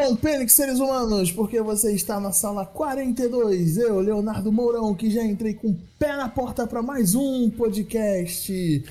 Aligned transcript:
Bom, 0.00 0.14
Pênix, 0.14 0.52
seres 0.52 0.78
humanos, 0.78 1.32
porque 1.32 1.60
você 1.60 1.92
está 1.92 2.20
na 2.20 2.30
sala 2.30 2.64
42. 2.64 3.78
Eu, 3.78 3.98
Leonardo 3.98 4.52
Mourão, 4.52 4.94
que 4.94 5.10
já 5.10 5.24
entrei 5.24 5.54
com 5.54 5.70
o 5.70 5.78
pé 5.98 6.16
na 6.16 6.28
porta 6.28 6.68
para 6.68 6.80
mais 6.80 7.16
um 7.16 7.50
podcast. 7.50 8.84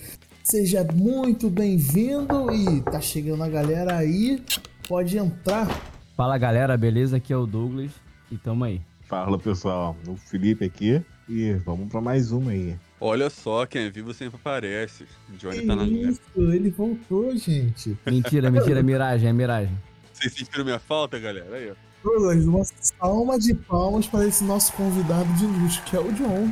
Seja 0.43 0.85
muito 0.93 1.49
bem-vindo 1.49 2.53
e 2.53 2.81
tá 2.81 2.99
chegando 2.99 3.41
a 3.41 3.47
galera 3.47 3.95
aí. 3.95 4.43
Pode 4.85 5.17
entrar. 5.17 5.69
Fala 6.17 6.37
galera, 6.37 6.75
beleza? 6.75 7.15
Aqui 7.15 7.31
é 7.31 7.37
o 7.37 7.47
Douglas 7.47 7.91
e 8.29 8.37
tamo 8.37 8.65
aí. 8.65 8.81
Fala 9.03 9.39
pessoal, 9.39 9.95
o 10.05 10.17
Felipe 10.17 10.65
aqui 10.65 11.01
e 11.29 11.53
vamos 11.53 11.87
para 11.87 12.01
mais 12.01 12.33
uma 12.33 12.51
aí. 12.51 12.75
Olha 12.99 13.29
só, 13.29 13.65
quem 13.65 13.83
é 13.83 13.89
vivo 13.89 14.13
sempre 14.13 14.35
aparece. 14.35 15.05
O 15.29 15.37
Johnny 15.37 15.59
Que 15.59 15.67
tá 15.67 15.73
na 15.73 15.85
isso, 15.85 16.19
ele 16.35 16.69
voltou, 16.69 17.33
gente. 17.37 17.97
Mentira, 18.05 18.51
mentira, 18.51 18.83
miragem, 18.83 19.29
é 19.29 19.33
miragem. 19.33 19.87
Vocês 20.17 20.33
sentiram 20.33 20.65
minha 20.65 20.79
falta, 20.79 21.19
galera? 21.19 21.55
Aí, 21.55 21.69
ó. 21.69 21.75
Douglas, 22.03 22.45
uma 22.45 22.63
salva 22.63 23.37
de 23.37 23.53
palmas 23.53 24.07
para 24.07 24.25
esse 24.25 24.43
nosso 24.43 24.73
convidado 24.73 25.31
de 25.33 25.45
luxo, 25.45 25.83
que 25.83 25.95
é 25.95 25.99
o 25.99 26.11
John. 26.13 26.51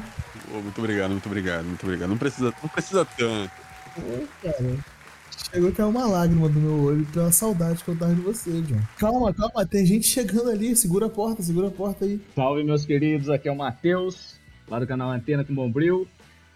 Ô, 0.54 0.62
muito 0.62 0.78
obrigado, 0.78 1.12
muito 1.12 1.26
obrigado, 1.26 1.66
muito 1.66 1.84
obrigado. 1.84 2.10
Não 2.10 2.18
precisa, 2.18 2.54
não 2.62 2.70
precisa 2.70 3.06
tanto. 3.06 3.52
Ô, 3.98 4.28
cara. 4.44 4.78
Chegou 5.52 5.72
que 5.72 5.82
é 5.82 5.86
uma 5.86 6.06
lágrima 6.06 6.48
do 6.48 6.60
meu 6.60 6.84
olho 6.84 7.06
pela 7.08 7.32
saudade 7.32 7.84
que 7.84 7.90
eu 7.90 7.98
tava 7.98 8.14
de 8.14 8.22
você, 8.22 8.62
John. 8.62 8.80
Calma, 8.98 9.34
calma, 9.34 9.66
tem 9.66 9.84
gente 9.84 10.06
chegando 10.06 10.50
ali. 10.50 10.76
Segura 10.76 11.08
a 11.08 11.10
porta, 11.10 11.42
segura 11.42 11.68
a 11.68 11.72
porta 11.72 12.06
aí. 12.06 12.22
Salve, 12.36 12.64
meus 12.64 12.86
queridos, 12.86 13.30
aqui 13.30 13.50
é 13.50 13.52
o 13.52 13.56
Matheus, 13.56 14.36
lá 14.68 14.80
do 14.80 14.86
canal 14.86 15.10
Antena 15.10 15.44
com 15.44 15.56
Bombril. 15.56 16.08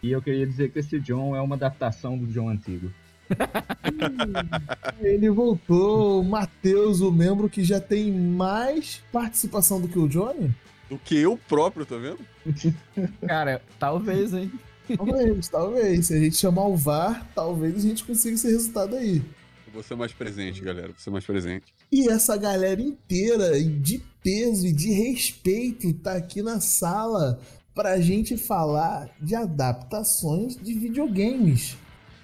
E 0.04 0.12
eu 0.12 0.22
queria 0.22 0.46
dizer 0.46 0.72
que 0.72 0.80
esse 0.80 1.00
John 1.00 1.36
é 1.36 1.42
uma 1.42 1.56
adaptação 1.56 2.18
do 2.18 2.28
John 2.28 2.50
antigo. 2.50 2.92
Ele 5.02 5.30
voltou, 5.30 6.22
o 6.22 6.24
Matheus, 6.24 7.02
o 7.02 7.12
membro 7.12 7.50
que 7.50 7.64
já 7.64 7.80
tem 7.80 8.12
mais 8.12 9.02
participação 9.12 9.80
do 9.80 9.88
que 9.88 10.00
o 10.00 10.08
Johnny. 10.08 10.54
Do 10.90 10.98
que 10.98 11.18
eu 11.18 11.38
próprio, 11.48 11.86
tá 11.86 11.98
vendo? 11.98 12.20
Cara, 13.28 13.62
talvez, 13.78 14.34
hein? 14.34 14.52
Talvez, 14.96 15.48
talvez. 15.48 16.08
Se 16.08 16.16
a 16.16 16.20
gente 16.20 16.36
chamar 16.36 16.66
o 16.66 16.76
VAR, 16.76 17.28
talvez 17.36 17.78
a 17.78 17.88
gente 17.88 18.04
consiga 18.04 18.36
esse 18.36 18.50
resultado 18.50 18.96
aí. 18.96 19.22
Eu 19.68 19.74
vou 19.74 19.84
ser 19.84 19.96
mais 19.96 20.12
presente, 20.12 20.62
galera. 20.62 20.88
Vou 20.88 20.98
ser 20.98 21.12
mais 21.12 21.26
presente. 21.26 21.72
E 21.92 22.10
essa 22.10 22.36
galera 22.36 22.82
inteira, 22.82 23.62
de 23.62 24.02
peso 24.24 24.66
e 24.66 24.74
de 24.74 24.92
respeito, 24.92 25.94
tá 25.94 26.14
aqui 26.14 26.42
na 26.42 26.60
sala 26.60 27.40
pra 27.76 28.02
gente 28.02 28.36
falar 28.36 29.10
de 29.22 29.36
adaptações 29.36 30.56
de 30.56 30.74
videogames. 30.74 31.78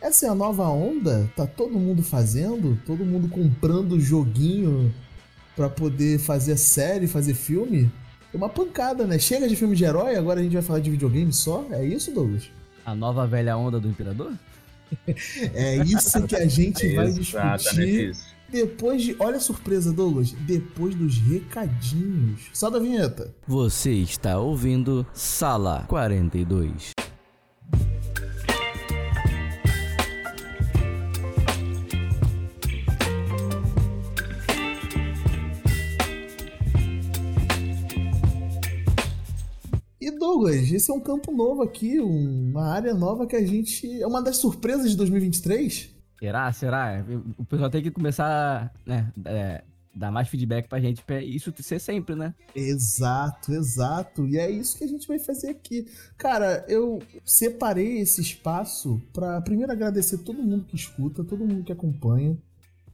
Essa 0.05 0.27
é 0.27 0.29
a 0.29 0.35
nova 0.35 0.69
onda? 0.69 1.27
Tá 1.35 1.47
todo 1.47 1.79
mundo 1.79 2.03
fazendo? 2.03 2.79
Todo 2.85 3.03
mundo 3.03 3.27
comprando 3.27 3.99
joguinho 3.99 4.93
pra 5.55 5.67
poder 5.67 6.19
fazer 6.19 6.55
série, 6.57 7.07
fazer 7.07 7.33
filme? 7.33 7.91
É 8.31 8.37
uma 8.37 8.47
pancada, 8.47 9.07
né? 9.07 9.17
Chega 9.17 9.47
de 9.49 9.55
filme 9.55 9.75
de 9.75 9.83
herói, 9.83 10.15
agora 10.15 10.39
a 10.39 10.43
gente 10.43 10.53
vai 10.53 10.61
falar 10.61 10.79
de 10.79 10.91
videogame 10.91 11.33
só? 11.33 11.65
É 11.71 11.83
isso, 11.83 12.11
Douglas? 12.11 12.51
A 12.85 12.93
nova 12.93 13.25
velha 13.25 13.57
onda 13.57 13.79
do 13.79 13.89
Imperador? 13.89 14.31
É 15.55 15.77
isso 15.77 16.21
que 16.27 16.35
a 16.35 16.47
gente 16.47 16.93
vai 16.93 17.11
discutir 17.11 18.15
depois 18.47 19.01
de. 19.01 19.15
Olha 19.19 19.37
a 19.37 19.39
surpresa, 19.39 19.91
Douglas. 19.91 20.31
Depois 20.31 20.93
dos 20.93 21.17
recadinhos. 21.17 22.41
Só 22.53 22.69
da 22.69 22.77
vinheta. 22.77 23.33
Você 23.47 23.91
está 23.91 24.37
ouvindo 24.37 25.05
Sala 25.11 25.83
42. 25.87 26.94
Douglas, 40.25 40.71
esse 40.71 40.89
é 40.89 40.93
um 40.93 40.99
campo 40.99 41.31
novo 41.31 41.61
aqui, 41.61 41.99
uma 41.99 42.65
área 42.65 42.95
nova 42.95 43.27
que 43.27 43.35
a 43.35 43.45
gente. 43.45 44.01
É 44.01 44.07
uma 44.07 44.23
das 44.23 44.37
surpresas 44.37 44.89
de 44.89 44.97
2023. 44.97 45.91
Será? 46.17 46.51
Será? 46.51 47.05
O 47.37 47.45
pessoal 47.45 47.69
tem 47.69 47.83
que 47.83 47.91
começar, 47.91 48.73
né? 48.83 49.13
É, 49.23 49.63
dar 49.93 50.11
mais 50.11 50.27
feedback 50.27 50.67
pra 50.67 50.79
gente 50.79 51.03
pra 51.03 51.21
isso 51.21 51.53
ser 51.59 51.79
sempre, 51.79 52.15
né? 52.15 52.33
Exato, 52.55 53.53
exato. 53.53 54.27
E 54.27 54.39
é 54.39 54.49
isso 54.49 54.75
que 54.79 54.83
a 54.83 54.87
gente 54.87 55.07
vai 55.07 55.19
fazer 55.19 55.49
aqui. 55.49 55.85
Cara, 56.17 56.65
eu 56.67 56.99
separei 57.23 57.99
esse 57.99 58.19
espaço 58.19 58.99
pra 59.13 59.39
primeiro 59.41 59.71
agradecer 59.71 60.17
todo 60.17 60.41
mundo 60.41 60.65
que 60.65 60.75
escuta, 60.75 61.23
todo 61.23 61.45
mundo 61.45 61.63
que 61.63 61.71
acompanha. 61.71 62.35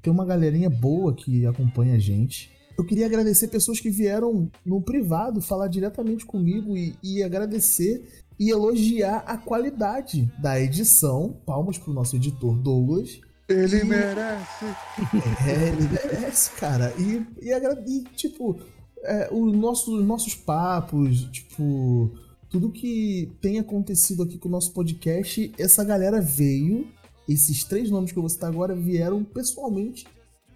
Tem 0.02 0.12
uma 0.12 0.25
galerinha 0.25 0.69
boa 0.69 1.16
que 1.16 1.46
acompanha 1.46 1.96
a 1.96 2.00
gente. 2.00 2.52
Eu 2.77 2.85
queria 2.85 3.05
agradecer 3.05 3.47
pessoas 3.47 3.79
que 3.79 3.89
vieram 3.89 4.49
no 4.65 4.81
privado 4.81 5.41
falar 5.41 5.67
diretamente 5.67 6.25
comigo 6.25 6.75
e, 6.75 6.95
e 7.03 7.23
agradecer 7.23 8.23
e 8.39 8.49
elogiar 8.49 9.23
a 9.27 9.37
qualidade 9.37 10.31
da 10.41 10.59
edição. 10.59 11.35
Palmas 11.45 11.77
pro 11.77 11.93
nosso 11.93 12.15
editor 12.15 12.57
Douglas. 12.57 13.19
Ele 13.47 13.83
merece. 13.83 14.65
É, 15.47 15.67
ele 15.67 15.87
merece, 15.87 16.51
cara. 16.51 16.93
E, 16.97 17.25
e, 17.41 17.51
e, 17.87 18.03
tipo, 18.15 18.59
é, 19.03 19.29
o 19.31 19.45
nosso, 19.45 19.97
os 19.97 20.05
nossos 20.05 20.35
papos, 20.35 21.25
tipo, 21.31 22.11
tudo 22.49 22.71
que 22.71 23.31
tem 23.41 23.59
acontecido 23.59 24.23
aqui 24.23 24.38
com 24.38 24.47
o 24.47 24.51
nosso 24.51 24.73
podcast, 24.73 25.51
essa 25.57 25.83
galera 25.83 26.21
veio, 26.21 26.88
esses 27.27 27.63
três 27.63 27.89
nomes 27.89 28.11
que 28.11 28.17
eu 28.17 28.23
vou 28.23 28.29
citar 28.29 28.49
agora 28.49 28.75
vieram 28.75 29.23
pessoalmente 29.23 30.05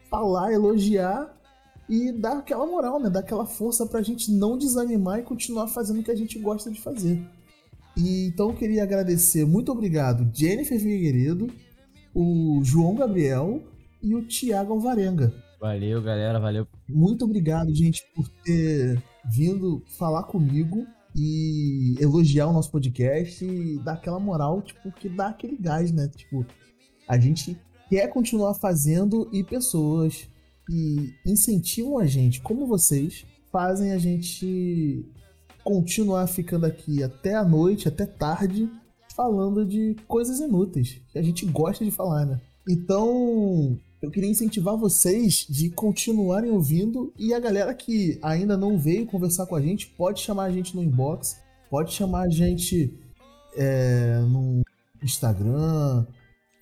falar, 0.10 0.52
elogiar 0.52 1.36
e 1.90 2.12
dar 2.12 2.40
aquela 2.40 2.66
moral, 2.66 3.00
né? 3.00 3.10
Dar 3.10 3.20
aquela 3.20 3.46
força 3.46 3.86
pra 3.86 4.02
gente 4.02 4.32
não 4.32 4.58
desanimar 4.58 5.20
e 5.20 5.24
continuar 5.24 5.68
fazendo 5.68 6.00
o 6.00 6.04
que 6.04 6.12
a 6.12 6.16
gente 6.16 6.40
gosta 6.40 6.72
de 6.72 6.82
fazer. 6.82 7.22
E, 7.98 8.28
então 8.28 8.50
eu 8.50 8.56
queria 8.56 8.84
agradecer, 8.84 9.46
muito 9.46 9.72
obrigado, 9.72 10.30
Jennifer 10.34 10.80
Figueiredo, 10.80 11.48
o 12.14 12.60
João 12.64 12.96
Gabriel 12.96 13.64
e 14.02 14.16
o 14.16 14.28
Thiago 14.28 14.74
Alvarenga. 14.74 15.34
Valeu, 15.60 16.02
galera, 16.02 16.40
valeu. 16.40 16.68
Muito 16.88 17.24
obrigado, 17.26 17.74
gente, 17.74 18.04
por 18.14 18.28
ter 18.44 19.02
vindo 19.34 19.82
falar 19.98 20.24
comigo 20.24 20.86
e 21.16 21.96
elogiar 22.00 22.48
o 22.48 22.54
nosso 22.54 22.70
podcast 22.70 23.44
e 23.46 23.80
dar 23.80 23.94
aquela 23.94 24.20
moral, 24.20 24.62
tipo, 24.62 24.92
que 24.92 25.08
dá 25.08 25.28
aquele 25.28 25.58
gás, 25.58 25.92
né? 25.92 26.10
Tipo, 26.14 26.46
a 27.08 27.18
gente 27.18 27.58
quer 27.90 28.08
continuar 28.10 28.54
fazendo 28.56 29.30
e 29.32 29.44
pessoas 29.44 30.28
que 30.68 31.14
incentivam 31.26 32.00
a 32.00 32.06
gente, 32.06 32.42
como 32.42 32.66
vocês, 32.66 33.26
fazem 33.52 33.92
a 33.92 33.98
gente 33.98 35.06
continuar 35.64 36.28
ficando 36.28 36.66
aqui 36.66 37.02
até 37.02 37.36
a 37.36 37.44
noite, 37.44 37.88
até 37.88 38.06
tarde, 38.06 38.70
falando 39.16 39.66
de 39.66 39.96
coisas 40.08 40.40
inúteis, 40.40 41.02
que 41.12 41.18
a 41.18 41.22
gente 41.22 41.46
gosta 41.46 41.84
de 41.84 41.92
falar, 41.92 42.26
né? 42.26 42.42
Então, 42.70 43.80
eu 44.02 44.12
queria 44.12 44.30
incentivar 44.30 44.78
vocês 44.78 45.48
de 45.50 45.70
continuarem 45.70 46.52
ouvindo 46.52 47.14
e 47.18 47.34
a 47.34 47.40
galera 47.40 47.74
que 47.74 48.20
ainda 48.22 48.58
não 48.58 48.78
veio 48.78 49.06
conversar 49.06 49.46
com 49.46 49.56
a 49.56 49.62
gente 49.62 49.88
pode 49.88 50.22
chamar 50.22 50.46
a 50.46 50.52
gente 50.52 50.76
no 50.76 50.84
inbox, 50.84 51.38
pode 51.70 51.94
chamar 51.94 52.24
a 52.24 52.30
gente 52.30 52.94
é, 53.56 54.20
no 54.30 54.62
Instagram, 55.02 56.06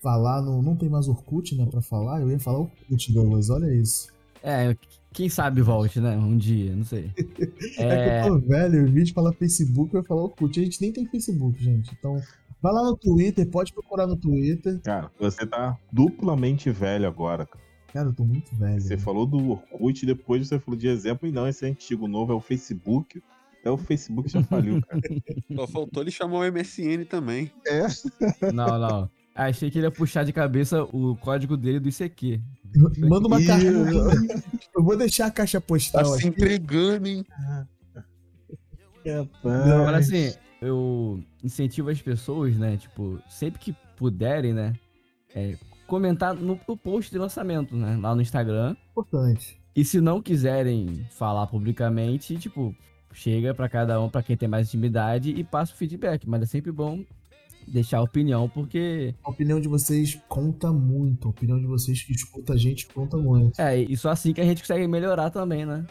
falar 0.04 0.42
no. 0.42 0.60
Não 0.60 0.76
tem 0.76 0.90
mais 0.90 1.08
Orkut, 1.08 1.56
né, 1.56 1.66
pra 1.66 1.80
falar? 1.80 2.20
Eu 2.20 2.30
ia 2.30 2.38
falar 2.38 2.58
Orkut, 2.60 3.12
Douglas, 3.12 3.48
olha 3.48 3.74
isso. 3.74 4.12
É, 4.42 4.76
quem 5.10 5.30
sabe 5.30 5.62
volte, 5.62 5.98
né? 5.98 6.14
Um 6.16 6.36
dia, 6.36 6.76
não 6.76 6.84
sei. 6.84 7.10
É, 7.78 8.22
que 8.22 8.28
eu 8.28 8.40
tô 8.40 8.46
velho, 8.46 8.84
o 8.84 8.92
vídeo 8.92 9.14
fala 9.14 9.32
Facebook, 9.32 9.94
eu 9.94 10.00
ia 10.00 10.06
falar 10.06 10.22
Orkut. 10.22 10.60
A 10.60 10.62
gente 10.62 10.80
nem 10.80 10.92
tem 10.92 11.06
Facebook, 11.06 11.62
gente. 11.62 11.90
Então, 11.98 12.20
vai 12.60 12.72
lá 12.72 12.82
no 12.82 12.96
Twitter, 12.96 13.48
pode 13.48 13.72
procurar 13.72 14.06
no 14.06 14.16
Twitter. 14.16 14.80
Cara, 14.82 15.10
você 15.18 15.46
tá 15.46 15.78
duplamente 15.90 16.70
velho 16.70 17.08
agora. 17.08 17.46
cara. 17.46 17.64
Cara, 17.92 18.08
eu 18.08 18.12
tô 18.12 18.24
muito 18.24 18.54
velho. 18.56 18.80
Você 18.80 18.96
né? 18.96 19.00
falou 19.00 19.24
do 19.24 19.52
Orkut, 19.52 20.04
depois 20.04 20.46
você 20.46 20.58
falou 20.58 20.78
de 20.78 20.88
exemplo, 20.88 21.26
e 21.28 21.32
não, 21.32 21.48
esse 21.48 21.64
é 21.64 21.68
antigo, 21.68 22.06
novo 22.06 22.32
é 22.32 22.36
o 22.36 22.40
Facebook. 22.40 23.22
É 23.64 23.70
o 23.70 23.78
Facebook 23.78 24.28
já 24.28 24.42
faliu, 24.42 24.82
cara. 24.82 25.00
Só 25.56 25.66
faltou 25.66 26.02
ele 26.02 26.10
chamar 26.10 26.38
o 26.38 26.52
MSN 26.52 27.06
também. 27.08 27.50
É. 27.66 27.86
Não, 28.52 28.78
não. 28.78 29.10
Achei 29.34 29.70
que 29.70 29.78
ele 29.78 29.86
ia 29.86 29.90
puxar 29.90 30.24
de 30.24 30.32
cabeça 30.32 30.84
o 30.84 31.16
código 31.16 31.56
dele 31.56 31.80
do 31.80 31.88
ICQ. 31.88 32.40
Manda 32.98 33.26
uma 33.26 33.44
carta. 33.44 33.66
Eu 34.76 34.82
vou 34.82 34.96
deixar 34.96 35.26
a 35.26 35.30
caixa 35.30 35.60
Tá 35.60 35.66
postal 35.66 36.04
se 36.06 36.18
aqui. 36.18 36.28
entregando, 36.28 37.06
hein? 37.08 37.24
Agora, 39.44 39.98
assim, 39.98 40.32
eu 40.60 41.22
incentivo 41.42 41.90
as 41.90 42.00
pessoas, 42.00 42.56
né? 42.56 42.76
Tipo, 42.76 43.20
sempre 43.28 43.60
que 43.60 43.76
puderem, 43.96 44.52
né? 44.52 44.74
é, 45.34 45.56
comentar 45.86 46.34
no, 46.34 46.58
no 46.66 46.76
post 46.76 47.10
de 47.10 47.18
lançamento, 47.18 47.76
né? 47.76 47.98
Lá 48.00 48.14
no 48.14 48.22
Instagram. 48.22 48.76
Importante. 48.92 49.60
E 49.74 49.84
se 49.84 50.00
não 50.00 50.22
quiserem 50.22 51.04
falar 51.10 51.46
publicamente, 51.48 52.36
tipo, 52.38 52.74
chega 53.12 53.52
pra 53.52 53.68
cada 53.68 54.00
um, 54.00 54.08
pra 54.08 54.22
quem 54.22 54.36
tem 54.36 54.48
mais 54.48 54.68
intimidade, 54.68 55.30
e 55.30 55.42
passa 55.42 55.74
o 55.74 55.76
feedback. 55.76 56.28
Mas 56.28 56.42
é 56.42 56.46
sempre 56.46 56.70
bom 56.70 57.04
deixar 57.68 57.98
a 57.98 58.02
opinião, 58.02 58.48
porque. 58.48 59.14
A 59.24 59.30
opinião 59.30 59.60
de 59.60 59.68
vocês 59.68 60.18
conta 60.28 60.72
muito. 60.72 61.28
A 61.28 61.30
opinião 61.30 61.58
de 61.58 61.66
vocês 61.66 62.02
que 62.02 62.12
escuta 62.12 62.52
a 62.52 62.56
gente 62.56 62.86
conta 62.86 63.16
muito. 63.16 63.60
É, 63.60 63.78
e 63.78 63.96
só 63.96 64.10
assim 64.10 64.32
que 64.32 64.40
a 64.40 64.44
gente 64.44 64.62
consegue 64.62 64.86
melhorar 64.86 65.30
também, 65.30 65.64
né? 65.64 65.86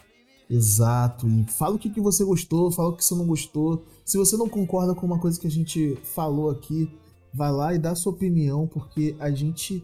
Exato. 0.49 1.27
E 1.27 1.45
fala 1.45 1.75
o 1.75 1.79
que, 1.79 1.89
que 1.89 2.01
você 2.01 2.23
gostou, 2.23 2.71
fala 2.71 2.89
o 2.89 2.95
que 2.95 3.03
você 3.03 3.15
não 3.15 3.25
gostou. 3.25 3.85
Se 4.05 4.17
você 4.17 4.37
não 4.37 4.49
concorda 4.49 4.93
com 4.93 5.05
uma 5.05 5.19
coisa 5.19 5.39
que 5.39 5.47
a 5.47 5.51
gente 5.51 5.97
falou 6.03 6.49
aqui, 6.49 6.89
vai 7.33 7.51
lá 7.51 7.73
e 7.73 7.79
dá 7.79 7.95
sua 7.95 8.11
opinião, 8.13 8.67
porque 8.67 9.15
a 9.19 9.31
gente 9.31 9.83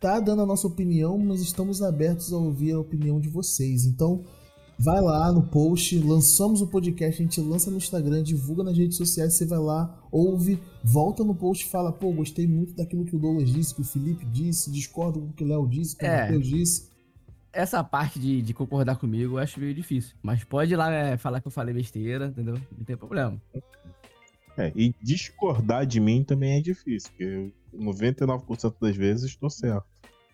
tá 0.00 0.18
dando 0.18 0.42
a 0.42 0.46
nossa 0.46 0.66
opinião, 0.66 1.18
mas 1.18 1.40
estamos 1.40 1.82
abertos 1.82 2.32
a 2.32 2.36
ouvir 2.38 2.72
a 2.72 2.80
opinião 2.80 3.20
de 3.20 3.28
vocês. 3.28 3.84
Então, 3.84 4.24
vai 4.80 4.98
lá 4.98 5.30
no 5.30 5.42
post, 5.42 5.98
lançamos 5.98 6.62
o 6.62 6.66
podcast, 6.66 7.20
a 7.20 7.24
gente 7.24 7.38
lança 7.38 7.70
no 7.70 7.76
Instagram, 7.76 8.22
divulga 8.22 8.64
nas 8.64 8.76
redes 8.78 8.96
sociais, 8.96 9.34
você 9.34 9.44
vai 9.44 9.58
lá, 9.58 10.02
ouve, 10.10 10.58
volta 10.82 11.22
no 11.22 11.34
post 11.34 11.66
e 11.66 11.68
fala, 11.68 11.92
pô, 11.92 12.10
gostei 12.12 12.46
muito 12.46 12.74
daquilo 12.74 13.04
que 13.04 13.14
o 13.14 13.18
Douglas 13.18 13.50
disse, 13.50 13.74
que 13.74 13.82
o 13.82 13.84
Felipe 13.84 14.24
disse, 14.24 14.70
discordo 14.70 15.20
com 15.20 15.26
o 15.26 15.32
que 15.34 15.44
o 15.44 15.46
Léo 15.46 15.68
disse, 15.68 15.94
que 15.94 16.04
o 16.04 16.08
É. 16.08 16.22
Matheus 16.22 16.46
disse. 16.46 16.90
Essa 17.52 17.84
parte 17.84 18.18
de, 18.18 18.40
de 18.40 18.54
concordar 18.54 18.96
comigo 18.96 19.34
eu 19.34 19.38
acho 19.38 19.60
meio 19.60 19.74
difícil. 19.74 20.14
Mas 20.22 20.44
pode 20.44 20.72
ir 20.72 20.76
lá 20.76 20.90
é, 20.90 21.18
falar 21.18 21.42
que 21.42 21.48
eu 21.48 21.52
falei 21.52 21.74
besteira, 21.74 22.28
entendeu? 22.28 22.54
Não 22.76 22.84
tem 22.84 22.96
problema. 22.96 23.38
É, 24.56 24.72
e 24.74 24.94
discordar 25.02 25.84
de 25.84 26.00
mim 26.00 26.24
também 26.24 26.56
é 26.56 26.60
difícil, 26.62 27.10
porque 27.10 27.52
99% 27.76 28.74
das 28.80 28.96
vezes 28.96 29.24
estou 29.24 29.50
certo. 29.50 29.84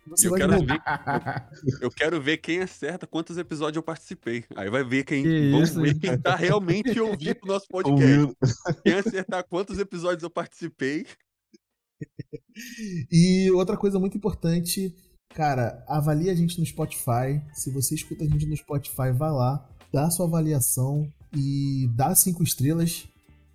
Você 0.09 0.27
Eu 0.27 0.31
vai 0.31 0.39
quero, 0.39 0.65
ver, 0.65 0.81
eu 1.81 1.91
quero 1.91 2.21
ver 2.21 2.37
quem 2.37 2.59
acerta 2.59 3.05
quantos 3.05 3.37
episódios 3.37 3.75
eu 3.75 3.83
participei. 3.83 4.45
Aí 4.55 4.69
vai 4.69 4.83
ver 4.83 5.03
quem. 5.03 5.23
Que 5.23 5.51
vamos 5.51 5.69
isso, 5.69 5.81
ver 5.81 5.99
quem 5.99 6.17
tá 6.17 6.35
realmente 6.35 6.99
ouvindo 6.99 7.39
o 7.43 7.47
nosso 7.47 7.67
podcast. 7.69 8.05
Ouvindo. 8.05 8.37
Quem 8.83 8.93
acertar 8.93 9.43
quantos 9.47 9.77
episódios 9.79 10.23
eu 10.23 10.29
participei. 10.29 11.05
E 13.11 13.51
outra 13.51 13.75
coisa 13.75 13.99
muito 13.99 14.17
importante, 14.17 14.95
cara, 15.29 15.83
avalie 15.87 16.29
a 16.29 16.35
gente 16.35 16.59
no 16.59 16.65
Spotify. 16.65 17.41
Se 17.53 17.71
você 17.71 17.95
escuta 17.95 18.23
a 18.23 18.27
gente 18.27 18.45
no 18.45 18.55
Spotify, 18.55 19.11
vá 19.13 19.31
lá, 19.31 19.69
dá 19.91 20.05
a 20.05 20.11
sua 20.11 20.25
avaliação 20.25 21.11
e 21.35 21.89
dá 21.95 22.15
cinco 22.15 22.43
estrelas 22.43 23.07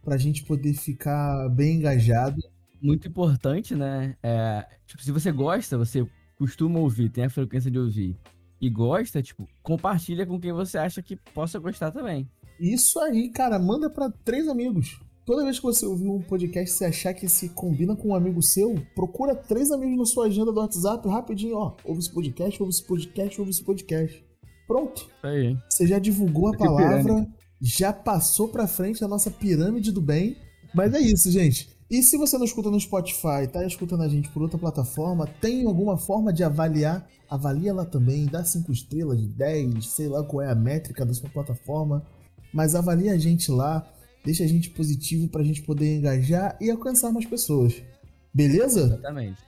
pra 0.02 0.18
gente 0.18 0.44
poder 0.44 0.74
ficar 0.74 1.48
bem 1.48 1.76
engajado. 1.76 2.40
Muito 2.80 3.06
importante, 3.06 3.76
né? 3.76 4.16
É, 4.22 4.66
tipo, 4.86 5.02
se 5.02 5.12
você 5.12 5.30
gosta, 5.30 5.78
você 5.78 6.04
costuma 6.42 6.80
ouvir, 6.80 7.08
tem 7.08 7.24
a 7.24 7.30
frequência 7.30 7.70
de 7.70 7.78
ouvir 7.78 8.16
e 8.60 8.68
gosta, 8.68 9.22
tipo, 9.22 9.48
compartilha 9.62 10.26
com 10.26 10.40
quem 10.40 10.52
você 10.52 10.76
acha 10.76 11.00
que 11.00 11.14
possa 11.16 11.56
gostar 11.60 11.92
também. 11.92 12.28
Isso 12.58 12.98
aí, 12.98 13.28
cara, 13.28 13.58
manda 13.60 13.88
pra 13.88 14.10
três 14.24 14.48
amigos. 14.48 15.00
Toda 15.24 15.44
vez 15.44 15.58
que 15.58 15.62
você 15.64 15.86
ouvir 15.86 16.08
um 16.08 16.20
podcast, 16.20 16.74
se 16.76 16.84
achar 16.84 17.14
que 17.14 17.28
se 17.28 17.50
combina 17.50 17.94
com 17.94 18.08
um 18.08 18.14
amigo 18.14 18.42
seu, 18.42 18.74
procura 18.92 19.36
três 19.36 19.70
amigos 19.70 19.96
na 19.96 20.04
sua 20.04 20.26
agenda 20.26 20.50
do 20.52 20.58
WhatsApp, 20.58 21.08
rapidinho, 21.08 21.56
ó. 21.56 21.76
Ouve 21.84 22.00
esse 22.00 22.12
podcast, 22.12 22.60
ouve 22.60 22.74
esse 22.74 22.84
podcast, 22.84 23.40
ouve 23.40 23.50
esse 23.52 23.62
podcast. 23.62 24.24
Pronto. 24.66 25.08
Aí? 25.22 25.56
Você 25.70 25.86
já 25.86 26.00
divulgou 26.00 26.48
a 26.48 26.52
Que 26.52 26.58
palavra, 26.58 27.02
pirâmide. 27.04 27.32
já 27.60 27.92
passou 27.92 28.48
pra 28.48 28.66
frente 28.66 29.04
a 29.04 29.08
nossa 29.08 29.30
pirâmide 29.30 29.92
do 29.92 30.00
bem. 30.00 30.36
Mas 30.74 30.92
é 30.92 31.00
isso, 31.00 31.30
gente. 31.30 31.68
E 31.92 32.02
se 32.02 32.16
você 32.16 32.38
não 32.38 32.46
escuta 32.46 32.70
no 32.70 32.80
Spotify, 32.80 33.46
tá 33.52 33.66
escutando 33.66 34.02
a 34.02 34.08
gente 34.08 34.30
por 34.30 34.40
outra 34.40 34.58
plataforma, 34.58 35.26
tem 35.26 35.66
alguma 35.66 35.98
forma 35.98 36.32
de 36.32 36.42
avaliar? 36.42 37.06
Avalia 37.28 37.74
lá 37.74 37.84
também, 37.84 38.24
dá 38.24 38.42
5 38.42 38.72
estrelas, 38.72 39.20
10, 39.20 39.88
sei 39.88 40.08
lá 40.08 40.24
qual 40.24 40.40
é 40.40 40.50
a 40.50 40.54
métrica 40.54 41.04
da 41.04 41.12
sua 41.12 41.28
plataforma. 41.28 42.02
Mas 42.50 42.74
avalia 42.74 43.12
a 43.12 43.18
gente 43.18 43.50
lá, 43.50 43.86
deixa 44.24 44.42
a 44.42 44.46
gente 44.46 44.70
positivo 44.70 45.28
pra 45.28 45.42
gente 45.42 45.60
poder 45.60 45.98
engajar 45.98 46.56
e 46.62 46.70
alcançar 46.70 47.12
mais 47.12 47.26
pessoas. 47.26 47.82
Beleza? 48.32 48.84
Exatamente. 48.84 49.42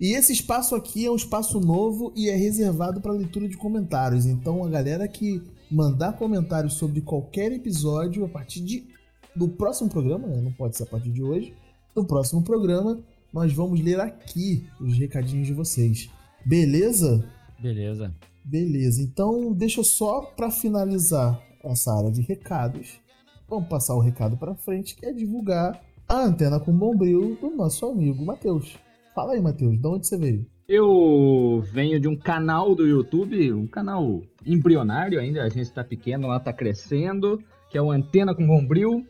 E 0.00 0.14
esse 0.14 0.32
espaço 0.32 0.76
aqui 0.76 1.06
é 1.06 1.10
um 1.10 1.16
espaço 1.16 1.58
novo 1.58 2.12
e 2.14 2.30
é 2.30 2.36
reservado 2.36 3.00
para 3.00 3.10
leitura 3.10 3.48
de 3.48 3.56
comentários. 3.56 4.26
Então 4.26 4.64
a 4.64 4.68
galera 4.68 5.08
que 5.08 5.42
mandar 5.68 6.12
comentários 6.12 6.74
sobre 6.74 7.00
qualquer 7.00 7.50
episódio 7.50 8.24
a 8.24 8.28
partir 8.28 8.60
de, 8.60 8.86
do 9.34 9.48
próximo 9.48 9.90
programa, 9.90 10.28
né? 10.28 10.40
não 10.40 10.52
pode 10.52 10.76
ser 10.76 10.84
a 10.84 10.86
partir 10.86 11.10
de 11.10 11.20
hoje, 11.20 11.52
no 11.94 12.04
próximo 12.04 12.42
programa 12.42 12.98
nós 13.32 13.52
vamos 13.52 13.80
ler 13.80 14.00
aqui 14.00 14.66
os 14.80 14.98
recadinhos 14.98 15.46
de 15.46 15.54
vocês. 15.54 16.10
Beleza? 16.44 17.24
Beleza. 17.58 18.14
Beleza. 18.44 19.02
Então 19.02 19.52
deixa 19.52 19.80
eu 19.80 19.84
só 19.84 20.22
para 20.22 20.50
finalizar 20.50 21.40
essa 21.62 21.94
área 21.94 22.10
de 22.10 22.22
recados. 22.22 22.98
Vamos 23.48 23.68
passar 23.68 23.94
o 23.94 24.00
recado 24.00 24.36
para 24.36 24.54
frente, 24.54 24.96
que 24.96 25.06
é 25.06 25.12
divulgar 25.12 25.80
a 26.08 26.22
antena 26.22 26.58
com 26.58 26.72
bombril 26.72 27.36
do 27.40 27.50
nosso 27.50 27.86
amigo 27.86 28.24
Matheus. 28.24 28.76
Fala 29.14 29.34
aí, 29.34 29.40
Matheus, 29.40 29.78
de 29.78 29.86
onde 29.86 30.06
você 30.06 30.16
veio? 30.16 30.46
Eu 30.68 31.62
venho 31.72 31.98
de 31.98 32.06
um 32.06 32.16
canal 32.16 32.76
do 32.76 32.86
YouTube, 32.86 33.52
um 33.52 33.66
canal 33.66 34.22
embrionário 34.46 35.18
ainda, 35.18 35.42
a 35.42 35.48
gente 35.48 35.62
está 35.62 35.82
pequeno 35.82 36.28
lá, 36.28 36.36
está 36.36 36.52
crescendo, 36.52 37.42
que 37.68 37.76
é 37.76 37.82
o 37.82 37.90
Antena 37.90 38.34
com 38.34 38.46
Bombril. 38.46 39.04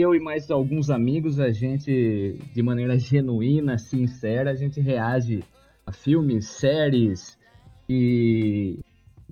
Eu 0.00 0.14
e 0.14 0.20
mais 0.20 0.48
alguns 0.48 0.90
amigos, 0.90 1.40
a 1.40 1.50
gente, 1.50 2.38
de 2.54 2.62
maneira 2.62 2.96
genuína, 2.96 3.78
sincera, 3.78 4.52
a 4.52 4.54
gente 4.54 4.80
reage 4.80 5.42
a 5.84 5.90
filmes, 5.90 6.46
séries 6.46 7.36
e 7.88 8.78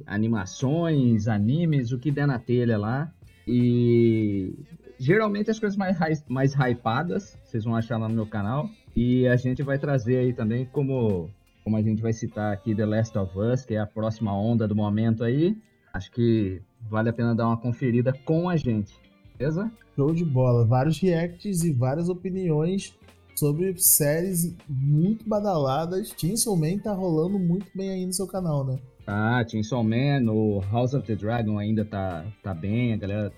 animações, 0.05 1.29
animes, 1.29 1.93
o 1.93 2.01
que 2.01 2.11
der 2.11 2.27
na 2.27 2.41
telha 2.41 2.77
lá. 2.77 3.15
E 3.47 4.59
geralmente 4.99 5.53
as 5.53 5.61
coisas 5.61 5.79
mais, 5.79 5.97
mais 6.27 6.53
hypadas, 6.53 7.39
vocês 7.45 7.63
vão 7.63 7.77
achar 7.77 7.97
lá 7.97 8.09
no 8.09 8.17
meu 8.17 8.27
canal. 8.27 8.69
E 8.97 9.25
a 9.29 9.37
gente 9.37 9.63
vai 9.63 9.79
trazer 9.79 10.17
aí 10.17 10.33
também 10.33 10.65
como 10.65 11.31
como 11.63 11.77
a 11.77 11.83
gente 11.83 12.03
vai 12.03 12.13
citar 12.13 12.53
aqui 12.53 12.75
The 12.75 12.87
Last 12.87 13.17
of 13.17 13.39
Us, 13.39 13.65
que 13.65 13.75
é 13.75 13.79
a 13.79 13.87
próxima 13.87 14.37
onda 14.37 14.67
do 14.67 14.75
momento 14.75 15.23
aí, 15.23 15.57
acho 15.95 16.11
que 16.11 16.61
vale 16.91 17.09
a 17.09 17.13
pena 17.13 17.37
dar 17.37 17.47
uma 17.47 17.57
conferida 17.57 18.13
com 18.25 18.49
a 18.49 18.57
gente, 18.57 18.93
beleza? 19.37 19.71
Show 19.95 20.13
de 20.13 20.25
bola. 20.25 20.65
Vários 20.65 20.99
reacts 20.99 21.63
e 21.65 21.73
várias 21.73 22.09
opiniões 22.09 22.95
sobre 23.35 23.77
séries 23.79 24.55
muito 24.69 25.29
badaladas. 25.29 26.15
Chainsaw 26.17 26.57
Man 26.57 26.79
tá 26.79 26.93
rolando 26.93 27.39
muito 27.39 27.67
bem 27.75 27.91
aí 27.91 28.07
no 28.07 28.13
seu 28.13 28.27
canal, 28.27 28.65
né? 28.65 28.79
Ah, 29.07 29.45
Chainsaw 29.47 29.85
Man, 29.85 30.31
o 30.31 30.61
House 30.73 30.95
of 30.95 31.07
the 31.07 31.15
Dragon 31.15 31.59
ainda 31.59 31.85
tá, 31.85 32.25
tá 32.43 32.53
bem, 32.53 32.93
a 32.93 32.97
galera 32.97 33.33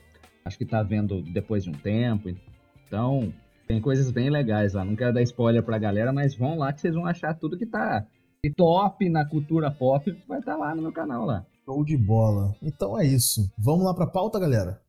acho 0.44 0.56
que 0.56 0.64
tá 0.64 0.82
vendo 0.82 1.20
depois 1.20 1.64
de 1.64 1.70
um 1.70 1.74
tempo, 1.74 2.30
então 2.86 3.30
tem 3.66 3.78
coisas 3.78 4.10
bem 4.10 4.30
legais 4.30 4.72
lá. 4.72 4.82
Não 4.82 4.96
quero 4.96 5.12
dar 5.12 5.22
spoiler 5.22 5.62
pra 5.62 5.78
galera, 5.78 6.10
mas 6.10 6.34
vão 6.34 6.56
lá 6.56 6.72
que 6.72 6.80
vocês 6.80 6.94
vão 6.94 7.04
achar 7.04 7.34
tudo 7.34 7.58
que 7.58 7.66
tá 7.66 8.06
top 8.56 9.08
na 9.10 9.24
cultura 9.24 9.70
pop, 9.70 10.10
vai 10.26 10.38
estar 10.38 10.56
lá 10.56 10.74
no 10.74 10.82
meu 10.82 10.92
canal 10.92 11.26
lá. 11.26 11.44
Show 11.64 11.84
de 11.84 11.96
bola. 11.96 12.54
Então 12.62 12.98
é 12.98 13.04
isso. 13.04 13.50
Vamos 13.58 13.84
lá 13.84 13.92
pra 13.92 14.06
pauta, 14.06 14.38
galera? 14.38 14.80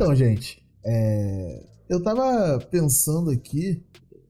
Então, 0.00 0.14
gente, 0.14 0.62
é, 0.84 1.66
eu 1.88 2.00
tava 2.00 2.60
pensando 2.70 3.30
aqui, 3.30 3.82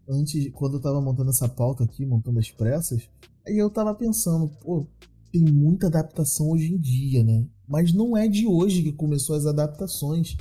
antes, 0.09 0.51
quando 0.55 0.79
eu 0.79 0.81
tava 0.81 0.99
montando 0.99 1.29
essa 1.29 1.47
pauta 1.47 1.85
aqui, 1.85 2.07
montando 2.07 2.39
as 2.39 2.51
pressas, 2.51 3.07
aí 3.47 3.59
eu 3.59 3.69
tava 3.69 3.95
pensando, 3.95 4.49
pô, 4.63 4.87
tem 5.31 5.43
muita 5.43 5.89
adaptação 5.89 6.49
hoje 6.49 6.73
em 6.73 6.79
dia, 6.79 7.23
né? 7.23 7.45
Mas 7.69 7.93
não 7.93 8.17
é 8.17 8.27
de 8.27 8.47
hoje 8.47 8.83
que 8.83 8.93
começou 8.93 9.37
as 9.37 9.45
adaptações. 9.45 10.39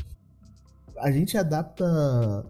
A 0.98 1.12
gente 1.12 1.38
adapta 1.38 2.46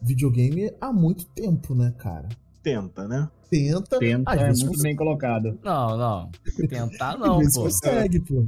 videogame 0.00 0.72
há 0.80 0.92
muito 0.92 1.24
tempo, 1.26 1.74
né, 1.74 1.92
cara? 1.98 2.28
Tenta, 2.62 3.08
né? 3.08 3.28
Tenta, 3.50 3.98
Tenta 3.98 4.30
às 4.30 4.40
é 4.40 4.46
vezes 4.46 4.62
muito 4.62 4.80
bem 4.80 4.94
colocado. 4.94 5.58
Não, 5.64 5.96
não. 5.98 6.30
Tentar 6.68 7.14
Às 7.14 7.18
não, 7.18 7.38
vezes 7.38 7.54
pô. 7.54 7.62
consegue, 7.64 8.20
pô. 8.20 8.46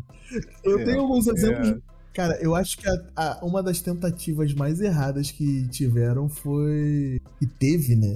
Eu 0.62 0.78
É, 0.78 0.84
tenho 0.84 1.00
alguns 1.00 1.26
exemplos. 1.26 1.82
Cara, 2.14 2.38
eu 2.40 2.54
acho 2.54 2.78
que 2.78 2.88
a- 2.88 3.02
a- 3.16 3.38
uma 3.44 3.62
das 3.62 3.80
tentativas 3.80 4.54
mais 4.54 4.80
erradas 4.80 5.30
que 5.30 5.66
tiveram 5.68 6.28
foi. 6.28 7.20
que 7.38 7.46
teve, 7.46 7.96
né? 7.96 8.14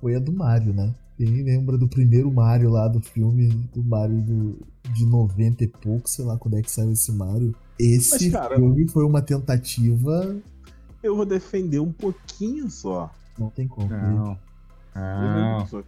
Foi 0.00 0.16
a 0.16 0.18
do 0.18 0.32
Mario, 0.32 0.74
né? 0.74 0.92
Quem 1.16 1.42
lembra 1.42 1.78
do 1.78 1.88
primeiro 1.88 2.30
Mario 2.30 2.68
lá 2.70 2.88
do 2.88 3.00
filme, 3.00 3.48
do 3.72 3.82
Mario 3.82 4.20
do, 4.20 4.58
de 4.92 5.06
90 5.06 5.64
e 5.64 5.68
pouco, 5.68 6.10
sei 6.10 6.24
lá 6.24 6.36
quando 6.36 6.58
é 6.58 6.62
que 6.62 6.70
saiu 6.70 6.92
esse 6.92 7.10
Mario. 7.12 7.54
Esse 7.78 8.24
Mas, 8.24 8.32
cara- 8.32 8.56
filme 8.56 8.86
foi 8.88 9.04
uma 9.04 9.22
tentativa. 9.22 10.36
Eu 11.02 11.16
vou 11.16 11.24
defender 11.24 11.78
um 11.78 11.92
pouquinho 11.92 12.68
só. 12.68 13.10
Não 13.38 13.48
tem 13.48 13.66
como. 13.68 13.88
Não. 13.88 14.38
Não. 14.94 15.84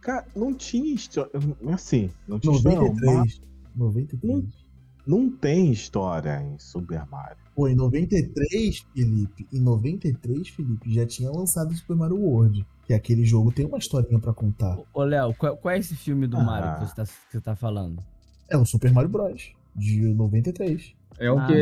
Cara, 0.00 0.26
não 0.34 0.54
tinha 0.54 0.94
história. 0.94 1.30
Assim, 1.72 2.10
não 2.26 2.38
tinha 2.40 2.56
história. 2.56 2.78
não, 2.78 2.86
93. 2.94 3.40
93. 3.76 4.63
Não 5.06 5.30
tem 5.30 5.70
história 5.70 6.40
em 6.42 6.58
Super 6.58 7.04
Mario. 7.06 7.36
Pô, 7.54 7.68
em 7.68 7.74
93, 7.74 8.78
Felipe, 8.94 9.46
em 9.52 9.60
93, 9.60 10.48
Felipe, 10.48 10.92
já 10.92 11.06
tinha 11.06 11.30
lançado 11.30 11.70
o 11.70 11.74
Super 11.74 11.96
Mario 11.96 12.18
World. 12.18 12.66
Que 12.86 12.92
aquele 12.94 13.24
jogo 13.24 13.52
tem 13.52 13.64
uma 13.66 13.78
historinha 13.78 14.18
pra 14.18 14.32
contar. 14.32 14.78
Ô, 14.92 15.02
Léo, 15.04 15.34
qual, 15.34 15.56
qual 15.56 15.74
é 15.74 15.78
esse 15.78 15.94
filme 15.94 16.26
do 16.26 16.36
Ah. 16.36 16.42
Mario 16.44 16.74
que 16.80 16.86
você, 16.90 16.94
tá, 16.96 17.04
que 17.04 17.12
você 17.32 17.40
tá 17.40 17.54
falando? 17.56 18.02
É 18.48 18.56
o 18.56 18.64
Super 18.64 18.92
Mario 18.92 19.08
Bros. 19.10 19.52
De 19.74 20.00
93. 20.14 20.94
É 21.18 21.30
o 21.30 21.38
Ah, 21.38 21.46
que 21.46 21.52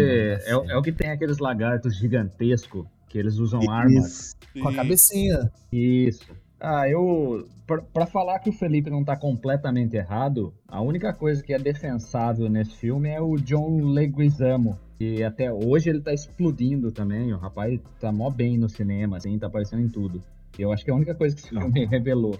é, 0.47 0.57
o- 0.57 0.71
é 0.71 0.77
o 0.77 0.83
que 0.83 0.93
tem 0.93 1.11
aqueles 1.11 1.39
lagartos 1.39 1.97
gigantescos 1.97 2.87
que 3.09 3.19
eles 3.19 3.37
usam 3.37 3.71
arma. 3.71 4.01
Isso. 4.01 4.35
Com 4.61 4.69
a 4.69 4.75
cabecinha. 4.75 5.51
Isso. 5.71 6.27
Ah, 6.64 6.88
eu. 6.88 7.45
Pra, 7.66 7.83
pra 7.83 8.07
falar 8.07 8.38
que 8.38 8.50
o 8.50 8.52
Felipe 8.52 8.88
não 8.90 9.02
tá 9.04 9.16
completamente 9.16 9.97
errado, 9.97 10.52
a 10.69 10.81
única 10.81 11.12
coisa 11.12 11.42
que 11.42 11.52
é 11.52 11.59
defensável 11.59 12.49
nesse 12.49 12.76
filme 12.76 13.09
é 13.09 13.21
o 13.21 13.37
John 13.37 13.81
Leguizamo. 13.83 14.78
Que 14.99 15.25
até 15.25 15.52
hoje 15.52 15.90
ele 15.90 16.00
tá 16.00 16.12
explodindo 16.14 16.92
também. 16.92 17.33
O 17.33 17.37
rapaz 17.38 17.81
tá 18.00 18.12
mó 18.12 18.31
bem 18.31 18.57
no 18.57 18.69
cinema, 18.69 19.16
assim, 19.16 19.37
tá 19.38 19.49
aparecendo 19.49 19.83
em 19.83 19.88
tudo. 19.88 20.23
Eu 20.57 20.71
acho 20.73 20.85
que 20.85 20.90
é 20.90 20.92
a 20.92 20.97
única 20.97 21.14
coisa 21.16 21.35
que 21.35 21.42
esse 21.42 21.52
Não. 21.54 21.62
filme 21.62 21.85
revelou. 21.90 22.38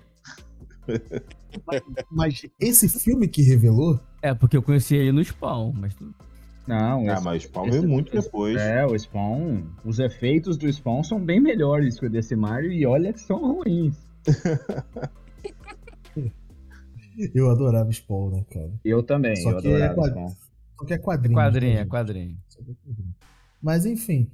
Mas 2.11 2.47
esse 2.61 2.89
filme 3.01 3.27
que 3.29 3.43
revelou, 3.43 3.99
É, 4.23 4.35
porque 4.35 4.57
eu 4.57 4.63
conheci 4.63 4.95
ele 4.97 5.13
no 5.13 5.25
Spawn, 5.25 5.73
mas 5.75 5.95
tudo. 5.95 6.15
Não, 6.67 7.09
Ah, 7.09 7.15
esse- 7.15 7.25
mas 7.25 7.43
o 7.43 7.47
Spawn 7.47 7.69
esse- 7.69 7.79
veio 7.79 7.91
muito 7.91 8.17
esse- 8.17 8.27
depois. 8.27 8.57
É, 8.61 8.87
o 8.87 8.97
Spawn. 8.97 9.63
Os 9.85 9.99
efeitos 9.99 10.57
do 10.57 10.73
Spawn 10.73 11.03
são 11.03 11.19
bem 11.21 11.41
melhores 11.41 11.99
que 11.99 12.07
o 12.07 12.11
desse 12.11 12.37
Mario 12.37 12.71
e 12.73 12.87
olha 12.87 13.13
que 13.13 13.21
são 13.21 13.39
ruins. 13.57 13.97
eu 17.35 17.51
adorava 17.51 17.91
Spawn, 17.91 18.31
né, 18.31 18.45
cara? 18.51 18.73
Eu 18.85 19.03
também, 19.03 19.37
Só 19.37 19.51
eu 19.51 19.59
que 19.61 19.69
é 19.69 19.75
adorava 19.87 19.93
o 19.93 19.97
quadro- 19.97 20.19
Spawn. 20.29 20.37
Só 20.79 20.85
que 20.87 20.95
é 20.95 20.99
quadrinho. 20.99 21.39
Quadrinho, 21.39 21.75
né, 21.75 21.81
é 21.81 21.85
quadrinho. 21.87 22.39
É 22.59 22.65
quadrinho. 22.65 23.15
Mas 23.63 23.87
enfim, 23.87 24.29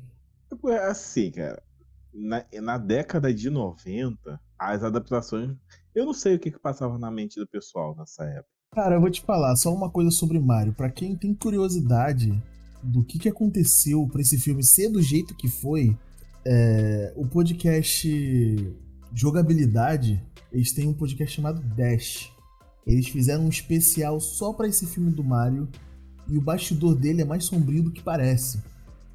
É 0.66 0.76
assim, 0.88 1.30
cara. 1.30 1.62
Na, 2.14 2.44
na 2.62 2.78
década 2.78 3.32
de 3.34 3.50
90, 3.50 4.40
as 4.58 4.82
adaptações. 4.82 5.54
Eu 5.94 6.06
não 6.06 6.14
sei 6.14 6.36
o 6.36 6.38
que, 6.38 6.50
que 6.50 6.58
passava 6.58 6.98
na 6.98 7.10
mente 7.10 7.38
do 7.38 7.46
pessoal 7.46 7.94
nessa 7.96 8.24
época. 8.24 8.48
Cara, 8.74 8.94
eu 8.96 9.00
vou 9.00 9.10
te 9.10 9.20
falar 9.22 9.54
só 9.56 9.74
uma 9.74 9.90
coisa 9.90 10.10
sobre 10.10 10.38
Mario. 10.38 10.72
Pra 10.72 10.90
quem 10.90 11.14
tem 11.16 11.34
curiosidade 11.34 12.32
do 12.82 13.04
que, 13.04 13.18
que 13.18 13.28
aconteceu 13.28 14.06
pra 14.06 14.20
esse 14.20 14.38
filme 14.38 14.62
ser 14.62 14.88
do 14.90 15.02
jeito 15.02 15.34
que 15.34 15.48
foi, 15.48 15.96
é, 16.46 17.12
o 17.16 17.26
podcast 17.26 18.08
Jogabilidade, 19.12 20.22
eles 20.52 20.72
têm 20.72 20.88
um 20.88 20.94
podcast 20.94 21.34
chamado 21.34 21.60
Dash. 21.74 22.32
Eles 22.86 23.08
fizeram 23.08 23.44
um 23.44 23.48
especial 23.48 24.20
só 24.20 24.52
pra 24.52 24.68
esse 24.68 24.86
filme 24.86 25.10
do 25.10 25.22
Mario 25.22 25.68
e 26.28 26.38
o 26.38 26.40
bastidor 26.40 26.94
dele 26.94 27.22
é 27.22 27.24
mais 27.24 27.44
sombrio 27.44 27.82
do 27.82 27.90
que 27.90 28.02
parece. 28.02 28.62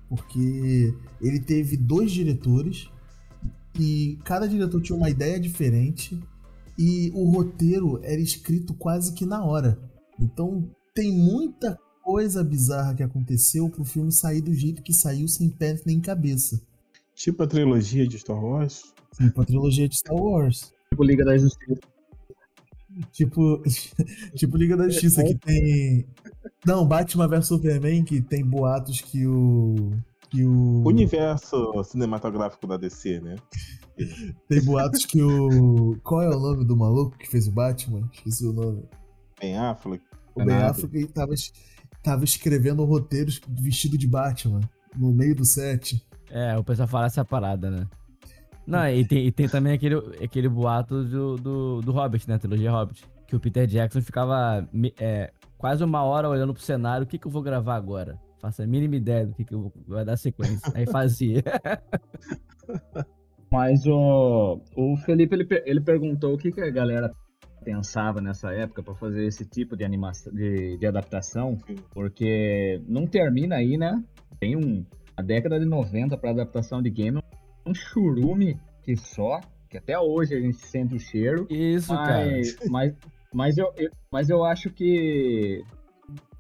Porque 0.08 0.94
ele 1.22 1.40
teve 1.40 1.78
dois 1.78 2.12
diretores 2.12 2.90
e 3.80 4.20
cada 4.24 4.48
diretor 4.48 4.82
tinha 4.82 4.98
uma 4.98 5.10
ideia 5.10 5.40
diferente 5.40 6.22
e 6.78 7.12
o 7.14 7.30
roteiro 7.30 8.00
era 8.04 8.22
escrito 8.22 8.74
quase 8.74 9.14
que 9.14 9.26
na 9.26 9.44
hora. 9.44 9.80
Então 10.20 10.70
tem 10.94 11.12
muita 11.12 11.80
coisa 12.04 12.44
bizarra 12.44 12.94
que 12.94 13.04
aconteceu 13.04 13.70
pro 13.70 13.86
filme 13.86 14.12
sair 14.12 14.42
do 14.42 14.54
jeito 14.54 14.84
que 14.84 14.94
saiu 14.94 15.28
sem 15.28 15.50
pé 15.50 15.80
nem 15.86 16.00
cabeça. 16.00 16.62
Tipo 17.16 17.44
a 17.44 17.48
trilogia 17.48 18.08
de 18.08 18.20
Star 18.20 18.44
Wars. 18.44 18.93
Tipo 19.18 19.42
a 19.42 19.46
trilogia 19.46 19.88
de 19.88 19.98
Star 19.98 20.16
Wars. 20.16 20.74
Tipo 20.90 21.04
Liga 21.04 21.26
da 21.26 21.38
Justiça. 21.38 21.82
Tipo, 23.12 23.62
tipo 24.36 24.58
Liga 24.58 24.78
da 24.78 24.90
Justiça 24.90 25.24
que 25.24 25.36
tem. 25.36 26.08
Não, 26.66 26.88
Batman 26.88 27.28
vs 27.28 27.48
Superman 27.48 28.04
que 28.04 28.22
tem 28.22 28.46
boatos 28.46 29.02
que 29.02 29.26
o. 29.26 29.92
Que 30.30 30.46
o. 30.46 30.84
Universo 30.86 31.84
cinematográfico 31.84 32.68
da 32.68 32.78
DC, 32.78 33.20
né? 33.22 33.36
Tem 34.48 34.64
boatos 34.64 35.06
que 35.06 35.22
o. 35.22 35.98
Qual 36.04 36.22
é 36.22 36.30
o 36.30 36.40
nome 36.40 36.66
do 36.66 36.76
maluco 36.76 37.18
que 37.18 37.30
fez 37.30 37.48
o 37.48 37.52
Batman? 37.52 38.10
Esqueci 38.12 38.46
o 38.46 38.54
nome. 38.54 38.84
Ben 39.40 39.58
Affleck. 39.58 40.04
O 40.36 40.44
Ben. 40.44 40.56
Affleck 40.56 41.08
tava, 41.14 41.34
tava 42.02 42.24
escrevendo 42.24 42.84
roteiros 42.84 43.40
vestido 43.48 43.98
de 43.98 44.08
Batman 44.08 44.62
no 44.96 45.12
meio 45.12 45.36
do 45.36 45.46
set. 45.46 46.04
É, 46.30 46.58
o 46.58 46.64
pessoal 46.64 46.88
fala 46.88 47.06
essa 47.06 47.24
parada, 47.24 47.70
né? 47.70 47.88
Não, 48.66 48.88
e 48.88 49.06
tem, 49.06 49.26
e 49.26 49.32
tem 49.32 49.48
também 49.48 49.74
aquele, 49.74 49.96
aquele 50.24 50.48
boato 50.48 51.04
do, 51.04 51.36
do, 51.36 51.82
do 51.82 51.92
Hobbit, 51.92 52.28
né? 52.30 52.38
Trilogia 52.38 52.72
Hobbit. 52.72 53.06
Que 53.28 53.36
o 53.36 53.40
Peter 53.40 53.68
Jackson 53.68 54.02
ficava 54.02 54.68
é, 55.00 55.32
quase 55.58 55.84
uma 55.84 56.04
hora 56.04 56.30
olhando 56.30 56.54
pro 56.54 56.62
cenário. 56.62 57.04
O 57.04 57.08
que, 57.08 57.18
que 57.18 57.28
eu 57.28 57.32
vou 57.32 57.42
gravar 57.42 57.76
agora? 57.76 58.18
Faça 58.40 58.64
a 58.64 58.68
mínima 58.68 58.96
ideia 58.96 59.26
do 59.26 59.34
que, 59.34 59.44
que 59.44 59.54
eu 59.54 59.62
vou 59.62 59.74
vai 59.88 60.06
dar 60.06 60.18
sequência. 60.18 60.72
Aí 60.76 60.86
fazia. 60.86 61.44
Mas 63.52 63.86
o, 63.86 64.62
o 64.76 64.98
Felipe 64.98 65.36
ele, 65.36 65.48
ele 65.66 65.82
perguntou 65.82 66.34
o 66.34 66.38
que, 66.38 66.52
que 66.52 66.62
a 66.62 66.72
galera 66.72 67.12
pensava 67.64 68.20
nessa 68.20 68.52
época 68.52 68.84
pra 68.84 68.96
fazer 68.96 69.26
esse 69.26 69.46
tipo 69.46 69.78
de 69.78 69.84
animação 69.84 70.34
de, 70.34 70.78
de 70.78 70.86
adaptação, 70.86 71.58
porque 71.92 72.82
não 72.88 73.08
termina 73.08 73.56
aí, 73.56 73.78
né? 73.78 74.04
Tem 74.40 74.56
um 74.56 74.86
a 75.16 75.22
década 75.22 75.60
de 75.60 75.66
90 75.66 76.18
para 76.18 76.32
adaptação 76.32 76.82
de 76.82 76.90
game, 76.90 77.23
um 77.66 77.74
churume 77.74 78.58
que 78.84 78.96
só, 78.96 79.40
que 79.70 79.78
até 79.78 79.98
hoje 80.00 80.36
a 80.36 80.40
gente 80.40 80.58
sente 80.58 80.96
o 80.96 81.00
cheiro. 81.00 81.48
Isso, 81.50 81.94
cara. 81.94 82.26
Mas, 82.26 82.58
mas, 82.70 82.94
mas, 83.34 83.58
eu, 83.58 83.72
eu- 83.78 83.92
mas 84.12 84.30
eu 84.30 84.44
acho 84.44 84.70
que. 84.70 85.64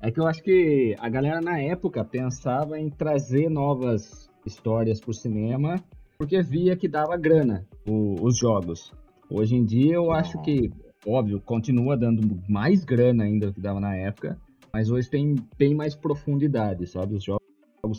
É 0.01 0.11
que 0.11 0.19
eu 0.19 0.27
acho 0.27 0.43
que 0.43 0.95
a 0.99 1.07
galera 1.09 1.39
na 1.41 1.57
época 1.59 2.03
pensava 2.03 2.77
em 2.77 2.89
trazer 2.89 3.49
novas 3.49 4.29
histórias 4.45 4.99
pro 4.99 5.13
cinema, 5.13 5.75
porque 6.17 6.41
via 6.41 6.75
que 6.75 6.87
dava 6.89 7.15
grana 7.15 7.65
o- 7.87 8.15
os 8.21 8.37
jogos. 8.37 8.91
Hoje 9.29 9.55
em 9.55 9.63
dia 9.63 9.95
eu 9.95 10.11
acho 10.11 10.39
que, 10.41 10.69
óbvio, 11.07 11.39
continua 11.39 11.95
dando 11.97 12.37
mais 12.49 12.83
grana 12.83 13.23
ainda 13.23 13.47
do 13.47 13.53
que 13.53 13.61
dava 13.61 13.79
na 13.79 13.95
época, 13.95 14.37
mas 14.73 14.91
hoje 14.91 15.09
tem 15.09 15.35
bem 15.57 15.73
mais 15.73 15.95
profundidade, 15.95 16.85
sabe? 16.85 17.15
Os 17.15 17.23
jogos 17.23 17.41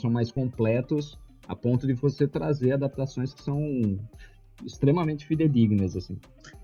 são 0.01 0.11
mais 0.11 0.31
completos 0.31 1.19
a 1.47 1.55
ponto 1.55 1.87
de 1.87 1.95
você 1.95 2.27
trazer 2.27 2.73
adaptações 2.73 3.33
que 3.33 3.43
são 3.43 3.99
extremamente 4.65 5.27
fidedignas, 5.27 5.97
assim. 5.97 6.19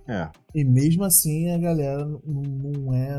É. 0.06 0.28
E 0.54 0.64
mesmo 0.64 1.04
assim 1.04 1.50
a 1.50 1.58
galera 1.58 2.04
não, 2.04 2.94
é. 2.94 3.18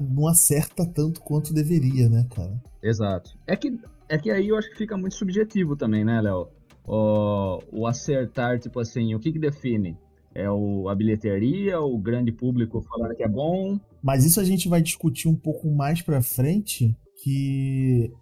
Não 0.00 0.28
acerta 0.28 0.86
tanto 0.86 1.20
quanto 1.20 1.52
deveria, 1.52 2.08
né, 2.08 2.26
cara? 2.34 2.62
Exato. 2.82 3.36
É 3.46 3.56
que, 3.56 3.78
é 4.08 4.18
que 4.18 4.30
aí 4.30 4.48
eu 4.48 4.56
acho 4.56 4.70
que 4.70 4.76
fica 4.76 4.96
muito 4.96 5.16
subjetivo 5.16 5.76
também, 5.76 6.04
né, 6.04 6.20
Léo? 6.20 6.48
O, 6.84 7.58
o 7.72 7.86
acertar, 7.86 8.60
tipo 8.60 8.78
assim, 8.78 9.14
o 9.14 9.18
que 9.18 9.32
que 9.32 9.38
define? 9.38 9.98
É 10.34 10.50
o, 10.50 10.88
a 10.88 10.94
bilheteria, 10.94 11.80
o 11.80 11.98
grande 11.98 12.30
público 12.30 12.82
falando 12.82 13.16
que 13.16 13.24
é 13.24 13.28
bom? 13.28 13.80
Mas 14.02 14.24
isso 14.24 14.38
a 14.38 14.44
gente 14.44 14.68
vai 14.68 14.82
discutir 14.82 15.28
um 15.28 15.34
pouco 15.34 15.68
mais 15.68 16.02
pra 16.02 16.22
frente, 16.22 16.94
que 17.22 18.12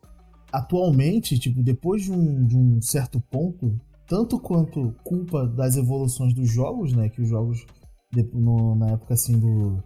atualmente, 0.54 1.38
tipo, 1.38 1.62
depois 1.62 2.02
de 2.02 2.12
um, 2.12 2.46
de 2.46 2.56
um 2.56 2.80
certo 2.80 3.20
ponto, 3.20 3.76
tanto 4.06 4.38
quanto 4.38 4.94
culpa 5.02 5.46
das 5.46 5.76
evoluções 5.76 6.32
dos 6.32 6.48
jogos, 6.50 6.92
né, 6.92 7.08
que 7.08 7.20
os 7.20 7.28
jogos 7.28 7.66
no- 8.32 8.76
na 8.76 8.90
época 8.90 9.14
assim 9.14 9.36
do 9.38 9.82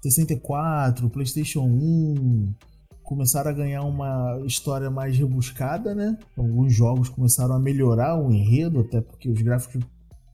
64, 0.00 1.10
PlayStation 1.10 1.62
1 1.64 2.54
começaram 3.02 3.50
a 3.50 3.54
ganhar 3.54 3.82
uma 3.82 4.40
história 4.46 4.90
mais 4.90 5.16
rebuscada, 5.18 5.94
né? 5.94 6.16
Alguns 6.36 6.72
jogos 6.72 7.08
começaram 7.08 7.54
a 7.54 7.58
melhorar 7.58 8.16
o 8.16 8.32
enredo, 8.32 8.80
até 8.80 9.00
porque 9.00 9.28
os 9.28 9.42
gráficos 9.42 9.82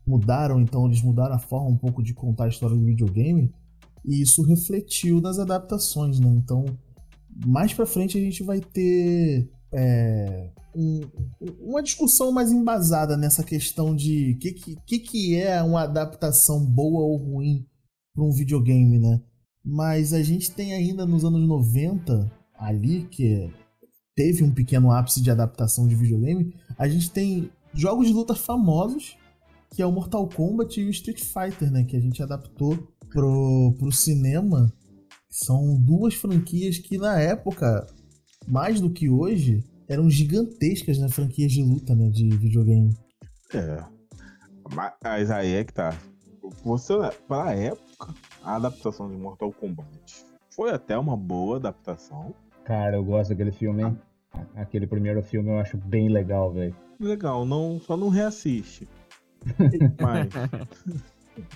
mudaram, 0.06 0.60
então 0.60 0.86
eles 0.86 1.02
mudaram 1.02 1.34
a 1.34 1.38
forma 1.38 1.68
um 1.70 1.76
pouco 1.76 2.02
de 2.02 2.12
contar 2.14 2.44
a 2.44 2.48
história 2.48 2.76
do 2.76 2.84
videogame. 2.84 3.50
E 4.04 4.22
isso 4.22 4.42
refletiu 4.42 5.20
nas 5.20 5.38
adaptações, 5.38 6.20
né? 6.20 6.28
Então, 6.36 6.64
mais 7.46 7.72
pra 7.72 7.86
frente 7.86 8.16
a 8.18 8.20
gente 8.20 8.42
vai 8.42 8.60
ter 8.60 9.50
é, 9.72 10.50
um- 10.74 11.00
uma 11.60 11.82
discussão 11.82 12.32
mais 12.32 12.50
embasada 12.50 13.16
nessa 13.16 13.42
questão 13.42 13.94
de 13.94 14.32
o 14.32 14.38
que, 14.38 14.52
que, 14.86 14.98
que, 14.98 15.36
é 15.36 15.62
uma 15.62 15.82
adaptação 15.82 16.64
boa 16.64 17.02
ou 17.02 17.16
ruim 17.16 17.66
para 18.14 18.24
um 18.24 18.32
videogame, 18.32 18.98
né? 18.98 19.20
Mas 19.64 20.12
a 20.12 20.22
gente 20.22 20.50
tem 20.50 20.72
ainda 20.72 21.04
nos 21.04 21.24
anos 21.24 21.46
90, 21.46 22.30
ali, 22.58 23.04
que 23.10 23.50
teve 24.16 24.42
um 24.42 24.50
pequeno 24.50 24.90
ápice 24.90 25.20
de 25.22 25.30
adaptação 25.30 25.86
de 25.86 25.94
videogame, 25.94 26.54
a 26.76 26.88
gente 26.88 27.10
tem 27.10 27.50
jogos 27.72 28.08
de 28.08 28.12
luta 28.12 28.34
famosos, 28.34 29.16
que 29.70 29.82
é 29.82 29.86
o 29.86 29.92
Mortal 29.92 30.28
Kombat 30.28 30.80
e 30.80 30.84
o 30.84 30.90
Street 30.90 31.20
Fighter, 31.20 31.70
né? 31.70 31.84
Que 31.84 31.96
a 31.96 32.00
gente 32.00 32.22
adaptou 32.22 32.76
pro, 33.10 33.74
pro 33.78 33.92
cinema. 33.92 34.72
São 35.30 35.76
duas 35.78 36.14
franquias 36.14 36.78
que 36.78 36.96
na 36.96 37.20
época, 37.20 37.86
mais 38.48 38.80
do 38.80 38.90
que 38.90 39.08
hoje, 39.08 39.64
eram 39.88 40.10
gigantescas, 40.10 40.98
né? 40.98 41.08
Franquias 41.08 41.52
de 41.52 41.62
luta, 41.62 41.94
né? 41.94 42.08
De 42.08 42.28
videogame. 42.28 42.96
É. 43.54 43.82
Mas 45.02 45.30
aí 45.30 45.54
é 45.54 45.64
que 45.64 45.72
tá. 45.72 45.96
Você, 46.64 46.94
pra 47.26 47.54
época, 47.54 48.14
a 48.42 48.56
adaptação 48.56 49.10
de 49.10 49.16
Mortal 49.16 49.52
Kombat 49.52 50.24
foi 50.50 50.70
até 50.70 50.98
uma 50.98 51.16
boa 51.16 51.56
adaptação. 51.56 52.34
Cara, 52.64 52.96
eu 52.96 53.04
gosto 53.04 53.30
daquele 53.30 53.52
filme, 53.52 53.82
hein? 53.82 53.98
Aquele 54.54 54.86
primeiro 54.86 55.22
filme 55.22 55.50
eu 55.50 55.58
acho 55.58 55.76
bem 55.76 56.08
legal, 56.08 56.52
velho. 56.52 56.74
Legal, 57.00 57.44
não, 57.46 57.80
só 57.80 57.96
não 57.96 58.08
reassiste. 58.08 58.88
Mas, 60.00 60.28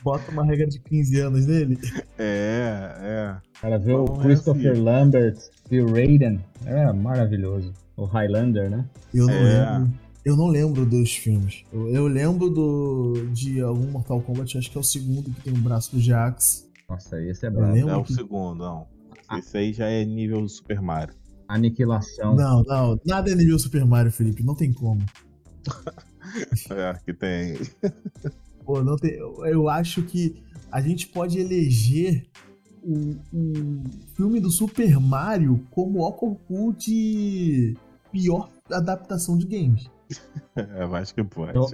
Bota 0.02 0.30
uma 0.30 0.44
regra 0.44 0.66
de 0.66 0.78
15 0.78 1.20
anos 1.20 1.46
nele. 1.46 1.78
é, 2.18 2.94
é. 3.00 3.37
Cara, 3.61 3.78
ver 3.78 3.94
o 3.94 4.04
Christopher 4.04 4.62
reassiste. 4.62 4.84
Lambert 4.84 5.38
o 5.81 5.93
Raiden 5.93 6.41
é 6.67 6.93
maravilhoso. 6.93 7.73
O 7.97 8.05
Highlander, 8.05 8.71
né? 8.71 8.85
Eu 9.12 9.26
não 9.26 9.35
É. 9.35 9.79
lembro. 9.79 9.95
Eu 10.25 10.37
não 10.37 10.47
lembro 10.49 10.87
dos 10.87 11.12
filmes. 11.14 11.64
Eu, 11.73 11.88
eu 11.88 12.07
lembro 12.07 12.49
do 12.49 13.26
de 13.33 13.61
algum 13.61 13.91
Mortal 13.91 14.21
Kombat, 14.23 14.57
acho 14.57 14.71
que 14.71 14.76
é 14.79 14.81
o 14.81 14.85
segundo 14.85 15.31
que 15.31 15.41
tem 15.43 15.52
o 15.52 15.57
braço 15.59 15.93
do 15.97 16.00
Jax. 16.00 16.69
Nossa, 16.88 17.21
esse 17.23 17.45
é 17.47 17.50
brabo. 17.50 17.76
É 17.76 17.97
o 17.97 18.05
que- 18.05 18.14
segundo, 18.14 18.59
não. 18.64 18.87
Esse 19.38 19.57
aí 19.57 19.73
já 19.73 19.87
é 19.88 20.05
nível 20.05 20.47
Super 20.49 20.81
Mario. 20.81 21.14
Aniquilação. 21.49 22.35
Não, 22.37 22.62
não, 22.62 22.99
nada 23.05 23.31
é 23.31 23.35
nível 23.35 23.59
Super 23.59 23.85
Mario, 23.85 24.12
Felipe, 24.12 24.43
não 24.43 24.55
tem 24.55 24.73
como. 24.73 25.00
É, 26.71 26.95
que 27.05 27.12
tem. 27.12 27.59
Pô, 28.64 28.83
não 28.83 28.97
tem, 28.97 29.11
eu, 29.12 29.45
eu 29.45 29.69
acho 29.69 30.02
que 30.02 30.41
a 30.71 30.81
gente 30.81 31.09
pode 31.09 31.38
eleger 31.38 32.25
o, 32.84 33.16
o 33.32 33.82
filme 34.16 34.40
do 34.40 34.50
Super 34.50 34.98
Mario 35.00 35.64
como 35.70 36.00
o 36.06 36.12
concurso 36.12 36.78
de 36.80 37.76
pior 38.10 38.48
adaptação 38.70 39.36
de 39.38 39.46
games. 39.46 39.88
Eu 40.76 40.94
acho 40.94 41.14
que 41.14 41.24
pode. 41.24 41.56
Eu- 41.56 41.66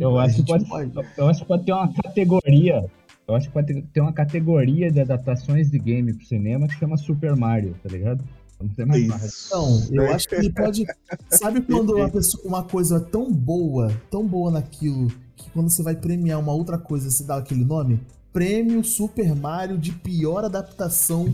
Eu 0.00 0.18
acho, 0.18 0.34
que 0.44 0.52
gente 0.52 0.68
pode, 0.68 0.92
eu 1.18 1.28
acho 1.28 1.40
que 1.40 1.46
pode 1.46 1.64
ter 1.64 1.72
uma 1.72 1.92
categoria. 1.92 2.86
Eu 3.26 3.34
acho 3.34 3.48
que 3.48 3.52
pode 3.52 3.82
ter- 3.82 4.00
uma 4.00 4.12
categoria 4.12 4.90
de 4.92 5.00
adaptações 5.00 5.70
de 5.70 5.78
game 5.78 6.12
pro 6.14 6.24
cinema 6.26 6.68
que 6.68 6.74
chama 6.74 6.96
Super 6.96 7.34
Mario, 7.34 7.74
tá 7.82 7.88
ligado? 7.88 8.22
Não 8.60 8.68
tem 8.68 8.86
mais. 8.86 9.02
Isso. 9.02 9.46
Então, 9.48 9.82
eu 10.04 10.14
acho 10.14 10.28
que 10.28 10.34
ele 10.36 10.52
pode. 10.52 10.84
Sabe 11.30 11.60
quando 11.62 11.96
uma, 11.96 12.08
pessoa, 12.08 12.44
uma 12.46 12.62
coisa 12.62 12.96
é 12.98 13.00
tão 13.00 13.32
boa, 13.32 13.92
tão 14.10 14.24
boa 14.26 14.50
naquilo, 14.52 15.08
que 15.34 15.50
quando 15.50 15.68
você 15.68 15.82
vai 15.82 15.96
premiar 15.96 16.38
uma 16.38 16.52
outra 16.52 16.78
coisa, 16.78 17.10
você 17.10 17.24
dá 17.24 17.36
aquele 17.38 17.64
nome? 17.64 18.00
Prêmio 18.40 18.84
Super 18.84 19.34
Mario 19.34 19.78
de 19.78 19.92
pior 19.92 20.44
adaptação 20.44 21.24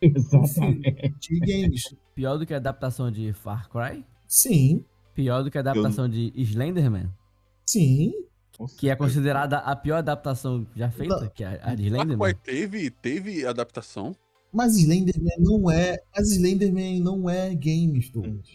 de 0.00 1.40
games. 1.40 1.92
Pior 2.14 2.38
do 2.38 2.46
que 2.46 2.54
a 2.54 2.58
adaptação 2.58 3.10
de 3.10 3.32
Far 3.32 3.68
Cry? 3.68 4.04
Sim, 4.28 4.84
Pior 5.12 5.42
do 5.42 5.50
que 5.50 5.58
a 5.58 5.60
adaptação 5.60 6.08
de 6.08 6.32
Slenderman? 6.36 7.10
sim. 7.66 8.12
Que 8.78 8.90
é 8.90 8.94
considerada 8.94 9.58
a 9.58 9.74
pior 9.74 9.96
adaptação 9.96 10.64
já 10.76 10.88
feita, 10.88 11.20
Não. 11.22 11.28
que 11.30 11.42
é 11.42 11.58
a 11.64 11.74
de 11.74 11.90
Far 11.90 11.98
Slenderman. 11.98 12.18
Cry 12.32 12.34
teve, 12.44 12.90
teve 12.90 13.44
adaptação. 13.44 14.14
Mas 14.52 14.76
Slenderman 14.76 15.34
não 15.40 15.68
é. 15.68 15.98
Mas 16.16 16.30
Slenderman 16.30 17.00
não 17.00 17.28
é 17.28 17.52
games, 17.56 18.08
Douglas. 18.08 18.46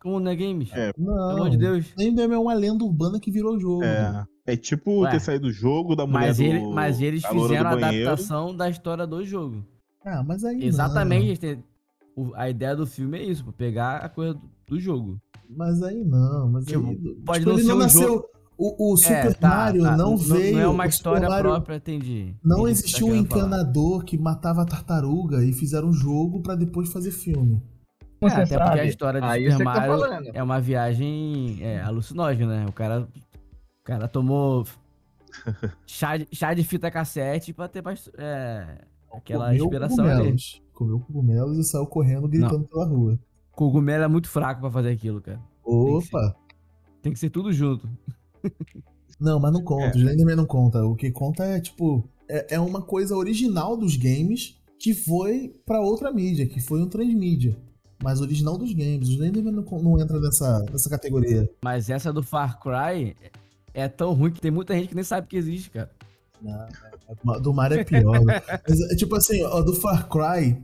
Como 0.00 0.18
não 0.18 0.30
é 0.30 0.36
games? 0.36 0.70
É. 0.72 0.94
Pelo 0.94 1.06
Não. 1.06 1.30
amor 1.36 1.50
de 1.50 1.58
Deus. 1.58 1.84
Slenderman 1.90 2.36
é 2.36 2.40
uma 2.40 2.54
lenda 2.54 2.82
urbana 2.82 3.20
que 3.20 3.30
virou 3.30 3.60
jogo. 3.60 3.84
É. 3.84 4.24
É 4.46 4.56
tipo 4.56 5.00
Ué. 5.02 5.10
ter 5.12 5.20
saído 5.20 5.46
do 5.46 5.52
jogo 5.52 5.94
da 5.94 6.04
mulher 6.06 6.26
Mas, 6.28 6.36
do... 6.38 6.42
ele- 6.42 6.66
mas 6.72 7.00
eles 7.00 7.24
fizeram 7.24 7.70
do 7.70 7.76
a 7.76 7.80
banheiro. 7.80 8.08
adaptação 8.08 8.56
da 8.56 8.68
história 8.68 9.06
do 9.06 9.24
jogo. 9.24 9.64
Ah, 10.04 10.22
mas 10.26 10.44
aí. 10.44 10.64
Exatamente. 10.64 11.58
Não. 12.16 12.32
a 12.34 12.50
ideia 12.50 12.74
do 12.76 12.86
filme 12.86 13.18
é 13.18 13.22
isso, 13.24 13.44
pô, 13.44 13.52
pegar 13.52 13.98
a 13.98 14.08
coisa 14.08 14.34
do, 14.34 14.40
do 14.68 14.80
jogo. 14.80 15.18
Mas 15.48 15.82
aí 15.82 16.02
não. 16.04 16.50
Mas 16.50 16.64
Tipo, 16.64 16.88
aí. 16.88 16.96
pode 17.24 17.38
tipo, 17.40 17.50
não 17.50 17.56
ele 17.58 17.62
ser 17.62 17.68
não 17.68 17.78
nasceu. 17.78 18.08
jogo- 18.08 18.26
O, 18.58 18.92
o 18.92 18.96
Super 18.96 19.26
É, 19.26 19.32
tá, 19.34 19.48
Mario 19.48 19.82
tá. 19.82 19.96
não 19.96 20.16
veio. 20.16 20.54
Não 20.56 20.60
é 20.62 20.66
uma 20.68 20.86
história 20.86 21.28
Mario- 21.28 21.50
própria, 21.50 21.76
entendi. 21.76 22.34
Não 22.44 22.60
você 22.62 22.70
existiu 22.72 23.06
tá 23.06 23.12
um 23.12 23.16
querendo 23.24 23.28
falar. 23.28 23.40
encanador 23.46 24.04
que 24.04 24.18
matava 24.18 24.62
a 24.62 24.66
tartaruga 24.66 25.44
e 25.44 25.52
fizeram 25.52 25.88
um 25.88 25.92
jogo 25.92 26.42
pra 26.42 26.54
depois 26.54 26.92
fazer 26.92 27.10
filme. 27.12 27.62
É, 28.20 28.26
até 28.26 28.40
porque 28.42 28.54
sabe. 28.58 28.80
a 28.80 28.84
história 28.84 29.20
de 29.20 29.26
Aí 29.26 29.50
Super 29.50 29.58
tá 29.58 29.64
Mario 29.64 29.98
falando. 29.98 30.30
é 30.34 30.42
uma 30.42 30.60
viagem 30.60 31.58
é, 31.60 31.80
alucinógena, 31.80 32.60
né? 32.60 32.66
O 32.68 32.72
cara, 32.72 33.08
o 33.82 33.84
cara 33.84 34.06
tomou 34.06 34.64
chá 35.86 36.16
de, 36.16 36.28
chá 36.32 36.54
de 36.54 36.62
fita 36.62 36.90
cassete 36.90 37.52
pra 37.52 37.66
ter 37.68 37.82
mais, 37.82 38.08
é, 38.16 38.78
aquela 39.12 39.46
Comeu 39.46 39.64
inspiração 39.64 40.04
ali. 40.04 40.14
cogumelos. 40.18 40.62
Comeu 40.72 41.00
cogumelos 41.00 41.58
e 41.58 41.64
saiu 41.64 41.86
correndo 41.86 42.28
gritando 42.28 42.64
pela 42.64 42.86
rua. 42.86 43.18
Cogumelo 43.50 44.04
é 44.04 44.08
muito 44.08 44.28
fraco 44.28 44.60
pra 44.60 44.70
fazer 44.70 44.90
aquilo, 44.90 45.20
cara. 45.20 45.40
Opa! 45.64 46.34
Tem 47.02 47.12
que 47.12 47.18
ser 47.18 47.30
tudo 47.30 47.52
junto. 47.52 47.88
Não, 49.20 49.38
mas 49.38 49.52
não 49.52 49.62
conta. 49.62 49.86
É. 49.86 49.90
O 49.90 49.98
Slenderman 49.98 50.36
não 50.36 50.46
conta. 50.46 50.84
O 50.84 50.94
que 50.94 51.10
conta 51.10 51.44
é, 51.44 51.60
tipo, 51.60 52.08
é, 52.28 52.54
é 52.54 52.60
uma 52.60 52.80
coisa 52.80 53.16
original 53.16 53.76
dos 53.76 53.96
games 53.96 54.56
que 54.78 54.94
foi 54.94 55.52
pra 55.66 55.80
outra 55.80 56.12
mídia, 56.12 56.46
que 56.46 56.60
foi 56.60 56.80
um 56.80 56.88
transmídia. 56.88 57.56
Mas 58.02 58.20
original 58.20 58.56
dos 58.56 58.72
games. 58.72 59.08
O 59.08 59.12
Slenderman 59.12 59.52
não, 59.52 59.62
não 59.62 60.00
entra 60.00 60.18
nessa, 60.18 60.60
nessa 60.70 60.88
categoria. 60.88 61.48
Mas 61.62 61.90
essa 61.90 62.12
do 62.12 62.22
Far 62.22 62.58
Cry 62.60 63.14
é 63.74 63.88
tão 63.88 64.12
ruim 64.12 64.32
que 64.32 64.40
tem 64.40 64.50
muita 64.50 64.74
gente 64.74 64.88
que 64.88 64.94
nem 64.94 65.04
sabe 65.04 65.26
que 65.26 65.36
existe, 65.36 65.70
cara. 65.70 65.90
Não, 67.24 67.40
do 67.40 67.54
Mario 67.54 67.80
é 67.80 67.84
pior. 67.84 68.24
né? 68.24 68.40
Mas, 68.68 68.80
é, 68.90 68.96
tipo 68.96 69.14
assim, 69.14 69.42
ó, 69.44 69.62
do 69.62 69.74
Far 69.74 70.08
Cry, 70.08 70.62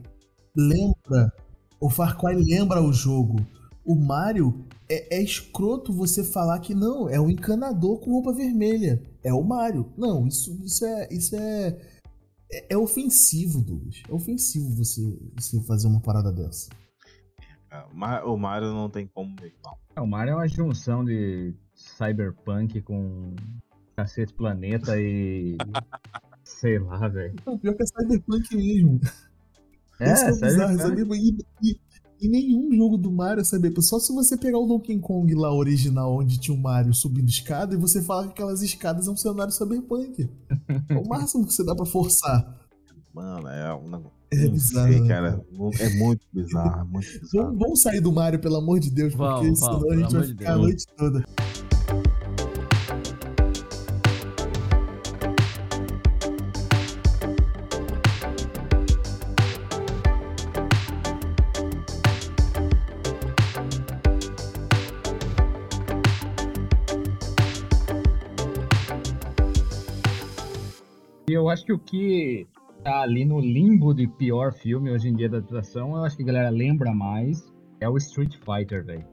lembra. 0.55 1.31
O 1.79 1.89
Far 1.89 2.17
Cry 2.17 2.35
lembra 2.35 2.81
o 2.81 2.91
jogo. 2.91 3.37
O 3.85 3.95
Mario 3.95 4.65
é, 4.89 5.17
é 5.17 5.21
escroto 5.21 5.93
você 5.93 6.23
falar 6.23 6.59
que 6.59 6.75
não, 6.75 7.09
é 7.09 7.19
um 7.19 7.29
encanador 7.29 7.99
com 7.99 8.11
roupa 8.11 8.33
vermelha. 8.33 9.01
É 9.23 9.33
o 9.33 9.43
Mario. 9.43 9.91
Não, 9.97 10.27
isso, 10.27 10.59
isso 10.63 10.85
é. 10.85 11.07
Isso 11.09 11.35
é, 11.35 11.77
é, 12.51 12.73
é 12.73 12.77
ofensivo, 12.77 13.61
Douglas. 13.61 14.03
É 14.07 14.13
ofensivo 14.13 14.75
você, 14.75 15.01
você 15.35 15.61
fazer 15.63 15.87
uma 15.87 16.01
parada 16.01 16.31
dessa. 16.31 16.69
É, 17.71 18.23
O 18.25 18.37
Mario 18.37 18.73
não 18.73 18.89
tem 18.89 19.07
como 19.07 19.33
não. 19.63 19.77
É, 19.95 20.01
O 20.01 20.07
Mario 20.07 20.31
é 20.33 20.35
uma 20.35 20.47
junção 20.47 21.05
de 21.05 21.55
cyberpunk 21.99 22.81
com 22.81 23.35
Cacete 23.95 24.33
Planeta 24.33 24.99
e. 24.99 25.57
Sei 26.43 26.79
lá, 26.79 27.07
velho. 27.07 27.35
Não, 27.45 27.57
pior 27.57 27.75
que 27.75 27.83
é 27.83 27.85
Cyberpunk 27.85 28.55
mesmo. 28.55 28.99
É, 29.99 30.13
Isso 30.13 30.25
que 30.25 30.31
é 30.45 30.47
bizarro, 30.47 30.79
cyberpunk. 30.79 31.19
E, 31.61 31.69
e- 31.69 31.79
e 32.21 32.27
nenhum 32.27 32.69
jogo 32.75 32.97
do 32.97 33.09
Mario 33.11 33.39
é 33.41 33.43
Cyberpunk. 33.45 33.81
Só 33.85 33.97
se 33.99 34.13
você 34.13 34.35
pegar 34.35 34.57
o 34.57 34.65
Donkey 34.67 34.97
Kong 34.99 35.33
lá 35.35 35.53
original, 35.55 36.17
onde 36.17 36.37
tinha 36.37 36.57
o 36.57 36.59
Mario 36.59 36.93
subindo 36.93 37.29
escada, 37.29 37.75
e 37.75 37.77
você 37.77 38.01
falar 38.01 38.23
que 38.23 38.31
aquelas 38.31 38.61
escadas 38.61 39.07
é 39.07 39.11
um 39.11 39.15
cenário 39.15 39.53
Cyberpunk. 39.53 40.29
É 40.89 40.97
o 40.97 41.07
máximo 41.07 41.45
que 41.45 41.53
você 41.53 41.63
dá 41.63 41.73
pra 41.75 41.85
forçar. 41.85 42.57
Mano, 43.13 43.47
é 43.47 43.73
um 43.73 43.83
negócio. 43.89 44.11
É 44.31 44.47
bizarro. 44.49 44.91
sei, 44.91 45.01
né? 45.01 45.07
cara. 45.07 45.45
É 45.79 45.89
muito 45.97 46.25
bizarro, 46.33 46.81
é 46.81 46.83
muito 46.83 47.07
bizarro. 47.21 47.45
Vamos, 47.47 47.59
vamos 47.59 47.81
sair 47.81 48.01
do 48.01 48.11
Mario, 48.11 48.39
pelo 48.39 48.57
amor 48.57 48.79
de 48.81 48.89
Deus, 48.91 49.15
porque 49.15 49.45
Vamos, 49.45 49.59
senão 49.59 49.79
vamos, 49.79 49.91
a 49.91 49.95
gente 49.97 50.11
vai 50.13 50.21
de 50.23 50.27
ficar 50.33 50.53
a 50.53 50.57
noite 50.57 50.85
toda. 50.97 51.25
Eu 71.49 71.53
acho 71.53 71.65
que 71.65 71.73
o 71.73 71.79
que 71.79 72.47
tá 72.83 73.01
ali 73.01 73.25
no 73.25 73.39
limbo 73.39 73.93
de 73.93 74.07
pior 74.07 74.53
filme 74.53 74.91
hoje 74.91 75.09
em 75.09 75.15
dia 75.15 75.27
da 75.27 75.37
adaptação, 75.37 75.95
eu 75.97 76.03
acho 76.03 76.15
que 76.15 76.23
a 76.23 76.25
galera 76.25 76.49
lembra 76.49 76.93
mais, 76.93 77.43
é 77.81 77.89
o 77.89 77.97
Street 77.97 78.35
Fighter, 78.37 78.85
velho. 78.85 79.03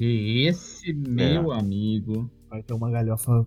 E 0.00 0.48
esse, 0.48 0.92
meu 0.92 1.52
amigo. 1.52 2.28
Vai 2.50 2.62
ter 2.64 2.74
uma 2.74 2.90
galhofa. 2.90 3.46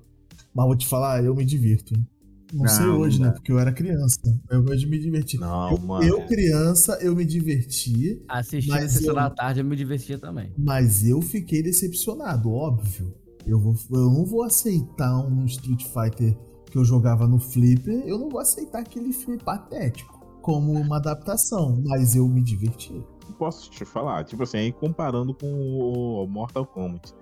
Mas 0.56 0.66
vou 0.66 0.76
te 0.78 0.88
falar, 0.88 1.24
eu 1.24 1.36
me 1.36 1.44
divirto, 1.44 1.94
hein? 1.94 2.08
Não, 2.54 2.62
Não, 2.62 2.68
sei 2.70 2.86
hoje, 2.86 3.20
não 3.20 3.28
né? 3.28 3.34
Porque 3.34 3.52
eu 3.52 3.60
era 3.60 3.74
criança. 3.74 4.22
Eu 4.50 4.64
gosto 4.64 4.80
de 4.80 4.88
me 4.88 4.98
divertir. 4.98 5.38
Não, 5.42 5.72
eu, 5.72 5.78
mano. 5.80 6.06
eu, 6.08 6.26
criança, 6.26 6.98
eu 7.02 7.14
me 7.14 7.26
diverti. 7.26 8.24
Assistindo 8.30 8.72
Mas 8.76 8.86
a 8.86 8.90
sessão 8.90 9.10
eu- 9.10 9.16
da 9.16 9.30
tarde 9.30 9.60
eu 9.60 9.66
me 9.66 9.76
divertia 9.76 10.18
também. 10.18 10.54
Mas 10.58 11.06
eu 11.06 11.22
fiquei 11.22 11.62
decepcionado, 11.62 12.50
óbvio. 12.50 13.14
Eu, 13.46 13.60
vou, 13.60 13.76
eu 13.92 14.10
não 14.10 14.26
vou 14.26 14.44
aceitar 14.44 15.20
um 15.26 15.46
Street 15.46 15.84
Fighter 15.84 16.38
que 16.70 16.78
eu 16.78 16.86
jogava 16.86 17.28
no 17.28 17.40
Flipper. 17.40 18.04
Eu 18.06 18.18
não 18.18 18.30
vou 18.30 18.40
aceitar 18.40 18.80
aquele 18.80 19.12
filme 19.14 19.38
patético 19.38 20.18
como 20.42 20.72
uma 20.74 20.98
adaptação. 20.98 21.82
Mas 21.86 22.16
eu 22.16 22.28
me 22.28 22.42
diverti. 22.42 23.04
posso 23.38 23.70
te 23.70 23.84
falar, 23.84 24.24
tipo 24.24 24.44
assim, 24.44 24.58
aí 24.58 24.72
comparando 24.72 25.34
com 25.34 25.48
o 25.48 26.26
Mortal 26.28 26.66
Kombat. 26.66 27.14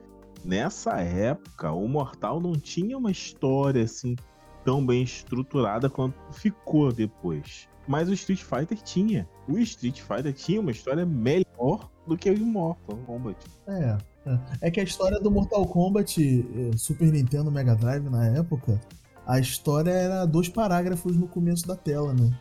Nessa 0.44 1.02
época, 1.02 1.72
o 1.72 1.88
Mortal 1.88 2.40
não 2.40 2.54
tinha 2.54 2.98
uma 2.98 3.10
história 3.12 3.84
assim 3.84 4.16
tão 4.64 4.86
bem 4.86 5.04
estruturada 5.04 5.90
quanto 5.90 6.16
ficou 6.32 6.92
depois. 6.92 7.68
Mas 7.88 8.10
o 8.10 8.14
Street 8.14 8.44
Fighter 8.44 8.78
tinha. 8.82 9.28
O 9.48 9.58
Street 9.60 10.02
Fighter 10.02 10.34
tinha 10.34 10.60
uma 10.60 10.72
história 10.72 11.06
melhor 11.06 11.90
do 12.08 12.18
que 12.18 12.30
o 12.30 12.46
Mortal 12.46 12.98
Kombat. 13.06 13.38
É. 13.68 13.98
É, 14.26 14.40
É 14.62 14.72
que 14.72 14.80
a 14.80 14.84
história 14.84 15.20
do 15.20 15.30
Mortal 15.30 15.66
Kombat 15.68 16.20
eh, 16.20 16.78
Super 16.78 17.12
Nintendo 17.12 17.52
Mega 17.52 17.76
Drive 17.76 18.10
na 18.10 18.28
época, 18.28 18.80
a 19.26 19.40
história 19.40 19.92
era 19.92 20.26
dois 20.26 20.50
parágrafos 20.50 21.18
no 21.18 21.28
começo 21.28 21.68
da 21.68 21.76
tela, 21.76 22.14
né? 22.14 22.38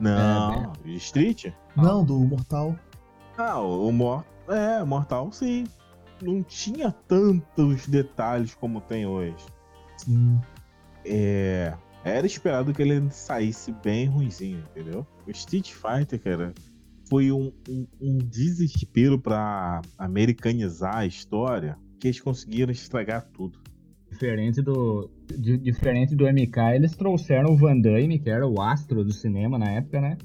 Não, 0.00 0.72
Street? 0.84 1.46
Não, 1.76 2.04
do 2.04 2.18
Mortal. 2.18 2.76
Ah, 3.36 3.60
o, 3.60 3.88
o 3.88 3.92
Mor 3.92 4.24
é, 4.48 4.82
Mortal 4.84 5.30
sim. 5.32 5.64
Não 6.20 6.42
tinha 6.42 6.90
tantos 6.90 7.86
detalhes 7.86 8.54
como 8.54 8.80
tem 8.80 9.06
hoje. 9.06 9.36
Sim. 9.98 10.40
É, 11.04 11.74
era 12.04 12.26
esperado 12.26 12.72
que 12.72 12.82
ele 12.82 13.10
saísse 13.10 13.72
bem 13.72 14.06
ruinzinho, 14.06 14.64
entendeu? 14.70 15.06
O 15.26 15.30
Street 15.30 15.72
Fighter, 15.72 16.20
cara, 16.20 16.52
foi 17.08 17.30
um, 17.30 17.52
um, 17.68 17.86
um 18.00 18.18
desespero 18.18 19.18
pra 19.18 19.80
americanizar 19.96 20.96
a 20.96 21.06
história 21.06 21.78
que 22.00 22.08
eles 22.08 22.20
conseguiram 22.20 22.72
estragar 22.72 23.28
tudo. 23.32 23.58
Diferente 24.10 24.62
do, 24.62 25.10
di- 25.38 25.58
diferente 25.58 26.16
do 26.16 26.24
MK, 26.26 26.74
eles 26.74 26.96
trouxeram 26.96 27.52
o 27.52 27.56
Van 27.56 27.78
Damme, 27.78 28.18
que 28.18 28.30
era 28.30 28.46
o 28.46 28.60
astro 28.60 29.04
do 29.04 29.12
cinema 29.12 29.58
na 29.58 29.70
época, 29.70 30.00
né? 30.00 30.16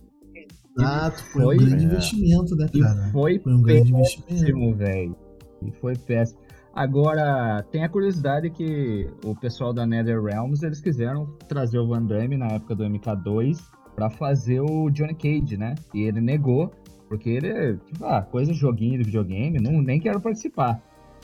Exato, 0.77 1.23
foi, 1.25 1.43
Foi, 1.43 1.55
um 1.55 1.59
grande 1.59 1.83
é. 1.83 1.87
investimento, 1.87 2.55
né, 2.55 2.67
E 2.73 2.79
cara? 2.79 3.09
foi 3.11 3.39
Foi 3.39 3.53
um 3.53 3.61
grande 3.61 3.91
investimento. 3.91 4.27
péssimo, 4.33 4.75
velho. 4.75 5.15
E 5.61 5.71
foi 5.73 5.95
péssimo. 5.95 6.39
Agora, 6.73 7.61
tem 7.71 7.83
a 7.83 7.89
curiosidade 7.89 8.49
que 8.49 9.07
o 9.23 9.35
pessoal 9.35 9.71
da 9.71 9.85
NetherRealms, 9.85 10.63
eles 10.63 10.81
quiseram 10.81 11.27
trazer 11.47 11.77
o 11.77 11.87
Van 11.87 12.03
Damme 12.03 12.35
na 12.35 12.47
época 12.47 12.73
do 12.75 12.83
MK2 12.83 13.59
pra 13.95 14.09
fazer 14.09 14.59
o 14.61 14.89
Johnny 14.89 15.13
Cage, 15.13 15.55
né? 15.55 15.75
E 15.93 16.01
ele 16.01 16.19
negou, 16.19 16.71
porque 17.07 17.29
ele, 17.29 17.77
tipo, 17.85 18.03
ah, 18.05 18.23
coisa 18.23 18.51
de 18.51 18.57
joguinho 18.57 18.97
de 18.97 19.03
videogame, 19.03 19.59
não, 19.61 19.79
nem 19.83 19.99
quero 19.99 20.19
participar. 20.19 20.81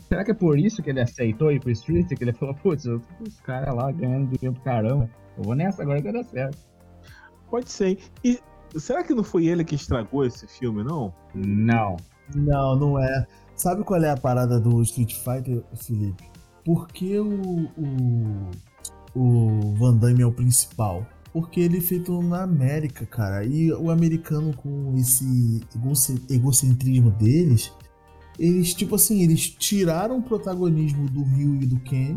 Será 0.10 0.26
que 0.26 0.32
é 0.32 0.34
por 0.34 0.58
isso 0.58 0.82
que 0.82 0.90
ele 0.90 1.02
aceitou 1.02 1.52
ir 1.52 1.60
pro 1.60 1.70
Street? 1.70 2.08
Que 2.08 2.24
ele 2.24 2.34
falou, 2.34 2.56
putz, 2.56 2.86
os 2.86 3.40
caras 3.44 3.74
lá 3.76 3.92
ganhando 3.92 4.36
dinheiro 4.36 4.54
pro 4.56 4.64
caramba. 4.64 5.10
Eu 5.38 5.44
vou 5.44 5.54
nessa 5.56 5.84
agora 5.84 6.02
que 6.02 6.12
vai 6.12 6.24
dar 6.24 6.28
certo. 6.28 6.58
Pode 7.50 7.72
ser. 7.72 8.00
E 8.24 8.40
será 8.76 9.04
que 9.04 9.14
não 9.14 9.24
foi 9.24 9.46
ele 9.46 9.64
que 9.64 9.76
estragou 9.76 10.26
esse 10.26 10.48
filme, 10.48 10.84
não? 10.84 11.14
Não. 11.36 11.96
Não, 12.36 12.76
não 12.76 13.00
é. 13.00 13.26
Sabe 13.56 13.84
qual 13.84 14.02
é 14.04 14.10
a 14.10 14.18
parada 14.18 14.60
do 14.60 14.82
Street 14.82 15.14
Fighter, 15.14 15.64
Felipe? 15.76 16.24
Por 16.66 16.88
que 16.88 17.20
o, 17.20 17.70
o, 17.78 18.52
o 19.16 19.76
Van 19.76 19.96
Damme 19.96 20.22
é 20.22 20.26
o 20.26 20.32
principal? 20.32 21.06
Porque 21.32 21.60
ele 21.62 21.78
é 21.78 21.82
feito 21.82 22.22
na 22.24 22.44
América, 22.44 23.06
cara. 23.06 23.46
E 23.46 23.72
o 23.74 23.92
americano, 23.92 24.56
com 24.56 24.96
esse 24.96 25.62
egoce- 25.76 26.22
egocentrismo 26.30 27.12
deles, 27.12 27.72
eles, 28.40 28.74
tipo 28.74 28.96
assim, 28.96 29.22
eles 29.22 29.50
tiraram 29.50 30.18
o 30.18 30.22
protagonismo 30.24 31.08
do 31.10 31.24
Ryu 31.24 31.56
e 31.62 31.66
do 31.66 31.80
Ken. 31.82 32.16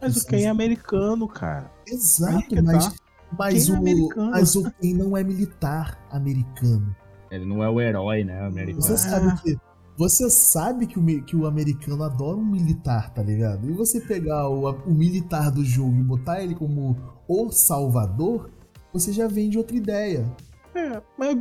Mas 0.00 0.16
o 0.16 0.26
Ken 0.26 0.44
é 0.44 0.48
americano, 0.48 1.26
cara. 1.26 1.70
Exato, 1.86 2.54
tá. 2.54 2.62
mas, 2.62 2.94
mas, 3.38 3.66
Ken 3.66 3.72
é 3.72 3.74
o, 3.74 3.78
americano. 3.78 4.30
mas 4.30 4.54
o 4.56 4.70
Ken 4.70 4.94
não 4.94 5.16
é 5.16 5.24
militar 5.24 5.98
americano. 6.10 6.94
Ele 7.30 7.44
não 7.44 7.64
é 7.64 7.68
o 7.68 7.80
herói, 7.80 8.22
né, 8.22 8.40
americano. 8.46 8.80
Você 8.82 8.92
Ah. 8.92 8.96
sabe 8.96 9.42
que. 9.42 9.56
Você 9.96 10.28
sabe 10.28 10.86
que 10.88 10.98
o, 10.98 11.22
que 11.24 11.36
o 11.36 11.46
americano 11.46 12.02
adora 12.02 12.36
um 12.36 12.44
militar, 12.44 13.10
tá 13.10 13.22
ligado? 13.22 13.70
E 13.70 13.72
você 13.72 14.00
pegar 14.00 14.48
o, 14.48 14.68
o 14.68 14.90
militar 14.92 15.52
do 15.52 15.64
jogo 15.64 15.94
e 15.96 16.02
botar 16.02 16.42
ele 16.42 16.56
como 16.56 16.96
o 17.28 17.50
salvador, 17.52 18.50
você 18.92 19.12
já 19.12 19.28
vende 19.28 19.56
outra 19.56 19.76
ideia. 19.76 20.26
É, 20.74 21.00
mas, 21.16 21.38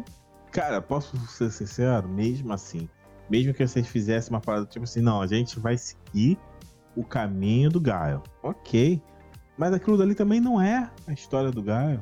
cara, 0.52 0.80
posso 0.84 1.18
ser 1.28 1.52
sincero? 1.52 2.08
Mesmo 2.08 2.54
assim, 2.54 2.88
mesmo 3.34 3.54
que 3.54 3.66
vocês 3.68 3.88
fizessem 3.88 4.30
uma 4.32 4.40
parada 4.40 4.66
tipo 4.68 4.84
assim, 4.84 5.02
não, 5.02 5.20
a 5.22 5.26
gente 5.28 5.60
vai 5.60 5.76
seguir 5.78 6.38
o 6.96 7.04
caminho 7.04 7.70
do 7.72 7.82
Gaio. 7.82 8.22
Ok. 8.44 9.02
Mas 9.58 9.74
aquilo 9.74 9.98
dali 9.98 10.14
também 10.14 10.40
não 10.40 10.62
é 10.62 10.90
a 11.08 11.14
história 11.14 11.50
do 11.52 11.62
Gaio. 11.64 12.02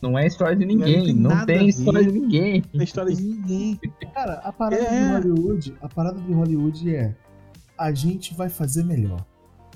Não 0.00 0.16
é 0.18 0.26
história 0.26 0.56
de 0.56 0.64
ninguém. 0.64 1.04
tem 1.06 1.14
Não 1.14 1.44
tem, 1.44 1.56
a 1.56 1.60
ver. 1.60 1.66
história 1.66 2.04
de 2.04 2.12
ninguém. 2.12 2.62
Não 2.72 2.78
é 2.78 2.82
a 2.82 2.84
história 2.84 3.14
de 3.14 3.22
ninguém. 3.22 3.80
Cara, 4.14 4.34
a 4.44 4.52
parada 4.52 4.82
É. 4.82 5.20
de 5.20 5.28
Hollywood, 5.28 5.74
a 5.82 5.88
parada 5.88 6.20
de 6.20 6.32
Hollywood 6.32 6.94
é 6.94 7.16
a 7.76 7.92
gente 7.92 8.32
vai 8.34 8.48
fazer 8.48 8.84
melhor. 8.84 9.24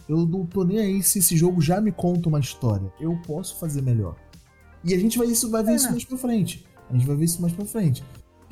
Eu 0.09 0.25
não 0.27 0.45
tô 0.47 0.65
nem 0.65 0.79
aí 0.79 1.03
se 1.03 1.19
esse 1.21 1.37
jogo 1.37 1.61
já 1.61 1.81
me 1.81 1.91
conta 1.93 2.29
uma 2.29 2.39
história. 2.41 2.93
Eu 3.01 3.17
posso 3.27 3.59
fazer 3.59 3.83
melhor. 3.83 4.17
E 4.85 4.95
a 4.95 4.99
gente 4.99 5.19
vai, 5.19 5.27
isso, 5.27 5.51
vai 5.51 5.63
ver 5.65 5.73
É. 5.73 5.75
isso 5.77 5.91
mais 5.91 6.05
pra 6.05 6.17
frente. 6.17 6.65
A 6.89 6.93
gente 6.93 7.07
vai 7.07 7.17
ver 7.17 7.25
isso 7.25 7.41
mais 7.43 7.53
pra 7.53 7.65
frente. 7.65 8.03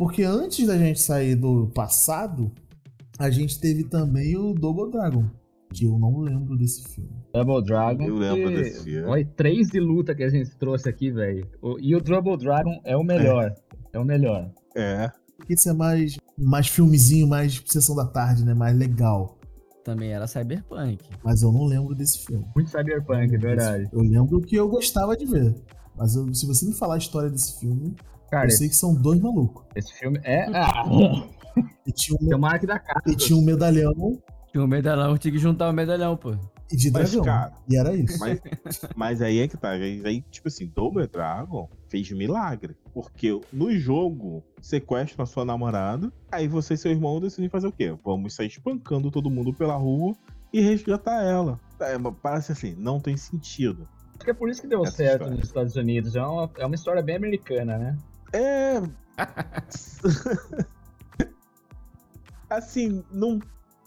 Porque 0.01 0.23
antes 0.23 0.67
da 0.67 0.79
gente 0.79 0.99
sair 0.99 1.35
do 1.37 1.67
passado, 1.75 2.51
a 3.19 3.29
gente 3.29 3.61
teve 3.61 3.85
também 3.85 4.35
o 4.35 4.55
Double 4.55 4.91
Dragon. 4.91 5.27
Que 5.75 5.85
eu 5.85 5.99
não 5.99 6.21
lembro 6.21 6.57
desse 6.57 6.89
filme. 6.89 7.11
Double 7.35 7.63
Dragon. 7.63 8.05
Eu 8.05 8.15
lembro 8.17 8.49
que- 8.49 8.57
desse 8.57 8.83
filme. 8.85 9.07
Olha, 9.07 9.27
três 9.37 9.69
de 9.69 9.79
luta 9.79 10.15
que 10.15 10.23
a 10.23 10.31
gente 10.31 10.57
trouxe 10.57 10.89
aqui, 10.89 11.11
velho. 11.13 11.47
O- 11.61 11.79
E 11.79 11.95
o 11.95 12.01
Double 12.01 12.39
Dragon 12.39 12.81
é 12.83 12.97
o 12.97 13.05
melhor. 13.05 13.55
É, 13.93 13.99
o 13.99 14.05
melhor. 14.07 14.51
É. 14.75 15.11
Porque 15.37 15.53
isso 15.53 15.69
é 15.69 15.75
mais, 15.75 16.17
mais 16.39 16.67
filmezinho, 16.67 17.29
mais 17.29 17.63
sessão 17.67 17.95
da 17.95 18.07
tarde, 18.07 18.43
né? 18.43 18.55
Mais 18.55 18.75
legal. 18.75 19.39
Também 19.85 20.13
era 20.15 20.27
Cyberpunk. 20.27 20.99
Mas 21.23 21.43
eu 21.43 21.53
não 21.53 21.67
lembro 21.67 21.95
desse 21.95 22.21
filme. 22.25 22.47
Muito 22.57 22.71
cyberpunk, 22.71 23.35
é 23.35 23.39
verdade. 23.39 23.87
Eu 23.93 24.01
lembro 24.01 24.41
que 24.41 24.57
eu 24.57 24.67
gostava 24.67 25.15
de 25.15 25.27
ver. 25.27 25.55
Mas 25.95 26.17
eu- 26.17 26.33
se 26.35 26.47
você 26.47 26.65
me 26.65 26.73
falar 26.73 26.95
a 26.95 26.99
história 26.99 27.29
desse 27.29 27.61
filme, 27.61 27.95
Cara, 28.31 28.47
eu 28.47 28.51
sei 28.51 28.69
que 28.69 28.77
são 28.77 28.95
dois 28.95 29.21
malucos. 29.21 29.64
esse 29.75 29.93
filme 29.95 30.21
é. 30.25 30.47
Ah, 30.55 30.85
E 31.87 31.90
tinha 31.93 32.16
um, 32.21 32.29
tem 32.29 32.38
Mark 32.38 32.64
da 32.64 32.79
casa. 32.79 33.03
e 33.09 33.16
tinha 33.16 33.37
um 33.37 33.43
medalhão 33.43 34.23
Tinha 34.53 34.62
um 34.62 34.69
medalhão, 34.69 35.19
tinha 35.19 35.33
que 35.33 35.38
juntar 35.38 35.69
o 35.69 35.73
medalhão, 35.73 36.16
pô. 36.16 36.31
e 36.73 36.77
de 36.77 36.90
Mas, 36.93 37.11
dragão. 37.11 37.25
cara, 37.25 37.53
E 37.69 37.77
era 37.77 37.93
isso. 37.95 38.19
Mas, 38.21 38.40
mas 38.97 39.21
aí 39.23 39.40
é 39.40 39.49
que 39.49 39.57
tá. 39.57 39.71
Aí, 39.71 40.01
aí, 40.05 40.23
tipo 40.31 40.47
assim, 40.47 40.66
Double 40.69 41.07
Dragon 41.09 41.69
fez 41.88 42.09
milagre. 42.12 42.77
Porque 42.95 43.38
no 43.53 43.71
jogo, 43.77 44.45
sequestra 44.62 45.25
a 45.25 45.27
sua 45.27 45.45
namorada. 45.45 46.12
Aí 46.31 46.47
você 46.47 46.75
e 46.75 46.77
seu 46.77 46.93
irmão 46.93 47.21
decidem 47.21 47.51
fazer 47.51 47.66
o 47.66 47.73
quê? 47.73 47.93
Vamos 48.05 48.35
sair 48.35 48.47
espancando 48.47 49.11
todo 49.11 49.29
mundo 49.29 49.53
pela 49.53 49.75
rua 49.75 50.14
e 50.53 50.61
resgatar 50.61 51.23
ela. 51.25 51.59
É, 51.81 51.97
parece 52.23 52.53
assim, 52.53 52.75
não 52.79 53.01
tem 53.01 53.16
sentido. 53.16 53.88
Acho 54.14 54.25
que 54.25 54.31
é 54.31 54.35
por 54.35 54.49
isso 54.49 54.61
que 54.62 54.69
deu 54.69 54.83
Essa 54.85 54.93
certo 54.99 55.12
história. 55.23 55.37
nos 55.37 55.47
Estados 55.47 55.77
Unidos. 55.77 56.14
É 56.14 56.23
uma, 56.23 56.51
é 56.59 56.64
uma 56.66 56.75
história 56.77 57.03
bem 57.03 57.16
americana, 57.16 57.77
né? 57.77 57.99
É. 58.33 58.81
assim, 62.49 63.05
não, 63.11 63.38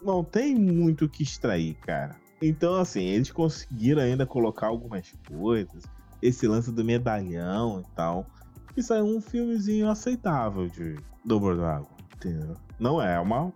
não 0.02 0.24
tem 0.24 0.56
muito 0.56 1.06
o 1.06 1.10
que 1.10 1.24
extrair, 1.24 1.76
cara. 1.76 2.16
Então, 2.42 2.76
assim, 2.76 3.04
eles 3.04 3.32
conseguiram 3.32 4.02
ainda 4.02 4.26
colocar 4.26 4.68
algumas 4.68 5.14
coisas. 5.28 5.84
Esse 6.22 6.48
lance 6.48 6.72
do 6.72 6.84
medalhão 6.84 7.82
e 7.82 7.96
tal. 7.96 8.26
Isso 8.76 8.94
é 8.94 9.02
um 9.02 9.22
filmezinho 9.22 9.90
aceitável 9.90 10.68
de 10.68 10.98
Double 11.24 11.56
Dragon. 11.56 11.88
Entendeu? 12.16 12.56
Não 12.80 13.02
é 13.02 13.20
uma. 13.20 13.52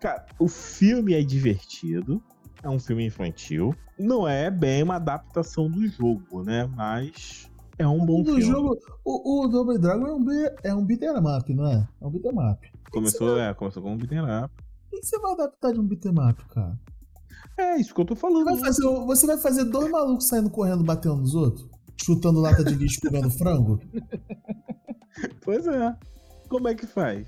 Cara, 0.00 0.24
o 0.38 0.48
filme 0.48 1.14
é 1.14 1.22
divertido. 1.22 2.22
É 2.62 2.68
um 2.68 2.78
filme 2.78 3.04
infantil. 3.04 3.74
Não 3.98 4.26
é 4.26 4.50
bem 4.50 4.82
uma 4.82 4.96
adaptação 4.96 5.70
do 5.70 5.86
jogo, 5.88 6.42
né? 6.42 6.66
Mas 6.74 7.50
é 7.82 7.88
um 7.88 8.04
bom 8.04 8.22
do 8.22 8.34
filme. 8.34 8.42
jogo, 8.42 8.78
o, 9.04 9.44
o 9.44 9.48
Double 9.48 9.78
Dragon 9.78 10.06
é 10.06 10.14
um, 10.14 10.26
é 10.64 10.74
um 10.74 10.84
beat'em 10.84 11.10
up, 11.10 11.52
não 11.54 11.66
é? 11.66 11.88
É 12.00 12.06
um 12.06 12.10
beat'em 12.10 12.32
up. 12.50 12.72
Começou, 12.90 13.38
é, 13.38 13.52
começou 13.54 13.82
com 13.82 13.92
um 13.92 13.98
beat'em 13.98 14.20
up. 14.20 14.52
O 14.86 14.90
que 14.90 15.02
você 15.06 15.18
vai 15.18 15.32
adaptar 15.32 15.72
de 15.72 15.80
um 15.80 15.86
beat'em 15.86 16.12
up, 16.12 16.44
cara? 16.50 16.78
É 17.58 17.76
isso 17.76 17.94
que 17.94 18.00
eu 18.00 18.04
tô 18.04 18.14
Você 18.14 18.20
falando. 18.20 18.44
vai 18.44 18.56
fazer, 18.56 18.82
você 18.82 19.26
vai 19.26 19.36
fazer 19.38 19.64
dois 19.64 19.90
malucos 19.90 20.26
saindo 20.28 20.48
correndo, 20.50 20.82
batendo 20.82 21.16
nos 21.16 21.34
outros? 21.34 21.68
Chutando 22.02 22.40
lata 22.40 22.64
de 22.64 22.74
lixo, 22.74 23.00
comendo 23.00 23.30
frango? 23.30 23.78
Pois 25.44 25.66
é. 25.66 25.94
Como 26.48 26.68
é 26.68 26.74
que 26.74 26.86
faz? 26.86 27.26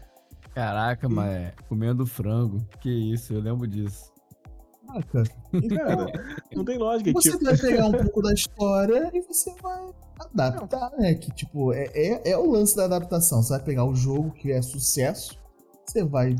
Caraca, 0.54 1.08
mas 1.08 1.52
comendo 1.68 2.06
frango. 2.06 2.64
Que 2.80 2.88
isso, 2.90 3.32
eu 3.34 3.40
lembro 3.40 3.66
disso. 3.66 4.10
Ah, 4.88 5.02
cara. 5.02 5.24
Cara, 5.76 6.06
não 6.54 6.64
tem 6.64 6.78
lógica. 6.78 7.12
Você 7.12 7.32
Tipo, 7.32 7.44
vai 7.44 7.56
pegar 7.56 7.86
um 7.86 7.92
pouco 7.92 8.22
da 8.22 8.32
história 8.32 9.10
e 9.12 9.20
você 9.22 9.52
vai 9.62 9.90
adaptar, 10.20 10.92
né? 10.98 11.14
Que, 11.14 11.32
tipo, 11.32 11.72
é, 11.72 11.90
é, 11.94 12.30
é 12.30 12.38
o 12.38 12.50
lance 12.50 12.76
da 12.76 12.84
adaptação. 12.84 13.42
Você 13.42 13.50
vai 13.50 13.62
pegar 13.62 13.84
o 13.84 13.94
jogo 13.94 14.30
que 14.32 14.52
é 14.52 14.62
sucesso, 14.62 15.38
você 15.86 16.04
vai 16.04 16.36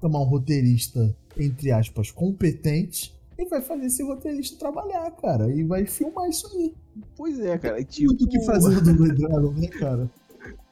tomar 0.00 0.20
um 0.20 0.24
roteirista, 0.24 1.14
entre 1.36 1.70
aspas, 1.70 2.10
competente, 2.10 3.18
e 3.38 3.44
vai 3.44 3.60
fazer 3.60 3.86
esse 3.86 4.02
roteirista 4.02 4.58
trabalhar, 4.58 5.10
cara. 5.12 5.52
E 5.52 5.62
vai 5.62 5.86
filmar 5.86 6.28
isso 6.28 6.46
aí. 6.56 6.74
pois 7.16 7.38
é, 7.38 7.56
cara. 7.58 7.82
Tipo, 7.84 8.08
Muito 8.08 8.24
o 8.24 8.28
que 8.28 8.44
fazer 8.44 8.80
Double 8.80 9.14
Dragon, 9.14 9.52
né, 9.52 9.68
cara? 9.68 10.10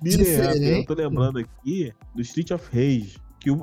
Diferente. 0.00 0.80
Eu 0.80 0.86
tô 0.86 0.94
lembrando 0.94 1.38
aqui 1.38 1.92
do 2.14 2.22
Street 2.22 2.50
of 2.50 2.68
Rage. 2.72 3.18
Que 3.40 3.50
o, 3.50 3.62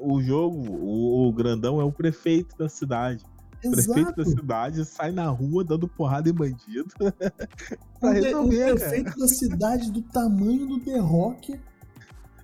o 0.00 0.22
jogo, 0.22 0.56
o, 0.70 1.28
o 1.28 1.32
grandão 1.32 1.80
é 1.80 1.84
o 1.84 1.90
prefeito 1.92 2.56
da 2.56 2.68
cidade. 2.68 3.24
O 3.64 3.70
prefeito 3.70 4.12
da 4.14 4.24
cidade 4.24 4.84
sai 4.84 5.10
na 5.10 5.28
rua 5.28 5.64
dando 5.64 5.88
porrada 5.88 6.28
em 6.28 6.32
bandido. 6.32 6.94
O, 7.96 7.98
pra 8.00 8.12
de- 8.12 8.18
o 8.20 8.22
resolver, 8.24 8.58
cara. 8.58 8.74
prefeito 8.76 9.18
da 9.18 9.26
cidade 9.28 9.90
do 9.90 10.02
tamanho 10.02 10.66
do 10.66 10.78
The 10.80 10.98
Rock 10.98 11.58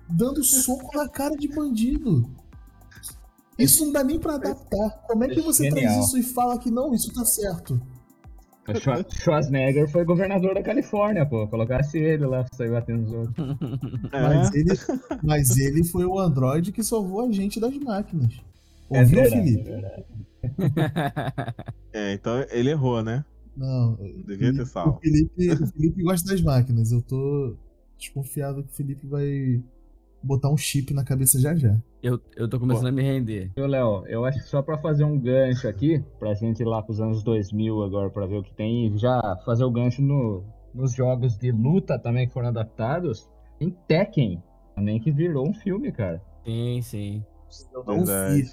dando 0.09 0.43
soco 0.43 0.97
na 0.97 1.07
cara 1.07 1.35
de 1.37 1.47
bandido. 1.47 2.27
Isso 3.57 3.85
não 3.85 3.93
dá 3.93 4.03
nem 4.03 4.19
pra 4.19 4.33
adaptar. 4.35 4.89
Como 5.07 5.23
é 5.23 5.29
que 5.29 5.41
você 5.41 5.65
Genial. 5.65 5.93
traz 5.93 6.07
isso 6.07 6.17
e 6.17 6.23
fala 6.23 6.57
que 6.57 6.71
não, 6.71 6.91
isso 6.93 7.13
tá 7.13 7.23
certo? 7.23 7.79
O 8.67 8.75
Schwa- 8.79 9.05
Schwarzenegger 9.09 9.89
foi 9.89 10.05
governador 10.05 10.53
da 10.55 10.63
Califórnia, 10.63 11.25
pô. 11.25 11.47
Colocasse 11.47 11.97
ele 11.97 12.25
lá, 12.25 12.45
saiu 12.53 12.71
batendo 12.73 13.03
os 13.05 13.11
outros. 13.11 13.35
É, 14.13 14.21
Mas, 14.21 14.53
ele, 14.55 14.69
mas 15.23 15.57
ele 15.57 15.83
foi 15.83 16.05
o 16.05 16.17
androide 16.19 16.71
que 16.71 16.83
salvou 16.83 17.25
a 17.25 17.31
gente 17.31 17.59
das 17.59 17.75
máquinas. 17.77 18.33
É 18.91 18.99
Ouviu, 19.01 19.21
verdade, 19.21 19.41
Felipe? 19.53 19.69
é 19.69 20.03
é, 21.93 22.13
então 22.13 22.45
ele 22.51 22.69
errou, 22.69 23.03
né? 23.03 23.23
Não. 23.55 23.95
Devia 24.25 24.53
ter 24.53 24.61
o 24.61 24.65
salvo. 24.65 24.99
Felipe, 25.01 25.51
o 25.51 25.67
Felipe 25.67 26.03
gosta 26.03 26.29
das 26.29 26.41
máquinas. 26.41 26.91
Eu 26.91 27.01
tô 27.01 27.55
desconfiado 27.97 28.63
que 28.63 28.71
o 28.71 28.75
Felipe 28.75 29.07
vai 29.07 29.61
botar 30.23 30.49
um 30.49 30.57
chip 30.57 30.93
na 30.93 31.03
cabeça 31.03 31.39
já 31.39 31.55
já. 31.55 31.77
Eu, 32.01 32.19
eu 32.35 32.49
tô 32.49 32.59
começando 32.59 32.87
a 32.87 32.91
me 32.91 33.01
render. 33.01 33.51
Ô, 33.57 33.65
Léo, 33.65 34.05
eu 34.07 34.25
acho 34.25 34.39
que 34.39 34.49
só 34.49 34.61
pra 34.61 34.77
fazer 34.77 35.03
um 35.03 35.19
gancho 35.19 35.67
aqui, 35.67 36.03
pra 36.19 36.33
gente 36.33 36.61
ir 36.61 36.65
lá 36.65 36.81
pros 36.81 36.99
anos 36.99 37.23
2000 37.23 37.83
agora 37.83 38.09
pra 38.09 38.25
ver 38.25 38.37
o 38.37 38.43
que 38.43 38.53
tem, 38.53 38.87
e 38.87 38.97
já 38.97 39.21
fazer 39.45 39.63
o 39.63 39.71
gancho 39.71 40.01
no, 40.01 40.43
nos 40.73 40.93
jogos 40.93 41.37
de 41.37 41.51
luta 41.51 41.99
também 41.99 42.27
que 42.27 42.33
foram 42.33 42.49
adaptados, 42.49 43.29
tem 43.59 43.69
Tekken 43.87 44.41
também 44.75 44.99
que 44.99 45.11
virou 45.11 45.47
um 45.47 45.53
filme, 45.53 45.91
cara. 45.91 46.21
Sim, 46.45 46.81
sim. 46.81 47.23
Eu 47.73 47.83
não 47.83 48.05
vi. 48.05 48.49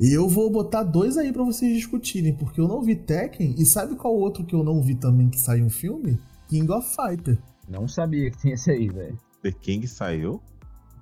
E 0.00 0.12
eu 0.12 0.28
vou 0.28 0.50
botar 0.50 0.82
dois 0.82 1.16
aí 1.16 1.32
pra 1.32 1.42
vocês 1.42 1.74
discutirem, 1.74 2.34
porque 2.34 2.60
eu 2.60 2.68
não 2.68 2.82
vi 2.82 2.96
Tekken. 2.96 3.54
E 3.56 3.64
sabe 3.64 3.96
qual 3.96 4.14
outro 4.14 4.44
que 4.44 4.54
eu 4.54 4.62
não 4.62 4.82
vi 4.82 4.94
também 4.94 5.30
que 5.30 5.38
saiu 5.38 5.64
um 5.64 5.70
filme? 5.70 6.20
King 6.48 6.70
of 6.72 6.88
Fighter. 6.94 7.38
Não 7.68 7.86
sabia 7.86 8.30
que 8.30 8.38
tinha 8.38 8.54
esse 8.54 8.70
aí, 8.70 8.88
velho. 8.88 9.18
The 9.42 9.52
King 9.52 9.86
saiu? 9.86 10.42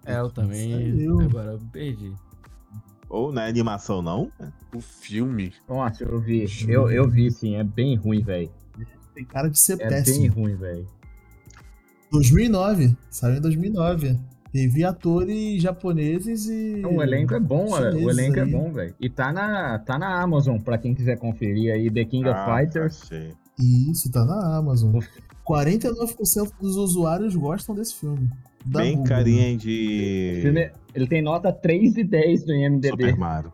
É, 0.06 0.18
eu 0.20 0.30
também. 0.30 0.72
Saiu. 0.72 1.20
Agora 1.20 1.52
eu 1.52 1.60
perdi. 1.72 2.12
Ou 3.08 3.32
não 3.32 3.42
é 3.42 3.48
animação, 3.48 4.00
não? 4.02 4.30
O 4.74 4.80
filme. 4.80 5.52
Nossa, 5.68 6.04
eu 6.04 6.18
vi. 6.20 6.44
Eu, 6.68 6.90
eu 6.90 7.08
vi, 7.08 7.30
sim. 7.30 7.54
É 7.56 7.62
bem 7.64 7.94
ruim, 7.96 8.22
velho. 8.22 8.50
Tem 9.14 9.24
cara 9.24 9.48
de 9.48 9.58
ser 9.58 9.74
É 9.74 9.76
bem 9.76 9.88
péssimo. 9.88 10.34
ruim, 10.34 10.54
velho. 10.56 10.86
2009. 12.10 12.96
Saiu 13.10 13.36
em 13.36 13.40
2009. 13.40 14.18
Teve 14.52 14.84
atores 14.84 15.60
japoneses 15.62 16.46
e. 16.48 16.82
O 16.86 17.02
elenco 17.02 17.34
é 17.34 17.40
bom, 17.40 17.68
o 17.72 18.10
elenco 18.10 18.38
é 18.38 18.42
aí. 18.42 18.50
bom, 18.50 18.72
velho. 18.72 18.94
E 19.00 19.10
tá 19.10 19.32
na, 19.32 19.78
tá 19.80 19.98
na 19.98 20.20
Amazon, 20.22 20.58
pra 20.58 20.78
quem 20.78 20.94
quiser 20.94 21.18
conferir 21.18 21.72
aí, 21.74 21.90
The 21.90 22.04
King 22.04 22.28
of 22.28 22.38
Ah, 22.38 22.56
Fighters. 22.58 23.02
achei. 23.02 23.34
Isso, 23.58 24.10
tá 24.10 24.24
na 24.24 24.56
Amazon. 24.56 24.96
Uf. 24.96 25.08
49% 25.46 26.52
dos 26.60 26.76
usuários 26.76 27.36
gostam 27.36 27.74
desse 27.74 27.94
filme. 27.96 28.30
Da 28.66 28.80
Bem 28.80 28.92
Google, 28.96 29.08
carinha 29.08 29.54
O 29.54 29.58
de 29.58 30.38
filme, 30.42 30.70
ele 30.94 31.06
tem 31.06 31.22
nota 31.22 31.52
3 31.52 31.94
de 31.94 32.04
10 32.04 32.46
no 32.46 32.54
IMDb. 32.54 32.88
Super 32.90 33.16
Mario. 33.16 33.52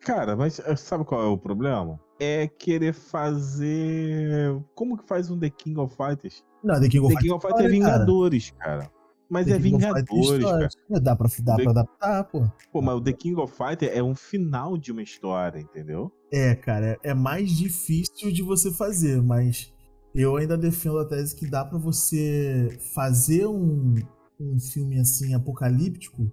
Cara, 0.00 0.34
mas 0.36 0.58
eh, 0.60 0.76
sabe 0.76 1.04
qual 1.04 1.22
é 1.22 1.26
o 1.26 1.36
problema? 1.36 2.00
É 2.18 2.46
querer 2.48 2.92
fazer. 2.94 4.56
Como 4.74 4.96
que 4.96 5.06
faz 5.06 5.30
um 5.30 5.38
The 5.38 5.50
King 5.50 5.78
of 5.80 5.94
Fighters? 5.94 6.44
Não, 6.62 6.80
The 6.80 6.88
King 6.88 7.04
of 7.06 7.14
The 7.14 7.20
King 7.20 7.32
of 7.34 7.42
Fighters 7.46 7.64
é 7.64 7.66
história, 7.66 7.84
cara. 7.86 7.98
Vingadores, 7.98 8.50
cara. 8.58 8.90
Mas 9.30 9.46
The 9.46 9.52
é 9.52 9.56
King 9.56 9.70
Vingadores, 9.70 10.44
cara. 10.44 10.68
É, 10.90 11.00
Dá 11.00 11.14
pra, 11.16 11.28
dá 11.42 11.56
The- 11.56 11.62
pra 11.62 11.70
adaptar, 11.72 12.24
pô. 12.24 12.44
Pô, 12.72 12.80
mas 12.82 12.94
o 12.96 13.00
The 13.02 13.12
King 13.12 13.38
of 13.40 13.54
Fighters 13.54 13.92
é 13.94 14.02
um 14.02 14.14
final 14.14 14.78
de 14.78 14.90
uma 14.90 15.02
história, 15.02 15.60
entendeu? 15.60 16.10
É, 16.32 16.54
cara, 16.54 16.98
é 17.02 17.12
mais 17.12 17.50
difícil 17.50 18.32
de 18.32 18.42
você 18.42 18.72
fazer, 18.72 19.20
mas 19.22 19.72
eu 20.20 20.36
ainda 20.36 20.56
defendo 20.58 20.98
a 20.98 21.04
tese 21.04 21.34
que 21.34 21.46
dá 21.48 21.64
pra 21.64 21.78
você 21.78 22.76
fazer 22.94 23.46
um, 23.46 23.94
um 24.40 24.58
filme 24.58 24.98
assim 24.98 25.34
apocalíptico 25.34 26.30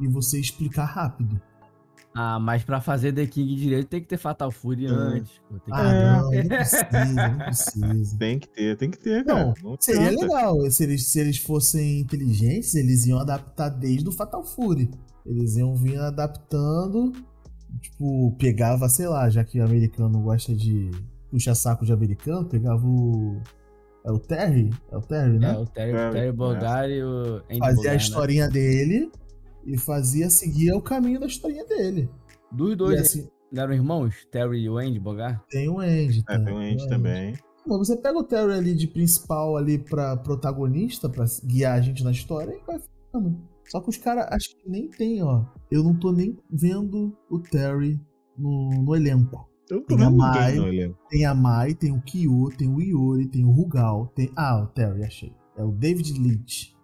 e 0.00 0.08
você 0.08 0.40
explicar 0.40 0.84
rápido. 0.86 1.40
Ah, 2.16 2.38
mas 2.38 2.62
pra 2.62 2.80
fazer 2.80 3.12
The 3.12 3.26
King 3.26 3.56
direito 3.56 3.88
tem 3.88 4.00
que 4.00 4.06
ter 4.06 4.16
Fatal 4.18 4.50
Fury 4.50 4.86
Hum. 4.86 4.94
antes. 4.94 5.32
pô, 5.48 5.58
tem 5.58 5.64
que- 5.64 5.72
Ah, 5.72 5.92
É. 5.92 6.16
não, 6.16 6.30
não 6.30 6.48
precisa, 6.48 7.28
não 7.28 7.38
precisa. 7.38 8.18
Tem 8.18 8.38
que 8.38 8.48
ter, 8.48 8.76
tem 8.76 8.90
que 8.90 8.98
ter, 8.98 9.24
cara. 9.24 9.46
Não, 9.46 9.54
Não 9.70 9.76
Seria 9.80 10.10
legal, 10.10 10.70
se 10.70 10.84
eles, 10.84 11.06
se 11.08 11.18
eles 11.18 11.38
fossem 11.38 12.00
inteligentes, 12.00 12.74
eles 12.76 13.04
iam 13.06 13.18
adaptar 13.18 13.68
desde 13.68 14.08
o 14.08 14.12
Fatal 14.12 14.44
Fury. 14.44 14.90
Eles 15.26 15.56
iam 15.56 15.74
vir 15.74 15.98
adaptando, 15.98 17.12
tipo, 17.80 18.36
pegava, 18.38 18.88
sei 18.88 19.08
lá, 19.08 19.28
já 19.28 19.42
que 19.42 19.58
o 19.58 19.64
americano 19.64 20.20
gosta 20.20 20.54
de 20.54 20.92
puxar 21.34 21.54
saco 21.56 21.84
de 21.84 21.92
americano, 21.92 22.48
pegava 22.48 22.86
o. 22.86 23.40
É 24.06 24.12
o 24.12 24.18
Terry? 24.18 24.70
É 24.92 24.96
o 24.96 25.00
Terry, 25.00 25.38
né? 25.38 25.52
É, 25.52 25.58
o 25.58 25.66
Terry, 25.66 25.92
É, 25.92 26.10
Terry 26.10 26.28
é. 26.28 26.32
Bogard 26.32 26.92
e 26.92 27.02
o 27.02 27.36
Andy 27.50 27.58
fazia 27.58 27.90
a 27.90 27.92
né? 27.94 27.98
historinha 27.98 28.48
dele 28.48 29.10
e 29.66 29.78
fazia 29.78 30.30
seguir 30.30 30.72
o 30.72 30.80
caminho 30.80 31.18
da 31.18 31.26
historinha 31.26 31.64
dele. 31.64 32.08
Dos 32.52 32.76
dois, 32.76 33.00
assim, 33.00 33.28
eram 33.56 33.72
irmãos? 33.72 34.14
Terry 34.30 34.60
e 34.60 34.68
o 34.68 34.78
Andy 34.78 35.00
Bogard? 35.00 35.40
tem 35.48 35.68
o 35.68 35.80
Andy. 35.80 36.22
É, 36.28 36.38
tá? 36.38 36.44
tem 36.44 36.54
um 36.54 36.58
Andy 36.58 36.84
o 36.84 36.88
também. 36.88 37.34
Pô, 37.66 37.78
você 37.78 37.96
pega 37.96 38.18
o 38.18 38.22
Terry 38.22 38.52
ali 38.52 38.74
de 38.74 38.86
principal 38.86 39.56
ali 39.56 39.78
pra 39.78 40.16
protagonista, 40.18 41.08
pra 41.08 41.24
guiar 41.44 41.78
a 41.78 41.80
gente 41.80 42.04
na 42.04 42.10
história 42.12 42.52
e 42.52 42.62
vai 42.64 42.78
ficando. 42.78 43.40
Só 43.66 43.80
que 43.80 43.88
os 43.88 43.96
caras, 43.96 44.26
acho 44.30 44.50
que 44.50 44.68
nem 44.68 44.88
tem, 44.88 45.22
ó. 45.22 45.46
Eu 45.70 45.82
não 45.82 45.98
tô 45.98 46.12
nem 46.12 46.38
vendo 46.50 47.16
o 47.30 47.38
Terry 47.38 47.98
no, 48.36 48.68
no 48.82 48.94
elenco. 48.94 49.48
Eu 49.70 49.78
não 49.78 49.84
tô 49.84 49.96
Tem 49.96 50.04
a 50.04 50.10
Mai. 50.10 50.52
ninguém 50.52 50.60
no 50.60 50.68
elenco. 50.68 50.98
Tem 51.08 51.26
a 51.26 51.34
Mai, 51.34 51.74
tem 51.74 51.92
o 51.92 52.00
Kyo, 52.02 52.50
tem 52.56 52.68
o 52.68 52.80
Iori, 52.80 53.26
tem 53.26 53.44
o 53.44 53.50
Rugal, 53.50 54.06
tem. 54.14 54.30
Ah, 54.36 54.62
o 54.62 54.66
Terry, 54.68 55.04
achei. 55.04 55.32
É 55.56 55.62
o 55.64 55.70
David 55.70 56.12
Lynch. 56.20 56.74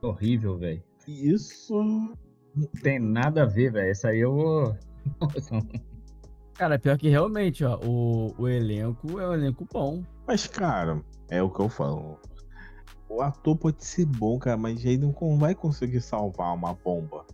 Horrível, 0.00 0.58
velho. 0.58 0.82
Isso. 1.06 1.74
Não 2.54 2.66
tem 2.82 2.98
nada 2.98 3.42
a 3.42 3.46
ver, 3.46 3.72
velho. 3.72 3.90
Essa 3.90 4.08
aí 4.08 4.20
eu 4.20 4.34
vou. 4.34 4.76
Cara, 6.54 6.78
pior 6.78 6.96
que 6.98 7.08
realmente, 7.08 7.64
ó, 7.64 7.78
o, 7.84 8.32
o 8.38 8.48
elenco 8.48 9.18
é 9.18 9.28
um 9.28 9.32
elenco 9.34 9.66
bom. 9.72 10.02
Mas, 10.26 10.46
cara, 10.46 11.02
é 11.30 11.42
o 11.42 11.50
que 11.50 11.60
eu 11.60 11.68
falo. 11.68 12.18
O 13.08 13.20
ator 13.20 13.56
pode 13.56 13.84
ser 13.84 14.06
bom, 14.06 14.38
cara, 14.38 14.56
mas 14.56 14.84
ele 14.84 14.98
não 14.98 15.38
vai 15.38 15.54
conseguir 15.54 16.00
salvar 16.00 16.54
uma 16.54 16.72
bomba. 16.74 17.26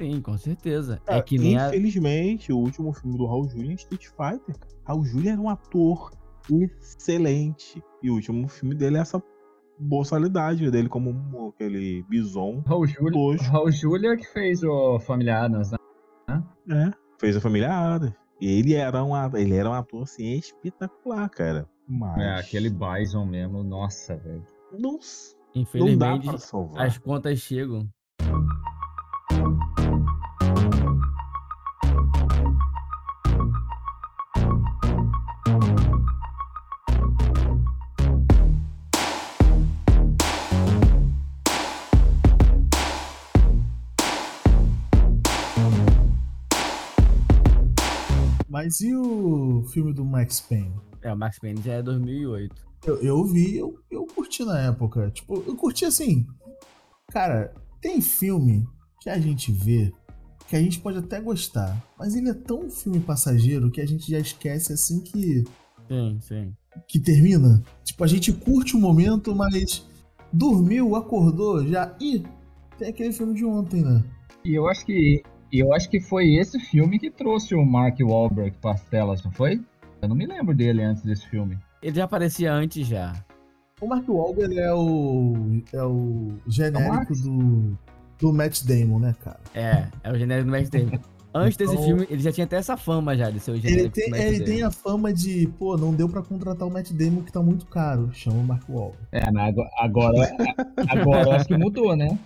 Sim, 0.00 0.20
com 0.20 0.36
certeza. 0.36 1.00
Cara, 1.04 1.18
é 1.18 1.22
que 1.22 1.38
nem 1.38 1.58
a... 1.58 1.68
Infelizmente, 1.68 2.52
o 2.52 2.58
último 2.58 2.92
filme 2.92 3.16
do 3.16 3.26
Raul 3.26 3.48
Julia 3.48 3.72
é 3.72 3.74
Street 3.74 4.06
Fighter. 4.08 4.56
Raul 4.84 5.04
Julia 5.04 5.32
era 5.32 5.40
um 5.40 5.48
ator 5.48 6.10
excelente. 6.50 7.82
E 8.02 8.10
o 8.10 8.14
último 8.14 8.48
filme 8.48 8.74
dele 8.74 8.96
é 8.96 9.00
essa 9.00 9.22
boçalidade 9.78 10.70
dele 10.70 10.88
como 10.88 11.48
aquele 11.54 12.02
bison. 12.08 12.62
Raul 12.66 12.86
Júlia. 12.86 13.36
Raul 13.42 13.70
Júlia 13.70 14.16
que 14.16 14.24
fez 14.32 14.62
o 14.62 14.98
Família 15.00 15.40
Adams, 15.44 15.70
né? 15.70 16.42
É. 16.70 16.90
Fez 17.18 17.36
a 17.36 17.40
família 17.40 17.70
Adams. 17.72 18.14
E 18.40 18.58
ele 18.58 18.74
era 18.74 19.04
um, 19.04 19.14
a- 19.14 19.30
ele 19.34 19.54
era 19.54 19.70
um 19.70 19.72
ator 19.74 20.02
assim 20.02 20.32
espetacular, 20.34 21.28
cara. 21.30 21.68
Mas. 21.88 22.18
É, 22.20 22.34
aquele 22.40 22.70
Bison 22.70 23.24
mesmo. 23.24 23.62
Nossa, 23.62 24.16
velho. 24.16 24.42
Não, 24.72 24.92
não 24.92 24.98
dá 24.98 24.98
Infelizmente, 25.54 26.26
pra 26.28 26.38
salvar. 26.38 26.86
as 26.86 26.98
contas 26.98 27.38
chegam. 27.38 27.88
Mas 48.62 48.80
e 48.80 48.94
o 48.94 49.64
filme 49.72 49.92
do 49.92 50.04
Max 50.04 50.40
Payne? 50.40 50.72
É, 51.02 51.12
o 51.12 51.16
Max 51.16 51.36
Payne 51.40 51.60
já 51.62 51.72
é 51.72 51.82
2008. 51.82 52.54
Eu, 52.86 53.02
eu 53.02 53.24
vi, 53.24 53.56
eu, 53.56 53.76
eu 53.90 54.06
curti 54.06 54.44
na 54.44 54.60
época. 54.60 55.10
Tipo, 55.10 55.42
eu 55.44 55.56
curti 55.56 55.84
assim. 55.84 56.24
Cara, 57.10 57.52
tem 57.80 58.00
filme 58.00 58.64
que 59.00 59.10
a 59.10 59.18
gente 59.18 59.50
vê 59.50 59.92
que 60.48 60.54
a 60.54 60.60
gente 60.60 60.78
pode 60.78 60.98
até 60.98 61.20
gostar, 61.20 61.76
mas 61.98 62.14
ele 62.14 62.28
é 62.28 62.34
tão 62.34 62.70
filme 62.70 63.00
passageiro 63.00 63.68
que 63.68 63.80
a 63.80 63.86
gente 63.86 64.08
já 64.08 64.20
esquece 64.20 64.72
assim 64.72 65.00
que, 65.00 65.42
Sim, 65.88 66.20
sim. 66.20 66.54
que 66.86 67.00
termina. 67.00 67.60
Tipo, 67.82 68.04
a 68.04 68.06
gente 68.06 68.32
curte 68.32 68.76
o 68.76 68.80
momento, 68.80 69.34
mas 69.34 69.84
dormiu, 70.32 70.94
acordou, 70.94 71.66
já. 71.66 71.96
Ih, 72.00 72.22
tem 72.78 72.90
aquele 72.90 73.12
filme 73.12 73.34
de 73.34 73.44
ontem, 73.44 73.82
né? 73.82 74.04
E 74.44 74.54
eu 74.54 74.68
acho 74.68 74.86
que. 74.86 75.20
E 75.52 75.60
eu 75.60 75.72
acho 75.74 75.88
que 75.90 76.00
foi 76.00 76.34
esse 76.36 76.58
filme 76.58 76.98
que 76.98 77.10
trouxe 77.10 77.54
o 77.54 77.64
Mark 77.64 77.98
Wahlberg 78.00 78.56
para 78.60 78.72
as 78.72 78.82
telas, 78.84 79.22
não 79.22 79.30
foi? 79.30 79.60
Eu 80.00 80.08
não 80.08 80.16
me 80.16 80.26
lembro 80.26 80.54
dele 80.54 80.82
antes 80.82 81.02
desse 81.02 81.26
filme. 81.28 81.58
Ele 81.82 81.94
já 81.96 82.04
aparecia 82.04 82.52
antes 82.52 82.86
já. 82.86 83.12
O 83.80 83.86
Mark 83.86 84.08
Wahlberg 84.08 84.58
é 84.58 84.72
o. 84.72 85.60
é 85.72 85.82
o 85.84 86.32
genérico 86.46 86.88
Max? 86.94 87.20
do. 87.20 87.78
do 88.18 88.32
Matt 88.32 88.62
Damon, 88.64 88.98
né, 89.00 89.14
cara? 89.22 89.40
É, 89.54 89.88
é 90.04 90.12
o 90.12 90.16
genérico 90.16 90.46
do 90.46 90.52
Max 90.52 90.70
Damon. 90.70 90.98
Antes 91.34 91.56
desse 91.56 91.72
Então- 91.72 91.84
filme, 91.86 92.06
ele 92.10 92.20
já 92.22 92.30
tinha 92.30 92.44
até 92.44 92.56
essa 92.56 92.76
fama 92.76 93.16
já 93.16 93.30
de 93.30 93.40
ser 93.40 93.52
o 93.52 93.54
Ele 93.54 93.62
genérico 93.68 93.94
tem, 93.94 94.04
do 94.04 94.10
Max 94.10 94.22
ele 94.22 94.38
Damon. 94.38 94.50
tem 94.50 94.62
a 94.64 94.70
fama 94.70 95.12
de, 95.14 95.48
pô, 95.58 95.76
não 95.78 95.94
deu 95.94 96.06
pra 96.08 96.20
contratar 96.22 96.68
o 96.68 96.70
Matt 96.70 96.90
Damon 96.92 97.22
que 97.22 97.32
tá 97.32 97.42
muito 97.42 97.64
caro. 97.66 98.10
Chama 98.12 98.36
o 98.36 98.44
Mark 98.44 98.68
Wahlberg. 98.68 98.98
É, 99.12 99.30
mas 99.30 99.54
agora, 99.78 99.78
agora, 99.78 100.54
agora 100.88 101.22
eu 101.28 101.32
acho 101.32 101.46
que 101.46 101.56
mudou, 101.56 101.96
né? 101.96 102.18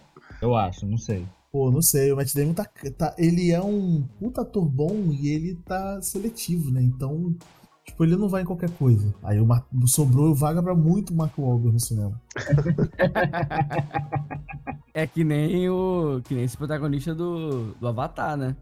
Eu 0.42 0.56
acho, 0.56 0.84
não 0.86 0.98
sei. 0.98 1.24
Pô, 1.56 1.70
não 1.70 1.80
sei, 1.80 2.12
o 2.12 2.16
Matt 2.16 2.34
Damon 2.34 2.52
tá, 2.52 2.66
tá. 2.98 3.14
Ele 3.16 3.50
é 3.50 3.62
um 3.62 4.02
puta 4.20 4.42
ator 4.42 4.66
bom 4.68 5.08
e 5.10 5.30
ele 5.30 5.54
tá 5.64 6.02
seletivo, 6.02 6.70
né? 6.70 6.82
Então, 6.82 7.34
Tipo, 7.82 8.04
ele 8.04 8.14
não 8.16 8.28
vai 8.28 8.42
em 8.42 8.44
qualquer 8.44 8.68
coisa. 8.72 9.14
Aí 9.22 9.40
o 9.40 9.46
Mar- 9.46 9.64
sobrou 9.86 10.34
vaga 10.34 10.62
pra 10.62 10.74
muito 10.74 11.14
Mark 11.14 11.38
Wahlberg 11.38 11.72
no 11.72 11.80
cinema. 11.80 12.20
É 14.92 15.06
que 15.06 15.24
nem 15.24 15.70
o. 15.70 16.20
Que 16.24 16.34
nem 16.34 16.44
esse 16.44 16.58
protagonista 16.58 17.14
do, 17.14 17.72
do 17.80 17.88
Avatar, 17.88 18.36
né? 18.36 18.54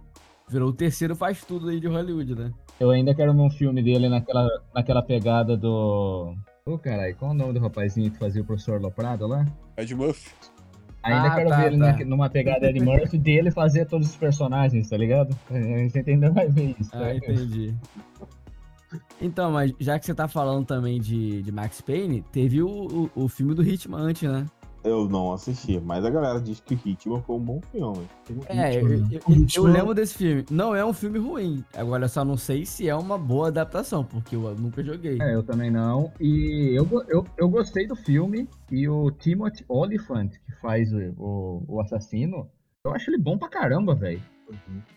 Virou 0.49 0.69
o 0.69 0.73
terceiro 0.73 1.17
faz 1.17 1.43
tudo 1.43 1.71
aí 1.71 1.81
de 1.81 1.89
Hollywood, 1.89 2.35
né? 2.37 2.53
Eu 2.79 2.91
ainda 2.91 3.13
quero 3.15 3.33
ver 3.33 3.41
um 3.41 3.51
filme 3.51 3.83
dele 3.83 4.09
naquela, 4.09 4.49
naquela 4.75 5.03
pegada 5.03 5.57
do. 5.57 6.35
Ô, 6.67 6.79
caralho, 6.79 7.17
qual 7.17 7.33
é 7.33 7.35
o 7.35 7.37
nome 7.37 7.55
do 7.55 7.61
rapazinho 7.61 8.11
que 8.11 8.19
fazia 8.19 8.43
o 8.43 8.45
professor 8.45 8.81
Loprado 8.81 9.27
lá? 9.27 9.45
Ed 9.77 9.95
Murphy. 9.95 10.31
Ainda 11.05 11.29
Ah, 11.29 11.35
quero 11.37 11.51
tá, 11.51 11.57
ver 11.61 11.67
ele 11.67 11.79
tá. 11.79 11.93
na- 11.99 12.05
numa 12.05 12.31
pegada 12.31 12.73
de 12.73 12.81
Murphy 12.81 13.19
dele 13.19 13.51
fazer 13.51 13.85
todos 13.87 14.09
os 14.09 14.17
personagens, 14.17 14.89
tá 14.89 14.97
ligado? 14.97 15.37
A 15.51 15.59
gente 15.61 16.11
ainda 16.11 16.31
vai 16.31 16.49
ver 16.49 16.75
isso. 16.81 16.91
Ah, 16.95 17.01
né? 17.01 17.17
entendi. 17.17 17.75
Então, 19.21 19.51
mas 19.53 19.73
já 19.81 19.99
que 19.99 20.07
você 20.07 20.15
tá 20.15 20.29
falando 20.29 20.65
também 20.67 21.01
de, 21.01 21.43
de 21.43 21.51
Max 21.53 21.81
Payne, 21.81 22.23
teve 22.33 22.63
o, 22.63 23.11
o, 23.15 23.25
o 23.25 23.29
filme 23.29 23.55
do 23.55 23.63
Hitman 23.63 23.99
antes, 23.99 24.23
né? 24.31 24.47
Eu 24.85 25.09
não 25.09 25.33
assisti, 25.33 25.81
mas 25.81 26.05
a 26.05 26.11
galera 26.11 26.39
diz 26.39 26.61
que 26.61 26.75
o 26.75 26.79
Hitman 26.85 27.23
foi 27.23 27.37
um 27.37 27.41
bom 27.41 27.61
filme. 27.73 28.07
É, 28.49 28.77
eu, 28.77 28.93
Hitman. 28.95 29.09
eu- 29.13 29.47
eu 29.57 29.63
lembro 29.65 29.95
desse 29.95 30.15
filme. 30.19 30.45
Não 30.51 30.77
é 30.77 30.85
um 30.85 30.93
filme 30.93 31.19
ruim. 31.19 31.65
Agora 31.75 32.05
eu 32.05 32.09
só 32.09 32.23
não 32.23 32.37
sei 32.37 32.67
se 32.67 32.87
é 32.87 32.95
uma 32.95 33.17
boa 33.17 33.49
adaptação, 33.49 34.05
porque 34.05 34.37
eu 34.37 34.55
nunca 34.55 34.85
joguei. 34.85 35.17
É, 35.23 35.35
eu 35.35 35.43
também 35.43 35.71
não. 35.71 36.13
E 36.21 36.71
eu, 36.77 36.87
eu, 37.09 37.25
eu 37.39 37.49
gostei 37.49 37.87
do 37.87 37.97
filme. 37.97 38.47
E 38.71 38.87
o 38.87 39.11
Timothy 39.11 39.65
Oliphant, 39.69 40.33
que 40.45 40.53
faz 40.61 40.93
o, 40.93 40.99
o, 41.19 41.65
o 41.67 41.81
assassino, 41.81 42.47
eu 42.85 42.93
acho 42.95 43.09
ele 43.11 43.19
bom 43.19 43.39
pra 43.39 43.49
caramba, 43.49 43.95
velho. 43.95 44.21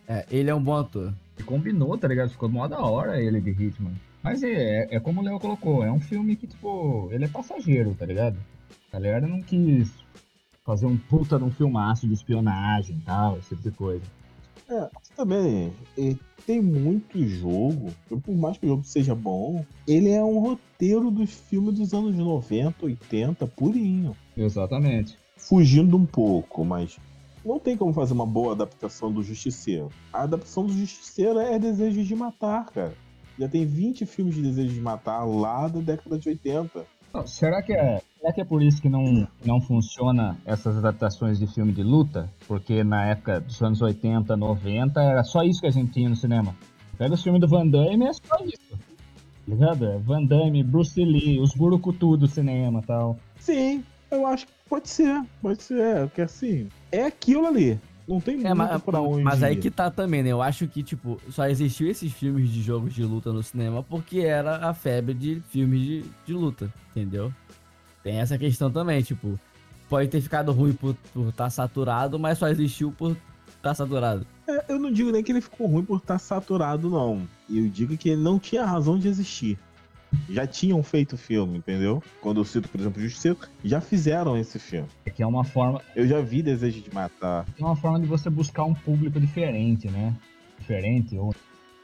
É, 0.06 0.26
ele 0.30 0.50
é 0.50 0.56
um 0.56 0.62
bom 0.62 0.76
ator. 0.76 1.14
E 1.40 1.44
combinou, 1.44 1.98
tá 1.98 2.10
ligado? 2.10 2.30
Ficou 2.30 2.50
mó 2.50 2.68
da 2.68 2.80
hora 2.82 3.22
ele 3.22 3.40
de 3.40 3.52
Hitman. 3.52 3.94
Mas 4.22 4.44
é, 4.44 4.88
é 4.94 5.00
como 5.00 5.22
o 5.22 5.24
Leo 5.24 5.40
colocou, 5.40 5.82
é 5.86 5.90
um 5.92 6.00
filme 6.02 6.36
que, 6.36 6.46
tipo, 6.48 7.08
ele 7.12 7.24
é 7.24 7.28
passageiro, 7.30 7.96
tá 7.98 8.06
ligado? 8.06 8.36
A 8.92 8.98
galera 8.98 9.28
não 9.28 9.42
quis 9.42 9.92
fazer 10.66 10.86
um 10.86 10.98
puta 10.98 11.38
de 11.38 11.44
um 11.44 11.52
filmaço 11.52 12.08
de 12.08 12.14
espionagem 12.14 12.98
e 12.98 13.02
tal, 13.02 13.38
esse 13.38 13.50
tipo 13.50 13.64
de 13.64 13.72
coisa. 13.72 14.04
É, 14.70 14.90
também 15.16 15.72
é, 15.98 16.16
tem 16.46 16.62
muito 16.62 17.26
jogo, 17.26 17.94
por 18.10 18.36
mais 18.36 18.58
que 18.58 18.66
o 18.66 18.70
jogo 18.70 18.84
seja 18.84 19.16
bom, 19.16 19.66
ele 19.88 20.10
é 20.10 20.24
um 20.24 20.40
roteiro 20.40 21.10
dos 21.10 21.32
filmes 21.32 21.76
dos 21.76 21.94
anos 21.94 22.16
90, 22.16 22.86
80, 22.86 23.48
purinho. 23.48 24.16
Exatamente. 24.36 25.18
Fugindo 25.38 25.96
um 25.96 26.06
pouco, 26.06 26.66
mas 26.66 26.98
não 27.46 27.60
tem 27.60 27.78
como 27.78 27.94
fazer 27.94 28.14
uma 28.14 28.26
boa 28.26 28.54
adaptação 28.54 29.12
do 29.12 29.24
Justiceiro. 29.24 29.90
A 30.12 30.24
adaptação 30.24 30.66
do 30.66 30.74
Justiceiro 30.74 31.40
é 31.40 31.58
Desejo 31.58 32.04
de 32.04 32.16
Matar, 32.16 32.66
cara. 32.66 32.94
Já 33.40 33.48
tem 33.48 33.66
20 33.66 34.06
filmes 34.06 34.36
de 34.36 34.42
Desejo 34.42 34.74
de 34.74 34.82
Matar 34.82 35.24
lá 35.24 35.68
da 35.68 35.80
década 35.80 36.18
de 36.18 36.28
80. 36.28 36.86
Não, 37.18 37.26
Será 37.26 37.64
que 37.64 37.74
é, 37.74 38.00
será 38.20 38.32
que 38.32 38.42
é 38.42 38.46
por 38.46 38.62
isso 38.62 38.80
que 38.80 38.90
não, 38.90 39.28
não 39.44 39.60
funciona 39.60 40.38
essas 40.46 40.78
adaptações 40.78 41.40
de 41.40 41.48
filme 41.48 41.72
de 41.72 41.82
luta? 41.82 42.30
Porque 42.48 42.84
na 42.84 43.08
época 43.08 43.40
dos 43.40 43.60
anos 43.62 43.82
80, 43.82 44.38
90, 44.38 45.02
era 45.02 45.24
só 45.24 45.42
isso 45.42 45.60
que 45.60 45.68
a 45.68 45.72
gente 45.72 45.92
tinha 45.94 46.08
no 46.08 46.16
cinema. 46.16 46.56
Pega 46.96 47.16
os 47.16 47.24
filmes 47.24 47.42
do 47.42 47.48
Van 47.48 47.68
Damme 47.68 48.06
é 48.06 48.14
só 48.14 48.36
isso. 48.46 48.70
Tá 48.70 48.78
ligado? 49.48 49.86
É 49.86 49.98
Van 49.98 50.24
Damme, 50.24 50.64
Bruce 50.64 51.04
Lee, 51.04 51.40
os 51.40 51.56
burucutu 51.56 52.18
do 52.18 52.28
cinema 52.28 52.82
e 52.84 52.86
tal. 52.86 53.18
Sim, 53.40 53.84
eu 54.12 54.28
acho 54.28 54.46
que 54.46 54.54
pode 54.70 54.88
ser, 54.88 55.24
pode 55.42 55.64
ser, 55.64 56.08
porque 56.08 56.22
assim, 56.22 56.70
é 56.92 57.06
aquilo 57.06 57.48
ali. 57.48 57.80
Não 58.08 58.22
tem 58.22 58.36
É, 58.36 58.54
muito 58.54 58.58
mas, 58.58 58.82
pra 58.82 59.02
onde 59.02 59.24
mas 59.24 59.44
aí 59.44 59.58
que 59.58 59.70
tá 59.70 59.92
também, 59.92 60.24
né? 60.24 60.30
Eu 60.32 60.42
acho 60.42 60.68
que, 60.68 60.82
tipo, 60.82 61.20
só 61.30 61.46
existiu 61.48 61.90
esses 61.90 62.12
filmes 62.14 62.50
de 62.50 62.62
jogos 62.62 62.94
de 62.94 63.04
luta 63.04 63.34
no 63.34 63.44
cinema 63.44 63.84
porque 63.84 64.20
era 64.20 64.70
a 64.70 64.74
febre 64.74 65.14
de 65.14 65.42
filmes 65.50 65.82
de, 65.82 66.06
de 66.26 66.34
luta, 66.34 66.72
entendeu? 66.92 67.34
Tem 68.04 68.20
essa 68.20 68.38
questão 68.38 68.72
também, 68.72 69.02
tipo, 69.02 69.38
pode 69.90 70.10
ter 70.10 70.22
ficado 70.22 70.54
ruim 70.54 70.72
por 70.74 70.96
estar 71.28 71.50
saturado, 71.50 72.18
mas 72.18 72.38
só 72.38 72.48
existiu 72.48 72.92
por 72.92 73.18
estar 73.58 73.74
saturado. 73.74 74.26
É, 74.48 74.66
eu 74.70 74.80
não 74.80 74.92
digo 74.92 75.12
nem 75.12 75.22
que 75.22 75.32
ele 75.32 75.42
ficou 75.42 75.68
ruim 75.68 75.84
por 75.84 75.98
estar 75.98 76.18
saturado, 76.18 76.90
não. 76.90 77.28
Eu 77.50 77.68
digo 77.68 77.98
que 77.98 78.10
ele 78.10 78.22
não 78.22 78.40
tinha 78.40 78.66
razão 78.66 78.98
de 78.98 79.10
existir. 79.10 79.60
Já 80.30 80.48
tinham 80.48 80.82
feito 80.84 81.14
o 81.14 81.18
filme, 81.18 81.58
entendeu? 81.58 82.02
Quando 82.22 82.40
eu 82.40 82.46
cito, 82.46 82.70
por 82.70 82.80
exemplo, 82.80 83.02
Justiceiro, 83.02 83.38
já 83.64 83.82
fizeram 83.82 84.38
esse 84.38 84.58
filme. 84.60 84.88
É 85.06 85.10
que 85.10 85.22
é 85.22 85.28
uma 85.28 85.44
forma, 85.44 85.82
Eu 85.96 86.08
já 86.08 86.22
vi 86.22 86.42
Desejo 86.42 86.82
de 86.82 86.94
Matar. 86.94 87.46
é 87.60 87.64
uma 87.64 87.76
forma 87.76 88.00
de 88.00 88.06
você 88.06 88.30
buscar 88.30 88.64
um 88.64 88.74
público 88.74 89.20
diferente, 89.20 89.90
né? 89.90 90.16
Diferente 90.60 91.18
ou 91.18 91.34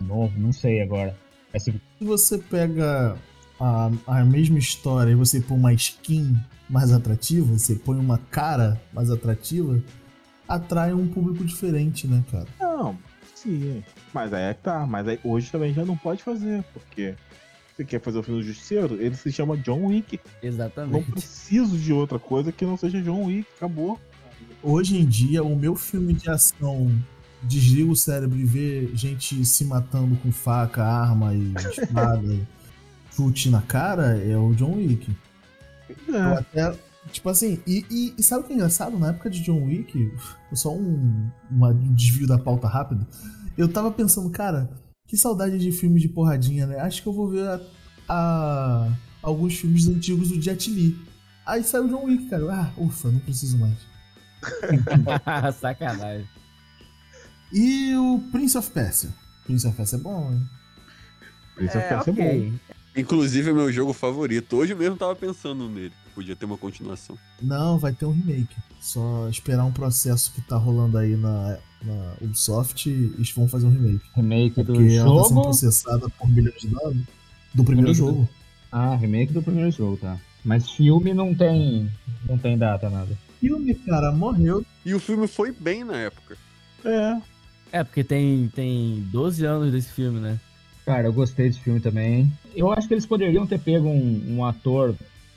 novo, 0.02 0.38
não 0.40 0.52
sei 0.54 0.82
agora. 0.82 1.16
Se 1.58 1.72
Se 2.00 2.06
você 2.06 2.38
pega 2.38 3.16
a, 3.60 3.92
a 4.08 4.24
mesma 4.26 4.58
história 4.58 5.12
e 5.12 5.16
você 5.16 5.40
põe 5.42 5.58
uma 5.58 5.74
skin 5.74 6.36
mais 6.70 6.92
atrativa, 6.92 7.46
você 7.46 7.76
põe 7.76 7.98
uma 8.00 8.18
cara 8.18 8.82
mais 8.92 9.12
atrativa, 9.12 9.82
atrai 10.48 10.94
um 10.94 11.08
público 11.08 11.44
diferente, 11.46 12.08
né, 12.08 12.24
cara? 12.32 12.48
Não, 12.60 12.98
sim. 13.36 13.84
Mas 14.14 14.34
aí 14.34 14.44
é 14.46 14.54
que 14.54 14.62
tá. 14.64 14.86
Mas 14.88 15.08
aí 15.08 15.20
hoje 15.24 15.52
também 15.52 15.74
já 15.74 15.86
não 15.86 15.96
pode 15.98 16.24
fazer, 16.24 16.64
porque 16.74 17.16
você 17.76 17.84
quer 17.84 18.00
fazer 18.02 18.20
o 18.20 18.24
filme 18.24 18.42
do 18.42 18.48
Justiceiro, 18.48 19.02
ele 19.02 19.16
se 19.16 19.32
chama 19.32 19.58
John 19.58 19.86
Wick. 19.88 20.20
Não 20.42 20.50
Exatamente. 20.50 21.12
preciso 21.12 21.78
de 21.78 21.92
outra 21.92 22.20
coisa 22.20 22.52
que 22.52 22.66
não 22.66 22.78
seja 22.78 23.02
John 23.02 23.26
Wick. 23.26 23.48
Acabou. 23.58 24.00
Hoje 24.62 24.98
em 24.98 25.06
dia, 25.06 25.44
o 25.44 25.56
meu 25.56 25.76
filme 25.76 26.14
de 26.14 26.30
ação 26.30 26.92
desliga 27.42 27.92
o 27.92 27.96
cérebro 27.96 28.38
e 28.38 28.46
vê 28.46 28.90
gente 28.94 29.44
se 29.44 29.66
matando 29.66 30.16
com 30.18 30.32
faca, 30.32 30.84
arma 30.84 31.34
e 31.34 31.52
espada, 31.78 32.24
e 32.34 32.44
chute 33.14 33.50
na 33.50 33.62
cara, 33.62 34.18
é 34.18 34.38
o 34.38 34.54
John 34.54 34.76
Wick. 34.76 35.12
É. 36.08 36.18
até, 36.40 36.74
tipo 37.12 37.28
assim, 37.30 37.60
e, 37.68 37.86
e- 37.92 38.14
e 38.18 38.24
sabe 38.24 38.44
o 38.44 38.48
que 38.48 38.54
é 38.54 38.56
engraçado? 38.56 38.98
Na 38.98 39.10
época 39.10 39.30
de 39.30 39.42
John 39.42 39.66
Wick, 39.66 40.12
só 40.54 40.74
um, 40.74 41.30
uma- 41.52 41.70
um 41.70 41.94
desvio 41.94 42.26
da 42.28 42.38
pauta 42.38 42.68
rápido, 42.68 43.06
eu 43.58 43.68
tava 43.68 43.92
pensando, 43.92 44.30
cara, 44.30 44.70
que 45.14 45.18
saudade 45.18 45.60
de 45.60 45.72
filme 45.72 46.00
de 46.00 46.10
porradinha, 46.10 46.66
né? 46.66 46.80
Acho 46.80 47.04
que 47.04 47.08
eu 47.08 47.14
vou 47.14 47.30
ver 47.30 47.48
a- 47.48 47.62
a- 48.10 48.92
alguns 49.22 49.54
filmes 49.56 49.88
antigos 49.88 50.30
do 50.30 50.42
Jet 50.42 50.72
Li. 50.72 50.98
Aí 51.46 51.64
saiu 51.64 51.88
John 51.88 52.06
Wick, 52.06 52.26
cara. 52.30 52.52
Ah, 52.52 52.72
ufa, 52.76 53.12
não 53.12 53.20
preciso 53.20 53.60
mais. 53.60 53.78
Sacanagem. 55.62 56.28
E 57.52 57.96
o 57.96 58.24
Prince 58.32 58.58
of 58.58 58.72
Persia? 58.72 59.14
Prince 59.46 59.68
of 59.68 59.78
Persia 59.78 60.00
é 60.00 60.02
bom, 60.02 60.32
hein? 60.32 60.50
Isso 61.60 61.78
É, 61.78 61.94
é, 61.94 62.02
ser 62.02 62.12
bom. 62.12 62.22
ok. 62.24 62.54
Inclusive 62.98 63.50
é 63.52 63.54
meu 63.54 63.72
jogo 63.72 63.94
favorito. 63.94 64.56
Hoje 64.56 64.74
mesmo 64.74 64.98
tava 64.98 65.16
pensando 65.16 65.70
nele. 65.70 65.94
Podia 66.16 66.36
ter 66.36 66.46
uma 66.46 66.58
continuação. 66.58 67.16
Não, 67.40 67.78
vai 67.78 67.94
ter 67.94 68.06
um 68.08 68.12
remake. 68.12 68.56
Só 68.82 69.30
esperar 69.30 69.64
um 69.66 69.72
processo 69.72 70.32
que 70.34 70.42
tá 70.42 70.58
rolando 70.58 70.98
aí 70.98 71.16
na, 71.16 71.60
na 71.84 72.14
Ubisoft 72.22 72.90
e 72.90 73.14
eles 73.16 73.32
vão 73.32 73.48
fazer 73.48 73.66
um 73.68 73.70
remake. 73.72 74.02
remake 74.16 74.64
do 74.64 74.74
Porque 74.74 74.94
ela 74.94 75.06
tá 75.18 75.24
sendo 75.24 75.30
jogo. 75.36 75.42
processada 75.44 76.10
por 76.10 76.30
milhões 76.30 76.60
de 76.62 76.68
dólares 76.68 77.02
do 77.54 77.64
primeiro 77.64 77.92
Remake 77.92 78.02
do- 78.12 78.18
jogo. 78.20 78.30
Ah, 78.72 78.96
remake 78.96 79.34
do 79.34 79.44
primeiro 79.44 79.72
jogo, 79.72 79.98
tá. 79.98 80.18
Mas 80.44 80.70
filme 80.72 81.14
não 81.14 81.34
tem. 81.34 81.90
não 82.28 82.38
tem 82.38 82.58
data, 82.58 82.90
nada. 82.90 83.18
Filme, 83.40 83.74
cara, 83.76 84.12
morreu. 84.12 84.66
E 84.86 84.94
o 84.94 85.00
filme 85.00 85.28
foi 85.28 85.52
bem 85.52 85.84
na 85.84 85.96
época. 85.98 86.36
É. 86.84 87.22
É, 87.72 87.84
porque 87.84 88.04
tem, 88.04 88.50
tem 88.54 89.06
12 89.12 89.46
anos 89.46 89.72
desse 89.72 89.90
filme, 89.92 90.20
né? 90.20 90.40
Cara, 90.86 91.08
eu 91.08 91.14
gostei 91.14 91.48
desse 91.48 91.60
filme 91.62 91.80
também. 91.80 92.32
Eu 92.56 92.72
acho 92.72 92.88
que 92.88 92.94
eles 92.94 93.06
poderiam 93.06 93.48
ter 93.48 93.58
pego 93.60 93.88
um, 93.88 94.36
um 94.38 94.46
ator 94.46 94.94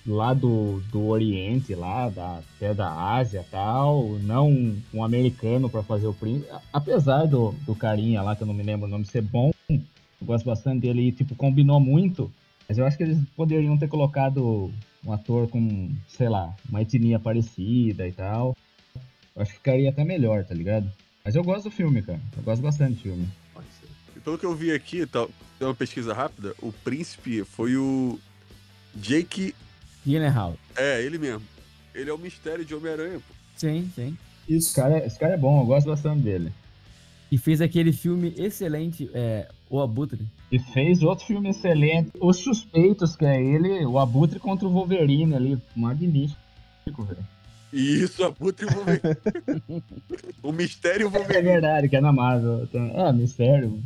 lá 0.07 0.33
do, 0.33 0.81
do 0.93 1.07
Oriente, 1.07 1.75
lá, 1.75 2.09
da, 2.09 2.41
até 2.57 2.73
da 2.73 2.93
Ásia 2.93 3.45
e 3.47 3.51
tal, 3.51 4.19
não 4.23 4.49
um, 4.49 4.81
um 4.95 5.05
americano 5.05 5.69
pra 5.69 5.83
fazer 5.83 6.07
o 6.07 6.15
príncipe. 6.15 6.51
Apesar 6.73 7.27
do, 7.27 7.53
do 7.65 7.75
carinha 7.75 8.23
lá, 8.23 8.37
que 8.37 8.43
eu 8.43 8.47
não 8.47 8.55
me 8.55 8.63
lembro 8.63 8.87
o 8.87 8.91
nome, 8.91 9.05
ser 9.05 9.23
bom, 9.23 9.53
eu 9.69 9.81
gosto 10.23 10.45
bastante 10.45 10.81
dele 10.81 11.09
e, 11.09 11.13
tipo, 11.13 11.35
combinou 11.35 11.81
muito. 11.81 12.31
Mas 12.69 12.79
eu 12.79 12.87
acho 12.87 12.97
que 12.97 13.03
eles 13.03 13.19
poderiam 13.37 13.77
ter 13.77 13.89
colocado 13.89 14.71
um 15.05 15.13
ator 15.13 15.49
com, 15.49 15.91
sei 16.09 16.29
lá, 16.29 16.55
uma 16.69 16.83
etnia 16.83 17.19
parecida 17.19 18.07
e 18.07 18.13
tal. 18.13 18.57
Eu 19.35 19.43
acho 19.43 19.53
que 19.53 19.59
ficaria 19.59 19.91
até 19.91 20.05
melhor, 20.05 20.45
tá 20.45 20.55
ligado? 20.55 20.91
Mas 21.25 21.35
eu 21.35 21.45
gosto 21.45 21.65
do 21.65 21.71
filme, 21.71 22.03
cara. 22.03 22.21
Eu 22.37 22.43
gosto 22.43 22.63
bastante 22.63 22.95
do 22.95 23.01
filme. 23.01 23.29
E 24.17 24.21
pelo 24.21 24.39
que 24.39 24.47
eu 24.47 24.55
vi 24.55 24.73
aqui, 24.73 25.07
tá, 25.07 25.27
tem 25.59 25.69
uma 25.69 25.75
pesquisa 25.75 26.15
rápida, 26.15 26.55
o 26.61 26.73
príncipe 26.73 27.45
foi 27.45 27.77
o 27.77 28.19
Jake. 28.95 29.55
Gyllenhaal. 30.07 30.57
É, 30.77 31.03
ele 31.03 31.19
mesmo. 31.19 31.43
Ele 31.95 32.09
é 32.11 32.13
o 32.13 32.19
mistério 32.19 32.65
de 32.65 32.75
Homem-Aranha, 32.75 33.19
pô. 33.19 33.35
Sim, 33.57 33.91
sim. 33.95 34.17
Isso. 34.49 34.69
Esse 34.69 34.75
cara, 34.77 35.05
esse 35.07 35.19
cara 35.19 35.35
é 35.35 35.37
bom, 35.39 35.61
eu 35.63 35.67
gosto 35.67 35.87
bastante 35.89 36.21
dele. 36.23 36.53
E 37.33 37.37
fez 37.39 37.61
aquele 37.61 37.93
filme 37.93 38.33
excelente, 38.37 39.11
é, 39.13 39.49
O 39.69 39.81
Abutre. 39.81 40.21
E 40.53 40.59
fez 40.61 41.03
outro 41.03 41.27
filme 41.27 41.49
excelente. 41.51 42.11
Os 42.21 42.37
Suspeitos, 42.37 43.17
que 43.17 43.25
é 43.25 43.43
ele, 43.43 43.85
o 43.85 43.99
Abutre 43.99 44.39
contra 44.39 44.69
o 44.69 44.71
Wolverine 44.71 45.35
ali. 45.35 45.59
Magnífico, 45.75 46.37
velho. 47.03 47.27
E 47.73 48.03
isso, 48.03 48.23
Abutre 48.23 48.67
e 48.67 48.73
Wolverine. 48.73 49.83
o 50.43 50.53
mistério 50.53 51.03
e 51.03 51.05
o 51.05 51.09
É 51.09 51.11
Wolverine. 51.19 51.43
verdade, 51.43 51.89
que 51.89 51.97
é 51.97 52.01
na 52.01 52.13
Marvel. 52.13 52.69
É, 52.73 53.13
mistério. 53.13 53.83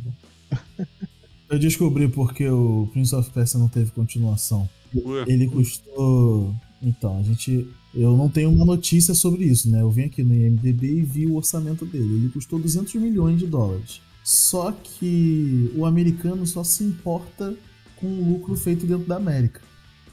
Eu 1.51 1.59
descobri 1.59 2.07
porque 2.07 2.47
o 2.47 2.87
Prince 2.93 3.13
of 3.13 3.29
Persia 3.29 3.59
não 3.59 3.67
teve 3.67 3.91
continuação. 3.91 4.69
Ué, 4.95 5.25
Ele 5.27 5.47
custou. 5.47 6.55
Então, 6.81 7.19
a 7.19 7.23
gente. 7.23 7.67
Eu 7.93 8.15
não 8.15 8.29
tenho 8.29 8.49
uma 8.49 8.63
notícia 8.63 9.13
sobre 9.13 9.43
isso, 9.43 9.69
né? 9.69 9.81
Eu 9.81 9.91
vim 9.91 10.03
aqui 10.03 10.23
no 10.23 10.33
IMDB 10.33 10.87
e 10.87 11.01
vi 11.01 11.27
o 11.27 11.35
orçamento 11.35 11.85
dele. 11.85 12.15
Ele 12.15 12.29
custou 12.29 12.57
200 12.57 12.95
milhões 12.95 13.37
de 13.37 13.45
dólares. 13.45 14.01
Só 14.23 14.71
que 14.71 15.69
o 15.75 15.85
americano 15.85 16.47
só 16.47 16.63
se 16.63 16.85
importa 16.85 17.53
com 17.97 18.07
o 18.07 18.29
lucro 18.31 18.55
feito 18.55 18.85
dentro 18.85 19.05
da 19.05 19.17
América. 19.17 19.59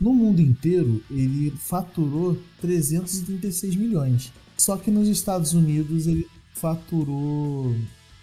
No 0.01 0.12
mundo 0.12 0.41
inteiro, 0.41 1.01
ele 1.09 1.53
faturou 1.53 2.36
336 2.61 3.76
milhões. 3.76 4.32
Só 4.57 4.76
que 4.76 4.91
nos 4.91 5.07
Estados 5.07 5.53
Unidos 5.53 6.09
ele 6.09 6.26
faturou 6.53 7.72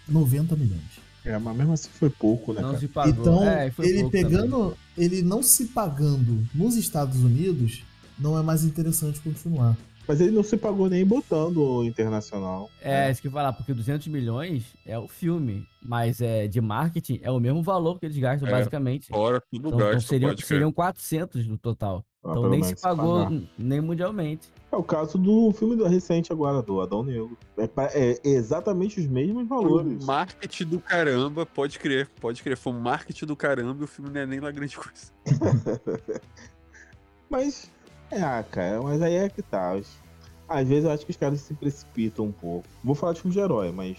90 0.06 0.54
milhões. 0.54 1.05
É, 1.26 1.38
mas 1.38 1.56
mesmo 1.56 1.72
assim 1.72 1.88
foi 1.90 2.08
pouco, 2.08 2.52
né, 2.52 2.60
Não 2.62 2.68
cara? 2.68 2.80
se 2.80 2.88
pagou. 2.88 3.10
Então, 3.12 3.44
É, 3.44 3.70
foi 3.70 3.86
ele 3.88 4.08
pegando, 4.10 4.58
também. 4.70 4.76
ele 4.96 5.22
não 5.22 5.42
se 5.42 5.66
pagando 5.66 6.46
nos 6.54 6.76
Estados 6.76 7.18
Unidos, 7.22 7.82
não 8.18 8.38
é 8.38 8.42
mais 8.42 8.64
interessante 8.64 9.18
continuar. 9.20 9.76
Mas 10.08 10.20
ele 10.20 10.30
não 10.30 10.44
se 10.44 10.56
pagou 10.56 10.88
nem 10.88 11.04
botando 11.04 11.56
o 11.60 11.84
internacional. 11.84 12.70
É, 12.80 13.10
isso 13.10 13.20
que 13.20 13.26
eu 13.26 13.30
ia 13.30 13.34
falar, 13.34 13.52
porque 13.52 13.74
200 13.74 14.06
milhões 14.06 14.62
é 14.86 14.96
o 14.96 15.08
filme, 15.08 15.66
mas 15.82 16.20
é 16.20 16.46
de 16.46 16.60
marketing 16.60 17.18
é 17.24 17.30
o 17.32 17.40
mesmo 17.40 17.60
valor 17.60 17.98
que 17.98 18.06
eles 18.06 18.16
gastam, 18.16 18.46
É, 18.48 18.52
basicamente. 18.52 19.08
fora 19.08 19.40
tudo 19.50 19.66
Então, 19.66 19.80
então 19.80 19.92
gasto, 19.94 20.06
seriam, 20.06 20.30
pode 20.30 20.42
crer. 20.44 20.48
seriam 20.48 20.72
400 20.72 21.48
no 21.48 21.58
total. 21.58 22.04
Ah, 22.24 22.30
Então 22.30 22.48
nem 22.50 22.62
se 22.62 22.76
pagou 22.80 23.24
pagar. 23.24 23.42
nem 23.58 23.80
mundialmente. 23.80 24.46
É 24.70 24.76
o 24.76 24.82
caso 24.82 25.16
do 25.16 25.52
filme 25.52 25.76
do- 25.76 25.86
recente 25.86 26.32
agora, 26.32 26.60
do 26.60 26.80
Adão 26.80 27.02
Negro. 27.02 27.38
É, 27.56 28.10
é 28.12 28.18
exatamente 28.28 28.98
os 29.00 29.06
mesmos 29.06 29.46
valores. 29.46 30.02
um 30.02 30.06
marketing 30.06 30.64
do 30.64 30.80
caramba, 30.80 31.46
pode 31.46 31.78
crer, 31.78 32.10
pode 32.20 32.42
crer. 32.42 32.56
Foi 32.56 32.72
um 32.72 32.80
marketing 32.80 33.26
do 33.26 33.36
caramba 33.36 33.82
e 33.82 33.84
o 33.84 33.86
filme 33.86 34.10
não 34.10 34.20
é 34.20 34.26
nem 34.26 34.40
lá 34.40 34.50
grande 34.50 34.76
coisa. 34.76 35.12
Mas, 37.28 37.70
é, 38.10 38.20
ah, 38.22 38.44
cara, 38.48 38.80
mas 38.82 39.02
aí 39.02 39.14
é 39.14 39.28
que 39.28 39.42
tá. 39.42 39.76
Às 40.48 40.68
vezes 40.68 40.84
eu 40.84 40.90
acho 40.92 41.04
que 41.04 41.10
os 41.10 41.16
caras 41.16 41.40
se 41.40 41.54
precipitam 41.54 42.26
um 42.26 42.32
pouco. 42.32 42.68
Vou 42.84 42.94
falar 42.94 43.14
de 43.14 43.20
filme 43.20 43.34
de 43.34 43.40
herói, 43.40 43.72
mas 43.72 43.98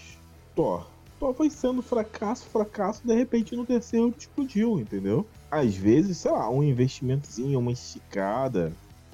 Thor. 0.54 0.86
Thor 1.20 1.34
foi 1.34 1.50
sendo 1.50 1.82
fracasso, 1.82 2.46
fracasso, 2.46 3.06
de 3.06 3.14
repente 3.14 3.54
no 3.54 3.66
terceiro 3.66 4.14
explodiu, 4.16 4.78
entendeu? 4.80 5.26
Às 5.50 5.74
vezes, 5.74 6.16
sei 6.18 6.30
lá, 6.30 6.48
um 6.48 6.62
investimentozinho, 6.62 7.58
uma 7.58 7.72
esticada, 7.72 8.72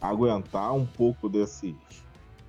aguentar 0.09 0.75
um 0.75 0.85
pouco 0.85 1.29
desses 1.29 1.75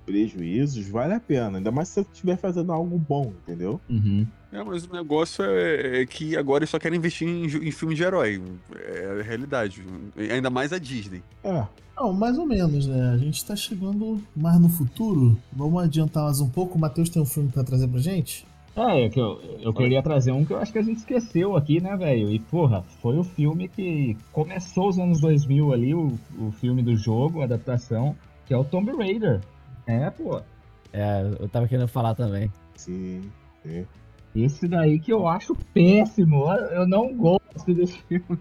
prejuízos, 0.04 0.88
vale 0.88 1.14
a 1.14 1.20
pena. 1.20 1.58
Ainda 1.58 1.72
mais 1.72 1.88
se 1.88 1.94
você 1.94 2.00
estiver 2.02 2.36
fazendo 2.36 2.72
algo 2.72 2.96
bom, 2.96 3.32
entendeu? 3.42 3.80
Uhum. 3.90 4.26
É, 4.52 4.62
mas 4.62 4.84
o 4.86 4.92
negócio 4.92 5.44
é, 5.44 6.02
é 6.02 6.06
que 6.06 6.36
agora 6.36 6.62
eles 6.62 6.70
só 6.70 6.78
querem 6.78 6.96
investir 6.98 7.26
em, 7.26 7.44
em 7.44 7.70
filme 7.72 7.94
de 7.94 8.04
herói. 8.04 8.40
É 8.72 9.20
a 9.20 9.22
realidade. 9.22 9.84
Ainda 10.16 10.48
mais 10.48 10.72
a 10.72 10.78
Disney. 10.78 11.22
É. 11.42 11.66
Não, 11.96 12.12
mais 12.12 12.38
ou 12.38 12.46
menos, 12.46 12.86
né? 12.86 13.10
A 13.10 13.16
gente 13.16 13.44
tá 13.44 13.56
chegando 13.56 14.22
mais 14.34 14.60
no 14.60 14.68
futuro. 14.68 15.36
Vamos 15.52 15.82
adiantar 15.82 16.24
mais 16.24 16.40
um 16.40 16.48
pouco. 16.48 16.76
O 16.76 16.80
Matheus 16.80 17.08
tem 17.08 17.20
um 17.20 17.26
filme 17.26 17.50
pra 17.50 17.64
trazer 17.64 17.88
pra 17.88 17.98
gente? 17.98 18.46
É, 18.76 19.04
é 19.04 19.08
que 19.08 19.18
eu, 19.18 19.40
eu 19.60 19.72
queria 19.72 20.02
trazer 20.02 20.32
um 20.32 20.44
que 20.44 20.52
eu 20.52 20.58
acho 20.58 20.70
que 20.70 20.78
a 20.78 20.82
gente 20.82 20.98
esqueceu 20.98 21.56
aqui, 21.56 21.80
né, 21.80 21.96
velho? 21.96 22.30
E, 22.30 22.38
porra, 22.38 22.82
foi 23.00 23.16
o 23.18 23.24
filme 23.24 23.68
que 23.68 24.16
começou 24.32 24.88
os 24.88 24.98
anos 24.98 25.18
2000 25.20 25.72
ali, 25.72 25.94
o, 25.94 26.12
o 26.38 26.52
filme 26.52 26.82
do 26.82 26.94
jogo, 26.94 27.40
a 27.40 27.44
adaptação, 27.44 28.14
que 28.44 28.52
é 28.52 28.56
o 28.56 28.64
Tomb 28.64 28.92
Raider. 28.92 29.40
É, 29.86 30.10
pô. 30.10 30.40
É, 30.92 31.22
eu 31.40 31.48
tava 31.48 31.66
querendo 31.66 31.88
falar 31.88 32.14
também. 32.14 32.52
Sim. 32.74 33.22
sim. 33.62 33.86
Esse 34.34 34.68
daí 34.68 34.98
que 34.98 35.10
eu 35.12 35.26
acho 35.26 35.54
péssimo. 35.72 36.50
Eu 36.52 36.86
não 36.86 37.14
gosto 37.14 37.72
desse 37.74 37.98
filme. 38.02 38.38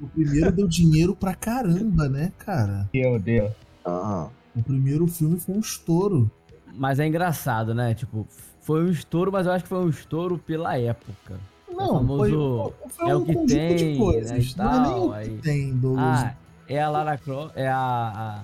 O 0.00 0.06
primeiro 0.08 0.52
deu 0.52 0.68
dinheiro 0.68 1.16
pra 1.16 1.34
caramba, 1.34 2.08
né, 2.08 2.30
cara? 2.38 2.88
Meu 2.92 3.18
Deus. 3.18 3.52
Ah, 3.84 4.28
O 4.54 4.62
primeiro 4.62 5.06
filme 5.06 5.40
foi 5.40 5.56
um 5.56 5.60
estouro. 5.60 6.30
Mas 6.74 7.00
é 7.00 7.06
engraçado, 7.06 7.74
né? 7.74 7.94
Tipo, 7.94 8.26
foi 8.68 8.84
um 8.84 8.90
estouro, 8.90 9.32
mas 9.32 9.46
eu 9.46 9.52
acho 9.52 9.64
que 9.64 9.68
foi 9.70 9.78
um 9.78 9.88
estouro 9.88 10.36
pela 10.36 10.76
época. 10.78 11.40
Não, 11.70 11.88
famoso 11.88 12.74
foi, 12.76 12.90
foi 12.90 13.08
é 13.10 13.16
um 13.16 13.18
o 13.20 13.24
que 13.24 13.32
conjunto 13.32 13.46
tem, 13.48 13.76
de 13.78 13.84
né, 13.92 13.96
coisas. 13.96 14.52
e 14.54 14.58
não 14.58 14.74
é 14.74 14.78
nem 14.80 14.90
tal, 14.90 15.08
o 15.08 15.22
que 15.22 15.42
tem, 15.42 15.74
Douglas. 15.76 16.04
Ah, 16.20 16.34
é 16.68 16.82
a 16.82 16.90
Lara 16.90 17.16
Croft, 17.16 17.52
é 17.56 17.66
a, 17.66 17.74
a 17.78 18.42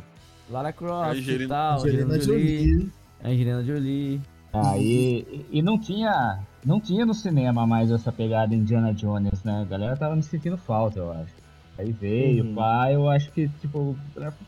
Lara 0.50 0.72
Croft 0.72 1.14
e 1.16 1.18
Angelina- 1.18 1.48
tal, 1.54 1.78
Angelina 1.80 2.02
Angelina 2.14 2.24
Jolie, 2.24 2.72
Jolie. 2.72 2.92
Angelina 3.22 3.64
Jolie. 3.64 4.20
Ah, 4.54 4.78
e, 4.78 5.44
e 5.50 5.60
não 5.62 5.78
tinha. 5.78 6.38
Não 6.64 6.80
tinha 6.80 7.04
no 7.04 7.12
cinema 7.12 7.66
mais 7.66 7.90
essa 7.90 8.10
pegada 8.10 8.54
Indiana 8.54 8.94
Jones, 8.94 9.42
né? 9.44 9.60
A 9.60 9.64
galera 9.64 9.94
tava 9.98 10.16
me 10.16 10.22
sentindo 10.22 10.56
falta, 10.56 11.00
eu 11.00 11.12
acho. 11.12 11.34
Aí 11.76 11.92
veio, 11.92 12.44
Uhum. 12.46 12.54
pá, 12.54 12.90
eu 12.90 13.10
acho 13.10 13.30
que, 13.32 13.46
tipo, 13.60 13.94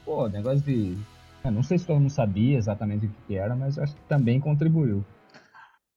pô, 0.06 0.26
negócio 0.28 0.60
de. 0.60 0.96
eu 1.44 1.50
não 1.50 1.62
sei 1.62 1.76
se 1.76 1.84
todo 1.84 1.98
mundo 2.00 2.08
sabia 2.08 2.56
exatamente 2.56 3.04
o 3.04 3.08
que 3.10 3.14
que 3.28 3.34
era, 3.36 3.54
mas 3.54 3.76
eu 3.76 3.82
acho 3.82 3.94
que 3.94 4.00
também 4.08 4.40
contribuiu. 4.40 5.04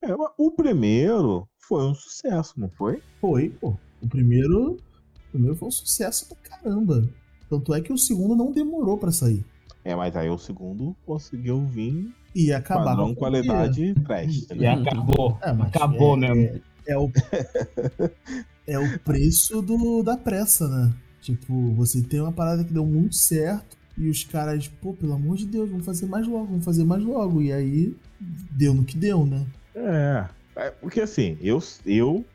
É, 0.01 0.15
o 0.37 0.51
primeiro 0.51 1.47
foi 1.59 1.83
um 1.83 1.93
sucesso, 1.93 2.59
não 2.59 2.69
foi? 2.69 3.01
Foi, 3.19 3.49
pô. 3.49 3.75
O 4.01 4.07
primeiro, 4.07 4.73
o 4.73 5.31
primeiro 5.31 5.55
foi 5.55 5.67
um 5.67 5.71
sucesso 5.71 6.29
do 6.29 6.35
caramba. 6.35 7.07
Tanto 7.49 7.73
é 7.73 7.81
que 7.81 7.91
o 7.91 7.97
segundo 7.97 8.35
não 8.35 8.51
demorou 8.51 8.97
pra 8.97 9.11
sair. 9.11 9.45
É, 9.83 9.95
mas 9.95 10.15
aí 10.15 10.29
o 10.29 10.37
segundo 10.37 10.95
conseguiu 11.05 11.65
vir 11.65 12.13
E 12.35 12.51
acabar 12.51 12.85
padrão 12.85 13.07
com 13.07 13.25
a 13.25 13.29
qualidade 13.29 13.93
trash. 14.05 14.45
tá 14.45 14.55
E 14.55 14.65
acabou. 14.65 15.37
É, 15.41 15.49
acabou 15.49 16.15
é, 16.15 16.33
mesmo. 16.33 16.61
É, 16.85 16.93
é 16.93 16.97
o, 16.97 17.11
é 18.67 18.79
o 18.79 18.99
preço 18.99 19.61
do, 19.61 20.03
da 20.03 20.17
pressa, 20.17 20.67
né? 20.67 20.93
Tipo, 21.21 21.73
você 21.73 22.01
tem 22.01 22.21
uma 22.21 22.31
parada 22.31 22.63
que 22.63 22.73
deu 22.73 22.85
muito 22.85 23.15
certo 23.15 23.77
e 23.97 24.09
os 24.09 24.23
caras, 24.23 24.67
pô, 24.67 24.93
pelo 24.93 25.13
amor 25.13 25.35
de 25.35 25.45
Deus, 25.45 25.69
vamos 25.69 25.85
fazer 25.85 26.05
mais 26.05 26.25
logo, 26.25 26.45
vamos 26.45 26.65
fazer 26.65 26.85
mais 26.85 27.03
logo. 27.03 27.41
E 27.41 27.51
aí, 27.51 27.95
deu 28.51 28.73
no 28.73 28.85
que 28.85 28.97
deu, 28.97 29.25
né? 29.25 29.45
É. 29.79 30.27
É, 30.55 30.71
Porque 30.71 31.01
assim, 31.01 31.37
eu, 31.41 31.61
eu 31.85 32.25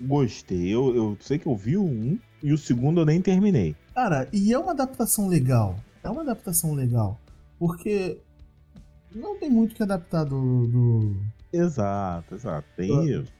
gostei. 0.00 0.68
Eu, 0.72 0.94
eu 0.94 1.16
sei 1.20 1.38
que 1.38 1.46
eu 1.46 1.56
vi 1.56 1.76
o 1.76 1.82
um 1.84 2.18
e 2.42 2.52
o 2.52 2.58
segundo 2.58 3.00
eu 3.00 3.04
nem 3.06 3.20
terminei. 3.20 3.74
Cara, 3.94 4.28
e 4.32 4.52
é 4.52 4.58
uma 4.58 4.72
adaptação 4.72 5.28
legal. 5.28 5.78
É 6.02 6.08
uma 6.10 6.22
adaptação 6.22 6.74
legal. 6.74 7.20
Porque 7.58 8.18
não 9.14 9.38
tem 9.38 9.50
muito 9.50 9.74
que 9.74 9.82
adaptar 9.82 10.24
do, 10.24 10.66
do- 10.66 11.16
Exato, 11.52 12.34
exato. 12.34 12.66
Tem 12.76 13.04
isso. 13.10 13.32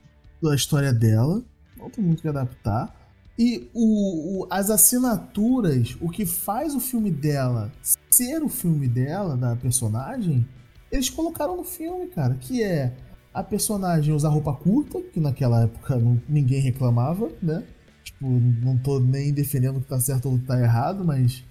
da 0.42 0.54
história 0.54 0.92
dela. 0.92 1.42
Não 1.76 1.88
tem 1.90 2.04
muito 2.04 2.22
que 2.22 2.28
adaptar. 2.28 2.94
E 3.38 3.68
o, 3.72 4.42
o- 4.42 4.46
as 4.50 4.70
assinaturas, 4.70 5.96
o 6.00 6.08
que 6.10 6.26
faz 6.26 6.74
o 6.74 6.80
filme 6.80 7.10
dela 7.10 7.72
ser 8.10 8.42
o 8.42 8.48
filme 8.48 8.86
dela, 8.86 9.36
da 9.36 9.56
personagem, 9.56 10.46
eles 10.90 11.08
colocaram 11.08 11.56
no 11.56 11.64
filme, 11.64 12.08
cara. 12.08 12.34
Que 12.34 12.62
é 12.62 12.92
a 13.34 13.42
personagem 13.42 14.14
usar 14.14 14.28
roupa 14.28 14.52
curta, 14.54 15.00
que 15.12 15.18
naquela 15.20 15.62
época 15.62 15.96
não- 15.96 16.20
ninguém 16.28 16.60
reclamava, 16.60 17.30
né? 17.42 17.62
Tipo, 18.04 18.26
não 18.28 18.76
tô 18.76 18.98
nem 19.00 19.32
defendendo 19.32 19.80
que 19.80 19.86
tá 19.86 19.98
certo 20.00 20.28
ou 20.28 20.38
que 20.38 20.44
tá 20.46 20.60
errado, 20.60 21.04
mas. 21.04 21.42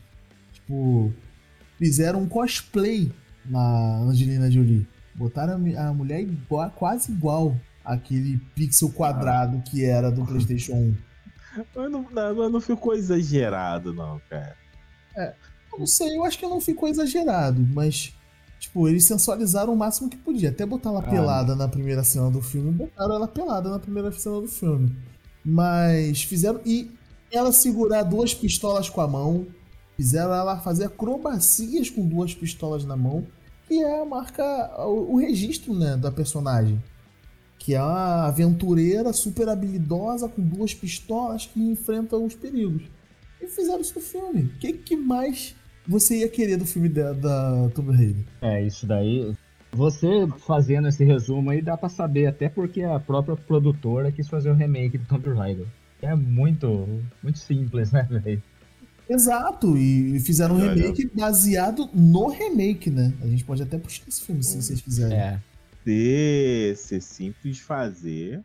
Tipo, 0.54 1.12
fizeram 1.78 2.22
um 2.22 2.28
cosplay 2.28 3.12
na 3.46 3.98
Angelina 4.00 4.50
Jolie. 4.52 4.86
Botaram 5.16 5.54
a, 5.78 5.94
mulher 5.94 6.22
igual- 6.22 6.70
quase 6.72 7.12
igual 7.12 7.56
àquele 7.84 8.38
pixel 8.56 8.90
quadrado 8.92 9.62
que 9.64 9.84
era 9.84 10.12
do 10.12 10.26
PlayStation 10.26 10.74
1. 10.74 10.96
Mas 11.76 11.92
não, 11.92 12.06
não, 12.12 12.50
não 12.50 12.62
ficou 12.62 12.94
exagerado, 12.94 13.94
não, 13.94 14.22
cara. 14.30 14.56
Eu 15.74 15.80
não 15.80 15.88
sei, 15.88 16.16
eu 16.18 16.24
acho 16.24 16.38
que 16.38 16.46
não 16.46 16.62
ficou 16.62 16.88
exagerado, 16.88 17.62
mas. 17.74 18.14
Tipo, 18.62 18.88
eles 18.88 19.06
sensualizaram 19.06 19.74
o 19.74 19.76
máximo 19.76 20.08
que 20.08 20.16
podia. 20.16 20.50
Até 20.50 20.64
botar 20.68 20.90
ela 20.92 21.00
Ah. 21.00 21.10
pelada 21.10 21.56
na 21.56 21.68
primeira 21.68 22.04
cena 22.04 22.30
do 22.30 22.42
filme, 22.44 22.72
botaram 22.72 23.16
ela 23.16 23.28
pelada 23.28 23.72
na 23.72 23.80
primeira 23.80 24.12
cena 24.12 24.40
do 24.40 24.48
filme. 24.48 24.96
Mas 25.44 26.22
fizeram. 26.22 26.62
E 26.64 26.92
ela 27.32 27.52
segurar 27.52 28.04
duas 28.04 28.36
pistolas 28.36 28.88
com 28.88 29.02
a 29.02 29.08
mão. 29.08 29.48
Fizeram 29.98 30.32
ela 30.34 30.60
fazer 30.60 30.86
acrobacias 30.86 31.90
com 31.90 32.08
duas 32.08 32.36
pistolas 32.36 32.86
na 32.86 32.96
mão. 32.96 33.26
Que 33.68 33.82
é 33.82 34.02
a 34.02 34.06
marca. 34.06 34.44
O, 34.86 35.14
o 35.14 35.18
registro, 35.18 35.74
né, 35.74 35.98
da 35.98 36.12
personagem. 36.12 36.82
Que 37.58 37.74
é 37.74 37.82
uma 37.82 38.28
aventureira 38.28 39.12
super 39.12 39.50
habilidosa 39.50 40.30
com 40.30 40.42
duas 40.42 40.74
pistolas 40.74 41.48
que 41.48 41.60
enfrenta 41.60 42.16
os 42.16 42.36
perigos. 42.36 42.84
E 43.42 43.48
fizeram 43.48 43.82
isso 43.82 43.96
no 43.96 44.02
filme. 44.02 44.44
O 44.44 44.60
que, 44.60 44.74
que 44.74 44.96
mais 44.96 45.56
você 45.88 46.20
ia 46.20 46.30
querer 46.30 46.58
do 46.58 46.66
filme 46.66 46.90
da, 46.90 47.14
da 47.14 47.70
Tomb 47.74 47.92
Raider? 47.96 48.24
É, 48.42 48.62
isso 48.62 48.86
daí. 48.86 49.34
Você 49.74 50.08
fazendo 50.46 50.88
esse 50.88 51.04
resumo 51.04 51.50
aí 51.50 51.62
dá 51.62 51.78
pra 51.78 51.88
saber 51.88 52.28
até 52.28 52.50
porque 52.50 52.84
a 52.84 53.00
própria 53.00 53.36
produtora 53.36 54.12
quis 54.12 54.28
fazer 54.28 54.50
o 54.50 54.56
remake 54.56 54.98
do 54.98 55.06
Tomb 55.06 55.30
Raider. 55.34 55.66
É 56.02 56.16
muito, 56.16 56.88
muito 57.22 57.40
simples, 57.40 57.92
né, 57.92 58.08
velho? 58.10 58.42
Exato, 59.08 59.78
e 59.78 60.20
fizeram 60.22 60.56
um 60.56 60.60
remake 60.60 61.10
baseado 61.14 61.90
no 61.94 62.30
remake, 62.30 62.90
né? 62.90 63.14
A 63.22 63.28
gente 63.28 63.44
pode 63.44 63.62
até 63.62 63.78
puxar 63.78 64.04
esse 64.08 64.22
filme 64.22 64.42
se 64.42 64.62
vocês 64.62 64.80
quiserem. 64.80 65.18
É. 65.18 65.40
Ser, 65.84 66.78
ser 66.78 67.02
simples 67.02 67.60
fazer, 67.60 68.42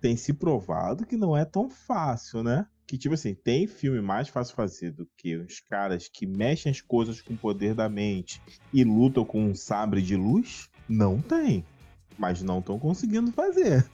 tem 0.00 0.16
se 0.16 0.32
provado 0.32 1.04
que 1.04 1.16
não 1.16 1.36
é 1.36 1.44
tão 1.44 1.68
fácil, 1.68 2.42
né? 2.44 2.66
Que, 2.86 2.98
tipo 2.98 3.14
assim, 3.14 3.34
tem 3.34 3.66
filme 3.66 4.00
mais 4.00 4.28
fácil 4.28 4.54
fazer 4.54 4.90
do 4.92 5.08
que 5.16 5.36
os 5.36 5.58
caras 5.60 6.08
que 6.12 6.26
mexem 6.26 6.70
as 6.70 6.80
coisas 6.80 7.20
com 7.22 7.32
o 7.34 7.36
poder 7.38 7.74
da 7.74 7.88
mente 7.88 8.40
e 8.72 8.84
lutam 8.84 9.24
com 9.24 9.42
um 9.46 9.54
sabre 9.54 10.02
de 10.02 10.16
luz? 10.16 10.68
Não 10.88 11.18
tem. 11.20 11.64
Mas 12.18 12.42
não 12.42 12.58
estão 12.60 12.78
conseguindo 12.78 13.32
fazer. 13.32 13.84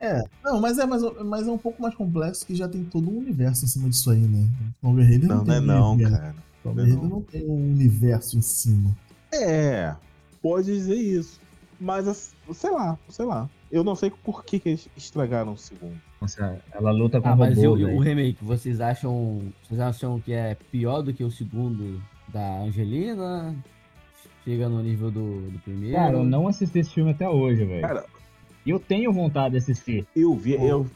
É, 0.00 0.20
não, 0.42 0.60
mas 0.60 0.78
é, 0.78 0.86
mas, 0.86 1.02
mas 1.24 1.46
é 1.46 1.50
um 1.50 1.58
pouco 1.58 1.80
mais 1.80 1.94
complexo 1.94 2.44
que 2.46 2.56
já 2.56 2.66
tem 2.68 2.82
todo 2.84 3.08
um 3.08 3.18
universo 3.18 3.64
em 3.64 3.68
cima 3.68 3.88
disso 3.88 4.10
aí, 4.10 4.18
né? 4.18 4.48
Tomb 4.80 5.00
Raider 5.02 5.28
Não, 5.28 5.36
não, 5.36 5.44
não 5.44 5.52
é 5.54 5.58
tem 5.58 5.66
não, 5.66 5.92
universo. 5.92 6.16
cara. 6.18 6.34
Não 6.64 6.72
é 6.72 6.74
Raider 6.74 6.96
não. 7.02 7.08
não 7.08 7.22
tem 7.22 7.44
um 7.46 7.70
universo 7.72 8.36
em 8.38 8.42
cima. 8.42 8.96
É, 9.32 9.94
pode 10.40 10.66
dizer 10.74 10.96
isso. 10.96 11.38
Mas, 11.78 12.08
as- 12.08 12.31
sei 12.52 12.70
lá, 12.70 12.98
sei 13.08 13.24
lá. 13.24 13.48
Eu 13.70 13.82
não 13.82 13.94
sei 13.94 14.10
por 14.10 14.44
que, 14.44 14.58
que 14.58 14.68
eles 14.70 14.88
estragaram 14.96 15.52
o 15.52 15.56
segundo. 15.56 15.96
Nossa, 16.20 16.60
ela 16.72 16.90
luta 16.90 17.20
com 17.20 17.28
Ah, 17.28 17.36
mas 17.36 17.58
e 17.58 17.66
robô, 17.66 17.76
o, 17.76 17.78
e 17.78 17.84
o 17.96 17.98
remake, 17.98 18.44
vocês 18.44 18.80
acham. 18.80 19.40
Vocês 19.62 19.80
acham 19.80 20.20
que 20.20 20.32
é 20.32 20.56
pior 20.70 21.02
do 21.02 21.12
que 21.12 21.24
o 21.24 21.30
segundo 21.30 22.02
da 22.28 22.60
Angelina? 22.60 23.54
Chega 24.44 24.68
no 24.68 24.82
nível 24.82 25.10
do, 25.10 25.50
do 25.50 25.58
primeiro? 25.60 25.96
Cara, 25.96 26.16
eu 26.16 26.24
não 26.24 26.48
assisti 26.48 26.80
esse 26.80 26.90
filme 26.90 27.12
até 27.12 27.28
hoje, 27.28 27.64
velho. 27.64 27.82
Cara, 27.82 28.04
eu 28.66 28.78
tenho 28.78 29.12
vontade 29.12 29.52
de 29.52 29.58
assistir. 29.58 30.06
eu 30.14 30.34
vi. 30.34 30.52
Eu, 30.54 30.86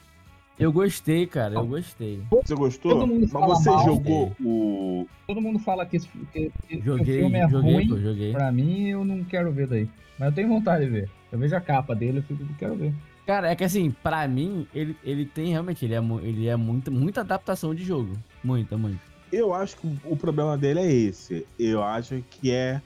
Eu 0.58 0.72
gostei, 0.72 1.26
cara, 1.26 1.54
eu 1.54 1.66
gostei. 1.66 2.20
você 2.30 2.54
gostou? 2.54 2.92
Todo 2.92 3.06
mundo 3.06 3.28
Mas 3.30 3.46
você 3.46 3.70
mal, 3.70 3.84
jogou 3.84 4.34
o. 4.42 5.06
Todo 5.26 5.40
mundo 5.40 5.58
fala 5.58 5.84
que, 5.84 5.96
esse- 5.96 6.08
que- 6.32 6.50
que 6.66 6.76
o 6.78 6.82
Joguei, 6.82 7.18
filme 7.20 7.38
é 7.38 7.48
joguei, 7.48 7.72
ruim. 7.74 7.88
pô, 7.88 7.98
joguei. 7.98 8.32
Pra 8.32 8.50
mim, 8.50 8.88
eu 8.88 9.04
não 9.04 9.22
quero 9.22 9.52
ver 9.52 9.66
daí. 9.66 9.88
Mas 10.18 10.28
eu 10.30 10.34
tenho 10.34 10.48
vontade 10.48 10.84
de 10.86 10.90
ver. 10.90 11.10
Eu 11.30 11.38
vejo 11.38 11.54
a 11.54 11.60
capa 11.60 11.94
dele, 11.94 12.18
eu 12.18 12.22
fico, 12.22 12.42
quero 12.58 12.74
ver. 12.74 12.94
Cara, 13.26 13.50
é 13.50 13.56
que 13.56 13.64
assim, 13.64 13.90
pra 13.90 14.26
mim, 14.26 14.66
ele, 14.74 14.96
ele 15.04 15.26
tem 15.26 15.48
realmente, 15.50 15.84
ele 15.84 15.94
é, 15.94 16.00
ele 16.22 16.46
é 16.46 16.56
muita, 16.56 16.90
muita 16.90 17.20
adaptação 17.20 17.74
de 17.74 17.84
jogo. 17.84 18.16
Muita, 18.42 18.78
muita. 18.78 19.00
Eu 19.30 19.52
acho 19.52 19.76
que 19.76 19.86
o 20.04 20.16
problema 20.16 20.56
dele 20.56 20.78
é 20.80 20.90
esse. 20.90 21.44
Eu 21.58 21.82
acho 21.82 22.22
que 22.30 22.50
é 22.50 22.80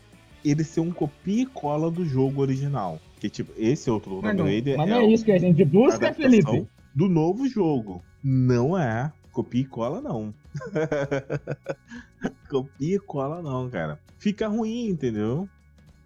ele 0.45 0.65
ser 0.65 0.81
um 0.81 0.91
copia 0.91 1.43
e 1.43 1.47
cola 1.47 1.91
do 1.91 2.05
jogo 2.05 2.41
original. 2.41 2.99
Que 3.21 3.29
tipo, 3.29 3.53
esse 3.57 3.91
outro 3.91 4.13
Mas 4.23 4.23
Tomb 4.31 4.39
não, 4.39 4.45
Raider 4.47 4.77
mas 4.79 4.89
é 4.89 4.91
não 4.91 5.01
é 5.01 5.05
o- 5.05 5.11
isso 5.11 5.25
que 5.25 5.31
a 5.33 5.39
gente 5.39 5.63
busca, 5.65 6.07
adaptação 6.09 6.31
Felipe. 6.31 6.67
Do 6.95 7.09
novo 7.09 7.49
jogo. 7.49 8.03
Não 8.23 8.77
é. 8.77 9.13
Copia 9.33 9.61
e 9.61 9.65
cola, 9.65 10.01
não. 10.01 10.35
copia 12.51 12.97
e 12.97 12.99
cola, 12.99 13.41
não, 13.41 13.71
cara. 13.71 13.99
Fica 14.19 14.49
ruim, 14.49 14.89
entendeu? 14.89 15.49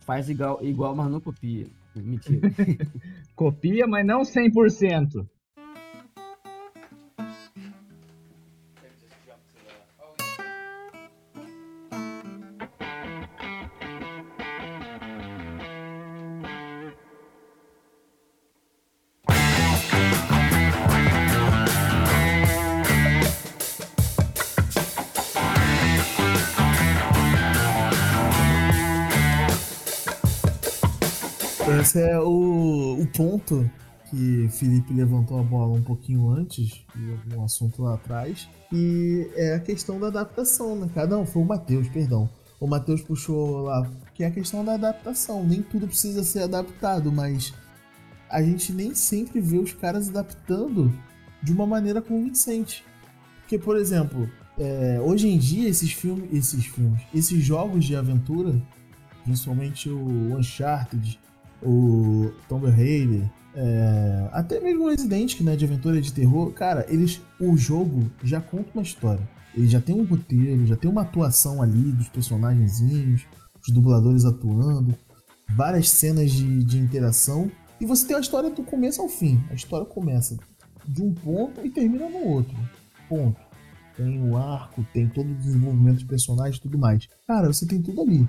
Faz 0.01 0.29
igual, 0.29 0.59
igual 0.63 0.95
mas 0.95 1.11
não 1.11 1.21
copia. 1.21 1.67
Mentira. 1.97 2.51
Copia, 3.35 3.87
mas 3.87 4.07
não 4.07 4.23
100%. 4.23 5.27
Esse 31.95 32.03
é 32.03 32.19
o, 32.19 32.99
o 33.01 33.07
ponto 33.07 33.71
que 34.11 34.49
Felipe 34.49 34.93
levantou 34.93 35.39
a 35.39 35.45
bola 35.45 35.79
um 35.79 35.83
pouquinho 35.83 36.29
antes, 36.29 36.85
de 36.93 37.37
um 37.37 37.45
assunto 37.45 37.85
lá 37.85 37.95
atrás, 37.95 38.49
e 38.73 39.31
é 39.37 39.55
a 39.55 39.61
questão 39.61 40.01
da 40.01 40.09
adaptação, 40.09 40.75
né, 40.75 40.91
cara? 40.93 41.07
Não, 41.07 41.25
foi 41.25 41.43
o 41.43 41.45
Matheus, 41.45 41.89
perdão. 41.89 42.29
O 42.59 42.67
Matheus 42.67 43.01
puxou 43.01 43.63
lá, 43.63 43.89
que 44.13 44.25
é 44.25 44.27
a 44.27 44.31
questão 44.33 44.65
da 44.65 44.75
adaptação. 44.75 45.45
Nem 45.45 45.63
tudo 45.63 45.87
precisa 45.87 46.25
ser 46.25 46.43
adaptado, 46.43 47.13
mas 47.13 47.55
a 48.29 48.43
gente 48.43 48.73
nem 48.73 48.93
sempre 48.93 49.41
vê 49.41 49.59
os 49.59 49.73
caras 49.73 50.09
adaptando 50.09 50.93
de 51.45 51.53
uma 51.53 51.65
maneira 51.65 52.03
convincente. 52.03 52.85
Porque, 53.43 53.57
por 53.57 53.77
exemplo, 53.77 54.29
é, 54.59 55.01
hoje 55.01 55.29
em 55.29 55.39
dia 55.39 55.69
esses 55.69 55.93
filmes, 55.93 56.29
esses 56.33 56.67
filmes, 56.67 57.03
esses 57.15 57.41
jogos 57.41 57.85
de 57.85 57.95
aventura, 57.95 58.61
principalmente 59.23 59.89
o 59.89 60.37
Uncharted, 60.37 61.23
o 61.65 62.33
Tomb 62.49 62.69
Raider, 62.69 63.31
é, 63.55 64.29
até 64.33 64.61
mesmo 64.61 64.85
o 64.85 64.89
Resident, 64.89 65.37
que 65.37 65.45
não 65.45 65.53
é 65.53 65.57
de 65.57 65.65
aventura, 65.65 66.01
de 66.01 66.13
terror, 66.13 66.53
cara, 66.53 66.85
eles, 66.89 67.21
o 67.41 67.57
jogo 67.57 68.11
já 68.23 68.41
conta 68.41 68.71
uma 68.75 68.83
história. 68.83 69.27
Ele 69.55 69.69
já 69.69 69.81
tem 69.81 69.95
um 69.95 70.05
roteiro, 70.05 70.67
já 70.67 70.77
tem 70.77 70.91
uma 70.91 71.03
atuação 71.03 71.63
ali 71.63 71.93
dos 71.93 72.09
personagenzinhos, 72.09 73.25
os 73.63 73.73
dubladores 73.73 74.25
atuando, 74.25 74.95
várias 75.57 75.89
cenas 75.89 76.33
de, 76.33 76.65
de 76.65 76.79
interação, 76.79 77.51
e 77.81 77.87
você 77.87 78.07
tem 78.07 78.17
a 78.17 78.21
história 78.21 78.51
do 78.51 78.63
começo 78.63 79.01
ao 79.01 79.09
fim. 79.09 79.41
A 79.51 79.55
história 79.55 79.87
começa 79.87 80.37
de 80.87 81.03
um 81.03 81.13
ponto 81.13 81.65
e 81.65 81.71
termina 81.71 82.09
no 82.09 82.29
outro. 82.29 82.57
Ponto. 83.09 83.41
Tem 83.97 84.21
o 84.29 84.37
arco, 84.37 84.85
tem 84.93 85.09
todo 85.09 85.31
o 85.31 85.35
desenvolvimento 85.35 85.99
de 85.99 86.05
personagens 86.05 86.57
e 86.57 86.61
tudo 86.61 86.77
mais. 86.77 87.07
Cara, 87.27 87.53
você 87.53 87.65
tem 87.65 87.81
tudo 87.81 88.03
ali. 88.03 88.29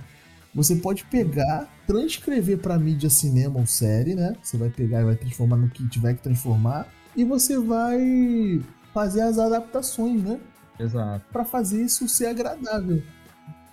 Você 0.55 0.77
pode 0.77 1.03
pegar, 1.05 1.69
transcrever 1.85 2.57
para 2.57 2.79
mídia 2.79 3.09
cinema 3.09 3.59
ou 3.59 3.65
série, 3.65 4.15
né? 4.15 4.35
Você 4.41 4.57
vai 4.57 4.69
pegar 4.69 5.01
e 5.01 5.05
vai 5.05 5.15
transformar 5.15 5.57
no 5.57 5.69
que 5.69 5.85
tiver 5.89 6.13
que 6.13 6.23
transformar. 6.23 6.87
E 7.13 7.25
você 7.25 7.59
vai 7.59 8.61
fazer 8.93 9.21
as 9.21 9.37
adaptações, 9.37 10.23
né? 10.23 10.39
Exato. 10.79 11.25
Pra 11.31 11.43
fazer 11.43 11.83
isso 11.83 12.07
ser 12.07 12.27
agradável. 12.27 13.03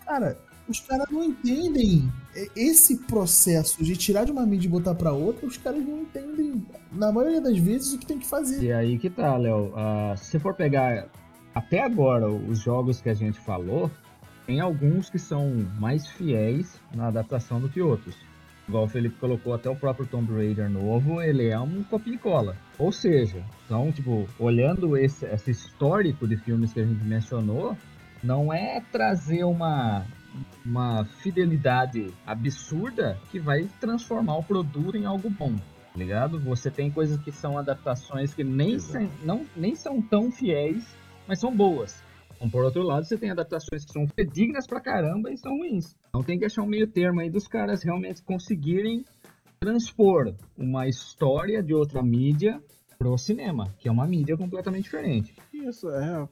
Cara, 0.04 0.36
os 0.68 0.80
caras 0.80 1.06
não 1.10 1.22
entendem 1.22 2.12
esse 2.56 2.96
processo 2.96 3.82
de 3.84 3.96
tirar 3.96 4.24
de 4.24 4.32
uma 4.32 4.44
mídia 4.44 4.66
e 4.66 4.70
botar 4.70 4.94
pra 4.94 5.12
outra. 5.12 5.46
Os 5.46 5.56
caras 5.56 5.84
não 5.84 6.00
entendem, 6.00 6.66
na 6.90 7.12
maioria 7.12 7.40
das 7.40 7.58
vezes, 7.58 7.92
o 7.92 7.98
que 7.98 8.06
tem 8.06 8.18
que 8.18 8.26
fazer. 8.26 8.60
E 8.62 8.72
aí 8.72 8.98
que 8.98 9.08
tá, 9.08 9.36
Léo. 9.36 9.72
Ah, 9.76 10.14
se 10.16 10.32
você 10.32 10.38
for 10.40 10.54
pegar 10.54 11.08
até 11.54 11.80
agora 11.80 12.28
os 12.28 12.58
jogos 12.58 13.00
que 13.00 13.08
a 13.08 13.14
gente 13.14 13.38
falou, 13.40 13.90
tem 14.46 14.60
alguns 14.60 15.08
que 15.08 15.18
são 15.18 15.66
mais 15.78 16.06
fiéis 16.06 16.80
na 16.94 17.08
adaptação 17.08 17.60
do 17.60 17.68
que 17.68 17.80
outros. 17.80 18.16
Igual 18.68 18.84
o 18.84 18.88
Felipe 18.88 19.16
colocou, 19.16 19.52
até 19.54 19.68
o 19.68 19.76
próprio 19.76 20.06
Tomb 20.06 20.32
Raider 20.32 20.70
novo, 20.70 21.20
ele 21.20 21.48
é 21.48 21.58
um 21.58 21.82
copia 21.82 22.14
e 22.14 22.18
cola. 22.18 22.56
Ou 22.78 22.92
seja, 22.92 23.44
então, 23.64 23.90
tipo, 23.90 24.28
olhando 24.38 24.96
esse, 24.96 25.26
esse 25.26 25.50
histórico 25.50 26.26
de 26.26 26.36
filmes 26.36 26.72
que 26.72 26.80
a 26.80 26.84
gente 26.84 27.04
mencionou, 27.04 27.76
não 28.22 28.52
é 28.52 28.80
trazer 28.92 29.44
uma, 29.44 30.06
uma 30.64 31.04
fidelidade 31.04 32.12
absurda 32.24 33.18
que 33.30 33.40
vai 33.40 33.68
transformar 33.80 34.36
o 34.36 34.44
produto 34.44 34.96
em 34.96 35.04
algo 35.04 35.28
bom 35.28 35.56
tá 35.92 35.98
ligado? 35.98 36.40
Você 36.40 36.70
tem 36.70 36.90
coisas 36.90 37.20
que 37.20 37.30
são 37.30 37.58
adaptações 37.58 38.32
que 38.32 38.42
nem, 38.42 38.74
Exato. 38.74 39.06
não, 39.22 39.46
nem 39.54 39.74
são 39.74 40.00
tão 40.00 40.30
fiéis, 40.30 40.84
mas 41.28 41.38
são 41.38 41.54
boas. 41.54 42.01
Então, 42.42 42.50
por 42.50 42.64
outro 42.64 42.82
lado, 42.82 43.06
você 43.06 43.16
tem 43.16 43.30
adaptações 43.30 43.84
que 43.84 43.92
são 43.92 44.04
dignas 44.32 44.66
pra 44.66 44.80
caramba 44.80 45.30
e 45.30 45.38
são 45.38 45.56
ruins. 45.58 45.94
Então 46.08 46.24
tem 46.24 46.36
que 46.36 46.44
achar 46.44 46.62
um 46.62 46.66
meio 46.66 46.88
termo 46.88 47.20
aí 47.20 47.30
dos 47.30 47.46
caras 47.46 47.84
realmente 47.84 48.20
conseguirem 48.20 49.04
transpor 49.60 50.34
uma 50.58 50.88
história 50.88 51.62
de 51.62 51.72
outra 51.72 52.02
mídia 52.02 52.60
pro 52.98 53.16
cinema, 53.16 53.72
que 53.78 53.88
é 53.88 53.92
uma 53.92 54.08
mídia 54.08 54.36
completamente 54.36 54.84
diferente. 54.84 55.36
Isso, 55.54 55.88
é. 55.88 56.28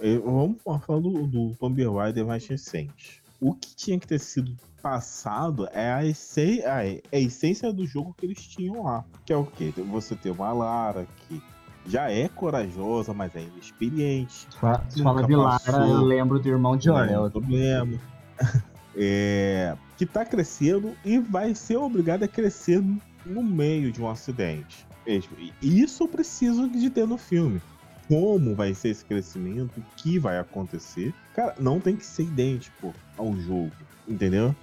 É, 0.00 0.18
vamos 0.18 0.60
falar 0.62 0.98
do, 0.98 1.28
do 1.28 1.54
Tomb 1.60 1.84
Raider 1.84 2.26
mais 2.26 2.44
recente. 2.48 3.22
O 3.40 3.54
que 3.54 3.76
tinha 3.76 4.00
que 4.00 4.08
ter 4.08 4.18
sido 4.18 4.56
passado 4.82 5.68
é 5.70 5.92
a, 5.92 6.04
esse, 6.04 6.64
a, 6.64 6.78
a 6.78 7.20
essência 7.20 7.72
do 7.72 7.86
jogo 7.86 8.14
que 8.18 8.26
eles 8.26 8.44
tinham 8.44 8.82
lá. 8.82 9.04
Que 9.24 9.32
é 9.32 9.36
o 9.36 9.46
quê? 9.46 9.72
Você 9.92 10.16
ter 10.16 10.30
uma 10.30 10.52
Lara 10.52 11.06
que 11.28 11.40
já 11.86 12.10
é 12.10 12.28
corajosa, 12.28 13.12
mas 13.12 13.34
é 13.36 13.42
inexperiente. 13.42 14.46
Fala 14.58 14.84
Nunca 14.96 15.26
de 15.26 15.36
Lara, 15.36 15.58
passou. 15.60 15.86
eu 15.86 16.00
lembro 16.02 16.38
do 16.38 16.48
irmão 16.48 16.76
de 16.76 16.88
é 16.88 17.20
um 17.20 17.30
problema. 17.30 17.98
É, 18.96 19.76
que 19.96 20.06
tá 20.06 20.24
crescendo 20.24 20.94
e 21.04 21.18
vai 21.18 21.52
ser 21.54 21.76
obrigado 21.76 22.22
a 22.22 22.28
crescer 22.28 22.80
no 23.26 23.42
meio 23.42 23.90
de 23.90 24.00
um 24.00 24.08
acidente. 24.08 24.86
E 25.04 25.82
Isso 25.82 26.04
eu 26.04 26.08
preciso 26.08 26.68
de 26.68 26.88
ter 26.90 27.04
no 27.06 27.18
filme. 27.18 27.60
Como 28.06 28.54
vai 28.54 28.72
ser 28.72 28.90
esse 28.90 29.04
crescimento, 29.04 29.78
o 29.78 29.82
que 29.96 30.18
vai 30.18 30.38
acontecer. 30.38 31.12
Cara, 31.34 31.54
não 31.58 31.80
tem 31.80 31.96
que 31.96 32.04
ser 32.04 32.22
idêntico 32.22 32.94
ao 33.18 33.34
jogo, 33.34 33.72
entendeu? 34.06 34.54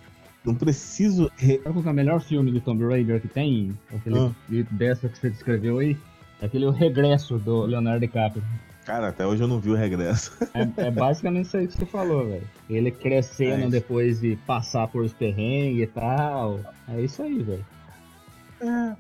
Não 0.46 0.56
preciso. 0.56 1.30
re- 1.36 1.60
Sabe 1.62 1.74
qual 1.76 1.86
é 1.88 1.90
o 1.92 1.94
melhor 1.94 2.22
filme 2.22 2.52
de 2.52 2.62
Tomb 2.62 2.86
Raider 2.86 3.20
que 3.22 3.28
tem? 3.28 3.78
Aquele 3.94 4.18
Ah. 4.18 4.66
dessa 4.72 5.10
que 5.10 5.18
você 5.18 5.30
descreveu 5.30 5.80
aí? 5.80 5.98
É 6.42 6.46
aquele 6.46 6.70
Regresso 6.72 7.38
do 7.38 7.62
Leonardo 7.62 8.00
DiCaprio. 8.00 8.44
Cara, 8.86 9.10
até 9.10 9.26
hoje 9.28 9.44
eu 9.44 9.48
não 9.48 9.60
vi 9.60 9.70
o 9.70 9.76
regresso. 9.76 10.36
É, 10.56 10.88
é 10.88 10.92
basicamente 10.92 11.46
isso 11.46 11.58
aí 11.58 11.68
que 11.68 11.74
você 11.78 11.86
falou, 11.86 12.26
velho. 12.28 12.50
Ele 12.68 12.90
crescendo 12.90 13.66
É 13.66 13.70
depois 13.70 14.20
de 14.20 14.36
passar 14.48 14.88
por 14.88 15.04
os 15.04 15.14
perrengues 15.14 15.84
e 15.84 15.88
tal. 15.88 16.60
É 16.90 17.00
isso 17.00 17.22
aí, 17.22 17.44
velho. 17.44 17.66
É. 18.60 18.96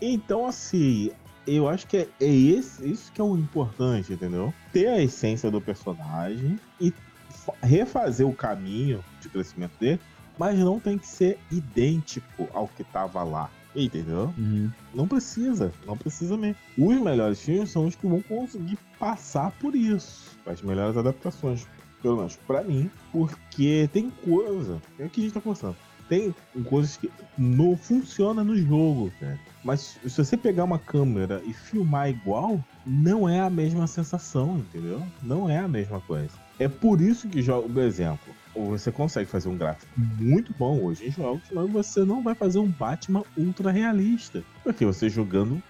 Então, 0.00 0.46
assim, 0.46 1.10
eu 1.46 1.68
acho 1.68 1.88
que 1.88 1.96
é, 1.96 2.08
é 2.20 2.26
esse, 2.32 2.88
isso 2.88 3.10
que 3.12 3.20
é 3.20 3.24
o 3.24 3.36
importante, 3.36 4.12
entendeu? 4.12 4.54
Ter 4.72 4.86
a 4.86 5.02
essência 5.02 5.50
do 5.50 5.60
personagem 5.60 6.58
e 6.80 6.94
fa- 7.30 7.54
refazer 7.62 8.26
o 8.26 8.32
caminho 8.32 9.04
de 9.20 9.28
crescimento 9.28 9.72
dele, 9.80 10.00
mas 10.38 10.56
não 10.58 10.78
tem 10.78 10.96
que 10.96 11.06
ser 11.06 11.36
idêntico 11.50 12.48
ao 12.54 12.68
que 12.68 12.84
tava 12.84 13.24
lá. 13.24 13.50
Entendeu? 13.74 14.34
Uhum. 14.36 14.70
Não 14.94 15.06
precisa, 15.06 15.72
não 15.86 15.96
precisa 15.96 16.36
mesmo. 16.36 16.56
Os 16.76 17.00
melhores 17.00 17.40
filmes 17.40 17.70
são 17.70 17.86
os 17.86 17.94
que 17.94 18.06
vão 18.06 18.20
conseguir 18.22 18.78
passar 18.98 19.52
por 19.60 19.74
isso. 19.76 20.36
As 20.44 20.60
melhores 20.62 20.96
adaptações, 20.96 21.66
pelo 22.02 22.16
menos 22.16 22.36
pra 22.36 22.62
mim, 22.62 22.90
porque 23.12 23.88
tem 23.92 24.10
coisa, 24.24 24.80
é 24.98 25.04
o 25.04 25.10
que 25.10 25.20
a 25.20 25.24
gente 25.24 25.34
tá 25.34 25.40
conversando. 25.40 25.76
Tem 26.08 26.34
coisas 26.64 26.96
que 26.96 27.08
não 27.38 27.76
funciona 27.76 28.42
no 28.42 28.56
jogo, 28.56 29.12
cara. 29.20 29.38
Mas 29.62 29.96
se 30.04 30.24
você 30.24 30.36
pegar 30.36 30.64
uma 30.64 30.78
câmera 30.78 31.40
e 31.46 31.52
filmar 31.52 32.10
igual, 32.10 32.58
não 32.84 33.28
é 33.28 33.40
a 33.40 33.48
mesma 33.48 33.86
sensação, 33.86 34.58
entendeu? 34.58 35.00
Não 35.22 35.48
é 35.48 35.58
a 35.58 35.68
mesma 35.68 36.00
coisa. 36.00 36.32
É 36.58 36.66
por 36.66 37.00
isso 37.00 37.28
que 37.28 37.40
jogo, 37.40 37.68
por 37.68 37.82
exemplo, 37.82 38.34
você 38.66 38.90
consegue 38.92 39.28
fazer 39.28 39.48
um 39.48 39.56
gráfico 39.56 39.92
muito 39.98 40.54
bom 40.58 40.82
hoje 40.82 41.08
em 41.08 41.10
jogos, 41.10 41.42
mas 41.52 41.70
você 41.70 42.04
não 42.04 42.22
vai 42.22 42.34
fazer 42.34 42.58
um 42.58 42.70
Batman 42.70 43.22
ultra 43.36 43.70
realista. 43.70 44.42
Porque 44.62 44.84
você 44.84 45.08
jogando 45.08 45.62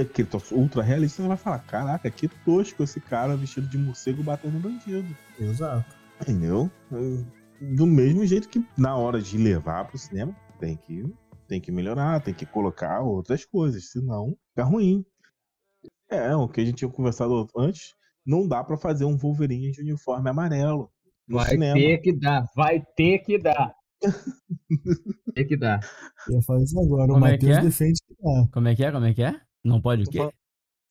aquele 0.00 0.28
ultra 0.52 0.82
realista, 0.82 1.22
você 1.22 1.28
vai 1.28 1.36
falar: 1.36 1.60
caraca, 1.60 2.10
que 2.10 2.28
tosco 2.28 2.82
esse 2.82 3.00
cara 3.00 3.36
vestido 3.36 3.66
de 3.68 3.78
morcego 3.78 4.22
batendo 4.22 4.58
bandido. 4.58 5.16
Exato. 5.38 5.94
Entendeu? 6.20 6.70
Do 7.60 7.86
mesmo 7.86 8.24
jeito 8.26 8.48
que 8.48 8.64
na 8.76 8.96
hora 8.96 9.20
de 9.20 9.38
levar 9.38 9.86
pro 9.86 9.98
cinema, 9.98 10.34
tem 10.58 10.76
que, 10.76 11.04
tem 11.48 11.60
que 11.60 11.72
melhorar, 11.72 12.20
tem 12.20 12.34
que 12.34 12.46
colocar 12.46 13.00
outras 13.00 13.44
coisas, 13.44 13.90
senão 13.90 14.36
fica 14.50 14.64
ruim. 14.64 15.04
É, 16.10 16.34
o 16.36 16.48
que 16.48 16.60
a 16.60 16.64
gente 16.64 16.76
tinha 16.76 16.90
conversado 16.90 17.48
antes, 17.56 17.94
não 18.24 18.46
dá 18.46 18.62
pra 18.62 18.76
fazer 18.76 19.04
um 19.04 19.16
Wolverine 19.16 19.72
de 19.72 19.80
uniforme 19.80 20.28
amarelo 20.28 20.90
no 21.28 21.36
Vai 21.38 21.50
cinema. 21.50 21.74
ter 21.74 21.98
que 21.98 22.12
dar, 22.12 22.44
vai 22.56 22.82
ter 22.96 23.18
que 23.20 23.38
dar. 23.38 23.72
ter 25.34 25.44
que 25.44 25.56
dar. 25.56 25.80
Eu 26.28 26.36
ia 26.36 26.42
falar 26.42 26.62
isso 26.62 26.78
agora. 26.80 27.10
O 27.10 27.14
Como 27.14 27.26
é 27.26 27.38
que 27.38 27.46
Matheus 27.46 27.58
é? 27.58 27.68
defende 27.68 28.00
que 28.06 28.14
dá. 28.20 28.48
Como 28.52 28.68
é 28.68 28.74
que 28.76 28.84
é? 28.84 28.92
Como 28.92 29.06
é 29.06 29.14
que 29.14 29.22
é? 29.22 29.40
Não 29.64 29.80
pode 29.80 30.02
o 30.02 30.06
quê? 30.06 30.28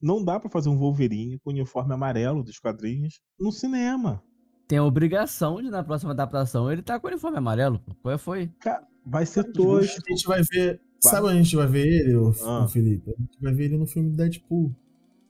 Não 0.02 0.24
dá 0.24 0.40
pra 0.40 0.50
fazer 0.50 0.70
um 0.70 0.78
Wolverine 0.78 1.38
com 1.40 1.52
uniforme 1.52 1.94
amarelo 1.94 2.44
dos 2.44 2.58
quadrinhos 2.58 3.20
no 3.40 3.52
cinema. 3.52 4.24
Tem 4.68 4.78
a 4.80 4.84
obrigação 4.84 5.62
de, 5.62 5.70
na 5.70 5.84
próxima 5.84 6.12
adaptação, 6.12 6.72
ele 6.72 6.82
tá 6.82 7.00
com 7.00 7.08
o 7.08 7.10
uniforme 7.12 7.38
amarelo. 7.38 7.82
Qual 8.02 8.18
foi? 8.18 8.48
Cara, 8.62 8.88
vai 9.06 9.26
ser 9.26 9.42
A 9.42 9.52
tosco. 9.52 10.02
gente 10.10 10.26
vai 10.26 10.42
ver. 10.44 10.80
Sabe 11.04 11.28
onde 11.28 11.40
a 11.40 11.44
gente 11.44 11.56
vai 11.56 11.68
ver 11.68 11.86
ele, 11.88 12.16
o, 12.16 12.32
Ah. 12.46 12.64
o 12.64 12.68
Felipe? 12.68 13.10
A 13.12 13.22
gente 13.22 13.38
vai 13.42 13.54
ver 13.54 13.66
ele 13.66 13.78
no 13.78 13.86
filme 13.86 14.10
do 14.12 14.16
Deadpool. 14.16 14.74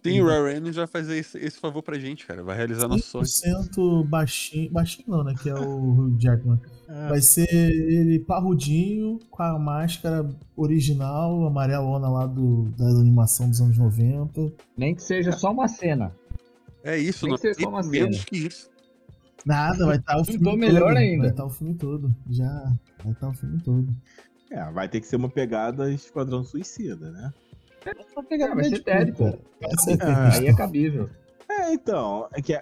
Sim, 0.03 0.21
o 0.21 0.25
Ryan 0.27 0.43
Reynolds 0.45 0.75
vai 0.75 0.87
fazer 0.87 1.17
esse, 1.17 1.37
esse 1.37 1.59
favor 1.59 1.83
pra 1.83 1.99
gente, 1.99 2.25
cara. 2.25 2.43
Vai 2.43 2.57
realizar 2.57 2.87
nosso 2.87 3.03
sonho. 3.03 3.23
100% 3.25 4.07
baixinho. 4.07 4.71
Baixinho 4.71 5.05
não, 5.09 5.23
né? 5.23 5.35
Que 5.41 5.49
é 5.49 5.53
o 5.53 6.15
Jackman. 6.19 6.59
É, 6.87 7.07
Vai 7.09 7.21
ser 7.21 7.47
ele 7.53 8.19
parrudinho, 8.19 9.19
com 9.29 9.43
a 9.43 9.59
máscara 9.59 10.27
original, 10.55 11.45
amarelona 11.45 12.09
lá 12.09 12.25
do, 12.25 12.63
da 12.77 12.85
animação 12.85 13.47
dos 13.49 13.61
anos 13.61 13.77
90. 13.77 14.51
Nem 14.75 14.95
que 14.95 15.03
seja 15.03 15.31
só 15.31 15.51
uma 15.51 15.67
cena. 15.67 16.11
É 16.83 16.97
isso, 16.97 17.21
Tem 17.21 17.29
não 17.29 17.37
que 17.37 17.43
tem 17.43 17.53
só 17.53 17.69
uma 17.69 17.83
menos 17.83 18.15
cena. 18.17 18.25
que 18.27 18.37
isso. 18.47 18.69
Nada, 19.45 19.85
vai 19.85 19.97
estar 19.97 20.19
o 20.19 20.25
filme 20.25 20.43
todo. 20.43 20.57
melhor 20.57 20.97
ainda. 20.97 21.21
Vai 21.23 21.31
estar 21.31 21.45
o 21.45 21.49
filme 21.49 21.75
todo. 21.75 22.15
Já. 22.29 22.73
Vai 23.03 23.13
estar 23.13 23.29
o 23.29 23.33
filme 23.33 23.59
todo. 23.61 23.87
é, 24.51 24.71
vai 24.71 24.89
ter 24.89 24.99
que 24.99 25.07
ser 25.07 25.15
uma 25.15 25.29
pegada 25.29 25.91
Esquadrão 25.91 26.43
Suicida, 26.43 27.11
né? 27.11 27.31
Vai 28.15 28.23
pegar 28.25 28.51
Ah, 28.51 28.55
vai 28.55 28.63
ser 28.65 28.83
é 28.87 30.03
Ah, 30.03 30.33
Aí 30.33 30.47
é 30.47 30.53
cabível. 30.55 31.09
É, 31.49 31.73
então, 31.73 32.27
é 32.33 32.41
que, 32.41 32.53
é, 32.53 32.61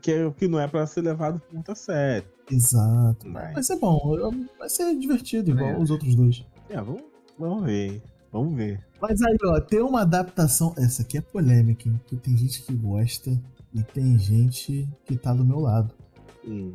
que, 0.00 0.12
é, 0.12 0.30
que 0.30 0.46
não 0.48 0.60
é 0.60 0.68
pra 0.68 0.86
ser 0.86 1.00
levado 1.02 1.40
muito 1.52 1.72
a 1.72 1.74
sério. 1.74 2.28
Exato. 2.50 3.28
Mas- 3.28 3.54
Vai 3.54 3.62
ser 3.62 3.76
bom. 3.76 4.16
eu- 4.16 4.32
Vai 4.58 4.68
ser 4.68 4.94
divertido, 4.96 5.50
igual 5.50 5.70
É. 5.70 5.78
os 5.78 5.90
outros 5.90 6.14
dois. 6.14 6.44
É, 6.68 6.76
vamos, 6.80 7.02
vamos 7.38 7.64
ver. 7.64 8.02
Vamos 8.30 8.54
ver. 8.54 8.80
Mas 9.00 9.22
aí, 9.22 9.36
ó, 9.44 9.60
tem 9.60 9.80
uma 9.80 10.02
adaptação. 10.02 10.74
Essa 10.76 11.02
aqui 11.02 11.16
é 11.18 11.20
polêmica, 11.20 11.88
hein? 11.88 11.98
Porque 11.98 12.16
tem 12.16 12.36
gente 12.36 12.62
que 12.62 12.74
gosta 12.74 13.30
e 13.74 13.82
tem 13.82 14.18
gente 14.18 14.86
que 15.04 15.16
tá 15.16 15.32
do 15.32 15.44
meu 15.44 15.60
lado. 15.60 15.94
Hum, 16.46 16.74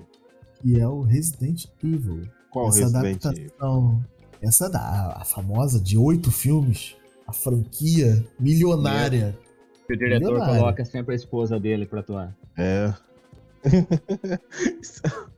Que 0.62 0.80
é 0.80 0.88
o 0.88 1.02
Resident 1.02 1.66
Evil. 1.84 2.28
qual 2.50 2.70
essa 2.70 2.80
Resident 2.82 3.06
Evil? 3.06 3.30
adaptação. 3.30 4.06
Essa 4.42 4.70
da 4.70 5.14
a 5.18 5.24
famosa 5.26 5.80
de 5.80 5.98
oito 5.98 6.32
filmes. 6.32 6.96
A 7.34 7.36
franquia 7.36 8.24
milionária. 8.40 9.36
Que 9.88 9.94
o 9.96 9.98
diretor 9.98 10.28
Milionário. 10.34 10.60
coloca 10.62 10.86
sempre 10.86 11.14
a 11.14 11.16
esposa 11.16 11.60
dele 11.60 11.88
pra 11.88 12.02
atuar. 12.02 12.32
É. 12.56 12.94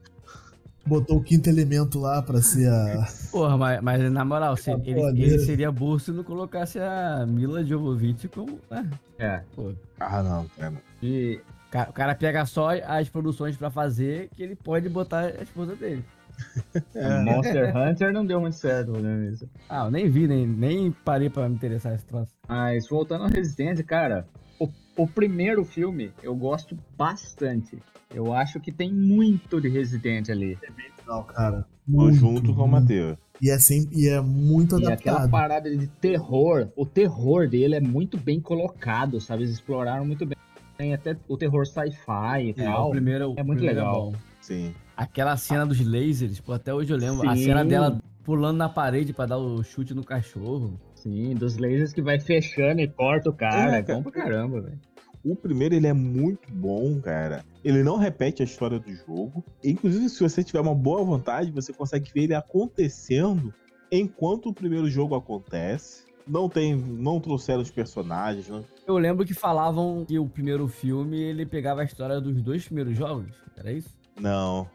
Botou 0.84 1.16
o 1.16 1.22
quinto 1.22 1.48
elemento 1.48 1.98
lá 1.98 2.20
pra 2.22 2.40
ser 2.42 2.68
a. 2.68 3.08
Porra, 3.32 3.56
mas, 3.56 3.80
mas 3.82 4.12
na 4.12 4.24
moral, 4.26 4.56
se- 4.56 4.70
ele, 4.70 5.00
ele 5.20 5.38
seria 5.40 5.72
burro 5.72 5.98
se 5.98 6.12
não 6.12 6.22
colocasse 6.22 6.78
a 6.78 7.24
Mila 7.26 7.64
Jovovich 7.64 8.28
como. 8.28 8.60
né? 8.70 8.88
É. 9.18 9.40
Pô, 9.56 9.72
ah, 9.98 10.22
não, 10.22 10.46
cara. 10.56 10.74
E 11.02 11.40
o 11.88 11.92
cara 11.92 12.14
pega 12.14 12.44
só 12.46 12.68
as 12.86 13.08
produções 13.08 13.56
pra 13.56 13.68
fazer 13.70 14.28
que 14.36 14.42
ele 14.42 14.54
pode 14.54 14.88
botar 14.88 15.22
a 15.22 15.42
esposa 15.42 15.74
dele. 15.74 16.04
É. 16.94 17.22
Monster 17.22 17.76
Hunter 17.76 18.12
não 18.12 18.24
deu 18.26 18.40
muito 18.40 18.56
certo, 18.56 18.92
né? 18.92 19.30
Isso. 19.32 19.48
Ah, 19.68 19.84
eu 19.86 19.90
nem 19.90 20.08
vi, 20.10 20.26
nem, 20.26 20.46
nem 20.46 20.90
parei 20.92 21.28
pra 21.30 21.48
me 21.48 21.54
interessar 21.54 21.92
nesse 21.92 22.04
troço. 22.06 22.32
Mas 22.48 22.88
voltando 22.88 23.24
ao 23.24 23.30
Resident, 23.30 23.82
cara, 23.84 24.26
o, 24.58 24.68
o 24.96 25.06
primeiro 25.06 25.64
filme 25.64 26.12
eu 26.22 26.34
gosto 26.34 26.76
bastante. 26.96 27.78
Eu 28.14 28.32
acho 28.32 28.60
que 28.60 28.70
tem 28.72 28.92
muito 28.92 29.60
de 29.60 29.68
Resident 29.68 30.28
ali. 30.30 30.58
Não, 31.06 31.22
cara. 31.22 31.62
Tô 31.62 31.92
Muito, 31.92 32.16
junto 32.18 32.54
com 32.54 32.62
o 32.64 32.68
muito. 32.68 32.82
Matheus. 32.82 33.16
E 33.40 33.50
é, 33.50 33.58
sempre, 33.58 33.96
e 33.96 34.08
é 34.08 34.20
muito 34.20 34.78
E 34.80 34.86
aquela 34.90 35.18
adaptado. 35.18 35.30
parada 35.30 35.76
de 35.76 35.86
terror, 35.86 36.68
o 36.74 36.84
terror 36.86 37.48
dele 37.48 37.74
é 37.76 37.80
muito 37.80 38.16
bem 38.18 38.40
colocado, 38.40 39.20
sabe? 39.20 39.42
Eles 39.42 39.54
exploraram 39.54 40.04
muito 40.04 40.24
bem. 40.26 40.36
Tem 40.78 40.92
até 40.94 41.16
o 41.28 41.36
terror 41.36 41.66
sci-fi 41.66 42.46
e 42.46 42.50
É, 42.50 42.64
tal. 42.64 42.88
o 42.88 42.90
primeiro, 42.90 43.34
é 43.36 43.42
muito 43.42 43.58
primeiro 43.58 43.80
legal. 43.80 44.10
bom. 44.10 44.16
Sim. 44.40 44.74
Aquela 44.96 45.36
cena 45.36 45.66
dos 45.66 45.80
lasers, 45.84 46.40
pô, 46.40 46.52
até 46.52 46.72
hoje 46.72 46.92
eu 46.92 46.96
lembro. 46.96 47.28
A 47.28 47.36
Sim. 47.36 47.44
cena 47.44 47.64
dela 47.64 48.00
pulando 48.24 48.56
na 48.56 48.68
parede 48.68 49.12
pra 49.12 49.26
dar 49.26 49.36
o 49.38 49.62
chute 49.62 49.92
no 49.94 50.02
cachorro. 50.02 50.80
Sim, 50.94 51.34
dos 51.34 51.56
lasers 51.58 51.92
que 51.92 52.00
vai 52.02 52.18
fechando 52.18 52.80
e 52.80 52.88
corta 52.88 53.28
o 53.30 53.32
cara. 53.32 53.76
É, 53.76 53.78
É, 53.80 53.82
bom 53.82 54.02
pra 54.02 54.12
caramba, 54.12 54.60
velho. 54.62 54.80
O 55.24 55.34
primeiro 55.36 55.74
ele 55.74 55.86
é 55.86 55.92
muito 55.92 56.50
bom, 56.52 57.00
cara. 57.00 57.44
Ele 57.64 57.82
não 57.82 57.96
repete 57.98 58.42
a 58.42 58.44
história 58.44 58.78
do 58.78 58.92
jogo. 58.94 59.44
Inclusive, 59.62 60.08
se 60.08 60.22
você 60.22 60.42
tiver 60.42 60.60
uma 60.60 60.74
boa 60.74 61.04
vontade, 61.04 61.50
você 61.50 61.72
consegue 61.72 62.10
ver 62.14 62.22
ele 62.24 62.34
acontecendo 62.34 63.52
enquanto 63.90 64.48
o 64.48 64.54
primeiro 64.54 64.88
jogo 64.88 65.14
acontece. 65.14 66.04
Não 66.26 66.48
tem, 66.48 66.74
não 66.74 67.20
trouxeram 67.20 67.60
os 67.62 67.70
personagens, 67.70 68.48
não- 68.48 68.64
Eu 68.86 68.98
lembro 68.98 69.24
que 69.24 69.34
falavam 69.34 70.04
que 70.04 70.18
o 70.18 70.26
primeiro 70.26 70.66
filme 70.66 71.20
ele 71.20 71.44
pegava 71.46 71.82
a 71.82 71.84
história 71.84 72.20
dos 72.20 72.40
dois 72.42 72.64
primeiros 72.64 72.96
jogos. 72.96 73.30
Era 73.56 73.70
isso? 73.72 73.90
não. 74.18 74.66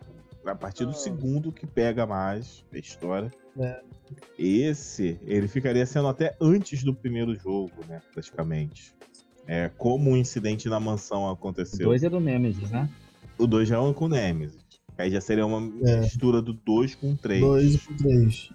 A 0.45 0.55
partir 0.55 0.85
do 0.85 0.93
segundo 0.93 1.51
que 1.51 1.67
pega 1.67 2.05
mais 2.05 2.63
a 2.73 2.77
história. 2.77 3.31
É. 3.59 3.81
Esse, 4.37 5.19
ele 5.23 5.47
ficaria 5.47 5.85
sendo 5.85 6.07
até 6.07 6.35
antes 6.41 6.83
do 6.83 6.93
primeiro 6.93 7.35
jogo, 7.35 7.73
né? 7.87 8.01
Praticamente. 8.13 8.93
É 9.47 9.69
como 9.77 10.11
o 10.11 10.17
incidente 10.17 10.67
na 10.69 10.79
mansão 10.79 11.23
O 11.23 11.31
aconteceu. 11.31 11.87
dois 11.87 12.03
é 12.03 12.09
do 12.09 12.19
Nemesis, 12.19 12.69
né? 12.71 12.89
O 13.37 13.47
2 13.47 13.67
já 13.69 13.77
é 13.77 13.79
um 13.79 13.91
com 13.93 14.07
Nemesis. 14.07 14.59
Aí 14.97 15.09
já 15.09 15.19
seria 15.19 15.45
uma 15.45 15.71
É. 15.89 16.01
mistura 16.01 16.41
do 16.41 16.53
2 16.53 16.93
com 16.95 17.13
o 17.13 17.17
3. 17.17 17.41
Dois 17.41 17.73
e 17.75 17.93
três. 17.97 18.49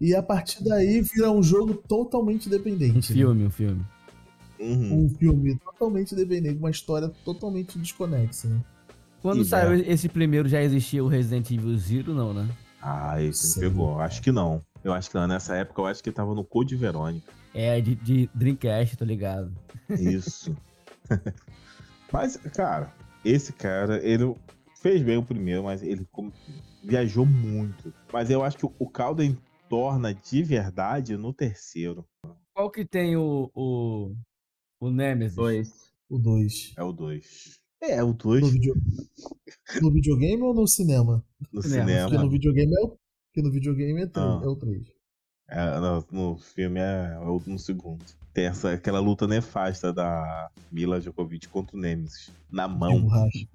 E 0.00 0.14
a 0.14 0.22
partir 0.22 0.64
daí 0.64 1.02
vira 1.02 1.30
um 1.30 1.42
jogo 1.42 1.74
totalmente 1.74 2.46
Um 2.48 2.52
independente. 2.52 2.94
né? 3.12 3.18
filme, 3.18 3.44
um 3.46 3.50
filme. 3.50 3.84
Uhum. 4.58 5.04
Um 5.04 5.08
filme 5.10 5.56
totalmente 5.58 6.12
independente, 6.12 6.58
uma 6.58 6.70
história 6.70 7.08
totalmente 7.24 7.78
desconexa. 7.78 8.48
Né? 8.48 8.60
Quando 9.20 9.42
E 9.42 9.44
saiu 9.44 9.74
esse 9.74 10.08
primeiro 10.08 10.48
já 10.48 10.62
existia 10.62 11.02
o 11.02 11.08
Resident 11.08 11.50
Evil 11.50 11.76
Zero, 11.76 12.14
não, 12.14 12.32
né? 12.32 12.48
Ah, 12.80 13.20
esse 13.20 13.48
Sim. 13.48 13.60
me 13.60 13.68
pegou. 13.68 13.98
Acho 14.00 14.22
que 14.22 14.30
não. 14.30 14.64
Eu 14.84 14.92
acho 14.92 15.10
que 15.10 15.16
não. 15.16 15.26
Nessa 15.26 15.56
época 15.56 15.80
eu 15.80 15.86
acho 15.86 16.02
que 16.02 16.12
tava 16.12 16.34
no 16.34 16.44
Code 16.44 16.76
Verônica. 16.76 17.32
É, 17.52 17.80
de, 17.80 17.94
de 17.96 18.30
Dreamcast, 18.34 18.96
tô 18.96 19.04
ligado. 19.04 19.52
Isso. 19.90 20.56
mas, 22.12 22.36
cara, 22.54 22.92
esse 23.24 23.52
cara, 23.52 24.00
ele 24.06 24.34
fez 24.80 25.02
bem 25.02 25.16
o 25.16 25.24
primeiro, 25.24 25.64
mas 25.64 25.82
ele 25.82 26.06
viajou 26.84 27.26
muito. 27.26 27.92
Mas 28.12 28.30
eu 28.30 28.44
acho 28.44 28.56
que 28.56 28.66
o 28.66 28.88
Calden 28.88 29.36
torna 29.68 30.14
de 30.14 30.42
verdade 30.42 31.16
no 31.16 31.32
terceiro. 31.32 32.06
Qual 32.54 32.70
que 32.70 32.84
tem 32.84 33.16
o, 33.16 33.50
o, 33.54 34.14
o 34.80 34.90
Nemesis? 34.90 35.36
Dois. 35.36 35.92
O 36.08 36.18
2. 36.18 36.74
É 36.76 36.82
o 36.82 36.92
2. 36.92 37.60
É, 37.80 38.02
o 38.02 38.12
2 38.12 38.42
No, 38.42 38.48
video... 38.48 38.74
no 39.80 39.90
videogame 39.92 40.42
ou 40.42 40.52
no 40.54 40.66
cinema? 40.66 41.24
no 41.52 41.62
cinema. 41.62 41.86
cinema. 41.86 42.08
Porque 42.08 42.24
no 42.24 42.30
videogame 42.30 42.72
é 42.74 42.80
o, 42.84 42.88
porque 42.88 43.42
no 43.42 43.52
videogame 43.52 44.02
é, 44.02 44.06
três- 44.06 44.26
Ah. 44.26 44.40
é 44.42 44.46
o 44.48 44.56
3. 44.56 44.86
É, 45.50 45.80
no, 45.80 46.04
no 46.10 46.38
filme 46.38 46.80
é, 46.80 47.18
o- 47.20 47.42
no 47.46 47.58
segundo. 47.58 48.04
Tem 48.34 48.44
essa, 48.46 48.72
aquela 48.72 49.00
luta 49.00 49.26
nefasta 49.26 49.92
da 49.92 50.50
Mila 50.70 51.00
Djokovic 51.00 51.48
contra 51.48 51.76
o 51.76 51.80
Nemesis. 51.80 52.30
Na 52.52 52.66
De 52.68 52.78
mão. 52.78 53.00
borracha. 53.02 53.46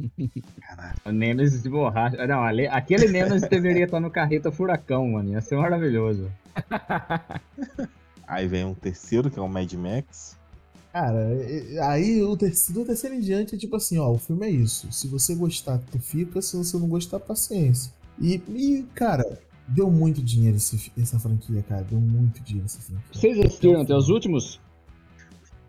Caralho. 0.62 0.98
O 1.06 1.12
Nemesis 1.12 1.62
de 1.64 1.70
borracha. 1.70 2.26
Não, 2.28 2.44
ali- 2.44 2.68
aquele 2.68 3.08
Nemesis 3.10 3.48
deveria 3.48 3.86
estar 3.86 4.00
no 4.00 4.10
carreta 4.10 4.52
furacão, 4.52 5.08
mano. 5.12 5.32
Ia 5.32 5.42
ser 5.42 5.56
maravilhoso. 5.58 6.32
Aí 8.28 8.48
vem 8.48 8.66
um 8.66 8.74
terceiro, 8.74 9.30
que 9.30 9.38
é 9.38 9.42
o 9.42 9.48
Mad 9.48 9.72
Max. 9.74 10.38
Cara, 10.94 11.28
aí 11.90 12.22
o 12.22 12.38
terceiro, 12.38 12.82
do 12.82 12.86
terceiro 12.86 13.16
em 13.16 13.20
diante 13.20 13.56
é 13.56 13.58
tipo 13.58 13.76
assim, 13.76 13.98
ó, 13.98 14.12
o 14.12 14.20
filme 14.20 14.46
é 14.46 14.50
isso. 14.52 14.92
Se 14.92 15.08
você 15.08 15.34
gostar, 15.34 15.80
tu 15.92 15.98
fica, 16.00 16.40
se 16.40 16.56
você 16.56 16.78
não 16.78 16.88
gostar, 16.88 17.20
paciência. 17.20 17.92
E, 18.22 18.36
e, 18.50 18.84
cara, 18.94 19.40
deu 19.68 19.90
muito 19.90 20.22
dinheiro 20.22 20.58
esse- 20.58 20.92
essa 20.96 21.18
franquia, 21.20 21.64
cara. 21.68 21.82
Deu 21.84 22.00
muito 22.00 22.40
dinheiro 22.44 22.66
essa 22.66 22.80
franquia. 22.80 23.04
Vocês 23.12 23.40
assistiram 23.40 23.82
até 23.82 23.96
os 23.96 24.08
últimos? 24.10 24.60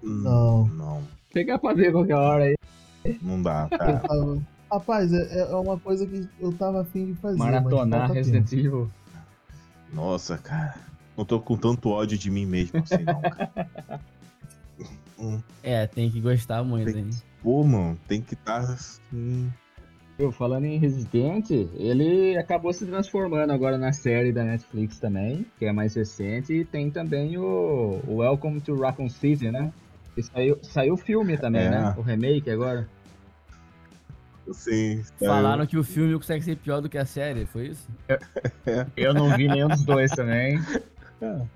Não. 0.02 0.66
Não, 0.68 1.02
Pegar 1.32 1.58
pra 1.58 1.72
ver 1.72 1.90
qualquer 1.90 2.16
hora 2.16 2.44
aí. 2.44 2.54
não 3.22 3.40
dá, 3.42 3.66
Eu 3.72 3.78
cara. 3.78 3.98
tava- 4.00 4.42
Rapaz, 4.70 5.12
é, 5.12 5.40
é 5.50 5.54
uma 5.56 5.78
coisa 5.78 6.06
que 6.06 6.28
eu 6.40 6.52
tava 6.52 6.82
afim 6.82 7.06
de 7.06 7.14
fazer. 7.14 7.38
Maratonar 7.38 8.10
Resident 8.12 8.48
tempo. 8.48 8.60
Evil. 8.60 8.90
Nossa, 9.92 10.36
cara. 10.36 10.74
Não 11.16 11.24
tô 11.24 11.38
com 11.40 11.56
tanto 11.56 11.88
ódio 11.90 12.18
de 12.18 12.28
mim 12.30 12.44
mesmo 12.44 12.78
assim, 12.80 13.02
não, 13.04 13.20
cara. 13.22 14.00
Hum, 15.18 15.40
É, 15.62 15.86
tem 15.86 16.10
que 16.10 16.20
gostar 16.20 16.62
muito, 16.64 16.92
Tem- 16.92 17.02
hein? 17.04 17.10
Pô, 17.42 17.62
mano, 17.62 17.98
tem 18.08 18.20
que 18.22 18.34
estar 18.34 18.58
assim. 18.60 19.52
Eu 20.18 20.30
falando 20.30 20.64
em 20.64 20.78
Resident, 20.78 21.50
ele 21.50 22.36
acabou 22.38 22.72
se 22.72 22.86
transformando 22.86 23.52
agora 23.52 23.76
na 23.76 23.92
série 23.92 24.32
da 24.32 24.44
Netflix 24.44 24.98
também, 25.00 25.44
que 25.58 25.64
é 25.66 25.72
mais 25.72 25.94
recente, 25.94 26.52
e 26.52 26.64
tem 26.64 26.88
também 26.90 27.36
o, 27.36 28.00
o 28.06 28.16
Welcome 28.18 28.60
to 28.60 28.76
Raccoon 28.76 29.08
City, 29.08 29.50
né? 29.50 29.72
E 30.16 30.22
saiu, 30.22 30.58
saiu 30.62 30.94
o 30.94 30.96
filme 30.96 31.36
também, 31.36 31.62
É. 31.62 31.70
né? 31.70 31.94
O 31.98 32.00
remake 32.02 32.48
agora. 32.48 32.88
assim 34.48 35.02
Falaram 35.18 35.66
que 35.66 35.76
o 35.76 35.82
filme 35.82 36.14
consegue 36.14 36.44
ser 36.44 36.56
pior 36.56 36.80
do 36.80 36.88
que 36.88 36.96
a 36.98 37.04
série, 37.06 37.44
foi 37.46 37.68
isso? 37.68 37.88
Eu 38.96 39.12
não 39.12 39.36
vi 39.36 39.48
nenhum 39.48 39.68
dos 39.68 39.84
dois 39.84 40.10
também. 40.12 40.58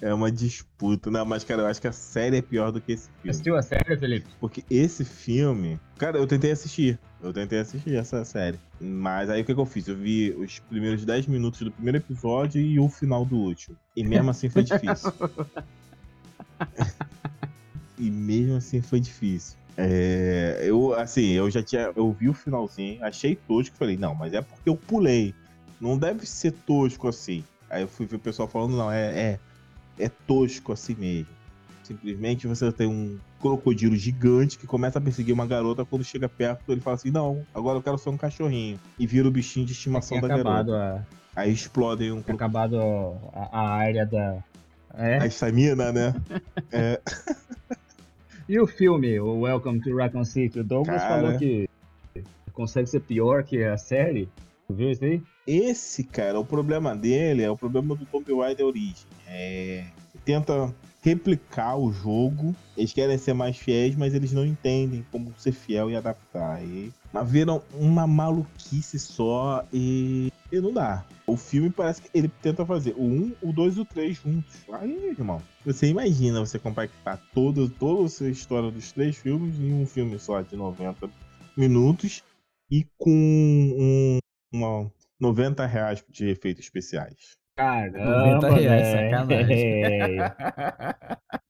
É 0.00 0.12
uma 0.12 0.30
disputa, 0.30 1.10
né? 1.10 1.22
Mas, 1.24 1.44
cara, 1.44 1.62
eu 1.62 1.66
acho 1.66 1.80
que 1.80 1.88
a 1.88 1.92
série 1.92 2.38
é 2.38 2.42
pior 2.42 2.70
do 2.70 2.80
que 2.80 2.92
esse 2.92 3.08
filme. 3.08 3.30
Assistiu 3.30 3.56
a 3.56 3.62
série, 3.62 3.96
Felipe? 3.96 4.26
Porque 4.40 4.64
esse 4.70 5.04
filme. 5.04 5.78
Cara, 5.96 6.18
eu 6.18 6.26
tentei 6.26 6.50
assistir. 6.50 6.98
Eu 7.22 7.32
tentei 7.32 7.60
assistir 7.60 7.94
essa 7.94 8.24
série. 8.24 8.58
Mas 8.80 9.30
aí 9.30 9.42
o 9.42 9.44
que, 9.44 9.54
que 9.54 9.60
eu 9.60 9.66
fiz? 9.66 9.86
Eu 9.86 9.96
vi 9.96 10.32
os 10.32 10.58
primeiros 10.58 11.04
10 11.04 11.26
minutos 11.26 11.60
do 11.60 11.70
primeiro 11.70 11.98
episódio 11.98 12.60
e 12.60 12.80
o 12.80 12.88
final 12.88 13.24
do 13.24 13.36
último. 13.36 13.76
E 13.96 14.02
mesmo 14.02 14.30
assim 14.30 14.48
foi 14.48 14.64
difícil. 14.64 15.12
e 17.98 18.10
mesmo 18.10 18.56
assim 18.56 18.82
foi 18.82 19.00
difícil. 19.00 19.56
É, 19.76 20.60
eu, 20.62 20.94
assim, 20.94 21.30
eu 21.30 21.50
já 21.50 21.62
tinha. 21.62 21.92
Eu 21.94 22.12
vi 22.12 22.28
o 22.28 22.34
finalzinho, 22.34 23.02
achei 23.04 23.36
tosco. 23.36 23.76
Falei, 23.76 23.96
não, 23.96 24.14
mas 24.14 24.34
é 24.34 24.42
porque 24.42 24.68
eu 24.68 24.76
pulei. 24.76 25.34
Não 25.80 25.96
deve 25.96 26.26
ser 26.26 26.52
tosco 26.52 27.08
assim. 27.08 27.44
Aí 27.70 27.82
eu 27.82 27.88
fui 27.88 28.06
ver 28.06 28.16
o 28.16 28.20
pessoal 28.20 28.46
falando, 28.46 28.76
não, 28.76 28.92
é, 28.92 29.18
é, 29.18 29.40
é 29.98 30.08
tosco 30.08 30.72
assim 30.72 30.94
mesmo. 30.94 31.28
Simplesmente 31.82 32.46
você 32.46 32.70
tem 32.70 32.86
um 32.86 33.18
crocodilo 33.40 33.96
gigante 33.96 34.56
que 34.56 34.66
começa 34.66 34.98
a 34.98 35.02
perseguir 35.02 35.34
uma 35.34 35.46
garota. 35.46 35.84
Quando 35.84 36.04
chega 36.04 36.28
perto, 36.28 36.70
ele 36.70 36.80
fala 36.80 36.94
assim: 36.96 37.10
Não, 37.10 37.44
agora 37.54 37.78
eu 37.78 37.82
quero 37.82 37.98
ser 37.98 38.08
um 38.10 38.16
cachorrinho. 38.16 38.78
E 38.98 39.06
vira 39.06 39.26
o 39.26 39.30
bichinho 39.30 39.66
de 39.66 39.72
estimação 39.72 40.18
Tinha 40.18 40.28
da 40.28 40.36
garota. 40.42 41.06
a, 41.36 41.40
Aí 41.40 41.52
explodem 41.52 42.12
um 42.12 42.22
tinha 42.22 42.36
crocodilo. 42.36 42.36
acabado 42.36 43.20
a, 43.32 43.60
a 43.60 43.68
área 43.70 44.06
da. 44.06 44.38
É. 44.94 45.18
A 45.22 45.26
estamina, 45.26 45.90
né? 45.92 46.14
É, 46.70 47.00
E 48.48 48.58
o 48.60 48.66
filme, 48.66 49.18
o 49.20 49.40
Welcome 49.40 49.80
to 49.80 49.94
Raccoon 49.96 50.24
City? 50.24 50.60
O 50.60 50.64
Douglas 50.64 51.00
Cara. 51.00 51.22
falou 51.22 51.38
que 51.38 51.68
consegue 52.52 52.88
ser 52.88 53.00
pior 53.00 53.42
que 53.44 53.62
a 53.64 53.76
série. 53.78 54.28
Tu 54.68 54.74
viu 54.74 54.90
isso 54.90 55.04
aí? 55.04 55.22
Esse, 55.46 56.04
cara, 56.04 56.38
o 56.38 56.44
problema 56.44 56.94
dele 56.94 57.42
é 57.42 57.50
o 57.50 57.56
problema 57.56 57.94
do 57.94 58.06
Tomb 58.06 58.32
Raider 58.34 58.66
Origem. 58.66 59.06
É, 59.26 59.86
tenta 60.24 60.72
replicar 61.02 61.76
o 61.76 61.92
jogo. 61.92 62.54
Eles 62.76 62.92
querem 62.92 63.18
ser 63.18 63.34
mais 63.34 63.56
fiéis, 63.56 63.96
mas 63.96 64.14
eles 64.14 64.32
não 64.32 64.46
entendem 64.46 65.04
como 65.10 65.34
ser 65.36 65.52
fiel 65.52 65.90
e 65.90 65.96
adaptar. 65.96 66.62
E 66.62 66.92
viram 67.26 67.62
uma 67.74 68.06
maluquice 68.06 68.98
só 68.98 69.64
e, 69.72 70.32
e 70.50 70.60
não 70.60 70.72
dá. 70.72 71.04
O 71.26 71.36
filme 71.36 71.70
parece 71.70 72.02
que 72.02 72.10
ele 72.14 72.30
tenta 72.40 72.64
fazer 72.64 72.94
o 72.96 73.02
1, 73.02 73.32
o 73.42 73.52
2 73.52 73.76
e 73.76 73.80
o 73.80 73.84
3 73.84 74.16
juntos. 74.16 74.54
Aí, 74.72 75.08
irmão, 75.08 75.42
você 75.64 75.88
imagina 75.88 76.40
você 76.40 76.58
compactar 76.58 77.20
todo, 77.34 77.68
toda 77.68 78.04
essa 78.04 78.28
história 78.28 78.70
dos 78.70 78.92
três 78.92 79.16
filmes 79.16 79.58
em 79.58 79.72
um 79.74 79.86
filme 79.86 80.18
só 80.18 80.40
de 80.40 80.56
90 80.56 81.10
minutos 81.56 82.22
e 82.70 82.86
com 82.96 83.10
um, 83.10 84.18
uma 84.52 84.90
90 85.22 85.64
reais 85.66 86.04
de 86.10 86.28
efeitos 86.28 86.64
especiais. 86.64 87.36
Caramba, 87.56 88.40
90 88.40 88.50
reais, 88.54 88.88
velho. 88.88 89.10
sacanagem. 89.10 90.18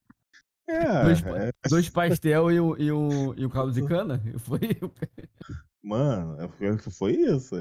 É, 0.68 1.02
Dois, 1.02 1.22
é, 1.26 1.52
dois 1.68 1.88
pastel 1.90 2.50
e 2.50 2.58
um, 2.60 2.76
e, 2.78 2.92
um, 2.92 3.34
e 3.34 3.44
um 3.44 3.48
caldo 3.50 3.72
de 3.72 3.84
cana? 3.84 4.22
Foi. 4.38 4.60
mano, 5.82 6.48
foi, 6.50 6.78
foi 6.78 7.12
isso. 7.12 7.56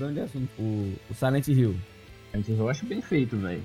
Mudando 0.00 0.14
de 0.14 0.20
assunto. 0.20 0.48
O, 0.58 0.94
o 1.10 1.14
Silent 1.14 1.46
Hill. 1.48 1.76
Eu 2.48 2.68
acho 2.70 2.86
bem 2.86 3.02
feito, 3.02 3.36
velho. 3.36 3.62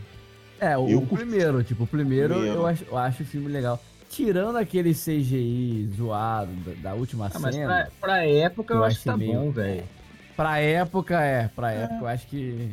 É, 0.60 0.78
o, 0.78 0.90
Eu 0.90 1.00
o 1.00 1.08
primeiro, 1.08 1.64
tipo, 1.64 1.84
o 1.84 1.88
primeiro, 1.88 2.34
Primeiro. 2.34 2.58
Eu, 2.58 2.68
acho, 2.68 2.84
eu 2.86 2.98
acho 2.98 3.24
o 3.24 3.26
filme 3.26 3.48
legal. 3.48 3.82
Tirando 4.10 4.58
aquele 4.58 4.94
CGI 4.94 5.90
zoado 5.96 6.52
da, 6.66 6.90
da 6.92 6.94
última 6.96 7.30
Ah, 7.34 7.40
mas 7.40 7.56
cena. 7.56 7.68
pra, 7.68 7.92
pra 8.02 8.26
época 8.28 8.74
eu, 8.74 8.78
eu 8.80 8.84
acho 8.84 9.00
que 9.00 9.06
tá 9.06 9.16
meio- 9.18 9.34
bom, 9.34 9.52
velho. 9.52 9.84
Pra 10.36 10.60
época, 10.60 11.22
é. 11.22 11.48
Pra 11.48 11.72
época, 11.72 12.02
eu 12.02 12.08
acho 12.08 12.28
que 12.28 12.70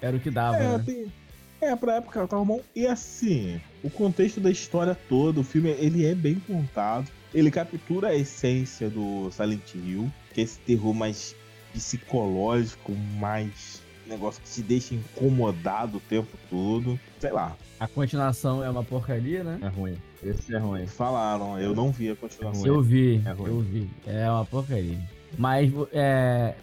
era 0.00 0.16
o 0.16 0.20
que 0.20 0.30
dava, 0.30 0.56
É, 0.56 0.78
né? 0.78 0.82
tem- 0.84 1.12
é, 1.60 1.74
pra 1.76 1.96
época 1.96 2.26
tava 2.28 2.44
bom. 2.44 2.60
E 2.76 2.86
assim, 2.86 3.60
o 3.82 3.90
contexto 3.90 4.40
da 4.40 4.50
história 4.50 4.96
toda, 5.08 5.40
o 5.40 5.44
filme, 5.44 5.70
ele 5.70 6.04
é 6.06 6.14
bem 6.14 6.36
contado. 6.46 7.10
Ele 7.32 7.50
captura 7.50 8.08
a 8.08 8.14
essência 8.14 8.88
do 8.88 9.30
Silent 9.32 9.74
Hill, 9.74 10.12
que 10.32 10.40
é 10.40 10.44
esse 10.44 10.58
terror 10.60 10.94
mais 10.94 11.34
psicológico, 11.74 12.92
mais 13.18 13.82
negócio 14.06 14.40
que 14.42 14.50
te 14.50 14.62
deixa 14.62 14.94
incomodado 14.94 15.96
o 15.98 16.00
tempo 16.00 16.28
todo. 16.50 16.98
Sei 17.18 17.30
lá, 17.32 17.56
A 17.80 17.88
continuação 17.88 18.62
é 18.62 18.68
uma 18.70 18.84
porcaria, 18.84 19.42
né? 19.42 19.58
É 19.62 19.68
ruim. 19.68 19.96
Esse 20.22 20.54
é 20.54 20.58
ruim. 20.58 20.86
falaram, 20.86 21.58
eu 21.58 21.74
não 21.74 21.90
vi 21.90 22.10
a 22.10 22.16
continuação. 22.16 22.64
Eu 22.66 22.80
vi, 22.82 23.22
É 23.26 23.32
ruim. 23.32 23.48
eu 23.50 23.60
vi. 23.60 23.90
É 24.06 24.30
uma 24.30 24.44
porcaria. 24.44 24.98
Mas, 25.38 25.70
é. 25.92 26.54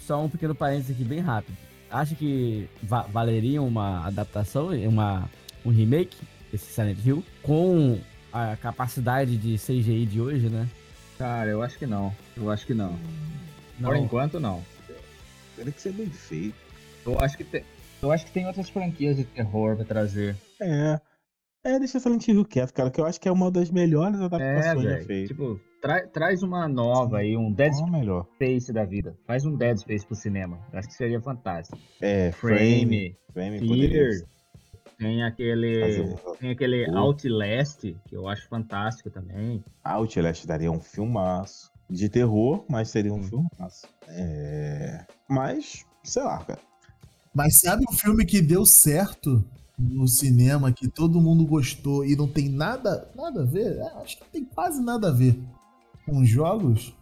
Só 0.00 0.24
um 0.24 0.28
pequeno 0.28 0.54
parênteses 0.54 0.92
aqui, 0.92 1.04
bem 1.04 1.20
rápido. 1.20 1.54
Acha 1.90 2.14
que 2.14 2.66
va- 2.82 3.02
valeria 3.02 3.60
uma 3.60 4.06
adaptação, 4.06 4.68
uma, 4.88 5.28
um 5.64 5.70
remake 5.70 6.16
desse 6.50 6.72
Silent 6.72 6.98
Hill 7.04 7.22
com 7.42 7.98
a 8.32 8.56
capacidade 8.56 9.36
de 9.36 9.56
CGI 9.58 10.06
de 10.06 10.20
hoje, 10.20 10.48
né? 10.48 10.66
Cara, 11.18 11.50
eu 11.50 11.62
acho 11.62 11.78
que 11.78 11.86
não. 11.86 12.14
Eu 12.36 12.50
acho 12.50 12.64
que 12.66 12.72
não. 12.74 12.96
Não, 13.78 13.90
Por 13.90 13.96
enquanto, 13.96 14.40
não. 14.40 14.62
Teria 15.56 15.72
que 15.72 15.80
ser 15.80 15.92
bem 15.92 16.06
feito. 16.06 16.56
Eu 17.06 17.18
acho 17.20 17.36
que 17.36 17.44
tem, 17.44 17.64
eu 18.02 18.12
acho 18.12 18.26
que 18.26 18.32
tem 18.32 18.46
outras 18.46 18.68
franquias 18.68 19.16
de 19.16 19.24
terror 19.24 19.76
pra 19.76 19.84
trazer. 19.84 20.36
É. 20.60 21.00
É, 21.64 21.78
deixa 21.78 21.98
Silent 21.98 22.26
Hill 22.28 22.44
quieto, 22.44 22.72
cara, 22.72 22.90
que 22.90 23.00
eu 23.00 23.04
acho 23.06 23.20
que 23.20 23.28
é 23.28 23.32
uma 23.32 23.50
das 23.50 23.70
melhores 23.70 24.20
É, 24.20 24.24
adaptações 24.24 24.82
já 24.84 24.90
velho. 24.90 25.06
feitas. 25.06 25.28
Tipo, 25.28 25.60
tra- 25.82 26.06
traz 26.06 26.42
uma 26.42 26.68
nova 26.68 27.18
aí, 27.18 27.36
um 27.36 27.52
Dead 27.52 27.72
a 27.74 27.86
melhor? 27.90 28.26
Space 28.36 28.72
da 28.72 28.84
vida. 28.84 29.16
Faz 29.26 29.44
um 29.44 29.56
Dead 29.56 29.76
Space 29.78 30.06
pro 30.06 30.14
cinema. 30.14 30.58
Eu 30.72 30.78
Acho 30.78 30.88
que 30.88 30.94
seria 30.94 31.20
fantástico. 31.20 31.76
É, 32.00 32.30
Frame, 32.32 33.16
Frame 33.32 33.58
poderia 33.66 34.10
Fear. 34.10 34.28
Tem 34.98 35.22
aquele. 35.24 36.02
um- 36.02 36.34
Tem 36.36 36.50
aquele. 36.50 36.88
Outlast, 36.96 37.80
que 38.06 38.14
eu 38.14 38.28
acho 38.28 38.48
fantástico 38.48 39.10
também. 39.10 39.62
Outlast 39.84 40.46
daria 40.46 40.70
um 40.70 40.80
filmaço. 40.80 41.70
De 41.90 42.08
terror, 42.08 42.64
mas 42.68 42.90
seria 42.90 43.12
um 43.12 43.22
filmaço. 43.22 43.86
É. 44.08 45.04
Mas, 45.28 45.84
sei 46.04 46.22
lá, 46.22 46.38
cara. 46.44 46.60
Mas 47.34 47.60
sabe 47.60 47.84
o 47.88 47.92
filme 47.92 48.24
que 48.26 48.40
deu 48.42 48.66
certo 48.66 49.44
no 49.78 50.06
cinema, 50.08 50.72
que 50.72 50.88
todo 50.88 51.20
mundo 51.20 51.46
gostou 51.46 52.04
e 52.04 52.16
não 52.16 52.26
tem 52.26 52.48
nada, 52.48 53.08
nada 53.14 53.42
a 53.42 53.44
ver? 53.44 53.76
É, 53.78 53.92
acho 54.02 54.18
que 54.18 54.24
tem 54.30 54.44
quase 54.44 54.82
nada 54.82 55.08
a 55.08 55.12
ver 55.12 55.38
com 56.04 56.18
os 56.20 56.28
jogos. 56.28 56.92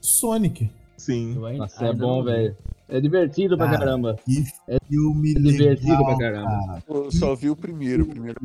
Sonic. 0.00 0.70
Sim. 0.96 1.34
Nossa, 1.56 1.86
é 1.86 1.92
bom, 1.92 2.22
velho. 2.22 2.56
É 2.88 3.00
divertido 3.00 3.56
pra 3.56 3.66
Cara, 3.66 3.78
caramba. 3.78 4.16
Que 4.24 4.44
filme 4.88 5.32
É 5.32 5.40
divertido 5.40 5.90
legal, 5.90 6.04
pra 6.06 6.18
caramba. 6.18 6.66
cara. 6.66 6.82
Eu 6.88 7.10
só 7.10 7.34
vi 7.34 7.50
o 7.50 7.56
primeiro. 7.56 8.04
o 8.04 8.06
primeiro. 8.08 8.40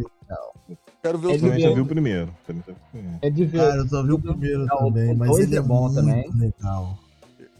Quero 1.01 1.17
ver 1.17 1.27
o 1.27 1.31
É 1.31 1.35
Eu 1.35 1.39
também 1.39 1.55
de 1.57 1.61
já 1.63 1.69
ver- 1.69 1.75
vi 1.75 1.81
o 1.81 1.85
primeiro. 1.85 2.33
Também 2.47 2.63
já 2.67 2.73
vi 2.73 2.79
o 2.79 2.89
primeiro. 2.91 3.17
É 3.21 3.29
divertido. 3.29 3.63
Cara, 3.63 3.75
eu 3.77 3.87
só 3.87 4.03
vi 4.03 4.11
o 4.13 4.19
primeiro 4.19 4.65
Não, 4.65 4.75
o 4.75 4.79
também, 4.85 5.15
mas 5.15 5.29
dois 5.29 5.45
ele 5.45 5.55
é, 5.55 5.59
é 5.59 5.61
bom 5.61 5.93
também. 5.93 6.29
legal. 6.37 6.97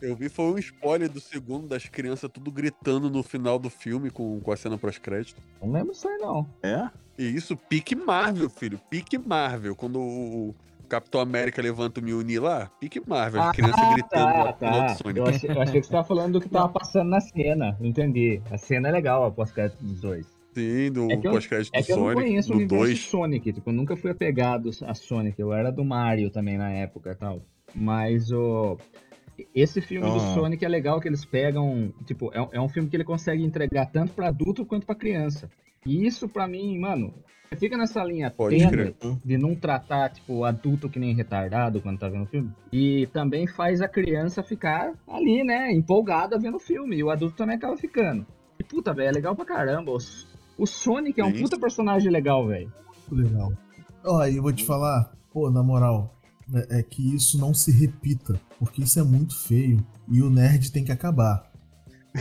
Eu 0.02 0.16
vi 0.18 0.28
foi 0.28 0.46
um 0.52 0.58
spoiler 0.58 1.10
do 1.10 1.22
segundo 1.22 1.68
das 1.68 1.86
crianças 1.86 2.30
tudo 2.32 2.52
gritando 2.52 3.10
no 3.10 3.24
final 3.24 3.58
do 3.58 3.70
filme 3.70 4.10
com, 4.10 4.40
com 4.42 4.52
a 4.52 4.58
cena 4.58 4.78
pós-crédito. 4.78 5.42
Não 5.62 5.72
lembro 5.72 5.94
isso 5.94 6.08
aí, 6.08 6.18
não. 6.18 6.46
É? 6.62 6.90
E 7.18 7.24
isso, 7.24 7.56
pique 7.56 7.96
Marvel, 7.96 8.50
filho. 8.50 8.80
Pique 8.90 9.18
Marvel. 9.18 9.76
Quando 9.76 10.00
o 10.02 10.54
Capitão 10.90 11.22
América 11.22 11.62
levanta 11.62 12.02
o 12.02 12.04
Mjolnir 12.04 12.42
lá, 12.44 12.70
pique 12.80 13.02
Marvel. 13.08 13.44
As 13.44 13.56
crianças 13.56 13.94
gritando 13.94 14.26
tá, 14.34 14.54
final 14.54 14.80
tá. 14.88 14.96
Sonic. 14.96 15.20
Eu 15.20 15.28
achei, 15.28 15.50
eu 15.50 15.62
achei 15.62 15.80
que 15.80 15.88
você 15.88 15.92
tava 15.94 16.04
falando 16.08 16.34
do 16.34 16.42
que 16.42 16.50
tava 16.50 16.70
passando 16.70 17.10
na 17.10 17.22
cena. 17.22 17.78
Entendi. 17.80 18.42
A 18.52 18.58
cena 18.58 18.90
é 18.90 18.92
legal, 18.92 19.24
após 19.26 19.52
crédito 19.52 19.82
dos 19.82 20.02
dois. 20.02 20.26
Sim, 20.54 20.92
do 20.92 21.12
É 21.12 21.18
pós-crédito 21.18 21.76
É 21.76 21.80
do 21.82 21.86
que 21.86 21.92
eu 21.92 21.98
não 21.98 22.04
Sonic, 22.06 22.22
conheço 22.22 22.50
o 22.50 22.52
do 22.52 22.58
universo 22.60 22.86
2. 22.86 23.00
Sonic. 23.00 23.54
Tipo, 23.54 23.70
eu 23.70 23.74
nunca 23.74 23.96
fui 23.96 24.12
apegado 24.12 24.70
a 24.86 24.94
Sonic. 24.94 25.40
Eu 25.40 25.54
era 25.54 25.72
do 25.72 25.84
Mario 25.84 26.30
também 26.30 26.58
na 26.58 26.72
época 26.72 27.12
e 27.12 27.16
tal. 27.16 27.42
Mas 27.76 28.32
o. 28.32 28.78
Esse 29.56 29.82
filme 29.82 30.08
do 30.08 30.18
Ah. 30.18 30.34
Sonic 30.36 30.64
é 30.64 30.68
legal 30.70 31.00
que 31.02 31.08
eles 31.08 31.26
pegam. 31.26 31.92
Tipo, 32.06 32.32
é, 32.34 32.48
é 32.54 32.62
um 32.62 32.70
filme 32.70 32.88
que 32.90 32.96
ele 32.96 33.04
consegue 33.04 33.44
entregar 33.44 33.88
tanto 33.88 34.14
pra 34.14 34.28
adulto 34.28 34.66
quanto 34.66 34.86
pra 34.86 34.94
criança. 34.96 35.50
E 35.86 36.06
isso, 36.06 36.30
pra 36.30 36.48
mim, 36.48 36.78
mano, 36.80 37.14
fica 37.58 37.76
nessa 37.78 38.04
linha 38.04 38.30
Pode 38.32 38.58
tênue 38.58 38.96
de 39.26 39.38
não 39.38 39.54
tratar, 39.56 40.10
tipo, 40.10 40.34
o 40.36 40.46
adulto 40.46 40.88
que 40.88 41.00
nem 41.00 41.14
retardado 41.14 41.82
quando 41.82 42.00
tá 42.00 42.08
vendo 42.08 42.24
o 42.24 42.28
filme. 42.28 42.52
E 42.72 43.08
também 43.08 43.48
faz 43.48 43.82
a 43.82 43.88
criança 43.88 44.42
ficar 44.44 44.94
ali, 45.08 45.44
né, 45.44 45.72
empolgada 45.74 46.40
vendo 46.40 46.58
o 46.58 46.60
filme. 46.60 46.96
E 46.98 47.04
o 47.04 47.10
adulto 47.10 47.36
também 47.36 47.56
acaba 47.58 47.76
ficando. 47.76 48.26
E 48.60 48.64
puta, 48.64 48.94
velho, 48.94 49.10
é 49.10 49.12
legal 49.12 49.36
pra 49.36 49.46
caramba. 49.46 49.92
O, 49.92 49.98
o 50.58 50.66
Sonic 50.66 51.20
é 51.20 51.26
um 51.26 51.34
Sim. 51.34 51.42
puta 51.42 51.60
personagem 51.60 52.12
legal, 52.12 52.48
velho. 52.48 52.72
Legal. 53.12 53.54
Ó, 54.06 54.26
e 54.26 54.38
eu 54.38 54.44
vou 54.44 54.54
te 54.54 54.66
falar, 54.66 55.12
pô, 55.32 55.50
na 55.50 55.64
moral, 55.64 56.20
é, 56.54 56.80
é 56.80 56.84
que 56.84 57.16
isso 57.16 57.38
não 57.38 57.54
se 57.54 57.72
repita, 57.72 58.40
porque 58.60 58.84
isso 58.84 59.00
é 59.00 59.04
muito 59.04 59.36
feio 59.36 59.86
e 60.10 60.22
o 60.22 60.30
nerd 60.30 60.72
tem 60.72 60.84
que 60.84 60.92
acabar. 60.92 61.52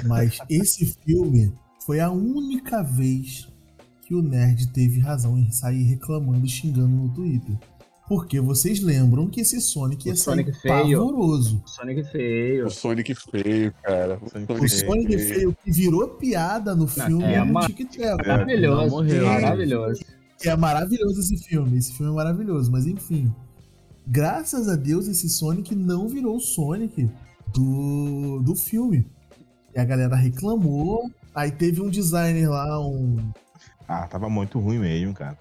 Mas 0.07 0.39
esse 0.49 0.87
filme 1.05 1.53
foi 1.85 2.01
a 2.01 2.11
única 2.11 2.83
vez 2.83 3.49
que 4.03 4.14
o 4.14 4.22
nerd 4.22 4.72
teve 4.72 5.01
razão 5.01 5.39
em 5.39 5.51
sair 5.51 5.83
reclamando 5.85 6.45
e 6.45 6.49
xingando 6.49 6.95
no 6.95 7.09
Twitter. 7.12 7.59
Porque 8.13 8.39
vocês 8.41 8.79
lembram 8.81 9.27
que 9.27 9.41
esse 9.41 9.59
Sonic 9.59 10.07
ia 10.07 10.13
O 10.13 10.17
sair 10.17 10.25
Sonic 10.45 10.53
feio. 10.61 10.99
pavoroso. 10.99 11.63
Sonic 11.65 12.05
feio. 12.13 12.67
O 12.67 12.71
Sonic 12.71 13.15
feio, 13.15 13.73
cara. 13.83 14.19
O 14.21 14.29
Sonic 14.29 14.53
O 14.53 14.69
Sonic 14.69 15.19
feio 15.19 15.57
que 15.65 15.71
virou 15.73 16.07
piada 16.09 16.75
no 16.77 16.87
filme 16.87 17.25
é 17.25 17.39
no 17.43 17.51
uma- 17.53 17.67
TikTok. 17.67 18.29
Maravilhoso. 18.29 18.83
Não, 18.83 18.91
morreu. 18.91 19.25
Maravilhoso. 19.27 20.05
É 20.45 20.55
maravilhoso 20.57 21.21
esse 21.21 21.39
filme. 21.39 21.79
Esse 21.79 21.95
filme 21.95 22.13
é 22.13 22.15
maravilhoso. 22.15 22.71
Mas 22.71 22.87
enfim. 22.87 23.33
Graças 24.07 24.69
a 24.69 24.77
Deus 24.77 25.09
esse 25.09 25.31
Sonic 25.31 25.75
não 25.75 26.07
virou 26.07 26.37
o 26.37 26.41
Sonic 26.41 27.09
do, 27.55 28.41
do 28.43 28.55
filme. 28.55 29.07
E 29.75 29.81
a 29.81 29.85
galera 29.87 30.17
reclamou. 30.17 31.11
Aí 31.35 31.51
teve 31.51 31.81
um 31.81 31.89
designer 31.89 32.47
lá, 32.51 32.79
um. 32.87 33.17
Ah, 33.89 34.07
tava 34.07 34.29
muito 34.29 34.59
ruim 34.61 34.81
mesmo, 34.81 35.15
cara. 35.15 35.39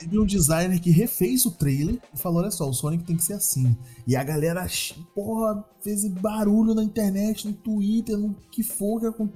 Teve 0.00 0.18
um 0.18 0.24
designer 0.24 0.80
que 0.80 0.90
refez 0.90 1.44
o 1.44 1.50
trailer 1.50 2.00
e 2.14 2.18
falou: 2.18 2.40
olha 2.40 2.50
só, 2.50 2.66
o 2.66 2.72
Sonic 2.72 3.04
tem 3.04 3.16
que 3.16 3.22
ser 3.22 3.34
assim. 3.34 3.76
E 4.06 4.16
a 4.16 4.24
galera, 4.24 4.66
porra, 5.14 5.62
fez 5.82 6.06
barulho 6.08 6.74
na 6.74 6.82
internet, 6.82 7.46
no 7.46 7.52
Twitter, 7.52 8.16
no 8.16 8.34
que 8.50 8.62
for 8.62 9.12
que 9.12 9.28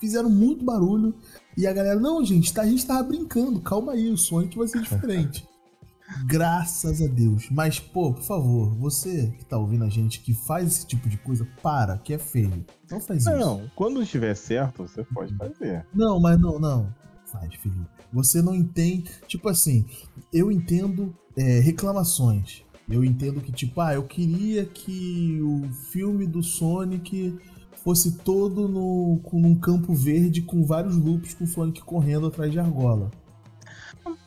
Fizeram 0.00 0.28
muito 0.28 0.64
barulho. 0.64 1.14
E 1.56 1.64
a 1.66 1.72
galera, 1.72 2.00
não, 2.00 2.24
gente, 2.24 2.52
tá- 2.52 2.62
a 2.62 2.66
gente 2.66 2.84
tava 2.84 3.04
brincando, 3.04 3.60
calma 3.60 3.92
aí, 3.92 4.10
o 4.10 4.16
Sonic 4.16 4.58
vai 4.58 4.66
ser 4.66 4.80
diferente. 4.82 5.46
Graças 6.26 7.00
a 7.00 7.06
Deus. 7.06 7.48
Mas, 7.50 7.78
pô, 7.78 8.12
por 8.12 8.22
favor, 8.24 8.74
você 8.74 9.32
que 9.38 9.44
tá 9.44 9.56
ouvindo 9.56 9.84
a 9.84 9.88
gente, 9.88 10.20
que 10.20 10.34
faz 10.34 10.66
esse 10.66 10.86
tipo 10.86 11.08
de 11.08 11.16
coisa, 11.18 11.46
para, 11.62 11.98
que 11.98 12.12
é 12.12 12.18
feio. 12.18 12.64
Não 12.90 12.98
faz 13.00 13.20
isso. 13.20 13.30
Não, 13.30 13.70
quando 13.76 14.02
estiver 14.02 14.34
certo, 14.34 14.88
você 14.88 15.04
pode 15.04 15.36
fazer. 15.36 15.86
Não, 15.94 16.18
mas 16.18 16.40
não, 16.40 16.58
não. 16.58 16.92
Faz, 17.30 17.54
Felipe. 17.54 17.86
Você 18.12 18.42
não 18.42 18.54
entende. 18.54 19.10
Tipo 19.26 19.48
assim, 19.48 19.84
eu 20.32 20.50
entendo 20.50 21.14
é, 21.36 21.60
reclamações. 21.60 22.62
Eu 22.88 23.04
entendo 23.04 23.40
que, 23.40 23.52
tipo, 23.52 23.80
ah, 23.80 23.94
eu 23.94 24.02
queria 24.02 24.64
que 24.66 25.38
o 25.42 25.62
filme 25.90 26.26
do 26.26 26.42
Sonic 26.42 27.38
fosse 27.84 28.12
todo 28.18 28.68
no, 28.68 29.20
com, 29.22 29.40
num 29.40 29.54
campo 29.54 29.94
verde 29.94 30.42
com 30.42 30.64
vários 30.64 30.96
loops 30.96 31.34
com 31.34 31.44
o 31.44 31.46
Sonic 31.46 31.82
correndo 31.82 32.26
atrás 32.26 32.50
de 32.50 32.58
argola. 32.58 33.10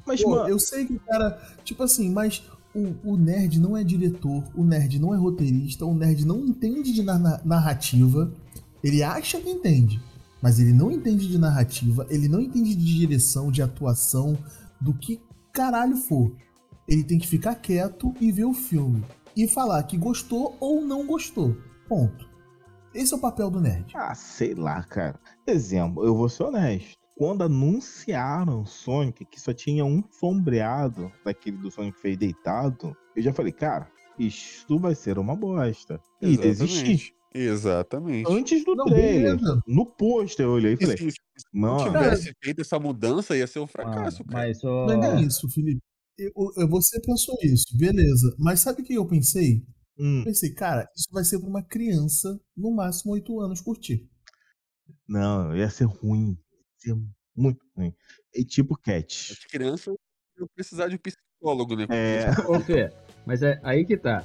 Mas, 0.05 0.21
Pô, 0.21 0.31
mano, 0.31 0.49
eu 0.49 0.59
sei 0.59 0.85
que 0.85 0.93
o 0.93 0.99
cara. 0.99 1.41
Tipo 1.63 1.83
assim, 1.83 2.09
mas 2.09 2.43
o, 2.73 3.11
o 3.11 3.17
nerd 3.17 3.59
não 3.59 3.75
é 3.75 3.83
diretor, 3.83 4.43
o 4.55 4.63
nerd 4.63 4.99
não 4.99 5.13
é 5.13 5.17
roteirista, 5.17 5.85
o 5.85 5.93
nerd 5.93 6.25
não 6.25 6.39
entende 6.45 6.91
de 6.93 7.03
na- 7.03 7.19
na- 7.19 7.41
narrativa. 7.43 8.31
Ele 8.83 9.01
acha 9.03 9.39
que 9.39 9.49
entende, 9.49 10.01
mas 10.43 10.59
ele 10.59 10.73
não 10.73 10.91
entende 10.91 11.25
de 11.25 11.37
narrativa, 11.37 12.05
ele 12.09 12.27
não 12.27 12.41
entende 12.41 12.75
de 12.75 12.97
direção, 12.97 13.49
de 13.49 13.61
atuação, 13.61 14.37
do 14.79 14.93
que 14.93 15.21
caralho 15.53 15.95
for. 15.95 16.35
Ele 16.85 17.01
tem 17.01 17.17
que 17.17 17.25
ficar 17.25 17.55
quieto 17.55 18.13
e 18.19 18.29
ver 18.29 18.43
o 18.43 18.53
filme. 18.53 19.05
E 19.37 19.47
falar 19.47 19.81
que 19.83 19.97
gostou 19.97 20.57
ou 20.59 20.81
não 20.81 21.07
gostou. 21.07 21.55
Ponto. 21.87 22.29
Esse 22.93 23.13
é 23.13 23.17
o 23.17 23.21
papel 23.21 23.49
do 23.49 23.61
nerd. 23.61 23.93
ah, 23.95 24.13
sei 24.13 24.53
lá, 24.53 24.83
cara. 24.83 25.17
Exemplo, 25.47 26.03
eu 26.03 26.13
vou 26.13 26.27
ser 26.27 26.43
honesto. 26.43 26.97
Quando 27.15 27.43
anunciaram 27.43 28.65
Sonic, 28.65 29.23
que 29.23 29.39
só 29.39 29.53
tinha 29.53 29.85
um 29.85 30.03
sombreado 30.11 31.09
daquele 31.23 31.55
do 31.55 31.71
Sonic 31.71 31.97
fez 32.01 32.17
deitado, 32.17 32.93
eu 33.15 33.23
já 33.23 33.31
falei, 33.31 33.53
cara, 33.53 33.87
isso 34.19 34.77
vai 34.77 34.93
ser 34.93 35.17
uma 35.17 35.37
bosta. 35.37 36.01
E 36.21 36.35
desisti. 36.35 37.15
Exatamente. 37.33 38.31
Antes 38.31 38.63
do 38.63 38.75
Não, 38.75 38.85
trailer. 38.85 39.35
beleza. 39.37 39.61
No 39.67 39.85
pôster 39.85 40.45
eu 40.45 40.51
olhei 40.51 40.73
e 40.73 40.77
falei, 40.77 40.97
se 40.97 41.13
mano, 41.53 41.77
não 41.77 41.83
tivesse 41.91 42.33
feito 42.43 42.61
essa 42.61 42.79
mudança, 42.79 43.35
ia 43.35 43.47
ser 43.47 43.59
um 43.59 43.63
Ah, 43.63 43.67
fracasso, 43.67 44.23
cara. 44.25 44.39
mas 44.47 44.63
o. 44.63 44.85
Não 44.85 45.03
é 45.03 45.21
isso, 45.21 45.49
Felipe. 45.49 45.81
Eu, 46.17 46.31
eu- 46.57 46.69
você 46.69 46.99
pensou 47.01 47.35
isso, 47.41 47.75
beleza. 47.77 48.35
Mas 48.37 48.59
sabe 48.59 48.81
o 48.81 48.85
que 48.85 48.93
eu 48.93 49.05
pensei? 49.07 49.65
hum, 49.97 50.19
Eu 50.19 50.25
pensei, 50.25 50.53
cara, 50.53 50.87
isso 50.95 51.07
vai 51.11 51.23
ser 51.23 51.39
pra 51.39 51.47
uma 51.49 51.63
criança, 51.63 52.39
no 52.55 52.71
máximo 52.71 53.13
8 53.13 53.39
anos, 53.39 53.61
curtir. 53.61 54.07
não, 55.07 55.55
ia 55.55 55.69
ser 55.69 55.85
ruim. 55.85 56.37
Ia 56.85 56.93
ser 56.95 57.01
muito 57.35 57.65
ruim. 57.75 57.93
E 58.35 58.43
tipo 58.45 58.77
Cat. 58.77 59.31
As 59.33 59.45
crianças 59.45 59.95
iam 60.37 60.47
precisar 60.55 60.87
de 60.87 60.95
um 60.95 60.99
psicólogo, 60.99 61.75
né? 61.75 61.87
É, 61.89 62.29
Ô, 62.47 62.59
Fê, 62.59 62.91
mas 63.25 63.41
é 63.41 63.59
aí 63.63 63.85
que 63.85 63.97
tá. 63.97 64.23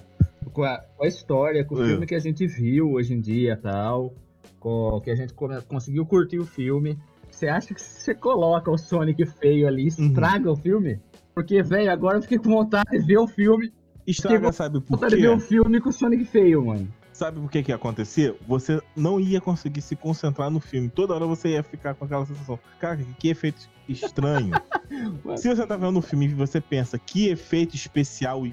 Com 0.53 0.63
a, 0.65 0.79
com 0.97 1.05
a 1.05 1.09
história, 1.09 1.65
com 1.65 1.75
o 1.77 1.83
É. 1.83 1.87
filme 1.89 2.07
que 2.07 2.15
a 2.15 2.19
gente 2.19 2.47
viu 2.47 2.93
hoje 2.93 3.15
em 3.15 3.21
dia 3.21 3.57
tal, 3.57 4.15
com, 4.61 5.01
que 5.03 5.11
a 5.11 5.15
gente 5.15 5.33
conseguiu 5.69 6.05
curtir 6.07 6.39
o 6.39 6.47
filme, 6.47 6.99
você 7.31 7.49
acha 7.49 7.75
que 7.75 7.81
se 7.81 8.01
você 8.03 8.15
coloca 8.15 8.71
o 8.71 8.79
Sonic 8.79 9.25
feio 9.27 9.67
ali, 9.69 9.89
Uhum. 9.99 10.07
estraga 10.09 10.51
o 10.51 10.57
filme? 10.57 11.01
Porque, 11.35 11.63
velho, 11.63 11.91
agora 11.91 12.19
eu 12.19 12.23
fiquei 12.23 12.39
com 12.39 12.51
vontade 12.51 12.91
de 12.91 12.99
ver 12.99 13.19
o 13.19 13.27
filme, 13.29 13.73
estraga, 14.07 14.51
sabe 14.53 14.81
por 14.81 14.97
vontade 14.97 15.15
de 15.17 15.23
ver 15.23 15.29
quê? 15.29 15.35
o 15.35 15.41
filme 15.41 15.81
com 15.81 15.91
o 15.91 15.93
Sonic 15.93 16.25
feio, 16.25 16.65
mano. 16.67 16.89
Sabe 17.13 17.41
por 17.41 17.51
que 17.51 17.63
que 17.65 17.73
ia 17.73 17.77
acontecer? 17.77 18.37
Você 18.47 18.81
não 18.97 19.19
ia 19.19 19.41
conseguir 19.41 19.81
se 19.83 19.97
concentrar 19.97 20.51
no 20.51 20.61
filme. 20.61 20.89
Toda 20.89 21.15
hora 21.15 21.27
você 21.27 21.49
ia 21.49 21.65
ficar 21.65 21.95
com 21.95 22.05
aquela 22.05 22.25
sensação. 22.25 22.59
Cara, 22.79 22.97
que 23.19 23.29
efeito 23.29 23.69
estranho. 23.89 24.55
se 25.37 25.49
você 25.49 25.67
tá 25.67 25.77
vendo 25.77 25.99
o 25.99 26.03
filme 26.03 26.27
e 26.27 26.35
você 26.35 26.61
pensa 26.61 26.97
que 26.97 27.29
efeito 27.29 27.75
especial 27.75 28.47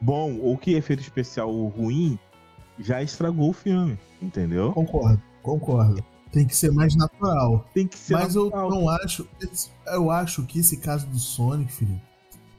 bom 0.00 0.38
ou 0.38 0.56
que 0.56 0.72
efeito 0.74 1.00
especial 1.02 1.50
ruim, 1.68 2.18
já 2.78 3.02
estragou 3.02 3.50
o 3.50 3.52
filme. 3.52 3.98
Entendeu? 4.22 4.72
Concordo, 4.72 5.22
concordo. 5.42 6.04
Tem 6.32 6.46
que 6.46 6.56
ser 6.56 6.70
mais 6.70 6.94
natural. 6.94 7.66
Tem 7.74 7.86
que 7.86 7.98
ser. 7.98 8.12
Mas 8.14 8.34
eu 8.36 8.44
natural. 8.44 8.70
não 8.70 8.88
acho. 8.88 9.26
Eu 9.86 10.10
acho 10.10 10.44
que 10.44 10.60
esse 10.60 10.76
caso 10.76 11.06
do 11.06 11.18
Sonic, 11.18 11.72
Felipe, 11.72 12.00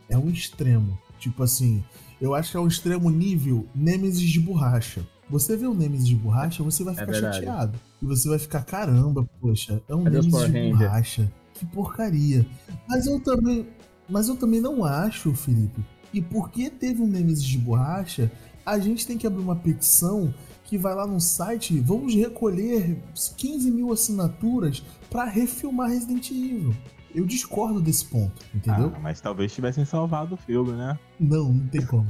é 0.10 0.18
um 0.18 0.30
extremo. 0.30 0.98
Tipo 1.20 1.44
assim, 1.44 1.84
eu 2.20 2.34
acho 2.36 2.52
que 2.52 2.58
é 2.58 2.60
um 2.60 2.68
extremo 2.68 3.10
nível 3.10 3.66
Nemesis 3.74 4.30
de 4.30 4.39
borracha. 4.39 5.06
Você 5.30 5.56
vê 5.56 5.66
o 5.68 5.74
Nemesis 5.74 6.08
de 6.08 6.16
borracha, 6.16 6.62
você 6.64 6.84
vai 6.84 6.94
É 6.94 6.98
ficar 6.98 7.12
verdade. 7.12 7.36
chateado. 7.38 7.80
E 8.02 8.06
você 8.06 8.28
vai 8.28 8.39
ficar, 8.39 8.64
caramba, 8.66 9.26
poxa, 9.39 9.82
é 9.88 9.96
um 9.96 10.04
Cadê 10.04 10.18
Nemesis 10.18 10.39
de 10.52 10.60
Ranger? 10.60 10.78
borracha. 10.78 11.32
Que 11.54 11.66
porcaria. 11.68 12.46
Mas 12.89 13.06
eu 13.08 13.20
também. 13.22 13.68
Mas 14.10 14.28
eu 14.28 14.36
também 14.36 14.60
não 14.60 14.84
acho, 14.84 15.34
Felipe. 15.34 15.82
E 16.14 16.22
porque 16.22 16.70
teve 16.70 17.01
um 17.01 17.07
Nemesis 17.07 17.43
de 17.43 17.57
borracha, 17.57 18.32
a 18.66 18.80
gente 18.80 19.07
tem 19.07 19.18
que 19.18 19.26
abrir 19.26 19.41
uma 19.41 19.55
petição 19.55 20.34
que 20.66 20.78
vai 20.78 20.95
lá 20.95 21.05
no 21.05 21.20
site, 21.20 21.78
vamos 21.80 22.16
recolher 22.16 22.97
15 23.38 23.70
mil 23.72 23.91
assinaturas 23.91 24.82
para 25.09 25.26
refilmar 25.26 25.89
Resident 25.89 26.32
Evil. 26.32 26.74
Eu 27.14 27.26
discordo 27.26 27.82
desse 27.82 28.05
ponto, 28.05 28.45
entendeu? 28.55 28.93
Ah, 28.95 28.99
mas 28.99 29.20
talvez 29.20 29.53
tivessem 29.53 29.84
salvado 29.84 30.36
o 30.36 30.38
filme, 30.38 30.72
né? 30.72 30.97
Não, 31.20 31.51
não 31.51 31.68
tem 31.68 31.86
como. 31.86 32.07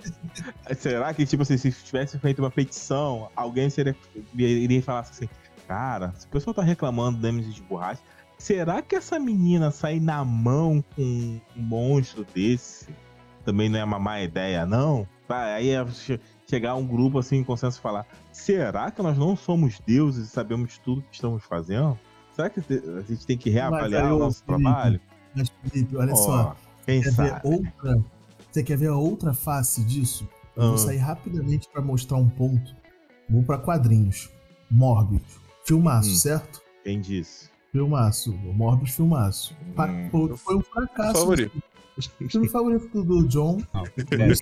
Será 0.76 1.14
que, 1.14 1.24
tipo 1.24 1.42
assim, 1.42 1.56
se 1.56 1.72
tivesse 1.72 2.18
feito 2.18 2.40
uma 2.40 2.50
petição, 2.50 3.30
alguém 3.34 3.70
seria, 3.70 3.96
iria 4.34 4.82
falar 4.82 5.00
assim, 5.00 5.26
cara, 5.66 6.12
se 6.18 6.26
o 6.26 6.28
pessoal 6.28 6.52
tá 6.52 6.62
reclamando 6.62 7.16
do 7.16 7.22
Nemesis 7.22 7.54
de 7.54 7.62
borracha, 7.62 8.02
será 8.36 8.82
que 8.82 8.94
essa 8.94 9.18
menina 9.18 9.70
sair 9.70 10.00
na 10.00 10.22
mão 10.22 10.84
com 10.94 11.02
um 11.02 11.40
monstro 11.56 12.26
desse 12.34 12.88
também 13.44 13.68
não 13.68 13.78
é 13.78 13.84
uma 13.84 13.98
má 13.98 14.20
ideia, 14.20 14.64
não? 14.66 15.06
Vai, 15.28 15.54
Aí 15.54 15.70
é 15.70 15.86
che- 15.88 16.20
chegar 16.48 16.74
um 16.74 16.86
grupo 16.86 17.18
assim 17.18 17.36
em 17.36 17.44
consenso 17.44 17.78
e 17.78 17.82
falar, 17.82 18.06
será 18.32 18.90
que 18.90 19.00
nós 19.02 19.16
não 19.16 19.36
somos 19.36 19.80
deuses 19.86 20.26
e 20.28 20.30
sabemos 20.30 20.78
tudo 20.78 21.02
que 21.02 21.14
estamos 21.14 21.44
fazendo? 21.44 21.98
Será 22.34 22.50
que 22.50 22.60
a 22.60 23.02
gente 23.02 23.26
tem 23.26 23.36
que 23.38 23.50
reavaliar 23.50 24.06
aí, 24.06 24.12
o 24.12 24.18
nosso 24.18 24.42
Felipe, 24.44 24.62
trabalho? 24.64 25.00
Mas, 25.34 25.52
Felipe, 25.64 25.96
olha 25.96 26.12
Ó, 26.12 26.16
só. 26.16 26.56
quem 26.86 27.00
Quer 27.02 27.10
ver 27.12 27.14
sabe? 27.30 27.40
outra. 27.48 28.04
Você 28.50 28.62
quer 28.64 28.76
ver 28.76 28.88
a 28.88 28.96
outra 28.96 29.32
face 29.32 29.84
disso? 29.84 30.28
Eu 30.56 30.62
vou 30.64 30.74
Ah. 30.74 30.78
sair 30.78 30.96
rapidamente 30.98 31.68
pra 31.72 31.80
mostrar 31.80 32.16
um 32.18 32.28
ponto. 32.28 32.74
Vou 33.28 33.42
pra 33.44 33.56
quadrinhos. 33.58 34.28
Morbius. 34.70 35.22
Filmaço, 35.64 36.10
Hum. 36.10 36.16
certo? 36.16 36.60
Quem 36.82 37.00
disse? 37.00 37.48
Filmaço. 37.70 38.32
Morbius, 38.32 38.90
filmaço. 38.90 39.54
Hum. 39.78 40.08
Foi, 40.10 40.36
foi 40.36 40.56
um 40.56 40.62
fracasso. 40.62 41.20
Favorito. 41.20 41.62
O 41.98 42.28
filme 42.28 42.48
favorito 42.48 43.02
do 43.04 43.26
John. 43.28 43.58
Não, 43.74 43.84
Ele 44.18 44.34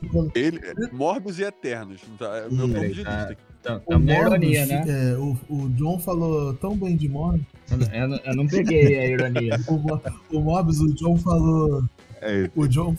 ficou- 0.00 0.30
Ele, 0.34 0.60
Morbius 0.92 1.38
e 1.38 1.42
Eternos. 1.44 2.00
Tá? 2.18 2.38
É 2.38 2.46
o 2.46 2.52
meu 2.52 2.68
ponto 2.68 2.84
ele 2.84 2.94
de 2.94 3.04
tá- 3.04 3.26
vista. 3.26 3.36
Tá, 3.62 3.76
o 3.76 3.80
tá 3.80 3.96
uma 3.96 3.98
Morbius, 3.98 4.52
ironia, 4.52 4.66
né? 4.66 4.84
é, 4.88 5.16
o, 5.16 5.38
o 5.48 5.68
John 5.70 5.98
falou 5.98 6.54
tão 6.54 6.76
bem 6.76 6.96
de 6.96 7.08
Morbius. 7.08 7.46
Eu, 7.70 7.78
não- 8.08 8.16
eu 8.16 8.20
eu 8.24 8.36
não 8.36 8.46
peguei 8.46 8.98
a 8.98 9.06
ironia. 9.06 9.60
O, 9.68 10.36
o 10.36 10.40
Morbius, 10.40 10.80
o 10.80 10.92
John 10.94 11.16
falou. 11.16 11.84
É, 12.20 12.50
O 12.56 12.66
John, 12.66 12.96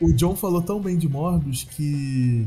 o 0.00 0.12
John 0.12 0.34
falou 0.36 0.60
tão 0.62 0.80
bem 0.80 0.96
de 0.98 1.08
Morbius 1.08 1.64
que 1.64 2.46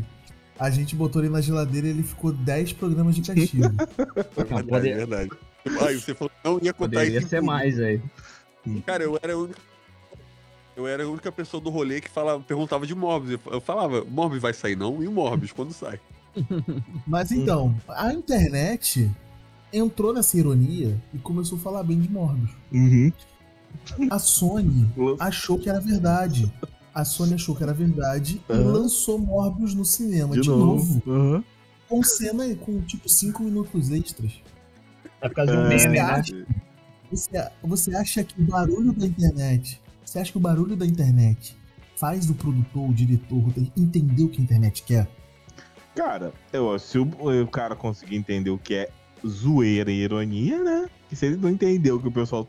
a 0.60 0.70
gente 0.70 0.96
botou 0.96 1.22
ele 1.24 1.32
na 1.32 1.40
geladeira 1.42 1.88
e 1.88 1.92
ele 1.92 2.04
ficou 2.04 2.32
10 2.34 2.74
programas 2.74 3.16
de 3.16 3.22
castigo. 3.22 3.64
Não, 4.68 4.78
É 4.78 4.80
verdade. 4.82 5.30
Aí 5.82 6.00
você 6.00 6.14
falou 6.14 6.30
que 6.30 6.48
não 6.50 6.60
ia 6.62 6.74
contar 6.74 7.00
Poderia 7.00 7.20
isso. 7.20 7.28
ser 7.30 7.38
tudo. 7.38 7.46
mais 7.48 7.80
aí. 7.80 8.02
Cara, 8.86 9.04
eu 9.04 9.18
era 9.22 9.34
a 9.34 9.38
única. 9.38 9.60
Eu 10.80 10.88
era 10.88 11.04
a 11.04 11.08
única 11.10 11.30
pessoa 11.30 11.60
do 11.62 11.70
rolê 11.70 12.00
que 12.00 12.10
falava, 12.10 12.42
perguntava 12.42 12.88
de 12.88 12.96
Morbius. 12.96 13.38
Eu- 13.46 13.60
falava, 13.60 14.06
Morbius 14.06 14.42
vai 14.42 14.54
sair 14.54 14.78
não? 14.78 15.04
E 15.04 15.08
o 15.10 15.12
Morbius, 15.12 15.52
quando 15.52 15.74
sai? 15.74 16.00
Mas 17.06 17.34
então, 17.34 17.76
a 17.90 18.14
internet 18.14 19.12
entrou 19.74 20.14
nessa 20.14 20.38
ironia 20.38 20.98
e 21.14 21.18
começou 21.18 21.58
a 21.58 21.62
falar 21.62 21.84
bem 21.84 22.00
de 22.00 22.10
Morbius. 22.10 22.52
Uhum. 22.72 23.12
A 24.10 24.18
Sony 24.20 24.88
achou 25.20 25.60
que 25.60 25.70
era 25.70 25.82
verdade. 25.82 26.50
A 26.96 27.04
Sony 27.04 27.34
achou 27.34 27.54
que 27.54 27.62
era 27.64 27.74
verdade 27.74 28.42
e 28.50 28.54
Aham. 28.54 28.72
lançou 28.72 29.20
Morbius 29.20 29.76
no 29.76 29.84
cinema 29.84 30.34
de, 30.36 30.42
De 30.42 30.50
novo. 30.50 30.66
novo. 30.66 31.04
Uhum. 31.06 31.44
Com 31.90 32.02
cena 32.04 32.56
com 32.56 32.80
tipo 32.84 33.10
5 33.10 33.44
minutos 33.44 33.92
extras. 33.92 34.32
É 35.20 35.28
por 35.28 35.36
causa 35.36 35.52
do 35.52 35.62
É. 35.64 35.68
meme, 35.68 35.90
né? 35.90 36.00
acha? 36.00 36.48
Você, 37.12 37.30
você 37.64 37.96
acha 37.98 38.24
que 38.24 38.40
o 38.42 38.46
barulho 38.46 38.94
da 38.94 39.06
internet. 39.06 39.82
Você 40.10 40.18
acha 40.18 40.32
que 40.32 40.40
o 40.40 40.42
barulho 40.42 40.76
da 40.76 40.88
internet 40.88 41.56
faz 41.96 42.32
o 42.32 42.34
produtor, 42.34 42.90
o 42.90 42.94
diretor, 42.94 43.44
entender 43.78 44.24
o 44.24 44.30
que 44.30 44.42
a 44.42 44.44
internet 44.44 44.82
quer? 44.82 45.08
Cara, 45.96 46.34
eu, 46.52 46.80
se 46.80 46.98
o, 46.98 47.04
o 47.44 47.48
cara 47.48 47.76
conseguir 47.76 48.16
entender 48.16 48.50
o 48.50 48.58
que 48.58 48.74
é 48.74 48.90
zoeira 49.24 49.92
e 49.92 50.00
ironia, 50.00 50.64
né? 50.64 50.90
Que 51.08 51.16
se 51.16 51.28
ele 51.28 51.38
não 51.38 51.48
entendeu 51.48 51.98
o 51.98 52.02
que 52.02 52.08
o 52.08 52.12
pessoal. 52.12 52.48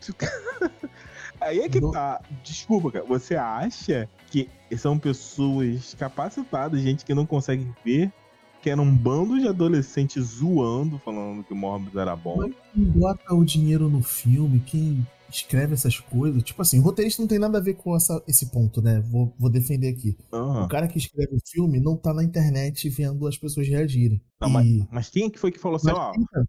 Aí 1.40 1.60
é 1.60 1.68
que 1.68 1.80
Não. 1.80 1.92
tá. 1.92 2.20
Desculpa, 2.42 2.90
cara. 2.90 3.04
Você 3.04 3.36
acha 3.36 4.08
que 4.28 4.48
são 4.76 4.98
pessoas 4.98 5.94
capacitadas, 5.94 6.80
gente 6.80 7.04
que 7.04 7.14
não 7.14 7.24
consegue 7.24 7.72
ver, 7.84 8.12
que 8.60 8.68
era 8.68 8.82
um 8.82 8.92
bando 8.92 9.38
de 9.38 9.46
adolescentes 9.46 10.24
zoando, 10.24 10.98
falando 11.04 11.44
que 11.44 11.52
o 11.52 11.56
Morbius 11.56 11.94
era 11.94 12.16
bom? 12.16 12.50
Quem 12.74 12.82
bota 12.82 13.32
o 13.32 13.44
dinheiro 13.44 13.88
no 13.88 14.02
filme, 14.02 14.58
quem 14.58 15.06
escreve 15.30 15.74
essas 15.74 15.98
coisas. 15.98 16.42
Tipo 16.42 16.62
assim, 16.62 16.78
o 16.78 16.82
roteirista 16.82 17.22
não 17.22 17.28
tem 17.28 17.38
nada 17.38 17.58
a 17.58 17.60
ver 17.60 17.74
com 17.74 17.94
essa- 17.96 18.22
esse 18.26 18.50
ponto, 18.50 18.80
né? 18.82 19.00
Vou, 19.00 19.34
vou 19.38 19.50
defender 19.50 19.88
aqui. 19.88 20.16
Aham. 20.32 20.64
O 20.64 20.68
cara 20.68 20.88
que 20.88 20.98
escreve 20.98 21.34
o 21.34 21.40
filme 21.46 21.80
não 21.80 21.96
tá 21.96 22.12
na 22.12 22.24
internet 22.24 22.88
vendo 22.88 23.26
as 23.26 23.36
pessoas 23.38 23.66
reagirem. 23.68 24.20
Não, 24.40 24.48
E- 24.48 24.52
mas, 24.52 24.88
mas 24.90 25.10
quem 25.10 25.30
que 25.30 25.38
foi 25.38 25.50
que 25.52 25.58
falou 25.58 25.76
assim, 25.76 25.90
ó? 25.90 26.12
quem, 26.12 26.24
tá, 26.24 26.44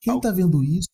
quem 0.00 0.20
tá 0.20 0.30
vendo 0.30 0.62
isso 0.64 0.88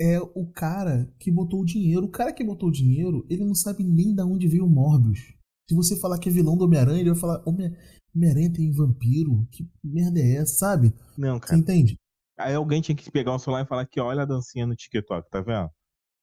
é 0.00 0.20
o 0.20 0.46
cara 0.52 1.10
que 1.18 1.30
botou 1.30 1.60
o 1.62 1.64
dinheiro. 1.64 2.04
O 2.04 2.10
cara 2.10 2.32
que 2.32 2.44
botou 2.44 2.68
o 2.68 2.72
dinheiro, 2.72 3.24
ele 3.30 3.44
não 3.44 3.54
sabe 3.54 3.82
nem 3.84 4.14
da 4.14 4.26
onde 4.26 4.46
veio 4.48 4.66
o 4.66 4.70
Morbius. 4.70 5.20
Se 5.68 5.74
você 5.74 5.96
falar 5.98 6.18
que 6.18 6.28
é 6.28 6.32
vilão 6.32 6.56
do 6.56 6.64
Homem-Aranha, 6.64 7.00
ele 7.00 7.10
vai 7.10 7.18
falar: 7.18 7.42
Homem- 7.46 7.74
Homem-Aranha 8.14 8.52
tem 8.52 8.70
vampiro? 8.70 9.46
Que 9.50 9.68
merda 9.82 10.20
é 10.20 10.36
essa, 10.36 10.54
sabe? 10.58 10.92
Não, 11.18 11.34
Você 11.38 11.46
cara. 11.46 11.58
entende? 11.58 11.96
Aí 12.38 12.54
alguém 12.54 12.80
tinha 12.82 12.94
que 12.94 13.10
pegar 13.10 13.34
o 13.34 13.38
celular 13.38 13.64
e 13.64 13.66
falar 13.68 13.86
que 13.86 13.98
olha 13.98 14.22
a 14.22 14.26
dancinha 14.26 14.66
no 14.66 14.76
TikTok, 14.76 15.28
tá 15.30 15.40
vendo? 15.40 15.70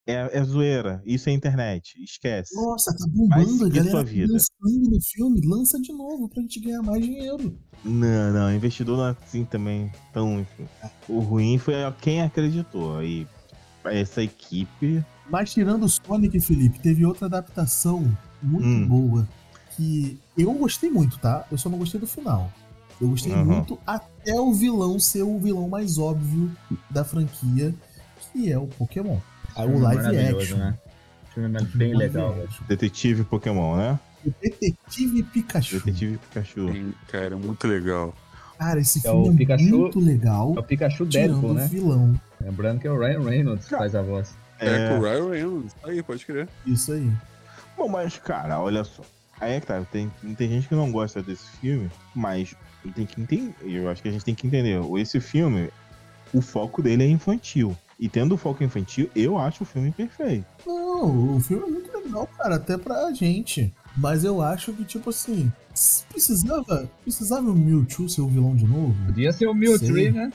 É, 0.06 0.38
é 0.38 0.43
zoeira, 0.43 1.01
isso 1.06 1.30
é 1.30 1.32
internet, 1.32 1.93
esquece. 2.04 2.54
Nossa, 2.56 2.91
tá 2.93 3.06
bombando, 3.08 3.66
a 3.66 3.70
galera 3.70 4.04
tá 4.04 4.12
lançando 4.28 4.89
no 4.89 5.01
filme, 5.01 5.41
lança 5.45 5.80
de 5.80 5.93
novo 5.93 6.28
pra 6.28 6.41
gente 6.41 6.60
ganhar 6.60 6.82
mais 6.82 7.01
dinheiro. 7.06 7.58
Não, 7.86 8.34
não, 8.34 8.54
investidor 8.54 8.97
não 8.97 9.08
é 9.08 9.16
assim 9.24 9.45
também. 9.45 9.89
Então, 10.12 10.41
enfim. 10.41 10.68
O 11.08 11.20
ruim 11.20 11.58
foi 11.58 11.76
quem 12.01 12.22
acreditou. 12.22 12.97
Aí, 12.97 13.26
essa 13.86 14.22
equipe. 14.22 15.04
Mas 15.30 15.54
tirando 15.54 15.84
o 15.84 15.89
Sonic, 15.89 16.38
Felipe, 16.41 16.80
teve 16.80 17.06
outra 17.06 17.28
adaptação 17.28 18.01
muito 18.41 18.66
Hum. 18.66 18.88
boa. 18.88 19.28
Que 19.76 20.20
eu 20.38 20.54
gostei 20.54 20.89
muito, 20.89 21.18
tá? 21.20 21.47
Eu 21.49 21.58
só 21.58 21.70
não 21.70 21.78
gostei 21.78 21.99
do 21.99 22.08
final. 22.08 22.51
Eu 23.01 23.10
gostei 23.10 23.34
Aham. 23.34 23.43
muito 23.45 23.80
até 23.88 24.39
o 24.39 24.54
vilão 24.54 24.99
ser 24.99 25.24
o 25.24 25.39
vilão 25.39 25.68
mais 25.68 25.97
óbvio 25.97 26.51
da 26.89 27.04
franquia, 27.04 27.74
que 28.34 28.51
é 28.51 28.58
o 28.58 28.68
Pokémon. 28.68 29.18
Ah, 29.56 29.64
o 29.66 29.70
Filme 29.70 29.82
live 29.82 30.20
action. 30.20 30.58
né? 30.58 30.78
Filme 31.34 31.58
é 31.60 31.64
bem 31.76 31.95
legal. 31.95 32.36
Detetive 32.68 33.24
Pokémon, 33.24 33.76
né? 33.78 33.99
O 34.26 34.34
Detetive 34.41 35.24
Pikachu. 35.24 35.80
Detetive 35.80 36.18
Pikachu. 36.18 36.72
Sim, 36.72 36.93
Cara, 37.08 37.36
muito 37.36 37.68
legal. 37.68 38.14
Cara, 38.58 38.80
esse 38.80 38.99
É 38.99 39.01
filme 39.01 39.30
o 39.30 39.34
é 39.34 39.36
Pikachu- 39.36 39.78
muito 39.78 39.99
legal. 39.99 40.54
É 40.56 40.60
o 40.60 40.64
Pikachu 40.64 41.06
Deadpool, 41.06 41.51
o 41.51 41.54
né? 41.54 41.68
vilão. 41.68 42.20
Lembrando 42.39 42.80
que 42.80 42.88
é 42.88 42.91
o 42.91 42.99
Ryan 42.99 43.22
Reynolds 43.22 43.66
que 43.66 43.76
faz 43.76 43.95
a 43.95 44.01
voz. 44.01 44.36
É, 44.60 44.89
com 44.89 44.99
o 44.99 45.01
Ryan 45.01 45.30
Reynolds. 45.32 45.76
Aí, 45.84 46.01
pode 46.04 46.26
crer. 46.26 46.47
Isso 46.66 46.93
aí. 46.93 47.12
Bom, 47.76 47.89
mas, 47.89 48.18
cara, 48.18 48.60
olha 48.62 48.84
só. 48.84 49.01
Aí 49.41 49.54
é 49.54 49.60
que 49.60 49.66
tá, 49.68 49.82
tem, 49.91 50.10
tem 50.38 50.47
gente 50.49 50.70
que 50.70 50.76
não 50.76 50.91
gosta 50.91 51.22
desse 51.22 51.49
filme, 51.58 51.89
mas 52.16 52.56
tem 52.95 53.06
que 53.06 53.20
entender. 53.20 53.54
Eu 53.64 53.89
acho 53.89 54.01
que 54.01 54.08
a 54.08 54.12
gente 54.12 54.24
tem 54.24 54.36
que 54.36 54.45
entender. 54.47 54.80
Esse 54.99 55.20
filme, 55.20 55.70
o 56.32 56.39
foco 56.39 56.82
dele 56.82 57.04
é 57.04 57.08
infantil. 57.08 57.76
E 58.04 58.10
tendo 58.10 58.36
o 58.36 58.38
foco 58.38 58.62
infantil, 58.66 59.10
eu 59.16 59.38
acho 59.38 59.64
o 59.64 59.66
filme 59.66 59.89
perfeito. 59.89 60.45
Não, 60.68 61.38
o 61.38 61.39
filme 61.39 61.64
é 61.64 61.72
muito 61.72 61.97
legal, 61.97 62.28
cara, 62.38 62.56
até 62.56 62.78
pra 62.78 63.10
gente. 63.14 63.74
Mas 63.95 64.26
eu 64.26 64.41
acho 64.41 64.74
que, 64.74 64.84
tipo 64.84 65.10
assim, 65.10 65.49
precisava, 66.10 66.89
precisava 67.01 67.49
o 67.49 67.56
Mewtwo 67.56 68.10
ser 68.10 68.20
o 68.20 68.28
vilão 68.28 68.58
de 68.58 68.66
novo? 68.68 68.93
Podia 69.06 69.32
ser 69.32 69.47
o 69.47 69.54
Mewtwo, 69.54 69.93
né? 70.12 70.34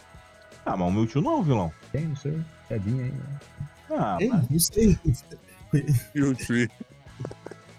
Ah, 0.64 0.78
mas 0.78 0.88
o 0.88 0.90
Mewtwo 0.92 1.20
não 1.20 1.32
é 1.32 1.36
o 1.36 1.42
vilão. 1.42 1.72
Tem, 1.92 2.06
não 2.06 2.16
sei. 2.16 2.38
Tadinho 2.70 3.04
aí. 3.04 3.10
né? 3.12 3.40
Ah, 3.90 4.16
Ei, 4.18 4.28
mas, 4.30 4.48
não 4.48 4.58
sei. 4.58 4.98
O 6.16 6.34
Tree. 6.34 6.70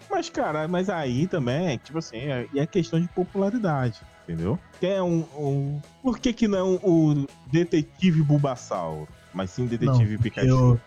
mas, 0.08 0.30
cara, 0.30 0.68
mas 0.68 0.88
aí 0.88 1.26
também, 1.26 1.66
é, 1.72 1.78
tipo 1.78 1.98
assim, 1.98 2.16
é, 2.18 2.46
e 2.54 2.60
é 2.60 2.66
questão 2.66 3.00
de 3.00 3.08
popularidade, 3.08 4.00
entendeu? 4.22 4.56
Que 4.78 4.86
é 4.86 5.02
um, 5.02 5.24
um- 5.36 5.80
Por 6.00 6.18
que 6.20 6.32
que 6.32 6.46
não 6.46 6.76
o 6.76 7.26
Detetive 7.50 8.22
Bulbasauro, 8.22 9.08
mas 9.34 9.50
sim 9.50 9.64
o 9.64 9.68
Detetive 9.68 10.16
porque, 10.16 10.30
Pikachu? 10.30 10.48
eu- 10.48 10.80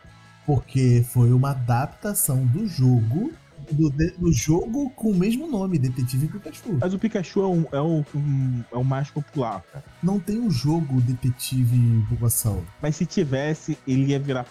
porque 0.46 1.06
foi 1.10 1.32
uma 1.32 1.52
adaptação 1.52 2.46
do 2.46 2.68
jogo, 2.68 3.32
do, 3.72 3.90
do 4.18 4.34
jogo 4.34 4.90
com 4.90 5.12
o 5.12 5.16
mesmo 5.16 5.50
nome, 5.50 5.80
Detetive 5.80 6.28
Pikachu. 6.28 6.78
Mas 6.82 6.94
o 6.94 7.00
Pikachu 7.00 7.42
é, 7.42 7.48
um- 7.48 7.66
é 7.72 7.80
o, 7.80 8.06
um- 8.14 8.64
é 8.74 8.76
o 8.78 8.84
mais 8.84 9.10
popular, 9.10 9.64
cara. 9.72 9.86
Não 10.04 10.20
tem 10.20 10.38
o 10.46 10.52
jogo 10.52 11.00
Detetive 11.00 11.78
Bulbasaur, 12.10 12.62
Mas 12.82 12.98
se 12.98 13.06
tivesse, 13.06 13.78
ele 13.88 14.08
ia 14.12 14.20
virar 14.20 14.46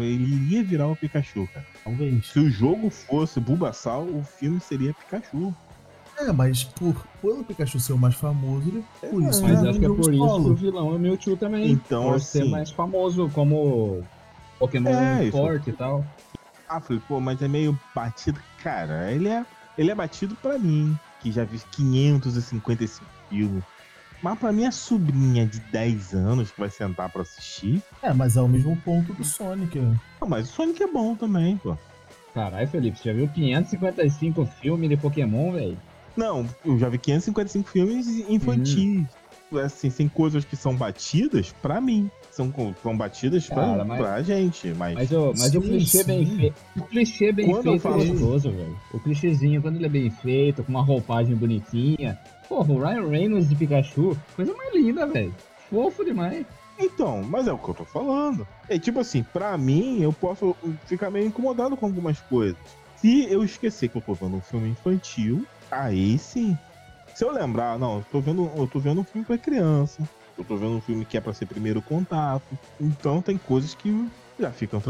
ele 0.00 0.34
iria 0.34 0.64
virar 0.64 0.88
o 0.88 0.96
Pikachu, 0.96 1.48
cara. 1.54 1.64
talvez. 1.84 2.26
Se 2.26 2.40
o 2.40 2.50
jogo 2.50 2.90
fosse 2.90 3.38
Bulbasaur, 3.38 4.08
o 4.08 4.24
filme 4.24 4.58
seria 4.60 4.92
Pikachu. 4.92 5.54
É, 6.20 6.32
mas 6.32 6.64
por, 6.64 6.94
pelo 7.22 7.44
Pikachu 7.44 7.78
ser 7.78 7.92
o 7.92 7.98
mais 7.98 8.14
famoso, 8.14 8.68
ele- 8.68 8.84
por 9.10 9.22
isso 9.22 9.42
Mas 9.42 9.62
é 9.64 9.68
acho 9.70 9.78
que 9.78 9.84
é 9.84 9.88
por 9.88 10.12
isso 10.12 10.42
que 10.42 10.50
o 10.50 10.54
vilão 10.54 10.92
é 10.92 10.96
o 10.96 10.98
Mewtwo 10.98 11.36
também. 11.36 11.70
Então, 11.70 12.02
por 12.10 12.20
ser 12.20 12.42
assim- 12.42 12.50
mais 12.50 12.70
famoso 12.70 13.30
como 13.32 14.02
Pokémon 14.58 14.90
É, 14.90 15.24
isso. 15.24 15.36
forte 15.36 15.70
e 15.70 15.72
tal. 15.72 16.04
Ah, 16.68 16.80
falei, 16.80 17.00
pô, 17.06 17.20
mas 17.20 17.40
é 17.40 17.46
meio 17.48 17.78
batido. 17.94 18.40
Cara, 18.62 19.12
ele 19.12 19.28
é, 19.28 19.44
ele 19.76 19.90
é 19.90 19.94
batido 19.94 20.34
pra 20.42 20.58
mim, 20.58 20.98
que 21.20 21.30
já 21.30 21.44
vi 21.44 21.58
555 21.70 23.06
filmes. 23.28 23.62
Mas 24.20 24.36
pra 24.38 24.50
minha 24.52 24.72
sobrinha 24.72 25.46
de 25.46 25.60
10 25.60 26.12
anos 26.12 26.50
que 26.50 26.58
vai 26.58 26.68
sentar 26.68 27.08
pra 27.10 27.22
assistir. 27.22 27.80
É, 28.02 28.12
mas 28.12 28.36
é 28.36 28.42
o 28.42 28.48
mesmo 28.48 28.76
ponto 28.78 29.12
do 29.14 29.22
Sonic. 29.22 29.78
Não, 29.78 30.28
mas 30.28 30.48
o 30.50 30.52
Sonic 30.52 30.82
é 30.82 30.88
bom 30.88 31.14
também, 31.14 31.56
pô. 31.58 31.76
Caralho, 32.34 32.66
Felipe, 32.68 32.98
você 32.98 33.04
já 33.10 33.12
viu 33.14 33.28
555 33.28 34.44
filmes 34.60 34.88
de 34.90 34.96
Pokémon, 34.96 35.52
velho? 35.52 35.78
Não, 36.18 36.44
eu 36.64 36.78
já 36.78 36.88
vi 36.88 36.98
555 36.98 37.68
filmes 37.68 38.06
infantis. 38.28 39.06
Assim, 39.64 39.88
sem 39.88 40.08
coisas 40.08 40.44
que 40.44 40.56
são 40.56 40.74
batidas 40.76 41.54
pra 41.62 41.80
mim. 41.80 42.10
São, 42.30 42.52
são 42.82 42.94
batidas 42.96 43.46
pra, 43.46 43.56
Cara, 43.56 43.84
mas- 43.84 43.98
pra 43.98 44.22
gente. 44.22 44.68
Mas, 44.74 44.94
Mas, 44.94 45.10
o, 45.12 45.32
mas 45.38 45.54
o 45.54 45.62
Sim, 45.62 45.68
clichê 45.68 46.04
bem 46.04 46.26
sim. 46.26 46.36
feito. 46.36 46.54
O 46.76 46.82
clichê 46.82 47.32
bem 47.32 47.46
Quando 47.50 47.62
feito 47.62 47.76
é 47.76 47.78
falo- 47.78 48.04
gostoso, 48.06 48.50
velho. 48.50 48.76
O 48.92 49.00
clichêzinho, 49.00 49.62
quando 49.62 49.76
ele 49.76 49.86
é 49.86 49.88
bem 49.88 50.10
feito, 50.10 50.62
com 50.62 50.70
uma 50.70 50.82
roupagem 50.82 51.34
bonitinha. 51.34 52.18
Porra, 52.48 52.72
o 52.74 52.78
Ryan 52.78 53.08
Reynolds 53.08 53.48
de 53.48 53.54
Pikachu, 53.56 54.16
coisa 54.36 54.52
mais 54.54 54.74
linda, 54.74 55.06
velho. 55.06 55.34
Fofo 55.70 56.04
demais. 56.04 56.44
Então, 56.78 57.22
mas 57.22 57.48
é 57.48 57.52
o 57.52 57.58
que 57.58 57.68
eu 57.70 57.74
tô 57.74 57.84
falando. 57.86 58.46
É 58.68 58.78
tipo 58.78 59.00
assim, 59.00 59.22
pra 59.22 59.56
mim, 59.56 60.00
eu 60.02 60.12
posso 60.12 60.54
ficar 60.86 61.10
meio 61.10 61.26
incomodado 61.26 61.74
com 61.76 61.86
algumas 61.86 62.20
coisas. 62.20 62.56
Se 62.96 63.24
eu 63.32 63.42
esquecer 63.42 63.88
que 63.88 63.96
eu 63.96 64.02
tô 64.02 64.12
vendo 64.14 64.36
um 64.36 64.40
filme 64.40 64.68
infantil, 64.68 65.44
aí 65.70 66.18
sim. 66.18 66.56
Se 67.14 67.24
eu 67.24 67.32
lembrar, 67.32 67.78
não, 67.78 67.96
eu 67.96 68.04
tô 68.12 68.20
vendo, 68.20 68.50
eu 68.56 68.66
tô 68.66 68.78
vendo 68.78 69.00
um 69.00 69.04
filme 69.04 69.26
pra 69.26 69.36
criança. 69.38 70.02
Eu 70.36 70.44
tô 70.44 70.56
vendo 70.56 70.76
um 70.76 70.80
filme 70.80 71.04
que 71.04 71.16
é 71.16 71.20
pra 71.20 71.34
ser 71.34 71.46
primeiro 71.46 71.82
contato. 71.82 72.56
Então 72.80 73.20
tem 73.20 73.36
coisas 73.36 73.74
que 73.74 74.08
já 74.38 74.52
ficam 74.52 74.80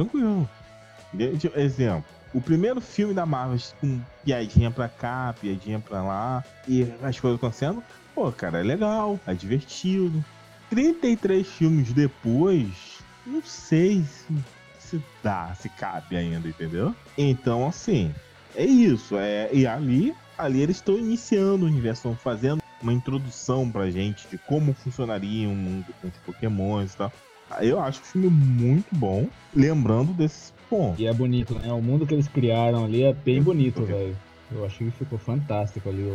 de- 1.13 1.51
Exemplo, 1.55 2.05
o 2.35 2.41
primeiro 2.41 2.81
filme 2.81 3.15
da 3.15 3.25
Marvel 3.25 3.59
com 3.81 4.03
piadinha 4.23 4.71
pra 4.71 4.89
cá, 4.89 5.35
piadinha 5.41 5.81
pra 5.81 6.03
lá, 6.03 6.45
e 6.67 6.83
as 7.03 7.19
coisas 7.19 7.39
acontecendo, 7.39 7.83
pô, 8.15 8.31
cara, 8.31 8.61
é 8.61 8.63
legal, 8.63 9.19
é 9.27 9.35
divertido. 9.35 10.23
33 10.69 11.47
filmes 11.47 11.95
depois, 11.95 12.99
não 13.25 13.43
sei 13.43 14.03
se, 14.03 14.35
se 14.79 15.03
dá, 15.23 15.55
se 15.55 15.71
cabe 15.71 16.15
ainda, 16.15 16.47
entendeu? 16.47 16.95
Então, 17.17 17.67
assim, 17.67 18.15
é 18.55 18.67
isso. 18.67 19.17
É, 19.17 19.49
e 19.51 19.67
ali, 19.67 20.15
ali 20.39 20.63
eles 20.63 20.77
estão 20.77 20.97
iniciando 20.97 21.65
o 21.65 21.69
universo, 21.69 22.09
estão 22.09 22.17
fazendo 22.17 22.63
uma 22.81 22.93
introdução 22.93 23.71
pra 23.71 23.91
gente 23.91 24.29
de 24.29 24.39
como 24.39 24.73
funcionaria 24.73 25.49
um 25.49 25.55
mundo 25.55 25.87
com 26.01 26.09
os 26.09 26.17
pokémons 26.19 26.95
e 26.95 26.97
tal. 26.97 27.13
Aí 27.51 27.69
Eu 27.69 27.81
acho 27.81 28.01
o 28.01 28.05
filme 28.05 28.29
muito 28.29 28.95
bom, 28.95 29.29
lembrando 29.55 30.13
desse 30.15 30.53
ponto. 30.71 31.01
E 31.01 31.07
é 31.07 31.13
bonito, 31.13 31.55
né? 31.55 31.73
O 31.73 31.83
mundo 31.83 32.07
que 32.07 32.15
eles 32.15 32.29
criaram 32.29 32.85
ali 32.85 33.03
é 33.03 33.13
bem 33.13 33.43
bonito, 33.43 33.83
Ok. 33.83 33.95
velho. 33.95 34.17
Eu 34.51 34.65
achei 34.65 34.91
que 34.91 34.99
ficou 34.99 35.19
fantástico 35.19 35.89
ali. 35.89 36.07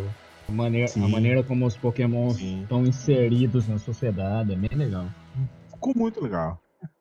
A 0.48 0.52
maneira, 0.52 0.92
a 0.96 1.08
maneira 1.08 1.44
como 1.44 1.66
os 1.66 1.78
Pokémons 1.78 2.38
Sim. 2.38 2.64
estão 2.64 2.86
inseridos 2.86 3.68
na 3.68 3.78
sociedade 3.78 4.54
é 4.54 4.56
bem 4.56 4.78
legal. 4.78 5.08
Ficou 5.72 5.94
muito 5.96 6.22
legal. 6.22 6.60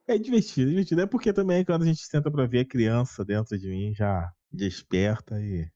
É 0.08 0.18
divertido, 0.18 0.68
é 0.68 0.70
divertido. 0.70 1.00
É 1.02 1.06
porque 1.06 1.32
também 1.32 1.64
quando 1.64 1.82
a 1.82 1.86
gente 1.86 2.02
senta 2.04 2.30
pra 2.30 2.46
ver 2.46 2.60
a 2.60 2.64
criança 2.64 3.24
dentro 3.24 3.58
de 3.58 3.68
mim 3.68 3.94
já 3.94 4.30
desperta 4.52 5.40
e. 5.40 5.66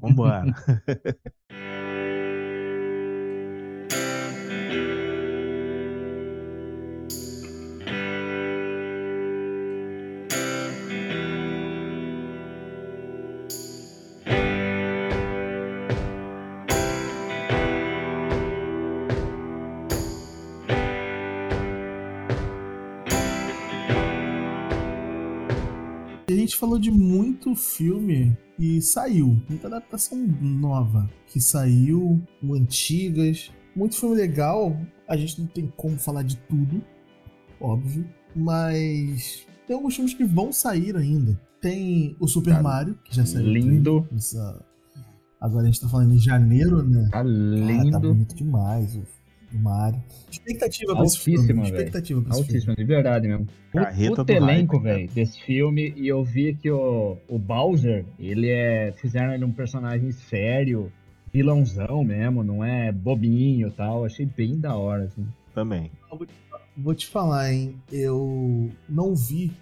Vambora. 0.00 0.44
falou 26.62 26.78
de 26.78 26.92
muito 26.92 27.56
filme 27.56 28.36
e 28.56 28.80
saiu, 28.80 29.36
muita 29.48 29.66
adaptação 29.66 30.16
nova 30.40 31.10
que 31.26 31.40
saiu, 31.40 32.22
ou 32.40 32.54
antigas, 32.54 33.50
muito 33.74 33.96
filme 33.96 34.14
legal. 34.14 34.76
A 35.08 35.16
gente 35.16 35.40
não 35.40 35.48
tem 35.48 35.66
como 35.76 35.98
falar 35.98 36.22
de 36.22 36.36
tudo, 36.36 36.80
óbvio, 37.60 38.06
mas 38.36 39.44
tem 39.66 39.74
alguns 39.74 39.96
filmes 39.96 40.14
que 40.14 40.24
vão 40.24 40.52
sair 40.52 40.96
ainda. 40.96 41.36
Tem 41.60 42.16
o 42.20 42.28
Super 42.28 42.50
Cara, 42.52 42.62
Mario, 42.62 42.98
que 43.04 43.14
já 43.16 43.26
saiu. 43.26 43.46
lindo. 43.48 44.06
Essa- 44.14 44.64
Agora 45.40 45.64
a 45.64 45.66
gente 45.66 45.80
tá 45.80 45.88
falando 45.88 46.14
em 46.14 46.18
janeiro, 46.20 46.80
né? 46.88 47.08
Tá 47.10 47.18
Ah, 47.18 47.22
tá 47.24 47.28
lindo. 47.28 47.98
bonito 47.98 48.36
demais 48.36 48.94
o, 48.94 49.02
o 49.54 49.58
Mario. 49.58 50.02
Expectativa 50.30 50.94
pra 50.94 51.04
esse 51.04 51.16
Altíssima, 51.18 51.46
filme. 51.46 51.62
velho. 51.62 51.74
Expectativa 51.76 52.22
pra 52.22 52.38
esse 52.38 52.60
filme. 52.60 52.76
De 52.76 52.84
verdade 52.84 53.28
mesmo. 53.28 53.46
Carreta 53.72 54.22
O, 54.22 54.24
do 54.24 54.32
o 54.32 54.36
elenco, 54.36 54.80
cara. 54.82 54.94
velho, 54.96 55.08
desse 55.10 55.40
filme, 55.42 55.92
e 55.96 56.08
eu 56.08 56.22
vi 56.24 56.54
que 56.54 56.70
o, 56.70 57.16
o 57.28 57.38
Bowser, 57.38 58.04
ele 58.18 58.48
é. 58.48 58.92
Fizeram 59.00 59.32
ele 59.34 59.44
um 59.44 59.52
personagem 59.52 60.10
sério, 60.12 60.92
vilãozão 61.32 62.04
mesmo, 62.04 62.42
não 62.44 62.64
é 62.64 62.90
bobinho 62.92 63.68
e 63.68 63.70
tal. 63.70 64.04
Achei 64.04 64.26
bem 64.26 64.58
da 64.58 64.76
hora, 64.76 65.04
assim. 65.04 65.26
Também. 65.54 65.90
Vou 66.76 66.94
te 66.94 67.06
falar, 67.06 67.52
hein? 67.52 67.76
Eu 67.90 68.70
não 68.88 69.14
vi. 69.14 69.52